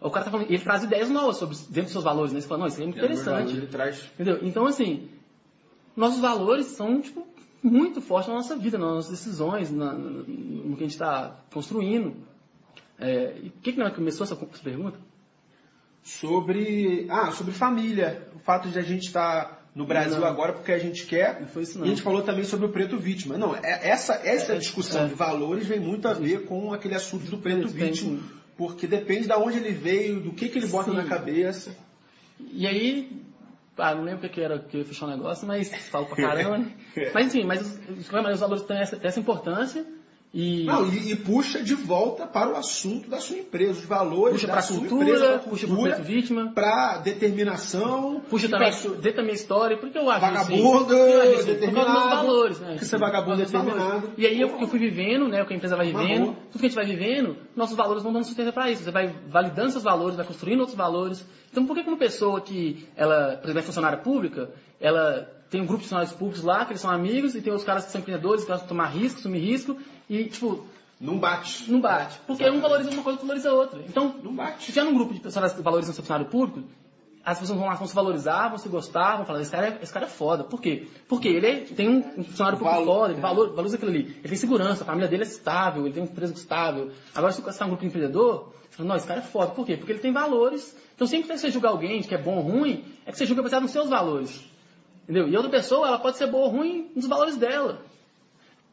O 0.00 0.10
cara 0.10 0.24
tá 0.24 0.30
falando, 0.30 0.50
ele 0.50 0.62
traz 0.62 0.84
ideias 0.84 1.08
novas 1.08 1.38
sobre, 1.38 1.56
dentro 1.56 1.84
dos 1.84 1.92
seus 1.92 2.04
valores, 2.04 2.32
né? 2.32 2.40
Você 2.40 2.46
fala, 2.46 2.60
não, 2.60 2.66
isso 2.66 2.80
é 2.80 2.84
muito 2.84 2.98
interessante. 2.98 3.56
Ele 3.56 3.66
traz... 3.66 4.04
Entendeu? 4.14 4.38
Então, 4.42 4.66
assim, 4.66 5.08
nossos 5.96 6.20
valores 6.20 6.66
são, 6.66 7.00
tipo, 7.00 7.26
muito 7.62 8.00
fortes 8.00 8.28
na 8.28 8.34
nossa 8.34 8.56
vida, 8.56 8.76
nas 8.76 8.94
nossas 8.94 9.10
decisões, 9.10 9.70
na, 9.70 9.92
no 9.94 10.76
que 10.76 10.84
a 10.84 10.86
gente 10.86 10.90
está 10.90 11.36
construindo. 11.52 12.14
É, 12.98 13.38
e 13.42 13.50
por 13.50 13.62
que, 13.62 13.72
que 13.72 13.78
não 13.78 13.90
começou 13.90 14.24
essa 14.24 14.36
pergunta? 14.36 14.98
Sobre. 16.08 17.06
Ah, 17.10 17.30
sobre 17.32 17.52
família. 17.52 18.26
O 18.34 18.38
fato 18.38 18.68
de 18.68 18.78
a 18.78 18.82
gente 18.82 19.06
estar 19.06 19.68
no 19.74 19.84
Brasil 19.86 20.18
Não. 20.20 20.26
agora 20.26 20.52
porque 20.54 20.72
a 20.72 20.78
gente 20.78 21.04
quer. 21.06 21.40
Não 21.40 21.46
foi 21.48 21.62
isso, 21.64 21.76
E 21.76 21.78
não. 21.78 21.84
a 21.84 21.88
gente 21.88 22.02
falou 22.02 22.22
também 22.22 22.44
sobre 22.44 22.66
o 22.66 22.70
preto 22.70 22.96
vítima. 22.98 23.36
Não, 23.36 23.54
é- 23.54 23.88
essa, 23.88 24.14
essa 24.24 24.54
É, 24.54 24.58
discussão 24.58 25.04
é. 25.04 25.08
de 25.08 25.14
valores 25.14 25.66
vem 25.66 25.78
muito 25.78 26.08
a 26.08 26.14
ver 26.14 26.46
com 26.46 26.72
aquele 26.72 26.94
assunto 26.94 27.30
do 27.30 27.38
preto 27.38 27.68
Tem, 27.68 27.88
vítima. 27.88 28.20
Porque 28.56 28.86
depende 28.86 29.26
de 29.28 29.32
onde 29.34 29.58
ele 29.58 29.70
veio, 29.72 30.20
do 30.20 30.32
que, 30.32 30.48
que 30.48 30.58
ele 30.58 30.66
bota 30.66 30.90
Sim. 30.90 30.96
na 30.96 31.04
cabeça. 31.04 31.76
E 32.52 32.66
aí, 32.66 33.22
ah, 33.76 33.94
não 33.94 34.02
lembro 34.04 34.26
o 34.26 34.30
que 34.30 34.40
era 34.40 34.58
que 34.58 34.76
eu 34.76 34.80
ia 34.80 34.86
fechar 34.86 35.06
o 35.06 35.10
negócio, 35.10 35.46
mas 35.46 35.68
falo 35.90 36.06
pra 36.06 36.16
caramba, 36.26 36.58
né? 36.58 36.72
Mas 37.14 37.26
enfim, 37.26 37.44
mas 37.46 37.60
os, 37.60 37.98
os, 37.98 38.10
os 38.32 38.40
valores 38.40 38.62
têm 38.64 38.78
essa, 38.78 38.98
essa 39.02 39.20
importância 39.20 39.84
e 40.32 40.64
Não, 40.64 40.86
e, 40.92 41.12
e 41.12 41.16
puxa 41.16 41.62
de 41.62 41.74
volta 41.74 42.26
para 42.26 42.50
o 42.52 42.56
assunto 42.56 43.08
da 43.08 43.18
sua 43.18 43.38
empresa, 43.38 43.72
os 43.80 43.84
valores 43.86 44.34
puxa 44.34 44.46
da 44.46 44.52
pra 44.52 44.62
sua 44.62 44.78
cultura, 44.78 45.04
empresa, 45.04 45.26
pra 45.26 45.38
puxa 45.38 45.66
pro 45.66 45.76
cultura, 45.76 45.94
preto 45.96 46.06
vítima, 46.06 46.52
para 46.54 46.98
determinação, 46.98 48.20
puxa 48.28 48.48
também, 48.48 48.70
pra- 48.70 48.90
dê 49.00 49.12
também 49.12 49.34
história, 49.34 49.76
porque 49.78 49.96
eu 49.96 50.10
acho 50.10 50.20
Vagabundo, 50.20 50.94
assim, 50.94 51.44
determinado, 51.46 52.16
valores, 52.16 52.60
né? 52.60 52.76
que 52.78 52.84
você 52.84 52.96
é 52.96 52.98
vagabundo 52.98 53.36
determinado. 53.38 54.10
E 54.18 54.26
aí 54.26 54.40
eu, 54.40 54.48
eu 54.60 54.68
fui 54.68 54.78
vivendo, 54.78 55.28
né, 55.28 55.42
o 55.42 55.46
que 55.46 55.54
a 55.54 55.56
empresa 55.56 55.76
vai 55.76 55.86
vivendo, 55.86 56.36
tudo 56.50 56.60
que 56.60 56.66
a 56.66 56.68
gente 56.68 56.76
vai 56.76 56.86
vivendo, 56.86 57.36
nossos 57.56 57.76
valores 57.76 58.02
vão 58.02 58.12
dando 58.12 58.24
sustento 58.24 58.52
para 58.52 58.70
isso. 58.70 58.84
Você 58.84 58.90
vai 58.90 59.14
validando 59.28 59.70
seus 59.70 59.84
valores, 59.84 60.16
vai 60.16 60.26
construindo 60.26 60.60
outros 60.60 60.76
valores. 60.76 61.24
Então 61.50 61.64
por 61.66 61.74
que 61.74 61.82
que 61.82 61.88
uma 61.88 61.96
pessoa 61.98 62.40
que, 62.40 62.86
ela, 62.96 63.36
por 63.36 63.44
exemplo, 63.46 63.60
é 63.60 63.62
funcionária 63.62 63.98
pública, 63.98 64.50
ela 64.80 65.37
tem 65.50 65.60
um 65.60 65.66
grupo 65.66 65.78
de 65.82 65.84
funcionários 65.84 66.14
públicos 66.14 66.42
lá, 66.42 66.64
que 66.64 66.72
eles 66.72 66.80
são 66.80 66.90
amigos, 66.90 67.34
e 67.34 67.40
tem 67.40 67.52
os 67.52 67.64
caras 67.64 67.84
que 67.86 67.92
são 67.92 68.00
empreendedores, 68.00 68.42
que 68.44 68.48
gostam 68.50 68.66
de 68.66 68.68
tomar 68.68 68.86
risco, 68.86 69.18
assumir 69.20 69.38
risco, 69.40 69.76
e, 70.08 70.24
tipo, 70.24 70.64
Não 71.00 71.18
bate. 71.18 71.70
não 71.70 71.80
bate. 71.80 72.18
Porque 72.26 72.48
um 72.48 72.60
valoriza 72.60 72.90
uma 72.90 73.02
coisa, 73.02 73.18
valoriza 73.20 73.52
outra. 73.52 73.80
Então, 73.88 74.14
Não 74.22 74.34
bate. 74.34 74.60
se 74.64 74.66
tiver 74.72 74.84
num 74.84 74.94
grupo 74.94 75.14
de 75.14 75.20
pessoas 75.20 75.52
que 75.52 75.62
valorizam 75.62 75.94
seu 75.94 76.02
funcionário 76.02 76.30
público, 76.30 76.62
as 77.24 77.38
pessoas 77.38 77.58
vão 77.58 77.68
lá, 77.68 77.74
vão 77.74 77.86
se 77.86 77.94
valorizar, 77.94 78.48
vão 78.48 78.56
se 78.58 78.68
gostar, 78.70 79.16
vão 79.16 79.26
falar, 79.26 79.42
esse 79.42 79.50
cara 79.50 79.66
é, 79.68 79.78
esse 79.82 79.92
cara 79.92 80.06
é 80.06 80.08
foda. 80.08 80.44
Por 80.44 80.60
quê? 80.62 80.86
Porque 81.06 81.28
ele 81.28 81.46
é- 81.46 81.56
tem 81.60 81.86
um, 81.88 81.98
um 82.20 82.24
funcionário 82.24 82.58
público 82.58 82.78
Valor- 82.80 83.00
foda, 83.00 83.12
ele 83.12 83.20
valor- 83.20 83.48
valoriza 83.50 83.76
aquilo 83.76 83.90
ali. 83.90 84.00
Ele 84.18 84.28
tem 84.28 84.36
segurança, 84.36 84.82
a 84.82 84.86
família 84.86 85.08
dele 85.08 85.24
é 85.24 85.26
estável, 85.26 85.84
ele 85.84 85.92
tem 85.94 86.02
um 86.02 86.06
empresa 86.06 86.32
estável. 86.32 86.90
Agora, 87.14 87.32
se 87.32 87.42
você 87.42 87.50
está 87.50 87.64
num 87.66 87.70
grupo 87.72 87.82
de 87.82 87.88
empreendedor, 87.88 88.52
você 88.70 88.76
fala, 88.78 88.88
não, 88.88 88.96
esse 88.96 89.06
cara 89.06 89.20
é 89.20 89.22
foda. 89.22 89.50
Por 89.52 89.66
quê? 89.66 89.76
Porque 89.76 89.92
ele 89.92 89.98
tem 90.00 90.12
valores. 90.12 90.74
Então, 90.94 91.06
sempre 91.06 91.28
que 91.28 91.36
você 91.38 91.50
julga 91.50 91.68
alguém 91.68 92.00
que 92.02 92.14
é 92.14 92.18
bom 92.18 92.36
ou 92.36 92.42
ruim, 92.42 92.82
é 93.04 93.12
que 93.12 93.18
você 93.18 93.26
julga 93.26 93.42
baseado 93.42 93.62
nos 93.62 93.72
seus 93.72 93.88
valores. 93.90 94.42
Entendeu? 95.08 95.26
E 95.26 95.34
outra 95.34 95.50
pessoa, 95.50 95.88
ela 95.88 95.98
pode 95.98 96.18
ser 96.18 96.26
boa 96.26 96.44
ou 96.48 96.50
ruim 96.50 96.90
nos 96.94 97.06
valores 97.06 97.36
dela. 97.38 97.80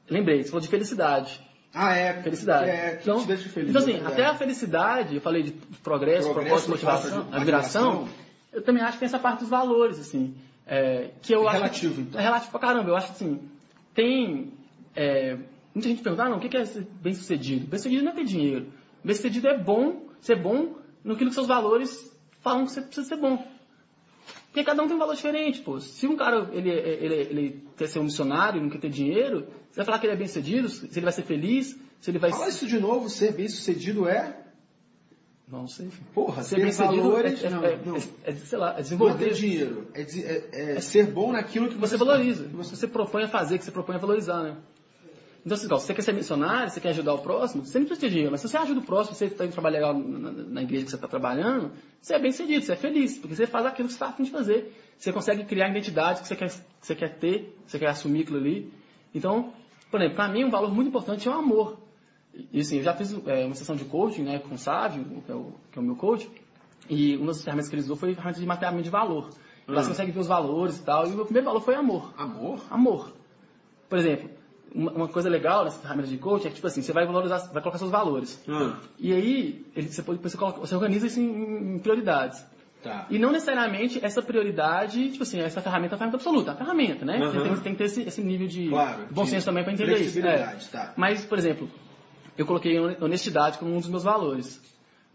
Lembrei, 0.09 0.43
você 0.43 0.49
falou 0.49 0.61
de 0.61 0.67
felicidade. 0.67 1.39
Ah, 1.73 1.95
é. 1.95 2.21
Felicidade. 2.21 2.69
É, 2.69 2.95
que 2.97 3.03
então, 3.03 3.21
te 3.21 3.27
deixa 3.27 3.47
feliz. 3.47 3.69
então, 3.69 3.81
assim, 3.81 3.91
é 3.91 3.93
verdade. 3.95 4.13
até 4.13 4.25
a 4.25 4.35
felicidade, 4.35 5.15
eu 5.15 5.21
falei 5.21 5.43
de 5.43 5.51
progresso, 5.81 6.31
Progresso, 6.31 6.33
propósito, 6.33 6.71
motivação, 6.71 7.27
admiração, 7.31 8.09
eu 8.51 8.61
também 8.61 8.83
acho 8.83 8.93
que 8.93 8.99
tem 8.99 9.05
essa 9.07 9.19
parte 9.19 9.39
dos 9.39 9.49
valores, 9.49 9.97
assim, 9.97 10.35
é, 10.67 11.11
que 11.21 11.33
eu 11.33 11.43
É 11.43 11.47
acho... 11.47 11.53
relativo, 11.55 12.01
então. 12.01 12.19
É 12.19 12.23
relativo 12.23 12.51
pra 12.51 12.59
caramba, 12.59 12.89
eu 12.89 12.95
acho 12.97 13.07
que, 13.07 13.13
assim, 13.13 13.41
tem... 13.93 14.53
é, 14.93 15.37
muita 15.73 15.87
gente 15.87 16.01
pergunta, 16.01 16.23
ah, 16.23 16.29
não, 16.29 16.37
o 16.37 16.39
que 16.41 16.55
é 16.55 16.65
ser 16.65 16.85
bem-sucedido? 17.01 17.67
Bem-sucedido 17.67 18.03
não 18.03 18.11
é 18.11 18.15
ter 18.15 18.25
dinheiro. 18.25 18.67
Bem-sucedido 19.03 19.47
é 19.47 19.57
bom, 19.57 20.07
ser 20.19 20.41
bom 20.41 20.75
no 21.03 21.15
que 21.15 21.29
seus 21.31 21.47
valores 21.47 22.13
falam 22.41 22.65
que 22.65 22.71
você 22.71 22.81
precisa 22.81 23.07
ser 23.07 23.17
bom. 23.17 23.43
Porque 24.55 24.63
cada 24.63 24.81
um 24.81 24.87
tem 24.87 24.95
um 24.95 24.99
valor 24.99 25.13
diferente, 25.15 25.59
pô. 25.59 25.81
Se 25.81 26.07
um 26.07 26.15
cara 26.15 26.49
ele, 26.53 26.69
ele, 26.69 27.13
ele 27.15 27.63
quer 27.75 27.89
ser 27.89 27.99
um 27.99 28.03
missionário, 28.05 28.61
não 28.61 28.69
quer 28.69 28.79
ter 28.79 28.89
dinheiro, 28.89 29.45
você 29.69 29.75
vai 29.75 29.85
falar 29.85 29.99
que 29.99 30.05
ele 30.05 30.13
é 30.13 30.15
bem 30.15 30.27
sucedido, 30.27 30.69
se 30.69 30.85
ele 30.97 31.01
vai 31.01 31.11
ser 31.11 31.23
feliz, 31.23 31.77
se 31.99 32.09
ele 32.09 32.17
vai 32.19 32.31
Fala 32.31 32.47
isso 32.47 32.65
de 32.65 32.79
novo, 32.79 33.09
ser 33.09 33.33
bem 33.33 33.49
sucedido 33.49 34.07
é. 34.07 34.33
Não 35.45 35.67
sei. 35.67 35.89
Porra, 36.13 36.41
Ser 36.41 36.55
ter 36.55 36.61
bem 36.61 36.71
sucedido 36.71 37.01
valores. 37.01 37.43
é, 37.43 37.47
é, 37.47 37.49
não, 37.49 37.65
é, 37.65 37.79
não. 37.85 37.95
é, 37.97 38.01
é, 38.23 38.31
sei 38.33 38.57
lá, 38.57 38.67
é 38.69 38.71
Não 38.71 38.77
é 38.77 38.77
ter 38.77 38.81
desenvolver. 38.83 39.33
dinheiro. 39.33 39.87
É, 39.93 40.01
é- 40.01 40.77
é 40.77 40.79
ser 40.79 41.07
bom 41.07 41.33
naquilo 41.33 41.67
que 41.67 41.75
Você 41.75 41.97
você 41.97 42.05
valoriza. 42.05 42.45
Que 42.45 42.55
você 42.55 42.87
propõe 42.87 43.23
a 43.23 43.27
fazer, 43.27 43.57
que 43.57 43.65
você 43.65 43.71
propõe 43.71 43.95
a 43.95 43.99
valorizar, 43.99 44.41
né? 44.41 44.55
Então, 45.45 45.55
assim, 45.55 45.67
você 45.67 45.93
quer 45.93 46.01
ser 46.01 46.13
missionário, 46.13 46.71
você 46.71 46.81
quer 46.81 46.89
ajudar 46.89 47.13
o 47.13 47.19
próximo, 47.19 47.63
você 47.63 47.77
não 47.77 47.85
precisa 47.85 48.07
de 48.07 48.13
dinheiro, 48.13 48.31
mas 48.31 48.41
se 48.41 48.49
você 48.49 48.57
ajuda 48.57 48.79
o 48.79 48.83
próximo, 48.83 49.15
você 49.15 49.25
está 49.25 49.45
indo 49.45 49.53
trabalhar 49.53 49.77
legal 49.77 49.93
na, 49.93 50.31
na- 50.31 50.63
igreja 50.63 50.85
que 50.85 50.89
você 50.89 50.95
está 50.95 51.07
trabalhando, 51.07 51.71
você 52.01 52.15
é 52.15 52.19
bem 52.19 52.31
sucedido, 52.31 52.65
você 52.65 52.73
é 52.73 52.75
feliz, 52.75 53.19
porque 53.19 53.35
você 53.35 53.45
faz 53.45 53.63
aquilo 53.67 53.87
que 53.87 53.93
você 53.93 53.97
está 53.97 54.07
afim 54.07 54.23
de 54.23 54.31
fazer. 54.31 54.73
Você 54.97 55.13
consegue 55.13 55.43
criar 55.45 55.67
a 55.67 55.69
identidade 55.69 56.21
que 56.21 56.27
você 56.27 56.35
quer, 56.35 56.49
que 56.49 56.87
você 56.87 56.95
quer 56.95 57.19
ter, 57.19 57.55
você 57.67 57.77
quer 57.77 57.89
assumir 57.89 58.21
aquilo 58.23 58.39
ali. 58.39 58.73
Então, 59.13 59.53
por 59.91 59.99
exemplo, 60.01 60.15
para 60.15 60.29
mim 60.29 60.45
um 60.45 60.49
valor 60.49 60.73
muito 60.73 60.87
importante 60.87 61.27
é 61.27 61.31
o 61.31 61.35
amor. 61.35 61.77
E 62.51 62.59
assim, 62.61 62.77
eu 62.77 62.83
já 62.83 62.95
fiz 62.95 63.13
é, 63.27 63.45
uma 63.45 63.53
sessão 63.53 63.75
de 63.75 63.85
coaching 63.85 64.23
né, 64.23 64.39
com 64.39 64.55
o 64.55 64.57
Sávio, 64.57 65.05
que 65.23 65.31
é 65.31 65.35
o, 65.35 65.53
que 65.71 65.77
é 65.77 65.81
o 65.81 65.85
meu 65.85 65.95
coach, 65.95 66.27
e 66.89 67.15
uma 67.17 67.27
das 67.27 67.43
ferramentas 67.43 67.69
que 67.69 67.75
ele 67.75 67.83
usou 67.83 67.95
foi 67.95 68.11
a 68.11 68.15
ferramenta 68.15 68.39
de 68.39 68.47
mapeamento 68.47 68.83
de 68.83 68.89
valor. 68.89 69.29
Lá 69.67 69.83
você 69.83 69.89
consegue 69.89 70.11
ver 70.11 70.19
os 70.19 70.27
valores 70.27 70.79
e 70.79 70.83
tal, 70.83 71.05
e 71.07 71.11
o 71.11 71.15
meu 71.15 71.25
primeiro 71.25 71.45
valor 71.45 71.61
foi 71.61 71.75
amor. 71.75 72.13
Amor? 72.17 72.61
Amor. 72.71 73.13
Por 73.87 73.99
exemplo, 73.99 74.29
uma, 74.73 74.91
uma 74.91 75.07
coisa 75.07 75.29
legal 75.29 75.63
nessa 75.63 75.79
ferramenta 75.79 76.07
de 76.09 76.17
coaching 76.17 76.47
é 76.47 76.49
que, 76.49 76.55
tipo 76.55 76.67
assim, 76.67 76.81
você 76.81 76.91
vai 76.93 77.05
valorizar, 77.05 77.37
vai 77.51 77.61
colocar 77.61 77.77
seus 77.77 77.91
valores. 77.91 78.41
Ah, 78.47 78.77
E 78.99 79.13
aí, 79.13 79.65
você, 79.75 80.01
você, 80.01 80.37
coloca- 80.37 80.59
você 80.59 80.75
organiza 80.75 81.07
isso 81.07 81.19
em, 81.19 81.75
em 81.75 81.79
prioridades. 81.79 82.45
tá. 82.83 83.05
E 83.09 83.17
não 83.17 83.31
necessariamente 83.31 83.99
essa 84.03 84.21
prioridade, 84.21 85.11
tipo 85.11 85.23
assim, 85.23 85.39
essa 85.39 85.61
ferramenta 85.61 85.93
é 85.93 85.95
a 85.95 85.97
ferramenta 85.97 86.17
absoluta, 86.17 86.51
é 86.51 86.53
a 86.53 86.57
ferramenta, 86.57 87.05
né? 87.05 87.17
Você 87.19 87.37
Aham. 87.37 87.43
tem, 87.43 87.55
tem 87.57 87.71
que 87.73 87.77
ter 87.79 87.83
esse, 87.85 88.01
esse 88.03 88.21
nível 88.21 88.47
de 88.47 88.69
Claro, 88.69 89.07
bom 89.11 89.25
senso 89.25 89.45
também 89.45 89.63
para 89.63 89.73
entender 89.73 89.97
isso. 89.99 90.19
É. 90.25 90.57
tá. 90.71 90.93
Mas, 90.95 91.25
por 91.25 91.37
exemplo, 91.37 91.69
eu 92.37 92.45
coloquei 92.45 92.77
honestidade 92.79 93.57
como 93.57 93.73
um 93.73 93.79
dos 93.79 93.89
meus 93.89 94.03
valores. 94.03 94.61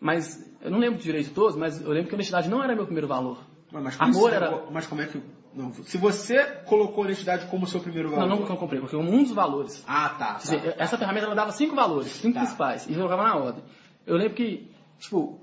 Mas, 0.01 0.43
eu 0.63 0.71
não 0.71 0.79
lembro 0.79 0.99
direito 0.99 1.31
todos, 1.33 1.55
mas 1.57 1.81
eu 1.81 1.91
lembro 1.91 2.09
que 2.09 2.15
honestidade 2.15 2.49
não 2.49 2.63
era 2.63 2.75
meu 2.75 2.85
primeiro 2.87 3.07
valor. 3.07 3.39
Mas, 3.71 3.83
mas 3.85 4.01
Amor 4.01 4.31
você- 4.31 4.35
era- 4.37 4.65
Mas 4.73 4.87
como 4.87 5.03
é 5.03 5.07
que. 5.07 5.21
Não, 5.53 5.73
se 5.73 5.99
você 5.99 6.45
colocou 6.67 7.05
honestidade 7.05 7.47
como 7.47 7.67
seu 7.67 7.81
primeiro 7.81 8.11
valor. 8.11 8.29
Não, 8.29 8.37
não 8.39 8.47
que 8.47 8.53
eu 8.53 8.57
comprei, 8.57 8.81
porque 8.81 8.95
um 8.97 9.23
dos 9.25 9.33
valores. 9.33 9.85
Ah, 9.87 10.09
tá. 10.11 10.35
Quer 10.35 10.39
dizer, 10.59 10.75
tá. 10.77 10.83
Essa 10.85 10.97
ferramenta 10.97 11.27
ela 11.27 11.35
dava 11.35 11.51
cinco 11.53 11.75
valores, 11.75 12.09
cinco 12.13 12.35
Tá. 12.35 12.41
principais, 12.41 12.89
e 12.89 12.95
colocava 12.95 13.25
na 13.25 13.37
ordem. 13.37 13.65
Eu 14.07 14.17
lembro 14.17 14.35
que, 14.35 14.71
tipo, 14.99 15.41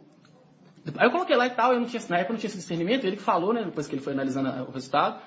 aí 0.97 1.07
eu 1.07 1.11
coloquei 1.11 1.35
lá 1.35 1.45
e 1.47 1.49
tal, 1.49 1.73
eu 1.73 1.79
não 1.81 1.87
tinha, 1.87 2.01
na 2.09 2.17
época 2.19 2.31
eu 2.31 2.33
não 2.35 2.39
tinha 2.39 2.47
esse 2.47 2.57
discernimento, 2.57 3.05
ele 3.05 3.17
que 3.17 3.21
falou, 3.23 3.53
né, 3.53 3.63
depois 3.65 3.85
que 3.87 3.95
ele 3.95 4.01
foi 4.01 4.13
analisando 4.13 4.47
a- 4.49 4.63
o 4.63 4.71
resultado, 4.71 5.19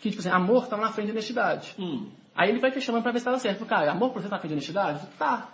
que, 0.00 0.10
tipo 0.10 0.20
assim, 0.20 0.30
amor 0.30 0.62
estava 0.64 0.80
na 0.82 0.92
frente 0.92 1.06
de 1.06 1.12
honestidade. 1.12 1.74
Hum. 1.78 2.08
Aí 2.34 2.48
ele 2.50 2.60
vai 2.60 2.70
questionando 2.70 3.02
pra 3.02 3.10
ver 3.10 3.18
se 3.18 3.22
estava 3.22 3.38
certo. 3.40 3.66
Cara, 3.66 3.90
amor 3.90 4.12
pra 4.12 4.22
você 4.22 4.28
tá 4.28 4.36
na 4.36 4.40
frente 4.40 4.50
de 4.50 4.54
honestidade? 4.54 5.00
Eu 5.00 5.10
falei, 5.10 5.14
tá. 5.18 5.48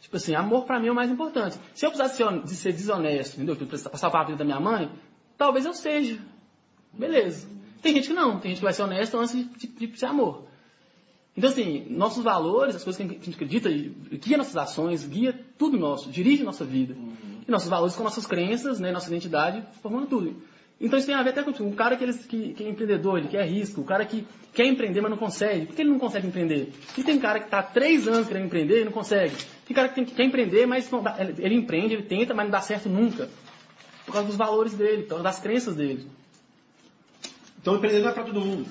Tipo 0.00 0.16
assim, 0.16 0.34
amor 0.36 0.64
pra 0.64 0.78
mim 0.78 0.86
é 0.86 0.92
o 0.92 0.94
mais 0.94 1.10
importante. 1.10 1.58
Se 1.74 1.84
eu 1.84 1.90
precisasse 1.90 2.22
de 2.44 2.54
ser 2.54 2.72
desonesto, 2.72 3.34
entendeu? 3.40 3.56
Passar 3.90 4.08
para 4.08 4.20
a 4.20 4.24
vida 4.24 4.38
da 4.38 4.44
minha 4.44 4.60
mãe, 4.60 4.88
talvez 5.36 5.66
eu 5.66 5.74
seja. 5.74 6.18
Beleza. 6.92 7.48
Tem 7.82 7.94
gente 7.94 8.08
que 8.08 8.14
não, 8.14 8.38
tem 8.38 8.50
gente 8.50 8.58
que 8.58 8.64
vai 8.64 8.72
ser 8.72 8.82
honesto 8.82 9.16
antes 9.16 9.34
de, 9.34 9.44
de, 9.44 9.86
de 9.86 9.98
ser 9.98 10.06
amor. 10.06 10.46
Então, 11.36 11.50
assim, 11.50 11.86
nossos 11.88 12.24
valores, 12.24 12.74
as 12.74 12.82
coisas 12.82 13.00
que 13.00 13.14
a 13.14 13.14
gente 13.14 13.34
acredita, 13.34 13.70
guia 13.70 14.36
nossas 14.36 14.56
ações, 14.56 15.06
guia 15.06 15.38
tudo 15.56 15.78
nosso, 15.78 16.10
dirige 16.10 16.42
nossa 16.42 16.64
vida. 16.64 16.96
E 17.46 17.50
nossos 17.50 17.68
valores 17.68 17.94
com 17.94 18.02
nossas 18.02 18.26
crenças, 18.26 18.80
né, 18.80 18.90
nossa 18.90 19.08
identidade, 19.08 19.62
formando 19.80 20.08
tudo. 20.08 20.42
Então 20.80 20.98
isso 20.98 21.06
tem 21.06 21.14
a 21.14 21.22
ver 21.22 21.30
até 21.30 21.42
com 21.42 21.50
o 21.50 21.72
cara 21.74 21.96
que, 21.96 22.04
ele, 22.04 22.14
que, 22.14 22.54
que 22.54 22.64
é 22.64 22.68
empreendedor, 22.68 23.18
ele 23.18 23.28
quer 23.28 23.44
risco, 23.44 23.80
o 23.80 23.84
cara 23.84 24.04
que 24.04 24.26
quer 24.52 24.66
empreender, 24.66 25.00
mas 25.00 25.10
não 25.10 25.18
consegue. 25.18 25.66
Por 25.66 25.74
que 25.74 25.82
ele 25.82 25.90
não 25.90 25.98
consegue 25.98 26.26
empreender? 26.26 26.72
E 26.96 27.02
tem 27.02 27.18
cara 27.18 27.40
que 27.40 27.46
está 27.46 27.58
há 27.58 27.62
três 27.62 28.06
anos 28.06 28.28
querendo 28.28 28.46
empreender 28.46 28.82
e 28.82 28.84
não 28.84 28.92
consegue. 28.92 29.34
Tem 29.66 29.74
cara 29.74 29.88
que, 29.88 29.94
tem, 29.96 30.04
que 30.04 30.14
quer 30.14 30.24
empreender, 30.24 30.66
mas 30.66 30.88
não 30.90 31.02
ele, 31.18 31.34
ele 31.38 31.54
empreende, 31.56 31.94
ele 31.94 32.04
tenta, 32.04 32.32
mas 32.32 32.46
não 32.46 32.52
dá 32.52 32.60
certo 32.60 32.88
nunca. 32.88 33.28
Por 34.06 34.12
causa 34.12 34.28
dos 34.28 34.36
valores 34.36 34.74
dele, 34.74 35.02
por 35.02 35.10
causa 35.10 35.24
das 35.24 35.40
crenças 35.40 35.74
dele. 35.74 36.06
Então 37.68 37.76
empreender 37.76 38.00
não 38.00 38.08
é 38.08 38.12
pra 38.12 38.22
todo 38.24 38.40
mundo. 38.40 38.66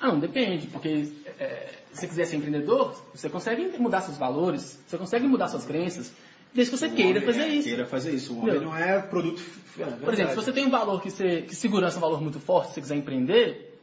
Ah, 0.00 0.08
não, 0.08 0.20
depende, 0.20 0.68
porque 0.68 1.08
é, 1.40 1.72
se 1.92 2.00
você 2.02 2.06
quiser 2.06 2.24
ser 2.26 2.36
empreendedor, 2.36 3.02
você 3.12 3.28
consegue 3.28 3.76
mudar 3.78 4.02
seus 4.02 4.16
valores, 4.16 4.78
você 4.86 4.96
consegue 4.96 5.26
mudar 5.26 5.48
suas 5.48 5.64
crenças, 5.64 6.12
desde 6.54 6.70
que 6.70 6.78
você 6.78 6.86
O 6.86 6.92
queira 6.94 7.20
fazer 7.22 7.40
é, 7.40 7.48
isso. 7.48 7.68
Queira 7.68 7.86
fazer 7.86 8.12
isso. 8.12 8.32
O 8.34 8.42
homem 8.42 8.60
não 8.60 8.76
é 8.76 9.00
produto. 9.00 9.42
É, 9.78 9.84
Por 9.84 10.12
exemplo, 10.12 10.30
se 10.30 10.36
você 10.36 10.52
tem 10.52 10.66
um 10.66 10.70
valor 10.70 11.02
que, 11.02 11.10
você, 11.10 11.42
que 11.42 11.54
segurança 11.56 11.96
é 11.96 11.98
um 11.98 12.02
valor 12.02 12.22
muito 12.22 12.38
forte, 12.38 12.68
se 12.68 12.74
você 12.74 12.80
quiser 12.82 12.96
empreender, 12.96 13.76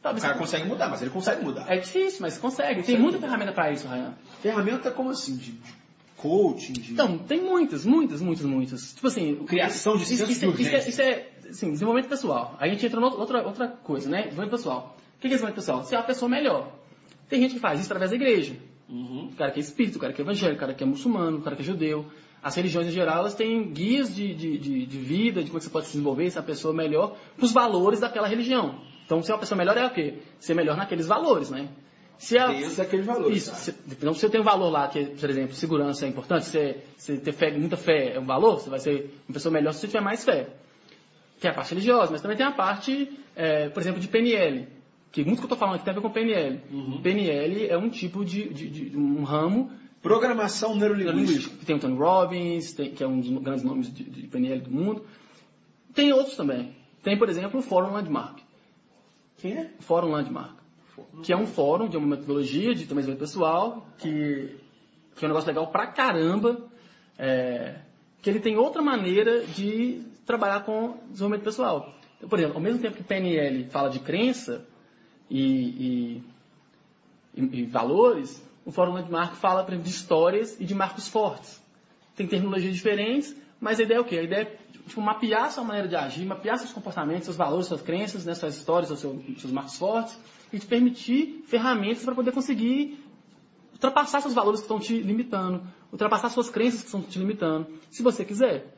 O 0.00 0.02
talvez 0.02 0.22
cara 0.22 0.34
você- 0.34 0.40
consegue 0.40 0.68
mudar, 0.68 0.90
mas 0.90 1.00
ele 1.00 1.10
consegue 1.10 1.42
mudar. 1.42 1.64
é 1.72 1.78
difícil, 1.78 2.18
mas 2.20 2.34
você 2.34 2.40
consegue. 2.40 2.82
Tem 2.82 2.98
muita 2.98 3.18
ferramenta 3.18 3.52
para 3.52 3.70
isso, 3.72 3.88
Ryan. 3.88 4.14
Ferramenta 4.42 4.90
como 4.90 5.10
assim? 5.10 5.36
De, 5.36 5.54
coaching, 6.16 6.72
de. 6.72 6.92
Então, 6.92 7.18
tem 7.18 7.40
muitas, 7.42 7.86
muitas, 7.86 8.20
muitas, 8.20 8.44
muitas. 8.44 8.94
Tipo 8.94 9.06
assim, 9.06 9.36
Criação 9.46 9.96
de 9.96 10.02
isso, 10.02 10.12
isso, 10.14 10.24
de 10.52 10.62
isso, 10.62 10.74
é, 10.74 10.88
isso 10.88 11.02
é, 11.02 11.28
assim, 11.50 11.70
desenvolvimento 11.70 12.08
pessoal. 12.08 12.56
Aí 12.58 12.70
a 12.70 12.72
gente 12.72 12.86
entra 12.86 13.00
em 13.00 13.04
outra, 13.04 13.46
outra 13.46 13.68
coisa, 13.68 14.08
né? 14.08 14.22
Desenvolvimento 14.22 14.50
pessoal. 14.50 14.96
O 15.16 15.20
que 15.20 15.26
é 15.26 15.30
desenvolvimento 15.30 15.56
pessoal? 15.56 15.84
Ser 15.84 15.96
uma 15.96 16.04
pessoa 16.04 16.28
melhor. 16.28 16.72
Tem 17.28 17.40
gente 17.40 17.54
que 17.54 17.60
faz 17.60 17.80
isso 17.80 17.88
através 17.88 18.10
da 18.10 18.16
igreja. 18.16 18.56
Uhum. 18.88 19.30
O 19.32 19.36
cara 19.36 19.50
que 19.50 19.58
é 19.58 19.62
espírito, 19.62 19.96
o 19.96 19.98
cara 20.00 20.12
que 20.12 20.20
é 20.20 20.24
evangélico, 20.24 20.56
o 20.56 20.60
cara 20.60 20.74
que 20.74 20.84
é 20.84 20.86
muçulmano, 20.86 21.38
o 21.38 21.42
cara 21.42 21.56
que 21.56 21.62
é 21.62 21.64
judeu. 21.64 22.06
As 22.42 22.54
religiões 22.54 22.86
em 22.86 22.90
geral, 22.90 23.18
elas 23.18 23.34
têm 23.34 23.72
guias 23.72 24.14
de, 24.14 24.32
de, 24.32 24.58
de, 24.58 24.86
de 24.86 24.98
vida, 24.98 25.42
de 25.42 25.50
como 25.50 25.60
você 25.60 25.68
pode 25.70 25.86
se 25.86 25.92
desenvolver, 25.92 26.30
ser 26.30 26.38
uma 26.38 26.44
pessoa 26.44 26.72
melhor, 26.72 27.16
para 27.36 27.44
os 27.44 27.52
valores 27.52 28.00
daquela 28.00 28.28
religião. 28.28 28.80
Então, 29.04 29.20
ser 29.22 29.32
uma 29.32 29.38
pessoa 29.38 29.58
melhor 29.58 29.76
é 29.76 29.86
o 29.86 29.90
quê? 29.90 30.18
Ser 30.38 30.54
melhor 30.54 30.76
naqueles 30.76 31.06
valores, 31.06 31.50
né? 31.50 31.68
Se 32.18 32.38
a, 32.38 32.46
Dentro 32.48 32.76
daqueles 32.76 33.06
valores, 33.06 33.36
Isso. 33.36 33.50
tá? 33.50 33.56
Se, 33.56 33.74
então, 33.90 34.14
se 34.14 34.24
eu 34.24 34.30
tenho 34.30 34.42
um 34.42 34.46
valor 34.46 34.70
lá, 34.70 34.88
que, 34.88 35.04
por 35.04 35.28
exemplo, 35.28 35.54
segurança 35.54 36.06
é 36.06 36.08
importante, 36.08 36.46
você, 36.46 36.82
você 36.96 37.16
ter 37.18 37.32
fé, 37.32 37.50
muita 37.56 37.76
fé 37.76 38.14
é 38.14 38.20
um 38.20 38.24
valor, 38.24 38.60
você 38.60 38.70
vai 38.70 38.78
ser 38.78 39.14
uma 39.28 39.34
pessoa 39.34 39.52
melhor 39.52 39.72
se 39.72 39.80
você 39.80 39.86
tiver 39.88 40.00
mais 40.00 40.24
fé. 40.24 40.48
Que 41.40 41.46
é 41.46 41.50
a 41.50 41.54
parte 41.54 41.70
religiosa, 41.70 42.10
mas 42.12 42.20
também 42.22 42.36
tem 42.36 42.46
a 42.46 42.52
parte, 42.52 43.10
é, 43.34 43.68
por 43.68 43.80
exemplo, 43.80 44.00
de 44.00 44.08
PNL. 44.08 44.66
Que 45.12 45.22
muito 45.24 45.38
que 45.38 45.44
eu 45.44 45.46
estou 45.46 45.58
falando 45.58 45.76
aqui 45.76 45.84
tem 45.84 45.92
a 45.92 45.94
ver 45.94 46.00
com 46.02 46.10
PNL. 46.10 46.60
Uhum. 46.70 47.00
PNL 47.02 47.66
é 47.68 47.76
um 47.78 47.88
tipo 47.90 48.24
de, 48.24 48.48
de, 48.52 48.68
de- 48.90 48.96
um 48.96 49.22
ramo 49.22 49.70
Programação 50.02 50.76
neurolinguística. 50.76 51.64
Tem 51.66 51.74
o 51.74 51.78
Tony 51.80 51.96
Robbins, 51.98 52.72
tem- 52.74 52.90
que 52.92 53.02
é 53.02 53.06
um 53.08 53.18
dos 53.20 53.28
grandes 53.42 53.64
nomes 53.64 53.92
de, 53.92 54.04
de 54.04 54.26
PNL 54.28 54.60
do 54.60 54.70
mundo. 54.70 55.04
Tem 55.94 56.12
outros 56.12 56.36
também. 56.36 56.76
Tem, 57.02 57.18
por 57.18 57.28
exemplo, 57.28 57.58
o 57.58 57.62
Fórum 57.62 57.92
Landmark. 57.92 58.38
Quem 59.38 59.54
é? 59.58 59.70
Fórum 59.80 60.10
Landmark. 60.10 60.54
Que 61.22 61.32
é 61.32 61.36
um 61.36 61.46
fórum 61.46 61.88
de 61.88 61.96
uma 61.96 62.06
metodologia 62.06 62.74
de 62.74 62.82
desenvolvimento 62.84 63.18
pessoal, 63.18 63.86
que, 63.98 64.56
que 65.16 65.24
é 65.24 65.26
um 65.26 65.28
negócio 65.28 65.48
legal 65.48 65.66
pra 65.68 65.86
caramba. 65.88 66.66
é, 67.18 67.80
que 68.22 68.30
ele 68.30 68.40
tem 68.40 68.56
outra 68.56 68.82
maneira 68.82 69.44
de 69.46 70.02
trabalhar 70.26 70.60
com 70.64 70.98
desenvolvimento 71.10 71.44
pessoal. 71.44 71.94
Então, 72.16 72.28
por 72.28 72.38
exemplo, 72.38 72.56
ao 72.56 72.62
mesmo 72.62 72.80
tempo 72.80 72.96
que 72.96 73.02
PNL 73.04 73.64
fala 73.70 73.88
de 73.88 74.00
crença 74.00 74.66
e, 75.30 76.22
e, 77.36 77.42
e- 77.42 77.60
e 77.60 77.64
valores, 77.66 78.42
o 78.64 78.72
Fórum 78.72 78.92
Landmark 78.94 79.36
fala, 79.36 79.62
por 79.62 79.70
exemplo, 79.72 79.84
de 79.88 79.94
histórias 79.94 80.60
e 80.60 80.64
de 80.64 80.74
marcos 80.74 81.06
fortes. 81.08 81.62
Tem 82.16 82.26
terminologias 82.26 82.74
diferentes, 82.74 83.36
mas 83.60 83.78
a 83.78 83.82
ideia 83.84 83.98
é 83.98 84.00
o 84.00 84.04
quê? 84.04 84.18
A 84.18 84.22
ideia 84.22 84.42
é 84.42 84.58
tipo, 84.88 85.00
mapear 85.00 85.50
sua 85.52 85.62
maneira 85.64 85.86
de 85.88 85.94
agir, 85.96 86.24
mapear 86.24 86.58
seus 86.58 86.72
comportamentos, 86.72 87.24
seus 87.24 87.36
valores, 87.36 87.66
suas 87.66 87.82
crenças, 87.82 88.24
né, 88.24 88.34
suas 88.34 88.56
histórias, 88.56 88.88
seus, 88.88 89.00
seus 89.38 89.52
marcos 89.52 89.76
fortes, 89.76 90.18
e 90.52 90.58
te 90.58 90.66
permitir 90.66 91.44
ferramentas 91.46 92.04
para 92.04 92.14
poder 92.14 92.32
conseguir 92.32 92.98
ultrapassar 93.72 94.20
seus 94.22 94.32
valores 94.34 94.60
que 94.60 94.64
estão 94.64 94.80
te 94.80 94.98
limitando, 94.98 95.62
ultrapassar 95.92 96.30
suas 96.30 96.48
crenças 96.48 96.80
que 96.80 96.86
estão 96.86 97.02
te 97.02 97.18
limitando, 97.18 97.66
se 97.90 98.02
você 98.02 98.24
quiser. 98.24 98.75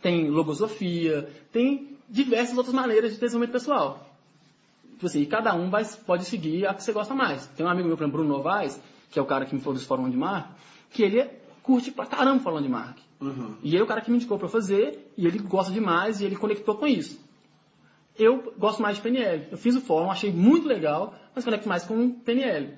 Tem 0.00 0.28
logosofia, 0.28 1.28
tem 1.52 1.96
diversas 2.08 2.56
outras 2.56 2.74
maneiras 2.74 3.12
de 3.12 3.18
desenvolvimento 3.18 3.52
pessoal. 3.52 4.06
Tipo 4.92 5.06
assim, 5.06 5.20
e 5.20 5.26
cada 5.26 5.54
um 5.54 5.68
vai, 5.68 5.84
pode 6.06 6.24
seguir 6.24 6.66
a 6.66 6.72
que 6.72 6.82
você 6.82 6.92
gosta 6.92 7.14
mais. 7.14 7.46
Tem 7.48 7.66
um 7.66 7.68
amigo 7.68 7.86
meu, 7.86 7.96
por 7.96 8.04
exemplo, 8.04 8.20
Bruno 8.20 8.36
Novaes, 8.36 8.80
que 9.10 9.18
é 9.18 9.22
o 9.22 9.26
cara 9.26 9.44
que 9.44 9.54
me 9.54 9.60
falou 9.60 9.74
desse 9.74 9.86
fórum 9.86 10.08
de 10.08 10.16
mar, 10.16 10.56
que 10.90 11.02
ele 11.02 11.28
curte 11.62 11.90
pra 11.90 12.06
caramba 12.06 12.38
o 12.38 12.40
fórum 12.40 12.62
de 12.62 12.68
mar. 12.68 12.96
Uhum. 13.20 13.56
E 13.62 13.70
ele 13.70 13.78
é 13.78 13.82
o 13.82 13.86
cara 13.86 14.00
que 14.00 14.10
me 14.10 14.16
indicou 14.16 14.38
para 14.38 14.48
fazer, 14.48 15.12
e 15.16 15.26
ele 15.26 15.38
gosta 15.38 15.72
demais, 15.72 16.20
e 16.20 16.24
ele 16.24 16.36
conectou 16.36 16.76
com 16.76 16.86
isso. 16.86 17.20
Eu 18.18 18.54
gosto 18.58 18.80
mais 18.80 18.96
de 18.96 19.02
PNL. 19.02 19.48
Eu 19.50 19.58
fiz 19.58 19.76
o 19.76 19.80
fórum, 19.80 20.10
achei 20.10 20.32
muito 20.32 20.66
legal, 20.66 21.14
mas 21.34 21.44
conecto 21.44 21.68
mais 21.68 21.84
com 21.84 22.10
PNL. 22.10 22.74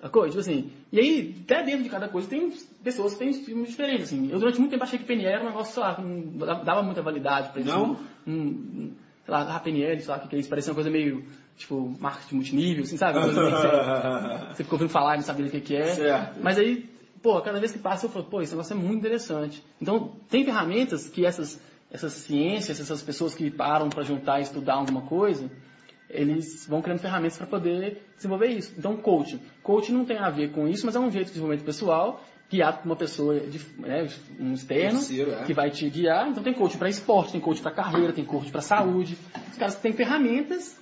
Sacou? 0.00 0.26
Tipo 0.26 0.40
assim, 0.40 0.70
e 0.90 0.98
aí, 0.98 1.36
até 1.44 1.62
dentro 1.62 1.82
de 1.82 1.88
cada 1.90 2.08
coisa, 2.08 2.26
tem 2.28 2.50
pessoas 2.82 3.12
que 3.12 3.18
têm 3.18 3.30
estilos 3.30 3.68
diferentes, 3.68 4.04
assim. 4.04 4.30
Eu, 4.30 4.38
durante 4.38 4.58
muito 4.58 4.70
tempo, 4.70 4.82
achei 4.82 4.98
que 4.98 5.04
PNL 5.04 5.28
era 5.34 5.42
um 5.44 5.48
negócio, 5.48 5.74
sei 5.74 5.82
lá, 5.82 5.94
que 5.94 6.02
não 6.02 6.64
dava 6.64 6.82
muita 6.82 7.02
validade 7.02 7.50
pra 7.50 7.60
isso. 7.60 7.70
Não? 7.70 7.96
Um, 8.26 8.32
um, 8.32 8.92
sei 9.24 9.34
lá, 9.34 9.56
ah, 9.56 9.60
PNL, 9.60 10.00
sei 10.00 10.08
lá, 10.10 10.18
que 10.20 10.34
é 10.34 10.38
isso? 10.38 10.48
Parecia 10.48 10.70
uma 10.70 10.74
coisa 10.76 10.88
meio, 10.90 11.24
tipo, 11.56 11.94
marketing 12.00 12.34
multinível, 12.36 12.82
assim, 12.84 12.96
sabe? 12.96 13.20
Coisa 13.20 13.40
meio 13.40 13.54
que 13.54 13.60
você- 13.60 13.68
você 14.56 14.64
ficou 14.64 14.76
ouvindo 14.78 14.90
falar 14.90 15.14
e 15.14 15.16
não 15.18 15.24
sabia 15.24 15.46
o 15.46 15.50
que, 15.50 15.60
que 15.60 15.76
é. 15.76 15.84
Certo. 15.84 16.40
Mas 16.42 16.58
aí, 16.58 16.88
pô, 17.22 17.40
cada 17.42 17.58
vez 17.60 17.70
que 17.72 17.78
passa 17.78 18.06
eu 18.06 18.10
falo, 18.10 18.24
pô, 18.24 18.40
esse 18.40 18.52
negócio 18.52 18.72
é 18.72 18.76
muito 18.76 18.98
interessante. 19.00 19.62
Então, 19.80 20.12
tem 20.30 20.44
ferramentas 20.44 21.08
que 21.10 21.26
essas, 21.26 21.60
essas 21.90 22.12
ciências, 22.14 22.80
essas 22.80 23.02
pessoas 23.02 23.34
que 23.34 23.50
param 23.50 23.90
para 23.90 24.02
juntar 24.02 24.38
e 24.40 24.44
estudar 24.44 24.74
alguma 24.76 25.02
coisa, 25.02 25.50
eles 26.10 26.66
vão 26.66 26.82
criando 26.82 27.00
ferramentas 27.00 27.38
para 27.38 27.46
poder 27.46 28.02
desenvolver 28.16 28.48
isso. 28.48 28.74
Então, 28.76 28.96
coaching. 28.96 29.40
Coaching 29.62 29.92
não 29.92 30.04
tem 30.04 30.18
a 30.18 30.30
ver 30.30 30.50
com 30.50 30.68
isso, 30.68 30.84
mas 30.86 30.96
é 30.96 31.00
um 31.00 31.10
jeito 31.10 31.26
de 31.26 31.32
desenvolvimento 31.32 31.64
pessoal, 31.64 32.22
guiado 32.50 32.78
por 32.78 32.86
uma 32.86 32.96
pessoa, 32.96 33.38
de, 33.40 33.60
né, 33.78 34.08
um 34.38 34.52
externo, 34.52 34.98
Terceiro, 34.98 35.32
é. 35.32 35.44
que 35.44 35.54
vai 35.54 35.70
te 35.70 35.88
guiar. 35.88 36.28
Então, 36.28 36.42
tem 36.42 36.52
coaching 36.52 36.78
para 36.78 36.88
esporte, 36.88 37.32
tem 37.32 37.40
coaching 37.40 37.62
para 37.62 37.72
carreira, 37.72 38.12
tem 38.12 38.24
coaching 38.24 38.50
para 38.50 38.60
saúde. 38.60 39.16
Os 39.50 39.56
caras 39.56 39.76
têm 39.76 39.92
ferramentas 39.92 40.78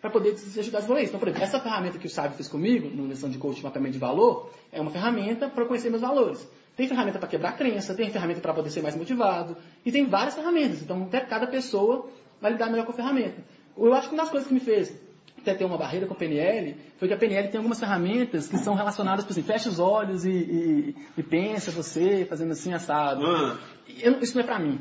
para 0.00 0.10
poder 0.10 0.34
te 0.34 0.58
ajudar 0.58 0.78
a 0.78 0.80
desenvolver 0.80 1.02
isso. 1.02 1.10
Então, 1.10 1.20
por 1.20 1.28
exemplo, 1.28 1.44
essa 1.44 1.60
ferramenta 1.60 1.98
que 1.98 2.06
o 2.06 2.10
Sábio 2.10 2.32
fez 2.32 2.48
comigo, 2.48 2.88
no 2.88 3.06
lição 3.06 3.28
de 3.28 3.38
coaching 3.38 3.62
mapeamento 3.62 3.92
de 3.92 3.98
valor, 3.98 4.50
é 4.72 4.80
uma 4.80 4.90
ferramenta 4.90 5.48
para 5.48 5.66
conhecer 5.66 5.90
meus 5.90 6.00
valores. 6.00 6.48
Tem 6.76 6.88
ferramenta 6.88 7.18
para 7.18 7.28
quebrar 7.28 7.52
crença, 7.56 7.94
tem 7.94 8.08
ferramenta 8.08 8.40
para 8.40 8.54
poder 8.54 8.70
ser 8.70 8.82
mais 8.82 8.96
motivado, 8.96 9.56
e 9.84 9.92
tem 9.92 10.06
várias 10.06 10.34
ferramentas. 10.34 10.80
Então, 10.80 11.02
até 11.02 11.20
cada 11.20 11.46
pessoa 11.46 12.08
vai 12.40 12.52
lidar 12.52 12.70
melhor 12.70 12.86
com 12.86 12.92
a 12.92 12.94
ferramenta. 12.94 13.42
Eu 13.76 13.94
acho 13.94 14.08
que 14.08 14.14
uma 14.14 14.22
das 14.22 14.30
coisas 14.30 14.48
que 14.48 14.54
me 14.54 14.60
fez 14.60 14.92
até 15.40 15.54
ter 15.54 15.64
uma 15.64 15.78
barreira 15.78 16.06
com 16.06 16.12
a 16.12 16.16
PNL 16.16 16.76
foi 16.98 17.08
que 17.08 17.14
a 17.14 17.16
PNL 17.16 17.48
tem 17.48 17.56
algumas 17.58 17.80
ferramentas 17.80 18.46
que 18.46 18.58
são 18.58 18.74
relacionadas, 18.74 19.24
por 19.24 19.32
exemplo, 19.32 19.52
fecha 19.52 19.68
os 19.70 19.78
olhos 19.78 20.24
e, 20.26 20.30
e, 20.30 20.96
e 21.16 21.22
pensa 21.22 21.70
você 21.70 22.26
fazendo 22.28 22.52
assim 22.52 22.74
assado. 22.74 23.24
Ah, 23.26 23.56
Eu 24.02 24.20
isso 24.20 24.34
não 24.36 24.42
é 24.42 24.46
para 24.46 24.58
mim. 24.58 24.78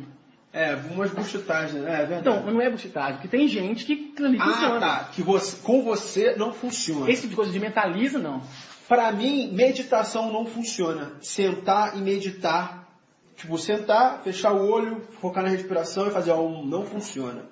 é, 0.52 0.76
umas 0.92 1.12
buchitagens, 1.12 1.82
né? 1.82 1.94
É 2.02 2.06
verdade. 2.06 2.22
Então, 2.40 2.52
não 2.52 2.62
é 2.62 2.70
buchitagem, 2.70 3.14
porque 3.22 3.28
tem 3.30 3.48
gente 3.48 3.86
que 3.86 4.14
ali 4.22 4.38
ah, 4.40 4.46
funciona. 4.46 4.80
tá. 4.80 5.10
Que 5.14 5.22
você, 5.22 5.58
com 5.64 5.82
você 5.84 6.36
não 6.36 6.52
funciona. 6.52 7.10
Esse 7.10 7.22
tipo 7.22 7.30
de 7.32 7.36
coisa 7.38 7.52
de 7.54 7.60
mentaliza, 7.60 8.20
não. 8.20 8.42
Pra 8.88 9.12
mim, 9.14 9.54
meditação 9.54 10.34
não 10.34 10.46
funciona. 10.46 11.14
Sentar 11.22 11.96
e 11.98 12.02
meditar. 12.02 12.90
Tipo, 13.38 13.58
sentar, 13.58 14.22
fechar 14.24 14.52
o 14.52 14.68
olho, 14.70 15.00
focar 15.22 15.44
na 15.44 15.50
respiração 15.50 16.08
e 16.08 16.12
fazer 16.12 16.34
um 16.34 16.66
não 16.66 16.84
funciona. 16.84 17.44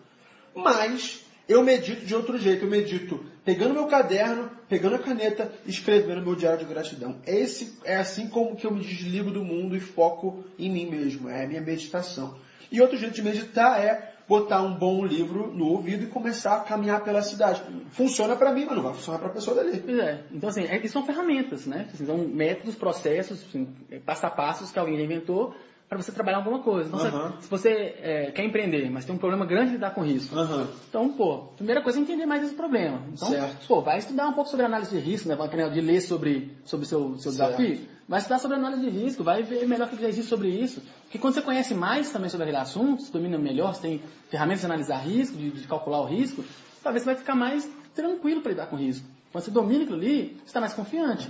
Mas 0.53 1.23
eu 1.47 1.63
medito 1.63 2.05
de 2.05 2.15
outro 2.15 2.37
jeito. 2.37 2.65
Eu 2.65 2.69
medito 2.69 3.23
pegando 3.45 3.73
meu 3.73 3.87
caderno, 3.87 4.49
pegando 4.67 4.95
a 4.95 4.99
caneta, 4.99 5.51
escrevendo 5.65 6.21
meu 6.21 6.35
diário 6.35 6.59
de 6.59 6.65
gratidão. 6.65 7.17
Esse 7.25 7.77
é 7.83 7.95
assim 7.95 8.27
como 8.27 8.55
que 8.55 8.67
eu 8.67 8.71
me 8.71 8.81
desligo 8.81 9.31
do 9.31 9.43
mundo 9.43 9.75
e 9.75 9.79
foco 9.79 10.43
em 10.59 10.69
mim 10.69 10.89
mesmo. 10.89 11.29
É 11.29 11.45
a 11.45 11.47
minha 11.47 11.61
meditação. 11.61 12.35
E 12.71 12.81
outro 12.81 12.97
jeito 12.97 13.15
de 13.15 13.21
meditar 13.21 13.81
é 13.81 14.13
botar 14.27 14.61
um 14.61 14.75
bom 14.75 15.05
livro 15.05 15.53
no 15.53 15.67
ouvido 15.67 16.03
e 16.03 16.07
começar 16.07 16.57
a 16.57 16.59
caminhar 16.59 17.01
pela 17.01 17.21
cidade. 17.21 17.61
Funciona 17.91 18.35
pra 18.35 18.51
mim, 18.51 18.65
mas 18.65 18.75
não 18.75 18.83
vai 18.83 18.93
funcionar 18.93 19.19
pra 19.19 19.29
pessoa 19.29 19.55
dali. 19.55 19.79
Pois 19.79 19.97
é. 19.97 20.23
Então, 20.31 20.49
assim, 20.49 20.65
é, 20.65 20.85
são 20.87 21.05
ferramentas, 21.05 21.65
né? 21.65 21.87
Assim, 21.93 22.05
são 22.05 22.17
métodos, 22.17 22.75
processos, 22.75 23.41
assim, 23.47 23.69
é, 23.89 23.99
passo 23.99 24.25
a 24.25 24.29
passos 24.29 24.69
que 24.69 24.77
alguém 24.77 25.01
inventou 25.01 25.55
para 25.87 25.97
você 25.97 26.11
trabalhar 26.11 26.37
alguma 26.37 26.59
coisa. 26.59 26.89
Então, 26.89 27.05
Aham. 27.05 27.33
se, 27.37 27.43
se 27.43 27.49
você 27.49 27.69
é, 27.69 28.31
quer 28.31 28.43
empreender, 28.43 28.89
mas 28.89 29.05
tem 29.05 29.15
um 29.15 29.17
problema 29.17 29.45
grande 29.45 29.67
de 29.67 29.73
lidar 29.73 29.91
com 29.91 30.01
risco, 30.01 30.35
Aham. 30.37 30.67
então, 30.89 31.09
pô, 31.09 31.43
primeira 31.55 31.81
coisa 31.81 31.99
é 31.99 32.01
entender 32.01 32.25
mais 32.25 32.43
esse 32.43 32.53
problema. 32.53 33.01
Então, 33.11 33.29
Certo. 33.29 33.67
pô, 33.67 33.81
vai 33.81 33.97
estudar 33.97 34.27
um 34.27 34.33
pouco 34.33 34.49
sobre 34.49 34.65
análise 34.65 34.91
de 34.91 35.01
risco, 35.01 35.29
né? 35.29 35.35
Vai 35.35 35.47
de 35.47 35.81
ler 35.81 36.01
sobre 36.01 36.51
sobre 36.65 36.85
o 36.85 36.89
seu, 36.89 37.17
seu 37.17 37.31
Certo. 37.31 37.57
desafio. 37.57 37.87
Vai 38.07 38.19
estudar 38.19 38.39
sobre 38.39 38.55
análise 38.57 38.81
de 38.81 38.89
risco, 38.89 39.23
vai 39.23 39.43
ver 39.43 39.67
melhor 39.67 39.87
o 39.87 39.89
que 39.89 40.03
existe 40.05 40.29
sobre 40.29 40.47
isso. 40.49 40.81
Porque 41.03 41.17
quando 41.17 41.33
você 41.33 41.41
conhece 41.41 41.73
mais 41.73 42.09
também 42.09 42.29
sobre 42.29 42.43
aquele 42.43 42.57
assunto, 42.57 43.01
você 43.01 43.11
domina 43.11 43.37
melhor, 43.37 43.73
você 43.73 43.81
tem 43.81 44.01
ferramentas 44.29 44.61
de 44.61 44.65
analisar 44.65 44.97
risco, 44.99 45.37
de, 45.37 45.51
de 45.51 45.67
calcular 45.67 45.99
o 46.01 46.05
risco, 46.05 46.43
talvez 46.81 47.03
você 47.03 47.11
vai 47.11 47.15
ficar 47.17 47.35
mais 47.35 47.69
tranquilo 47.93 48.41
para 48.41 48.51
lidar 48.51 48.67
com 48.67 48.77
risco. 48.77 49.05
Quando 49.31 49.43
você 49.43 49.51
domina 49.51 49.83
aquilo 49.83 49.97
ali, 49.97 50.37
você 50.37 50.45
está 50.45 50.61
mais 50.61 50.73
confiante. 50.73 51.29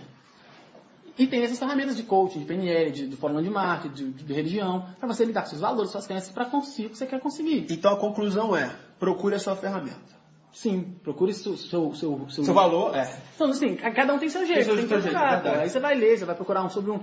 E 1.18 1.26
tem 1.26 1.44
essas 1.44 1.58
ferramentas 1.58 1.98
de 1.98 2.04
coaching, 2.04 2.40
de 2.40 2.46
PNL, 2.46 2.92
de, 2.92 3.08
de 3.08 3.16
fórmula 3.16 3.42
de 3.42 3.50
marketing, 3.50 4.12
de, 4.12 4.24
de 4.24 4.34
religião, 4.34 4.86
para 5.00 5.08
você 5.08 5.26
lidar 5.26 5.42
com 5.42 5.50
seus 5.50 5.62
valores, 5.62 5.92
suas 5.92 6.06
crenças, 6.06 6.32
para 6.32 6.46
conseguir 6.46 6.88
o 6.88 6.90
que 6.92 6.98
você 6.98 7.08
quer 7.08 7.20
conseguir. 7.20 7.66
Então 7.72 7.92
a 7.94 7.98
conclusão 7.98 8.56
é, 8.56 8.76
procure 9.00 9.36
a 9.36 9.40
sua 9.40 9.56
ferramenta. 9.56 10.18
Sim, 10.52 10.96
procure 11.04 11.34
seu, 11.34 11.56
seu, 11.56 11.94
seu, 11.94 12.30
Seu 12.30 12.54
valor 12.54 12.96
é. 12.96 13.16
Então, 13.36 13.50
assim, 13.52 13.76
cada 13.76 14.14
um 14.14 14.18
tem 14.18 14.28
seu 14.28 14.46
jeito, 14.46 14.56
Tem 14.56 14.64
seu 14.66 14.76
tem 14.76 14.88
que 14.88 14.94
jeito, 15.02 15.04
procurar. 15.04 15.60
Aí 15.60 15.70
você 15.70 15.80
vai 15.80 15.96
ler, 15.96 16.18
você 16.18 16.26
vai 16.26 16.36
procurar 16.36 16.64
um 16.64 16.70
sobre 16.70 16.90
um. 16.90 17.00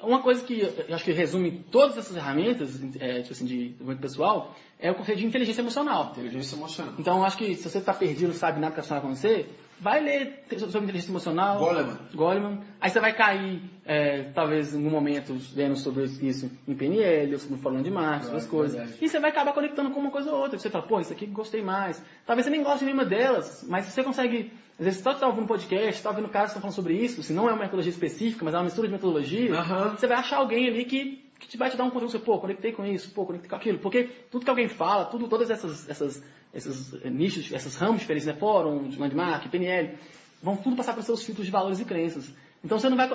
uma 0.00 0.22
coisa 0.22 0.44
que 0.44 0.60
eu 0.60 0.94
acho 0.94 1.04
que 1.04 1.10
resume 1.10 1.64
todas 1.72 1.96
essas 1.98 2.14
ferramentas 2.14 2.80
é, 3.00 3.22
tipo 3.22 3.32
assim, 3.32 3.46
de 3.46 3.70
desenvolvimento 3.70 4.00
pessoal 4.00 4.54
é 4.78 4.92
o 4.92 4.94
conceito 4.94 5.18
de 5.18 5.26
inteligência 5.26 5.60
emocional. 5.60 6.10
Inteligência 6.12 6.54
emocional. 6.54 6.94
Então, 6.96 7.18
eu 7.18 7.24
acho 7.24 7.36
que 7.36 7.56
se 7.56 7.68
você 7.68 7.78
está 7.78 7.92
perdido, 7.92 8.28
não 8.28 8.34
sabe 8.34 8.60
nada 8.60 8.72
que 8.72 8.80
está 8.80 8.98
acontecendo 8.98 9.32
com 9.32 9.44
você, 9.44 9.46
vai 9.80 10.00
ler 10.02 10.44
sobre 10.58 10.78
inteligência 10.78 11.10
emocional. 11.10 11.58
Goleman. 11.58 11.98
Goleman. 12.14 12.60
Aí 12.80 12.90
você 12.90 13.00
vai 13.00 13.12
cair, 13.14 13.60
é, 13.84 14.24
talvez, 14.34 14.74
em 14.74 14.78
algum 14.78 14.90
momento, 14.90 15.36
lendo 15.54 15.76
sobre 15.76 16.04
isso 16.04 16.50
em 16.66 16.74
PNL, 16.74 17.32
ou 17.32 17.38
sobre 17.38 17.58
falando 17.58 17.84
de 17.84 17.90
Marx, 17.90 18.22
Claro, 18.26 18.36
essas 18.36 18.48
coisas. 18.50 18.76
verdade. 18.76 18.98
E 19.04 19.08
você 19.08 19.18
vai 19.18 19.30
acabar 19.30 19.52
conectando 19.52 19.90
com 19.90 20.00
uma 20.00 20.10
coisa 20.10 20.30
ou 20.32 20.40
outra. 20.40 20.58
Você 20.58 20.70
fala, 20.70 20.86
pô, 20.86 21.00
isso 21.00 21.12
aqui 21.12 21.26
gostei 21.26 21.62
mais. 21.62 22.02
Talvez 22.26 22.44
você 22.44 22.50
nem 22.50 22.62
goste 22.62 22.80
de 22.80 22.84
nenhuma 22.86 23.04
delas, 23.04 23.64
mas 23.68 23.86
se 23.86 23.92
você 23.92 24.02
consegue... 24.02 24.52
Às 24.78 24.86
vezes, 24.86 25.00
você 25.02 25.10
está 25.10 25.26
ouvindo 25.26 25.44
um 25.44 25.46
podcast, 25.46 25.92
está 25.92 26.10
ouvindo 26.10 26.28
caras 26.28 26.50
que 26.50 26.58
estão 26.58 26.62
falando 26.62 26.74
sobre 26.74 26.94
isso, 26.94 27.22
se 27.22 27.32
não 27.32 27.48
é 27.48 27.52
uma 27.52 27.60
metodologia 27.60 27.92
específica, 27.92 28.44
mas 28.44 28.54
é 28.54 28.56
uma 28.56 28.64
mistura 28.64 28.88
de 28.88 28.92
metodologia, 28.92 29.50
você 29.96 30.08
vai 30.08 30.16
achar 30.18 30.38
alguém 30.38 30.66
ali 30.66 30.84
que, 30.84 31.22
que 31.38 31.46
te 31.46 31.56
vai 31.56 31.70
te 31.70 31.76
dar 31.76 31.84
um 31.84 31.90
conteúdo, 31.90 32.10
você, 32.10 32.18
pô, 32.18 32.40
conectei 32.40 32.72
com 32.72 32.84
isso, 32.84 33.12
pô, 33.12 33.24
conectei 33.24 33.48
com 33.48 33.54
aquilo. 33.54 33.78
Porque 33.78 34.10
tudo 34.32 34.42
que 34.44 34.50
alguém 34.50 34.66
fala, 34.66 35.04
tudo, 35.04 35.28
todas 35.28 35.48
essas, 35.48 35.88
essas, 35.88 36.24
esses 36.54 36.94
eh, 37.04 37.10
nichos, 37.10 37.50
esses 37.52 37.76
ramos 37.76 38.00
diferentes, 38.00 38.26
né, 38.26 38.34
fórum, 38.34 38.90
landmark, 38.98 39.48
PNL, 39.48 39.98
vão 40.42 40.56
tudo 40.56 40.76
passar 40.76 40.92
pelos 40.92 41.06
seus 41.06 41.22
filtros 41.24 41.46
de 41.46 41.52
valores 41.52 41.80
e 41.80 41.84
crenças. 41.84 42.32
Então 42.62 42.78
você 42.78 42.88
não 42.88 42.96
vai, 42.96 43.08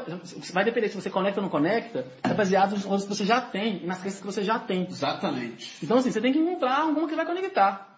vai 0.53 0.63
depender 0.63 0.89
se 0.89 0.95
você 0.95 1.09
conecta 1.09 1.39
ou 1.39 1.43
não 1.43 1.49
conecta, 1.49 2.05
é 2.23 2.33
baseado 2.33 2.71
nos 2.71 2.83
valores 2.83 3.05
que 3.05 3.09
você 3.09 3.25
já 3.25 3.41
tem 3.41 3.81
e 3.83 3.85
nas 3.87 3.99
crenças 3.99 4.19
que 4.19 4.25
você 4.25 4.43
já 4.43 4.59
tem. 4.59 4.85
Exatamente. 4.87 5.77
Então 5.83 5.97
assim, 5.97 6.11
você 6.11 6.21
tem 6.21 6.31
que 6.31 6.37
encontrar 6.37 6.81
alguma 6.81 7.07
que 7.07 7.15
vai 7.15 7.25
conectar. 7.25 7.97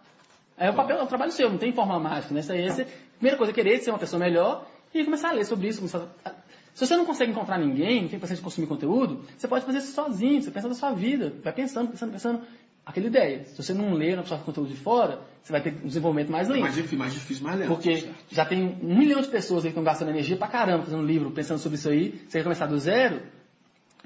É 0.58 0.70
o 0.70 0.74
papel, 0.74 0.98
é 0.98 1.04
o 1.04 1.08
trabalho 1.08 1.32
seu, 1.32 1.50
não 1.50 1.58
tem 1.58 1.74
forma 1.74 2.00
mágica, 2.00 2.34
né? 2.34 2.40
É 2.42 2.70
você, 2.70 2.86
primeira 3.18 3.38
coisa 3.38 3.52
é 3.52 3.54
querer 3.56 3.80
ser 3.80 3.90
uma 3.92 4.00
pessoa 4.00 4.20
melhor 4.20 4.66
e 4.94 5.04
começar 5.04 5.30
a 5.30 5.32
ler 5.34 5.46
sobre 5.46 5.68
isso. 5.68 5.80
começar 5.80 6.08
a- 6.24 6.32
se 6.74 6.86
você 6.86 6.96
não 6.96 7.06
consegue 7.06 7.32
encontrar 7.32 7.58
ninguém, 7.58 8.04
não 8.04 8.10
tem 8.10 8.18
paciência 8.20 8.38
de 8.42 8.44
consumir 8.44 8.68
conteúdo, 8.68 9.22
você 9.38 9.46
pode 9.48 9.66
fazer 9.66 9.80
isso 9.80 9.92
sozinho, 9.94 10.42
você 10.42 10.52
pensa 10.52 10.70
na 10.70 10.74
sua 10.74 10.94
vida, 10.94 11.34
vai 11.44 11.52
pensando, 11.52 11.90
pensando, 11.90 12.12
pensando. 12.14 12.42
Aquela 12.86 13.08
ideia. 13.08 13.45
Se 13.45 13.62
você 13.62 13.74
não 13.74 13.94
lê, 13.94 14.14
não 14.14 14.22
absorve 14.22 14.44
conteúdo 14.44 14.70
de 14.70 14.78
fora, 14.78 15.22
você 15.41 15.52
vai 15.52 15.62
ter 15.62 15.74
um 15.84 15.88
desenvolvimento 15.88 16.32
mais 16.32 16.49
lento. 16.49 16.62
Mais 16.62 16.76
difícil, 16.76 16.98
mais 16.98 17.14
difícil, 17.14 17.44
mais 17.44 17.60
lento. 17.60 17.68
Porque 17.70 18.10
já 18.30 18.45
tem 18.45 18.80
um 18.82 18.98
milhão 18.98 19.22
de 19.22 19.28
pessoas 19.28 19.64
aí 19.64 19.70
que 19.70 19.78
estão 19.78 19.84
gastando 19.84 20.10
energia 20.10 20.36
pra 20.36 20.48
caramba 20.48 20.84
fazendo 20.84 21.03
livro, 21.03 21.32
pensando 21.32 21.60
sobre 21.60 21.78
isso 21.78 21.90
aí. 21.90 22.20
Você 22.28 22.40
quer 22.40 22.44
começar 22.44 22.66
do 22.66 22.78
zero? 22.80 23.22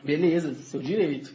Beleza, 0.03 0.53
seu 0.55 0.81
direito. 0.81 1.33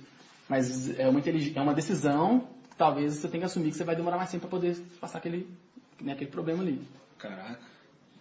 Mas 0.49 0.99
é 0.99 1.09
uma, 1.09 1.21
é 1.21 1.61
uma 1.61 1.75
decisão 1.75 2.49
que 2.71 2.77
talvez 2.77 3.15
você 3.15 3.29
tenha 3.29 3.41
que 3.41 3.47
assumir 3.47 3.71
que 3.71 3.77
você 3.77 3.85
vai 3.85 3.97
demorar 3.97 4.17
mais 4.17 4.31
tempo 4.31 4.47
para 4.47 4.59
poder 4.59 4.77
passar 5.01 5.19
aquele, 5.19 5.49
né, 6.01 6.13
aquele 6.13 6.31
problema 6.31 6.63
ali. 6.63 6.81
Caraca. 7.19 7.61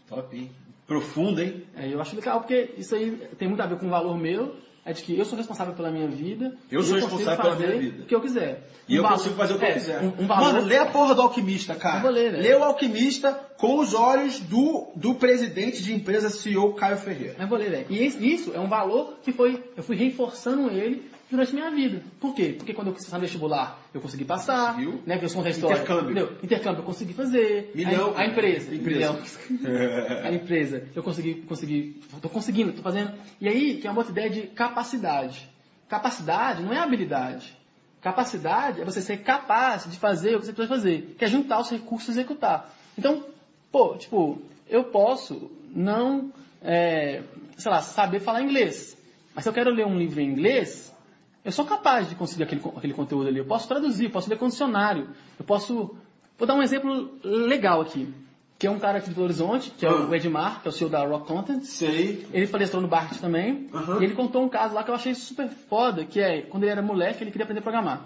Top, 0.07 0.35
hein? 0.35 0.49
Profundo, 0.87 1.41
hein? 1.41 1.63
É, 1.75 1.93
eu 1.93 2.01
acho 2.01 2.15
legal 2.15 2.39
porque 2.39 2.73
isso 2.77 2.95
aí 2.95 3.15
tem 3.37 3.47
muito 3.47 3.61
a 3.61 3.67
ver 3.67 3.77
com 3.77 3.85
o 3.85 3.89
valor 3.89 4.17
meu, 4.17 4.55
é 4.85 4.93
de 4.93 5.03
que 5.03 5.17
eu 5.17 5.25
sou 5.25 5.37
responsável 5.37 5.73
pela 5.73 5.91
minha 5.91 6.07
vida. 6.07 6.53
Eu 6.71 6.81
sou 6.81 6.95
consigo 6.99 7.17
responsável 7.17 7.43
pela 7.43 7.55
minha 7.55 7.79
vida. 7.81 8.03
O 8.03 8.05
que 8.05 8.15
eu 8.15 8.21
quiser. 8.21 8.67
E 8.87 8.93
Um 8.93 8.97
eu 8.97 9.03
valor- 9.03 9.17
consigo 9.17 9.35
fazer 9.35 9.53
o 9.53 9.59
que 9.59 9.65
é, 9.65 9.69
eu 9.69 9.73
quiser. 9.73 10.01
Um, 10.03 10.23
um 10.23 10.27
valor, 10.27 10.53
Mano, 10.53 10.65
lê 10.67 10.77
a 10.77 10.85
porra 10.85 11.13
do 11.15 11.21
Alquimista, 11.21 11.75
cara. 11.75 11.97
Eu 11.97 12.01
vou 12.01 12.11
ler, 12.11 12.31
velho. 12.31 12.43
Lê 12.43 12.55
o 12.55 12.63
Alquimista 12.63 13.33
com 13.57 13.79
os 13.79 13.93
olhos 13.93 14.39
do, 14.39 14.87
do 14.95 15.15
presidente 15.15 15.83
de 15.83 15.93
empresa 15.93 16.29
CEO 16.29 16.73
Caio 16.75 16.97
Ferreira. 16.97 17.35
Eu 17.39 17.47
vou 17.47 17.57
ler, 17.57 17.69
velho. 17.69 17.85
E 17.89 18.33
isso 18.33 18.51
é 18.55 18.59
um 18.59 18.67
valor 18.69 19.15
que 19.21 19.31
foi, 19.31 19.63
eu 19.77 19.83
fui 19.83 19.95
reforçando 19.95 20.69
ele 20.71 21.09
durante 21.29 21.51
a 21.51 21.55
minha 21.55 21.71
vida. 21.71 22.03
Por 22.19 22.33
quê? 22.33 22.55
Porque 22.57 22.73
quando 22.73 22.87
eu 22.87 22.93
quis 22.93 23.11
no 23.11 23.19
vestibular, 23.19 23.79
eu 23.93 24.01
consegui 24.01 24.25
passar, 24.25 24.73
Conseguiu. 24.73 25.01
né? 25.05 25.15
Porque 25.15 25.25
eu 25.25 25.29
sou 25.29 25.43
da 25.43 25.49
história. 25.49 25.75
Intercâmbio. 25.75 26.11
Entendeu? 26.11 26.37
Intercâmbio 26.43 26.79
eu 26.81 26.85
consegui 26.85 27.13
fazer. 27.13 27.71
Milhão. 27.75 28.13
A, 28.15 28.21
a 28.21 28.25
empresa. 28.25 28.73
Empresa. 28.73 29.19
Milhão. 29.49 30.21
a 30.23 30.31
empresa. 30.31 30.87
Eu 30.95 31.03
consegui, 31.03 31.35
consegui, 31.43 32.01
tô 32.21 32.29
conseguindo, 32.29 32.73
tô 32.73 32.81
fazendo. 32.81 33.13
E 33.39 33.47
aí, 33.47 33.77
que 33.77 33.87
é 33.87 33.91
uma 33.91 33.99
outra 33.99 34.11
ideia 34.11 34.29
de 34.29 34.41
capacidade. 34.47 35.47
Capacidade 35.87 36.63
não 36.63 36.73
é 36.73 36.79
habilidade. 36.79 37.57
Capacidade 38.01 38.81
é 38.81 38.85
você 38.85 39.01
ser 39.01 39.17
capaz 39.17 39.89
de 39.89 39.97
fazer 39.97 40.35
o 40.35 40.39
que 40.39 40.45
você 40.45 40.53
precisa 40.53 40.73
fazer, 40.73 41.15
que 41.17 41.25
é 41.25 41.27
juntar 41.27 41.59
os 41.59 41.69
recursos 41.69 42.07
e 42.07 42.11
executar. 42.11 42.73
Então, 42.97 43.25
pô, 43.71 43.97
tipo, 43.97 44.41
eu 44.69 44.85
posso 44.85 45.51
não, 45.75 46.31
é, 46.61 47.23
sei 47.57 47.71
lá, 47.71 47.81
saber 47.81 48.19
falar 48.21 48.41
inglês. 48.41 48.97
Mas 49.35 49.43
se 49.43 49.49
eu 49.49 49.53
quero 49.53 49.71
ler 49.71 49.85
um 49.85 49.97
livro 49.97 50.21
em 50.21 50.29
inglês, 50.29 50.95
eu 51.43 51.51
sou 51.51 51.65
capaz 51.65 52.09
de 52.09 52.15
conseguir 52.15 52.43
aquele, 52.43 52.61
aquele 52.75 52.93
conteúdo 52.93 53.27
ali. 53.27 53.39
Eu 53.39 53.45
posso 53.45 53.67
traduzir, 53.67 54.05
eu 54.05 54.09
posso 54.11 54.29
ler 54.29 54.37
com 54.37 54.47
dicionário. 54.47 55.09
Eu 55.39 55.45
posso. 55.45 55.95
Vou 56.37 56.47
dar 56.47 56.55
um 56.55 56.61
exemplo 56.63 57.11
legal 57.23 57.81
aqui. 57.81 58.13
Que 58.57 58.67
é 58.67 58.71
um 58.71 58.77
cara 58.77 58.97
aqui 58.97 59.07
de 59.07 59.13
Belo 59.15 59.25
Horizonte, 59.25 59.71
que 59.71 59.85
é 59.85 59.89
Ah. 59.89 59.95
o 60.05 60.13
Edmar, 60.13 60.61
que 60.61 60.67
é 60.67 60.69
o 60.69 60.71
CEO 60.73 60.89
da 60.89 61.05
Rock 61.05 61.27
Content. 61.27 61.61
Sei. 61.63 62.27
Ele 62.33 62.45
palestrou 62.45 62.81
no 62.81 62.89
Barret 62.89 63.17
também. 63.19 63.69
Aham. 63.73 64.01
E 64.01 64.03
ele 64.03 64.13
contou 64.15 64.43
um 64.43 64.49
caso 64.49 64.73
lá 64.75 64.83
que 64.83 64.91
eu 64.91 64.95
achei 64.95 65.15
super 65.15 65.47
foda, 65.47 66.03
que 66.03 66.19
é 66.19 66.41
quando 66.41 66.63
ele 66.63 66.71
era 66.73 66.81
moleque, 66.81 67.23
ele 67.23 67.31
queria 67.31 67.45
aprender 67.45 67.59
a 67.59 67.63
programar. 67.63 68.01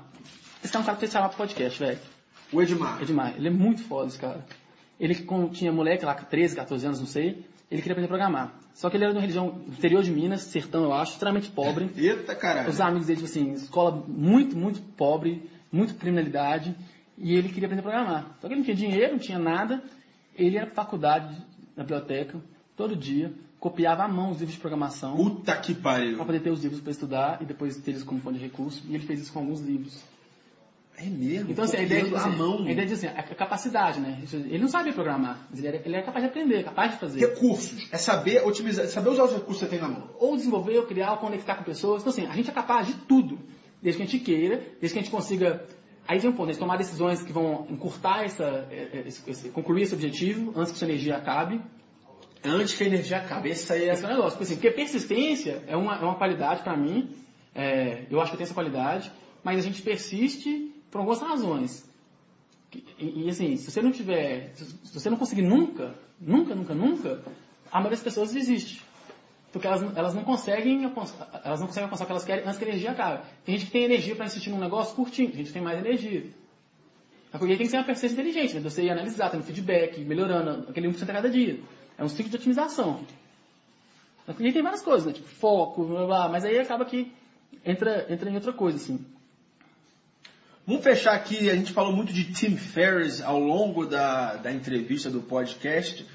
Esse 0.63 0.75
é 0.75 0.79
um 0.79 0.83
cara 0.83 0.95
que 0.97 1.07
chamar 1.07 1.29
pro 1.29 1.37
podcast, 1.39 1.79
velho. 1.79 1.97
O 2.51 2.61
Edmar. 2.61 3.01
Edmar, 3.01 3.33
ele 3.35 3.47
é 3.47 3.51
muito 3.51 3.81
foda 3.81 4.07
esse 4.09 4.19
cara. 4.19 4.45
Ele 4.99 5.15
tinha 5.53 5.71
moleque 5.71 6.05
lá, 6.05 6.13
13, 6.13 6.55
14 6.55 6.85
anos, 6.85 6.99
não 6.99 7.07
sei, 7.07 7.43
ele 7.73 7.81
queria 7.81 7.93
aprender 7.93 8.05
a 8.05 8.09
programar. 8.09 8.53
Só 8.73 8.89
que 8.89 8.97
ele 8.97 9.03
era 9.03 9.13
de 9.13 9.19
uma 9.19 9.25
região 9.25 9.61
interior 9.67 10.03
de 10.03 10.11
Minas, 10.11 10.41
sertão, 10.41 10.83
eu 10.83 10.93
acho, 10.93 11.13
extremamente 11.13 11.49
pobre. 11.49 11.89
Eita, 11.97 12.35
caralho. 12.35 12.69
Os 12.69 12.79
amigos 12.79 13.07
dele, 13.07 13.19
tipo 13.21 13.29
assim, 13.29 13.51
escola 13.53 14.03
muito, 14.07 14.55
muito 14.55 14.79
pobre, 14.95 15.49
muito 15.71 15.95
criminalidade, 15.95 16.75
e 17.17 17.33
ele 17.35 17.49
queria 17.49 17.65
aprender 17.65 17.81
a 17.81 17.83
programar. 17.83 18.37
Só 18.39 18.47
que 18.47 18.53
ele 18.53 18.57
não 18.57 18.63
tinha 18.63 18.77
dinheiro, 18.77 19.13
não 19.13 19.19
tinha 19.19 19.39
nada. 19.39 19.83
Ele 20.35 20.55
ia 20.55 20.65
pra 20.67 20.83
faculdade, 20.83 21.35
na 21.75 21.83
biblioteca, 21.83 22.39
todo 22.75 22.95
dia, 22.95 23.33
copiava 23.59 24.03
à 24.03 24.07
mão 24.07 24.29
os 24.29 24.37
livros 24.37 24.53
de 24.53 24.59
programação, 24.59 25.15
Puta 25.15 25.55
que 25.57 25.73
para 25.73 25.93
pariu. 25.93 26.17
poder 26.17 26.41
ter 26.41 26.51
os 26.51 26.61
livros 26.61 26.79
para 26.81 26.91
estudar 26.91 27.41
e 27.41 27.45
depois 27.45 27.75
ter 27.77 27.91
eles 27.91 28.03
como 28.03 28.19
fonte 28.19 28.37
de 28.37 28.43
recurso. 28.43 28.83
E 28.87 28.93
ele 28.93 29.05
fez 29.05 29.21
isso 29.21 29.33
com 29.33 29.39
alguns 29.39 29.61
livros. 29.61 30.03
É 31.05 31.09
mesmo? 31.09 31.51
Então, 31.51 31.65
assim, 31.65 31.77
a 31.77 31.81
ideia, 31.83 32.03
de, 32.05 32.15
assim, 32.15 32.29
a 32.29 32.31
mão. 32.31 32.65
a 32.65 32.71
ideia 32.71 32.87
de 32.87 32.93
assim, 32.93 33.07
a 33.07 33.23
capacidade, 33.23 33.99
né? 33.99 34.21
Ele 34.31 34.59
não 34.59 34.67
sabia 34.69 34.93
programar, 34.93 35.47
mas 35.49 35.59
ele 35.59 35.67
era, 35.67 35.77
ele 35.85 35.95
era 35.95 36.05
capaz 36.05 36.23
de 36.23 36.29
aprender, 36.29 36.63
capaz 36.63 36.91
de 36.91 36.97
fazer. 36.97 37.19
Recursos. 37.19 37.89
É 37.91 37.97
saber 37.97 38.45
otimizar, 38.45 38.85
saber 38.87 39.09
usar 39.09 39.23
os 39.25 39.33
recursos 39.33 39.63
que 39.63 39.65
você 39.65 39.69
tem 39.69 39.79
na 39.81 39.87
mão. 39.87 40.09
ou 40.19 40.35
desenvolver, 40.35 40.77
ou 40.77 40.85
criar, 40.85 41.11
ou 41.11 41.17
conectar 41.17 41.55
com 41.55 41.63
pessoas. 41.63 42.01
Então, 42.01 42.11
assim, 42.13 42.25
a 42.27 42.35
gente 42.35 42.49
é 42.49 42.53
capaz 42.53 42.87
de 42.87 42.93
tudo, 42.93 43.37
desde 43.81 43.97
que 43.97 44.03
a 44.03 44.05
gente 44.11 44.23
queira, 44.23 44.57
desde 44.79 44.93
que 44.93 44.99
a 44.99 45.01
gente 45.01 45.11
consiga. 45.11 45.65
Aí 46.07 46.19
tem 46.19 46.29
um 46.29 46.33
ponto, 46.33 46.49
a 46.49 46.51
gente 46.51 46.59
tomar 46.59 46.77
decisões 46.77 47.21
que 47.23 47.31
vão 47.31 47.65
encurtar 47.69 48.23
essa, 48.25 48.67
esse, 49.05 49.29
esse- 49.29 49.49
concluir 49.49 49.83
esse 49.83 49.93
objetivo 49.93 50.51
antes 50.55 50.71
que 50.73 50.77
sua 50.77 50.87
energia 50.87 51.15
acabe. 51.17 51.61
Antes 52.43 52.73
que 52.73 52.83
a 52.83 52.87
energia 52.87 53.17
acabe. 53.17 53.49
Esse 53.49 53.71
aí 53.71 53.87
é... 53.87 53.93
Esse 53.93 54.03
é 54.03 54.07
o 54.07 54.09
negócio. 54.09 54.31
Porque, 54.37 54.43
assim, 54.43 54.55
porque 54.55 54.71
persistência 54.71 55.63
é 55.65 55.77
uma, 55.77 55.95
é 55.95 56.03
uma 56.03 56.15
qualidade 56.15 56.61
para 56.61 56.75
mim, 56.75 57.09
é, 57.55 58.03
eu 58.11 58.19
acho 58.19 58.31
que 58.31 58.35
eu 58.35 58.37
tenho 58.37 58.45
essa 58.47 58.53
qualidade, 58.53 59.09
mas 59.45 59.59
a 59.59 59.61
gente 59.61 59.81
persiste 59.81 60.72
por 60.93 60.99
algumas 60.99 61.19
razões. 61.19 61.89
E, 62.99 63.25
e, 63.25 63.29
assim, 63.29 63.57
se 63.57 63.71
você 63.71 63.81
não 63.81 63.91
tiver, 63.91 64.51
se 64.53 64.93
você 64.93 65.09
não 65.09 65.17
conseguir 65.17 65.41
nunca, 65.41 65.95
nunca, 66.21 66.53
nunca, 66.53 66.75
nunca, 66.75 67.23
a 67.71 67.79
maioria 67.79 67.97
das 67.97 68.03
pessoas 68.03 68.31
desiste. 68.31 68.83
Porque 69.51 69.65
elas, 69.65 69.81
elas 69.97 70.13
não 70.13 70.23
conseguem 70.23 70.83
elas 70.83 71.59
não 71.59 71.67
conseguem 71.67 71.85
alcançar 71.85 72.03
o 72.03 72.05
que 72.05 72.13
elas 72.13 72.23
querem 72.23 72.43
antes 72.43 72.57
que 72.59 72.65
a 72.65 72.67
energia 72.67 72.91
acabe. 72.91 73.23
Tem 73.43 73.55
gente 73.57 73.65
que 73.65 73.71
tem 73.71 73.83
energia 73.83 74.15
para 74.15 74.27
insistir 74.27 74.51
num 74.51 74.59
negócio 74.59 74.95
curtinho, 74.95 75.29
tem 75.29 75.37
gente 75.37 75.47
que 75.47 75.53
tem 75.53 75.63
mais 75.63 75.79
energia. 75.79 76.29
É 77.33 77.37
porque 77.39 77.57
tem 77.57 77.65
que 77.65 77.71
ser 77.71 77.77
uma 77.77 77.85
persistência 77.85 78.13
inteligente, 78.13 78.53
né? 78.53 78.61
Você 78.61 78.83
ir 78.83 78.91
analisar, 78.91 79.31
tendo 79.31 79.43
feedback, 79.43 79.99
melhorando, 80.01 80.69
aquele 80.69 80.87
1% 80.87 81.09
a 81.09 81.13
cada 81.13 81.29
dia. 81.29 81.59
É 81.97 82.03
um 82.03 82.07
ciclo 82.07 82.29
de 82.29 82.35
otimização. 82.35 83.03
Aí 84.27 84.53
tem 84.53 84.61
várias 84.61 84.83
coisas, 84.83 85.07
né? 85.07 85.13
Tipo, 85.13 85.27
foco, 85.27 85.85
blá, 85.85 85.97
blá, 85.97 86.05
blá, 86.05 86.29
mas 86.29 86.45
aí 86.45 86.59
acaba 86.59 86.85
que 86.85 87.11
entra, 87.65 88.05
entra 88.13 88.29
em 88.29 88.35
outra 88.35 88.53
coisa, 88.53 88.77
assim. 88.77 89.03
Vamos 90.65 90.83
fechar 90.83 91.13
aqui, 91.13 91.49
a 91.49 91.55
gente 91.55 91.73
falou 91.73 91.91
muito 91.91 92.13
de 92.13 92.31
Tim 92.31 92.55
Ferriss 92.55 93.21
ao 93.21 93.37
longo 93.39 93.85
da, 93.85 94.35
da 94.35 94.51
entrevista 94.51 95.09
do 95.09 95.21
podcast, 95.21 96.05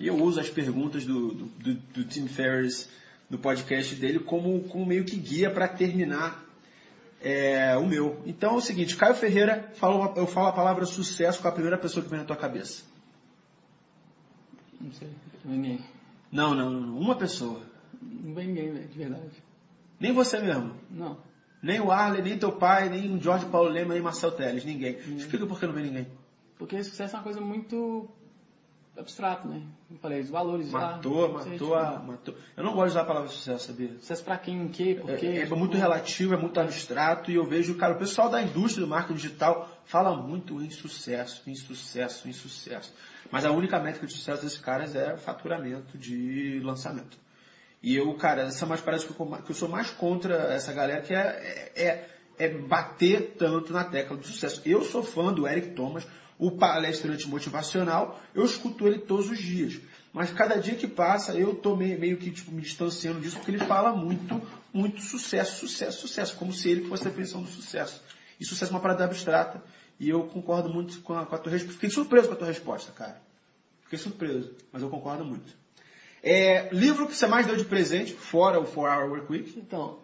e 0.00 0.06
eu 0.06 0.16
uso 0.16 0.40
as 0.40 0.48
perguntas 0.48 1.04
do, 1.04 1.34
do, 1.34 1.44
do- 1.46 1.74
do 1.74 2.04
Tim 2.04 2.26
Ferriss 2.26 2.88
do 3.28 3.38
podcast 3.38 3.94
dele 3.96 4.20
como, 4.20 4.60
como 4.64 4.86
meio 4.86 5.04
que 5.04 5.16
guia 5.16 5.50
para 5.50 5.68
terminar 5.68 6.42
é, 7.20 7.76
o 7.76 7.86
meu. 7.86 8.22
Então 8.24 8.54
é 8.54 8.56
o 8.56 8.60
seguinte, 8.62 8.96
Caio 8.96 9.14
Ferreira, 9.14 9.70
fala- 9.74 10.14
eu 10.16 10.26
falo 10.26 10.46
a 10.48 10.52
palavra 10.52 10.86
sucesso 10.86 11.42
com 11.42 11.48
a 11.48 11.52
primeira 11.52 11.76
pessoa 11.76 12.02
que 12.02 12.08
vem 12.08 12.20
na 12.20 12.24
tua 12.24 12.36
cabeça. 12.36 12.84
Não 14.80 14.90
sei, 14.92 15.08
ninguém. 15.44 15.80
Não, 16.32 16.54
não, 16.54 16.70
não, 16.70 16.98
uma 16.98 17.14
pessoa. 17.16 17.60
Não 18.00 18.32
vem 18.34 18.46
ninguém, 18.46 18.72
velho, 18.72 18.88
de 18.88 18.98
verdade. 18.98 19.30
Nem 20.00 20.12
você 20.12 20.38
mesmo. 20.40 20.72
Não. 20.90 21.18
Nem 21.62 21.80
o 21.80 21.90
Arley, 21.90 22.22
nem 22.22 22.38
teu 22.38 22.52
pai, 22.52 22.88
nem 22.88 23.16
o 23.16 23.20
Jorge 23.20 23.46
Paulo 23.46 23.68
Lema, 23.68 23.94
nem 23.94 24.02
Marcel 24.02 24.32
Teles, 24.32 24.64
ninguém. 24.64 24.98
Explica 25.16 25.46
por 25.46 25.58
que 25.58 25.66
não 25.66 25.74
vem 25.74 25.84
ninguém. 25.84 26.06
Porque 26.56 26.82
sucesso 26.82 27.14
é 27.14 27.18
uma 27.18 27.24
coisa 27.24 27.40
muito 27.40 28.08
abstrata, 28.96 29.46
né? 29.46 29.62
Como 29.86 29.96
eu 29.96 29.98
falei, 29.98 30.20
os 30.20 30.28
valores 30.28 30.70
Matou, 30.70 31.32
lá. 31.32 31.44
matou, 31.44 31.74
a, 31.74 31.98
matou. 32.00 32.34
Eu 32.56 32.64
não 32.64 32.72
gosto 32.74 32.86
de 32.86 32.90
usar 32.90 33.02
a 33.02 33.04
palavra 33.04 33.28
sucesso, 33.28 33.66
sabia? 33.68 33.92
Sucesso 34.00 34.24
pra 34.24 34.36
quem, 34.36 34.66
o 34.66 34.68
quê, 34.68 34.98
por 35.00 35.16
quê? 35.16 35.26
É, 35.26 35.40
é 35.42 35.46
muito 35.46 35.76
relativo, 35.76 36.34
é 36.34 36.36
muito 36.36 36.58
abstrato 36.58 37.30
e 37.30 37.36
eu 37.36 37.44
vejo, 37.44 37.76
cara, 37.76 37.94
o 37.94 37.98
pessoal 37.98 38.28
da 38.28 38.42
indústria 38.42 38.84
do 38.84 38.90
marketing 38.90 39.14
digital 39.14 39.68
fala 39.84 40.16
muito 40.16 40.60
em 40.60 40.70
sucesso, 40.70 41.48
em 41.48 41.54
sucesso, 41.54 42.28
em 42.28 42.32
sucesso. 42.32 42.92
Mas 43.30 43.44
a 43.44 43.52
única 43.52 43.78
métrica 43.78 44.06
de 44.06 44.14
sucesso 44.14 44.42
desses 44.42 44.58
caras 44.58 44.94
é 44.94 45.16
faturamento 45.16 45.96
de 45.96 46.60
lançamento. 46.64 47.18
E 47.82 47.96
eu, 47.96 48.12
cara, 48.14 48.42
essa 48.42 48.64
é 48.64 48.68
mais 48.68 48.80
parece 48.80 49.06
que 49.06 49.18
eu, 49.18 49.26
que 49.26 49.50
eu 49.50 49.54
sou 49.54 49.68
mais 49.68 49.90
contra 49.90 50.34
essa 50.52 50.72
galera 50.72 51.00
que 51.00 51.14
é, 51.14 51.72
é, 51.76 52.08
é 52.38 52.48
bater 52.48 53.36
tanto 53.38 53.72
na 53.72 53.84
tecla 53.84 54.16
do 54.16 54.26
sucesso. 54.26 54.60
Eu 54.64 54.82
sou 54.84 55.02
fã 55.02 55.32
do 55.32 55.46
Eric 55.46 55.70
Thomas, 55.70 56.06
o 56.38 56.52
palestrante 56.52 57.28
motivacional, 57.28 58.20
eu 58.34 58.44
escuto 58.44 58.86
ele 58.86 58.98
todos 58.98 59.30
os 59.30 59.38
dias. 59.38 59.80
Mas 60.12 60.32
cada 60.32 60.56
dia 60.56 60.74
que 60.74 60.86
passa, 60.86 61.34
eu 61.34 61.54
tô 61.54 61.76
meio, 61.76 61.98
meio 61.98 62.16
que 62.16 62.30
tipo, 62.30 62.50
me 62.50 62.62
distanciando 62.62 63.20
disso, 63.20 63.36
porque 63.36 63.50
ele 63.50 63.64
fala 63.64 63.92
muito, 63.92 64.40
muito 64.72 65.00
sucesso, 65.00 65.66
sucesso, 65.66 66.00
sucesso, 66.00 66.36
como 66.36 66.52
se 66.52 66.68
ele 66.70 66.88
fosse 66.88 67.06
a 67.06 67.10
definição 67.10 67.42
do 67.42 67.48
sucesso. 67.48 68.02
E 68.40 68.44
sucesso 68.44 68.72
é 68.72 68.74
uma 68.74 68.80
parada 68.80 69.04
abstrata. 69.04 69.62
E 70.00 70.08
eu 70.08 70.24
concordo 70.24 70.68
muito 70.68 71.00
com 71.00 71.12
a, 71.12 71.26
com 71.26 71.34
a 71.34 71.38
tua 71.38 71.52
resposta. 71.52 71.74
Fiquei 71.74 71.90
surpreso 71.90 72.28
com 72.28 72.34
a 72.34 72.36
tua 72.36 72.46
resposta, 72.46 72.92
cara. 72.92 73.20
Fiquei 73.82 73.98
surpreso, 73.98 74.54
mas 74.72 74.82
eu 74.82 74.88
concordo 74.88 75.24
muito. 75.24 75.56
É, 76.22 76.68
livro 76.72 77.06
que 77.06 77.14
você 77.14 77.26
mais 77.26 77.46
deu 77.46 77.56
de 77.56 77.64
presente, 77.64 78.12
fora 78.12 78.58
o 78.60 78.64
4-Hour 78.66 79.10
Work 79.10 79.32
Week? 79.32 79.58
Então, 79.58 79.98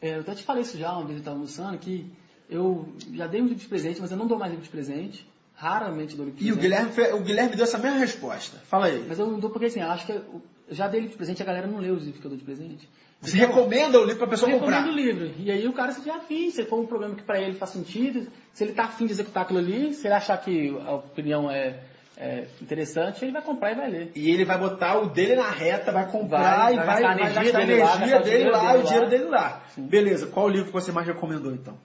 é, 0.00 0.16
eu 0.16 0.20
até 0.20 0.34
te 0.34 0.42
falei 0.44 0.62
isso 0.62 0.78
já, 0.78 0.92
uma 0.92 1.00
vez 1.04 1.12
eu 1.14 1.18
estava 1.18 1.36
almoçando, 1.36 1.76
que 1.78 2.06
eu 2.48 2.88
já 3.12 3.26
dei 3.26 3.40
um 3.40 3.44
livro 3.46 3.58
de 3.60 3.66
presente, 3.68 4.00
mas 4.00 4.10
eu 4.10 4.16
não 4.16 4.26
dou 4.26 4.38
mais 4.38 4.50
livro 4.52 4.64
de 4.64 4.70
presente. 4.70 5.26
Raramente 5.54 6.14
dou 6.14 6.24
livro 6.26 6.38
de 6.40 6.46
E 6.46 6.52
o 6.52 6.56
presente. 6.56 6.62
Guilherme, 6.84 6.92
fe- 6.92 7.12
o 7.14 7.20
Guilherme 7.20 7.56
deu 7.56 7.64
essa 7.64 7.78
mesma 7.78 7.98
resposta. 7.98 8.58
Fala 8.68 8.86
aí. 8.86 9.04
Mas 9.08 9.18
eu 9.18 9.26
não 9.26 9.40
dou 9.40 9.50
porque 9.50 9.66
assim, 9.66 9.80
eu 9.80 9.90
acho 9.90 10.06
que 10.06 10.12
eu 10.12 10.40
já 10.70 10.86
dei 10.86 11.00
livro 11.00 11.12
de 11.12 11.16
presente, 11.18 11.42
a 11.42 11.46
galera 11.46 11.66
não 11.66 11.78
lê 11.80 11.90
os 11.90 12.04
livros 12.04 12.20
que 12.20 12.26
eu 12.26 12.30
dou 12.30 12.38
de 12.38 12.44
presente. 12.44 12.88
Você 13.20 13.36
recomenda 13.36 13.98
o 13.98 14.02
livro 14.04 14.18
pra 14.18 14.28
pessoa 14.28 14.48
Eu 14.48 14.60
comprar? 14.60 14.82
recomendo 14.82 14.94
o 14.94 14.96
livro. 15.04 15.34
E 15.40 15.50
aí 15.50 15.66
o 15.66 15.72
cara 15.72 15.90
se 15.90 15.98
tiver 16.00 16.12
afim, 16.14 16.48
se 16.52 16.64
for 16.64 16.78
um 16.78 16.86
programa 16.86 17.16
que 17.16 17.22
para 17.24 17.40
ele 17.40 17.54
faz 17.54 17.72
sentido, 17.72 18.28
se 18.54 18.62
ele 18.62 18.72
tá 18.72 18.84
afim 18.84 19.06
de 19.06 19.12
executar 19.12 19.42
aquilo 19.42 19.58
ali, 19.58 19.92
se 19.94 20.06
ele 20.06 20.14
achar 20.14 20.36
que 20.38 20.78
a 20.86 20.92
opinião 20.94 21.50
é, 21.50 21.80
é 22.20 22.46
interessante, 22.60 23.24
ele 23.24 23.30
vai 23.32 23.42
comprar 23.42 23.72
e 23.72 23.74
vai 23.76 23.88
ler. 23.90 24.12
E 24.14 24.30
ele 24.30 24.44
vai 24.44 24.58
botar 24.58 24.98
o 24.98 25.06
dele 25.10 25.36
na 25.36 25.50
reta, 25.50 25.92
vai 25.92 26.10
comprar 26.10 26.56
Vai, 26.56 26.72
e 26.72 26.76
vai 26.76 26.84
a 26.84 26.86
vai 26.86 27.12
energia 27.20 27.42
gastar 27.42 27.58
a 27.58 27.64
dele 27.64 27.82
lá, 27.82 27.96
energia 27.96 28.18
dele 28.20 28.36
dinheiro 28.36 28.50
lá, 28.52 28.58
dele 28.72 28.78
o 28.78 28.82
dinheiro 28.82 29.04
lá. 29.04 29.10
dele 29.10 29.24
lá. 29.24 29.62
Beleza, 29.76 30.26
qual 30.26 30.46
o 30.46 30.48
livro 30.48 30.66
que 30.66 30.72
você 30.72 30.90
mais 30.90 31.06
recomendou 31.06 31.52
então? 31.52 31.78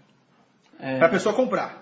É, 0.79 0.97
Pra 0.97 1.07
pessoa 1.09 1.35
comprar. 1.35 1.81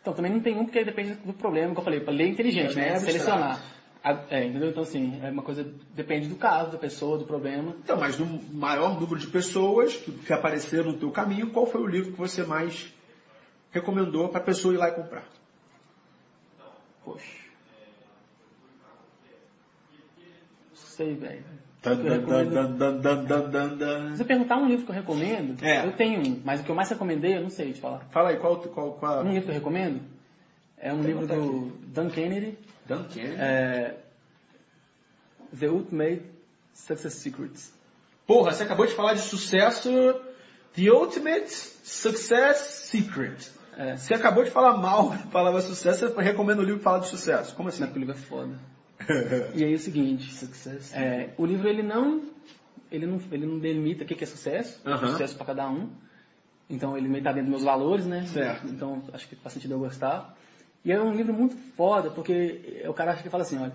Então, 0.00 0.14
também 0.14 0.32
não 0.32 0.40
tem 0.40 0.56
um 0.58 0.64
porque 0.64 0.82
depende 0.82 1.12
do 1.16 1.34
problema 1.34 1.74
que 1.74 1.80
eu 1.80 1.84
falei, 1.84 2.00
para 2.00 2.12
ler 2.14 2.28
inteligente, 2.28 2.72
É, 2.72 2.74
né? 2.76 2.88
é 2.94 2.98
Selecionar. 2.98 3.62
A- 4.02 4.24
É, 4.30 4.46
entendeu? 4.46 4.70
Então, 4.70 4.82
assim, 4.82 5.20
é 5.22 5.30
uma 5.30 5.42
coisa, 5.42 5.62
depende 5.94 6.26
do 6.26 6.36
caso, 6.36 6.70
da 6.72 6.78
pessoa, 6.78 7.18
do 7.18 7.26
problema. 7.26 7.74
Então, 7.84 7.98
mas 8.00 8.18
no 8.18 8.24
maior 8.54 8.98
número 8.98 9.18
de 9.18 9.26
pessoas 9.26 9.94
que, 9.94 10.10
que 10.10 10.32
apareceram 10.32 10.92
no 10.92 10.98
teu 10.98 11.10
caminho, 11.10 11.50
qual 11.50 11.66
foi 11.66 11.82
o 11.82 11.86
livro 11.86 12.12
que 12.12 12.18
você 12.18 12.42
mais 12.42 12.90
recomendou 13.70 14.30
pra 14.30 14.40
pessoa 14.40 14.72
ir 14.72 14.78
lá 14.78 14.88
e 14.88 14.92
comprar? 14.92 15.24
Poxa. 17.04 17.40
Não 20.70 20.76
sei, 20.76 20.89
velho. 20.89 20.89
Dan, 20.89 20.89
Eu 20.89 20.89
dan, 20.89 20.89
recomendo- 20.89 20.89
dan, 20.89 20.89
dan, 20.89 20.89
dan, 20.89 20.89
dan, 20.89 20.89
dan, 23.48 23.76
dan. 23.76 24.10
Se 24.10 24.18
você 24.18 24.24
perguntar 24.24 24.58
um 24.58 24.68
livro 24.68 24.84
que 24.84 24.90
eu 24.90 24.94
recomendo, 24.94 25.64
É. 25.64 25.86
eu 25.86 25.92
tenho 25.92 26.20
um, 26.20 26.40
mas 26.44 26.60
o 26.60 26.64
que 26.64 26.70
eu 26.70 26.74
mais 26.74 26.90
recomendei, 26.90 27.36
eu 27.36 27.42
não 27.42 27.50
sei 27.50 27.72
te 27.72 27.80
falar. 27.80 28.00
Fala 28.10 28.30
aí, 28.30 28.36
qual, 28.36 28.58
qual, 28.58 28.92
qual 28.94 29.20
Um 29.24 29.28
livro 29.30 29.44
que 29.44 29.50
eu 29.50 29.54
recomendo 29.54 30.00
é 30.76 30.92
um 30.92 31.02
livro 31.02 31.22
botar 31.26 31.36
do 31.36 31.72
Dan 31.86 32.10
Kennedy, 32.10 32.58
Dan 32.86 33.04
Kennedy. 33.04 33.36
é, 33.38 33.96
The 35.58 35.68
Ultimate 35.68 36.22
Success 36.74 37.14
Secrets. 37.14 37.72
Porra, 38.26 38.52
você 38.52 38.62
acabou 38.62 38.86
de 38.86 38.94
falar 38.94 39.14
de 39.14 39.20
sucesso, 39.20 39.90
The 40.74 40.90
Ultimate 40.90 41.50
Success 41.50 42.58
Secret. 42.90 43.50
É. 43.76 43.96
Você 43.96 44.14
acabou 44.14 44.44
de 44.44 44.50
falar 44.50 44.76
mal 44.76 45.10
da 45.16 45.16
palavra 45.32 45.60
sucesso, 45.62 46.08
você 46.08 46.22
recomenda 46.22 46.60
o 46.60 46.64
livro 46.64 46.78
que 46.78 46.84
fala 46.84 47.00
de 47.00 47.08
sucesso. 47.08 47.54
Como 47.56 47.68
assim? 47.68 47.80
Não, 47.80 47.88
porque 47.88 47.98
o 47.98 48.04
livro 48.04 48.14
é 48.14 48.18
foda. 48.18 48.52
E 49.54 49.64
aí 49.64 49.72
é 49.72 49.76
o 49.76 49.78
seguinte, 49.78 50.30
é, 50.92 51.30
o 51.36 51.46
livro 51.46 51.68
ele 51.68 51.82
não, 51.82 52.22
ele 52.90 53.06
não, 53.06 53.20
ele 53.32 53.46
não 53.46 53.58
delimita 53.58 54.04
o 54.04 54.06
que 54.06 54.22
é 54.22 54.26
sucesso, 54.26 54.80
Aham. 54.86 55.08
sucesso 55.08 55.36
para 55.36 55.46
cada 55.46 55.68
um. 55.68 55.90
Então 56.68 56.96
ele 56.96 57.08
meio 57.08 57.24
tá 57.24 57.32
dentro 57.32 57.50
dos 57.50 57.62
meus 57.62 57.64
valores, 57.64 58.06
né? 58.06 58.24
Certo. 58.26 58.68
Então 58.68 59.02
acho 59.12 59.28
que 59.28 59.34
faz 59.36 59.54
sentido 59.54 59.74
eu 59.74 59.78
gostar. 59.80 60.36
E 60.84 60.92
é 60.92 61.02
um 61.02 61.12
livro 61.12 61.34
muito 61.34 61.56
foda, 61.76 62.10
porque 62.10 62.84
o 62.88 62.94
cara 62.94 63.12
acha 63.12 63.22
que 63.22 63.28
fala 63.28 63.42
assim, 63.42 63.58
olha, 63.58 63.72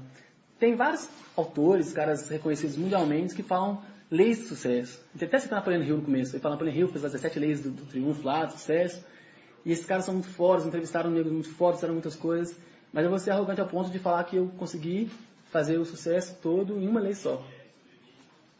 tem 0.57 0.75
vários 0.75 1.09
autores, 1.35 1.91
caras 1.91 2.29
reconhecidos 2.29 2.77
mundialmente, 2.77 3.35
que 3.35 3.43
falam 3.43 3.81
leis 4.09 4.37
de 4.39 4.43
sucesso. 4.45 4.99
Tem 5.17 5.27
até 5.27 5.37
citando 5.39 5.59
Napoleão 5.59 5.83
Hill 5.83 5.97
no 5.97 6.03
começo. 6.03 6.35
Ele 6.35 6.41
fala 6.41 6.55
Napoleão 6.55 6.75
Hill 6.75 6.87
fez 6.87 7.03
as 7.03 7.11
17 7.11 7.39
leis 7.39 7.61
do, 7.61 7.71
do 7.71 7.85
triunfo 7.85 8.25
lá, 8.25 8.45
do 8.45 8.53
sucesso. 8.53 9.03
E 9.65 9.71
esses 9.71 9.85
caras 9.85 10.05
são 10.05 10.13
muito 10.13 10.29
fortes, 10.29 10.65
entrevistaram 10.65 11.09
negros 11.09 11.33
muito 11.33 11.49
fortes, 11.49 11.79
fizeram 11.79 11.95
muitas 11.95 12.15
coisas. 12.15 12.55
Mas 12.95 13.03
eu 13.03 13.09
vou 13.09 13.19
ser 13.19 13.31
arrogante 13.31 13.59
ao 13.61 13.67
ponto 13.67 13.91
de 13.91 13.99
falar 13.99 14.23
que 14.23 14.37
eu 14.37 14.47
consegui 14.57 15.09
fazer 15.51 15.77
o 15.77 15.85
sucesso 15.85 16.37
todo 16.41 16.79
em 16.81 16.87
uma 16.87 16.99
lei 17.01 17.13
só. 17.13 17.45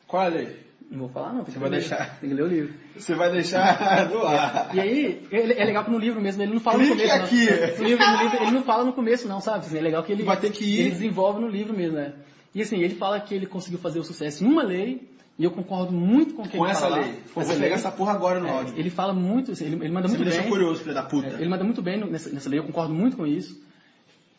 Qual 0.08 0.22
é 0.24 0.26
a 0.26 0.30
lei? 0.30 0.60
Não 0.92 1.00
vou 1.00 1.10
falar 1.10 1.34
não, 1.34 1.44
que 1.44 1.58
vai 1.58 1.70
ler. 1.70 1.80
deixar? 1.80 2.20
Tem 2.20 2.30
que 2.30 2.36
ler 2.36 2.44
o 2.44 2.48
livro. 2.48 2.74
Você 2.96 3.16
vai 3.16 3.32
deixar 3.32 4.08
no 4.12 4.24
ar. 4.26 4.70
E 4.76 4.80
aí, 4.80 5.28
é 5.32 5.66
legal 5.66 5.84
que 5.86 5.90
no 5.90 5.98
livro 5.98 6.22
mesmo, 6.22 6.44
ele 6.44 6.54
não 6.54 6.60
fala 6.60 6.78
Clique 6.80 6.94
no 6.94 7.02
começo. 7.02 7.24
aqui. 7.24 7.46
Não. 7.46 7.78
No 7.78 7.84
livro, 7.86 8.06
no 8.12 8.22
livro, 8.24 8.44
ele 8.44 8.52
não 8.52 8.64
fala 8.64 8.84
no 8.84 8.94
começo, 8.94 9.28
não, 9.28 9.40
sabe? 9.42 9.66
É 9.76 9.82
legal 9.82 10.04
que 10.04 10.12
ele, 10.12 10.24
Vai 10.24 10.38
ter 10.38 10.52
que 10.52 10.64
ir. 10.66 10.80
ele 10.82 10.92
desenvolve 10.92 11.40
no 11.40 11.48
livro 11.48 11.74
mesmo, 11.76 11.96
né? 11.96 12.14
E 12.54 12.62
assim, 12.62 12.78
ele 12.82 12.96
fala 12.96 13.20
que 13.20 13.34
ele 13.34 13.46
conseguiu 13.48 13.80
fazer 13.80 14.00
o 14.00 14.04
sucesso 14.04 14.44
em 14.44 14.48
uma 14.48 14.64
lei, 14.64 15.10
e 15.40 15.44
eu 15.44 15.52
concordo 15.52 15.92
muito 15.92 16.36
com 16.36 16.44
o 16.44 16.48
que 16.48 16.56
Com 16.58 16.64
ele 16.66 16.72
essa 16.72 16.82
fala 16.82 16.98
lei. 16.98 17.14
Com 17.34 17.42
Eu 17.42 17.46
vou 17.48 17.56
pegar 17.58 17.76
essa 17.76 17.92
porra 17.92 18.12
agora 18.14 18.40
no 18.40 18.48
É, 18.48 18.52
áudio. 18.52 18.74
ele 18.78 18.90
fala 18.92 19.14
muito, 19.14 19.52
assim, 19.54 19.66
ele, 19.66 19.76
ele 19.84 19.92
manda 19.92 20.08
Você 20.08 20.16
muito 20.18 20.20
me 20.20 20.26
deixa 20.30 20.42
bem. 20.42 20.50
curioso, 20.52 20.82
filho 20.82 20.94
da 20.94 21.04
puta. 21.04 21.28
É, 21.30 21.34
ele 21.34 21.50
manda 21.50 21.64
muito 21.64 21.82
bem 21.82 21.98
nessa, 22.06 22.30
nessa 22.30 22.48
lei, 22.50 22.60
eu 22.60 22.64
concordo 22.64 22.94
muito 22.94 23.18
com 23.18 23.26
isso. 23.26 23.60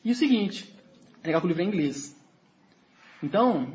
E 0.07 0.13
o 0.13 0.15
seguinte, 0.15 0.73
é 1.21 1.27
legal 1.27 1.41
que 1.41 1.49
o 1.49 1.49
livro 1.49 1.65
é 1.65 1.65
em 1.65 1.69
inglês. 1.69 2.15
Então, 3.21 3.69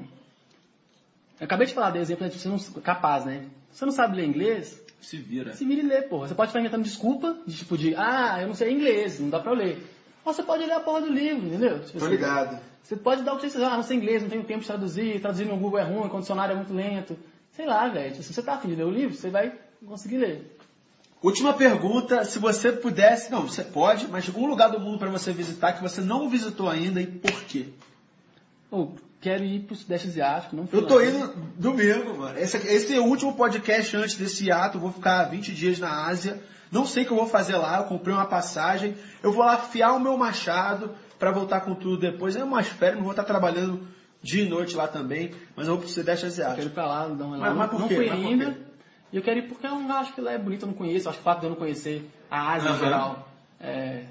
eu 1.37 1.43
acabei 1.43 1.67
de 1.67 1.73
falar 1.73 1.89
do 1.89 1.97
exemplo 1.97 2.29
de 2.29 2.39
você 2.39 2.47
não 2.47 2.57
capaz, 2.81 3.25
né? 3.25 3.47
Você 3.69 3.83
não 3.83 3.91
sabe 3.91 4.15
ler 4.15 4.27
inglês, 4.27 4.81
Se 5.01 5.17
vira. 5.17 5.53
se 5.53 5.65
vire 5.65 5.81
e 5.81 5.85
lê, 5.85 6.03
porra. 6.03 6.29
Você 6.29 6.33
pode 6.33 6.47
estar 6.47 6.61
inventando 6.61 6.83
desculpa, 6.83 7.37
de 7.45 7.57
tipo 7.57 7.77
de, 7.77 7.93
ah, 7.97 8.37
eu 8.39 8.47
não 8.47 8.53
sei 8.53 8.71
inglês, 8.71 9.19
não 9.19 9.29
dá 9.29 9.41
pra 9.41 9.51
eu 9.51 9.57
ler. 9.57 9.85
Ou 10.23 10.33
você 10.33 10.41
pode 10.41 10.63
ler 10.63 10.71
a 10.71 10.79
porra 10.79 11.01
do 11.01 11.11
livro, 11.11 11.45
entendeu? 11.45 11.83
Tipo 11.83 11.99
Tô 11.99 12.05
assim, 12.05 12.13
ligado. 12.15 12.61
Você 12.81 12.95
pode 12.95 13.23
dar 13.23 13.33
o 13.33 13.35
que 13.35 13.41
você 13.41 13.57
quiser, 13.57 13.65
ah, 13.65 13.75
não 13.75 13.83
sei 13.83 13.97
inglês, 13.97 14.23
não 14.23 14.29
tenho 14.29 14.45
tempo 14.45 14.61
de 14.61 14.67
traduzir, 14.67 15.19
traduzir 15.19 15.43
no 15.43 15.57
Google 15.57 15.79
é 15.79 15.83
ruim, 15.83 16.07
o 16.07 16.09
condicionário 16.09 16.53
é 16.53 16.55
muito 16.55 16.73
lento. 16.73 17.19
Sei 17.51 17.65
lá, 17.65 17.89
velho. 17.89 18.15
Se 18.15 18.33
você 18.33 18.41
tá 18.41 18.53
afim 18.53 18.69
de 18.69 18.75
ler 18.75 18.85
o 18.85 18.89
livro, 18.89 19.13
você 19.17 19.29
vai 19.29 19.53
conseguir 19.85 20.19
ler. 20.19 20.57
Última 21.21 21.53
pergunta, 21.53 22.23
se 22.25 22.39
você 22.39 22.71
pudesse, 22.71 23.31
não, 23.31 23.43
você 23.43 23.63
pode, 23.63 24.07
mas 24.07 24.27
um 24.29 24.45
lugar 24.47 24.69
do 24.71 24.79
mundo 24.79 24.97
para 24.97 25.09
você 25.09 25.31
visitar 25.31 25.73
que 25.73 25.81
você 25.81 26.01
não 26.01 26.27
visitou 26.29 26.67
ainda 26.67 26.99
e 26.99 27.05
por 27.05 27.31
quê? 27.43 27.67
Ou, 28.71 28.95
quero 29.19 29.43
ir 29.43 29.59
pro 29.61 29.75
Sudeste 29.75 30.07
Asiático, 30.07 30.55
não 30.55 30.65
fui 30.65 30.79
Eu 30.79 30.87
tô 30.87 30.95
lá. 30.95 31.05
indo 31.05 31.27
domingo, 31.57 32.17
mano. 32.17 32.39
Esse, 32.39 32.57
esse 32.57 32.95
é 32.95 32.99
o 32.99 33.05
último 33.05 33.35
podcast 33.35 33.95
antes 33.97 34.15
desse 34.15 34.51
ato. 34.51 34.77
Eu 34.77 34.81
vou 34.81 34.91
ficar 34.91 35.25
20 35.25 35.53
dias 35.53 35.77
na 35.77 36.05
Ásia. 36.07 36.41
Não 36.71 36.85
sei 36.87 37.03
o 37.03 37.05
que 37.05 37.11
eu 37.11 37.17
vou 37.17 37.27
fazer 37.27 37.55
lá. 37.57 37.77
Eu 37.79 37.83
comprei 37.83 38.15
uma 38.15 38.25
passagem. 38.25 38.95
Eu 39.21 39.31
vou 39.31 39.43
lá 39.43 39.53
afiar 39.55 39.93
o 39.93 39.99
meu 39.99 40.17
machado 40.17 40.91
para 41.19 41.29
voltar 41.29 41.61
com 41.61 41.75
tudo 41.75 41.97
depois. 41.99 42.35
É 42.35 42.43
umas 42.43 42.67
férias, 42.67 42.95
não 42.97 43.03
vou 43.03 43.11
estar 43.11 43.25
trabalhando 43.25 43.85
dia 44.23 44.43
e 44.43 44.49
noite 44.49 44.75
lá 44.75 44.87
também. 44.87 45.31
Mas 45.55 45.67
eu 45.67 45.73
vou 45.75 45.83
pro 45.83 45.91
Sudeste 45.91 46.25
Eu 46.25 46.31
quero 46.31 46.43
Asiático. 46.47 46.67
ir 46.67 46.73
pra 46.73 46.87
lá, 46.87 47.07
dar 47.09 47.25
uma 47.25 47.37
Mas- 47.37 47.41
olhada. 47.41 47.55
mas 47.55 47.69
por 47.69 47.79
não 47.81 47.87
quê? 47.89 47.95
fui 47.95 48.09
Mas 48.09 48.19
ainda. 48.25 48.57
E 49.11 49.17
eu 49.17 49.21
quero 49.21 49.39
ir 49.39 49.47
porque 49.47 49.67
eu 49.67 49.71
não 49.71 49.91
acho 49.97 50.13
que 50.13 50.21
lá 50.21 50.31
é 50.31 50.37
bonito, 50.37 50.63
eu 50.63 50.67
não 50.67 50.73
conheço. 50.73 51.09
Acho 51.09 51.17
que 51.17 51.21
o 51.21 51.25
fato 51.25 51.39
de 51.39 51.45
eu 51.45 51.49
não 51.49 51.57
conhecer 51.57 52.09
a 52.29 52.53
Ásia 52.53 52.69
Aham. 52.69 52.77
em 52.77 52.79
geral 52.79 53.29
é, 53.59 54.03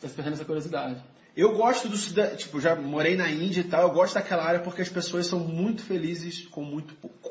tá 0.00 0.06
despertando 0.06 0.34
essa 0.34 0.44
curiosidade. 0.44 1.00
Eu 1.36 1.54
gosto 1.54 1.88
do 1.88 1.96
tipo, 2.36 2.60
já 2.60 2.74
morei 2.74 3.14
na 3.14 3.30
Índia 3.30 3.60
e 3.60 3.64
tal. 3.64 3.82
Eu 3.82 3.90
gosto 3.90 4.14
daquela 4.14 4.42
área 4.44 4.60
porque 4.60 4.82
as 4.82 4.88
pessoas 4.88 5.26
são 5.26 5.38
muito 5.38 5.82
felizes 5.82 6.46
com 6.48 6.62
muito 6.62 6.94
pouco. 6.94 7.30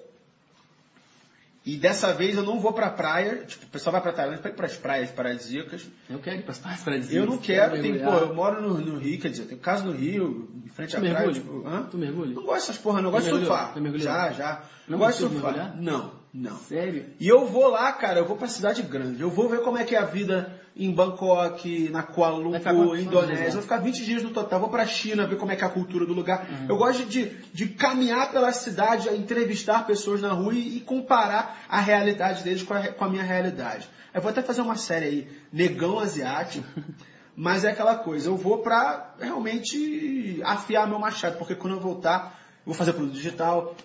E 1.65 1.76
dessa 1.77 2.13
vez 2.13 2.38
eu 2.38 2.43
não 2.43 2.59
vou 2.59 2.72
pra 2.73 2.91
praia, 2.91 3.43
tipo, 3.45 3.65
o 3.65 3.69
pessoal 3.69 3.93
vai 3.93 4.01
pra 4.01 4.13
Tailândia 4.13 4.39
pra 4.39 4.51
ir 4.51 4.53
pras 4.53 4.77
praias 4.77 5.09
paradisíacas. 5.09 5.88
Eu 6.07 6.19
quero 6.19 6.38
ir 6.38 6.43
para 6.43 6.51
as 6.51 6.59
praias 6.59 6.84
paradisíacas. 6.84 7.26
Eu 7.26 7.31
não 7.31 7.39
quero, 7.39 7.81
tem, 7.81 7.97
pô, 8.03 8.11
eu 8.11 8.35
moro 8.35 8.61
no, 8.61 8.77
no 8.80 8.99
Rio, 8.99 9.19
quer 9.19 9.30
dizer, 9.30 9.41
eu 9.43 9.47
tenho 9.47 9.59
casa 9.59 9.84
no 9.84 9.91
Rio, 9.91 10.47
em 10.63 10.69
frente 10.69 10.95
à 10.95 10.99
Tu 10.99 11.09
praia. 11.09 11.26
mergulha? 11.26 11.41
Tipo, 11.41 11.67
hã? 11.67 11.81
Tu 11.89 11.97
mergulha? 11.97 12.35
Não 12.35 12.43
gosto 12.43 12.67
dessas 12.67 12.77
porra, 12.77 13.01
não. 13.01 13.07
Eu 13.09 13.13
gosto 13.13 13.31
de 13.31 13.39
surfar. 13.39 13.73
Já, 13.95 14.31
já. 14.31 14.61
Não 14.88 14.99
gosto 14.99 15.17
de 15.17 15.34
surfar. 15.34 15.53
mergulhar? 15.53 15.76
Não, 15.81 16.11
não. 16.36 16.57
Sério? 16.57 17.06
E 17.18 17.26
eu 17.30 17.45
vou 17.45 17.70
lá, 17.70 17.94
cara, 17.94 18.20
eu 18.20 18.26
vou 18.26 18.36
pra 18.36 18.49
cidade 18.49 18.82
grande. 18.82 19.22
Eu 19.22 19.30
vou 19.30 19.48
ver 19.48 19.62
como 19.62 19.78
é 19.78 19.86
que 19.86 19.95
é 19.95 19.99
a 19.99 20.03
vida 20.03 20.60
em 20.76 20.91
Bangkok, 20.91 21.88
na 21.88 22.03
Kuala 22.03 22.38
Lumpur, 22.38 22.99
Indonésia. 22.99 23.52
vou 23.52 23.62
ficar 23.62 23.78
20 23.78 24.03
dias 24.03 24.22
no 24.22 24.32
total. 24.32 24.60
Vou 24.60 24.68
pra 24.68 24.86
China, 24.86 25.26
ver 25.26 25.38
como 25.38 25.53
é 25.53 25.56
que 25.56 25.64
é 25.64 25.68
a 25.68 25.70
cultura 25.70 26.06
do 26.06 26.12
lugar. 26.12 26.45
Uhum. 26.49 26.66
Eu 26.68 26.76
gosto 26.76 27.06
de, 27.06 27.30
de 27.53 27.68
caminhar 27.70 28.34
pela 28.34 28.52
cidade, 28.52 29.07
entrevistar 29.16 29.88
pessoas 29.88 30.22
na 30.22 30.34
rua 30.34 30.53
e, 30.53 30.76
e 30.76 30.80
comparar 30.82 31.66
a 31.70 31.80
realidade 31.80 32.44
deles 32.44 32.64
com 32.64 32.74
a, 32.74 32.90
com 32.90 33.06
a 33.06 33.10
minha 33.10 33.24
realidade. 33.24 33.88
Eu 34.14 34.22
vou 34.22 34.30
até 34.30 34.41
fazer 34.41 34.60
uma 34.60 34.76
série 34.76 35.06
aí, 35.06 35.28
Negão 35.53 35.99
Asiático. 35.99 36.68
Mas 37.34 37.64
é 37.64 37.72
aquela 37.72 37.95
coisa, 37.95 38.30
eu 38.30 38.38
vou 38.38 38.60
pra 38.60 39.14
realmente 39.20 40.41
afiar 40.45 40.88
meu 40.88 40.98
machado, 40.98 41.38
porque 41.38 41.53
quando 41.53 41.74
eu 41.74 41.82
voltar, 41.82 42.40
eu 42.60 42.68
vou 42.68 42.74
fazer 42.74 42.94
produto 42.94 43.14
digital, 43.14 43.76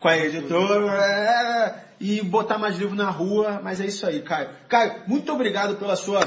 com 0.00 0.08
a 0.08 0.16
editora, 0.16 0.96
é, 0.96 1.84
e 2.00 2.22
botar 2.22 2.58
mais 2.58 2.76
livro 2.76 2.96
na 2.96 3.10
rua, 3.10 3.60
mas 3.62 3.80
é 3.80 3.86
isso 3.86 4.06
aí, 4.06 4.22
Caio. 4.22 4.48
Caio, 4.66 5.02
muito 5.06 5.30
obrigado 5.30 5.76
pela 5.76 5.94
sua 5.94 6.26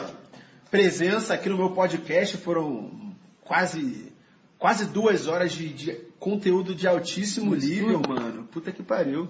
presença 0.70 1.34
aqui 1.34 1.50
no 1.50 1.58
meu 1.58 1.72
podcast, 1.72 2.38
foram 2.38 3.16
quase 3.42 4.14
quase 4.60 4.86
duas 4.86 5.28
horas 5.28 5.52
de, 5.52 5.68
de 5.70 5.92
conteúdo 6.20 6.74
de 6.74 6.88
altíssimo 6.88 7.54
nível, 7.54 8.02
mano. 8.08 8.44
Puta 8.46 8.72
que 8.72 8.82
pariu. 8.82 9.28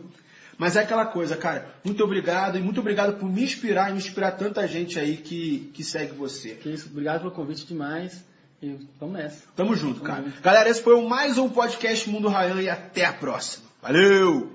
Mas 0.60 0.76
é 0.76 0.82
aquela 0.82 1.07
coisa, 1.07 1.36
cara. 1.36 1.74
Muito 1.84 2.03
obrigado 2.03 2.57
e 2.57 2.61
muito 2.61 2.80
obrigado 2.80 3.18
por 3.18 3.28
me 3.28 3.44
inspirar 3.44 3.90
e 3.90 3.94
me 3.94 3.98
inspirar 3.98 4.34
tanta 4.34 4.68
gente 4.68 4.99
aí 4.99 5.18
que, 5.18 5.72
que 5.74 5.84
segue 5.84 6.14
você. 6.14 6.49
Que 6.49 6.70
isso, 6.70 6.88
obrigado 6.91 7.22
pelo 7.22 7.32
convite 7.32 7.65
demais. 7.65 8.24
E 8.61 8.78
vamos 8.99 9.15
nessa. 9.15 9.44
Tamo 9.56 9.76
junto, 9.76 10.02
cara. 10.02 10.26
Galera, 10.41 10.70
esse 10.70 10.82
foi 10.82 11.02
mais 11.07 11.40
um 11.40 11.49
podcast 11.49 12.07
Mundo 12.10 12.30
Ryan 12.30 12.61
e 12.61 12.70
até 12.70 13.03
a 13.06 13.11
próxima. 13.11 13.73
Valeu! 13.84 14.49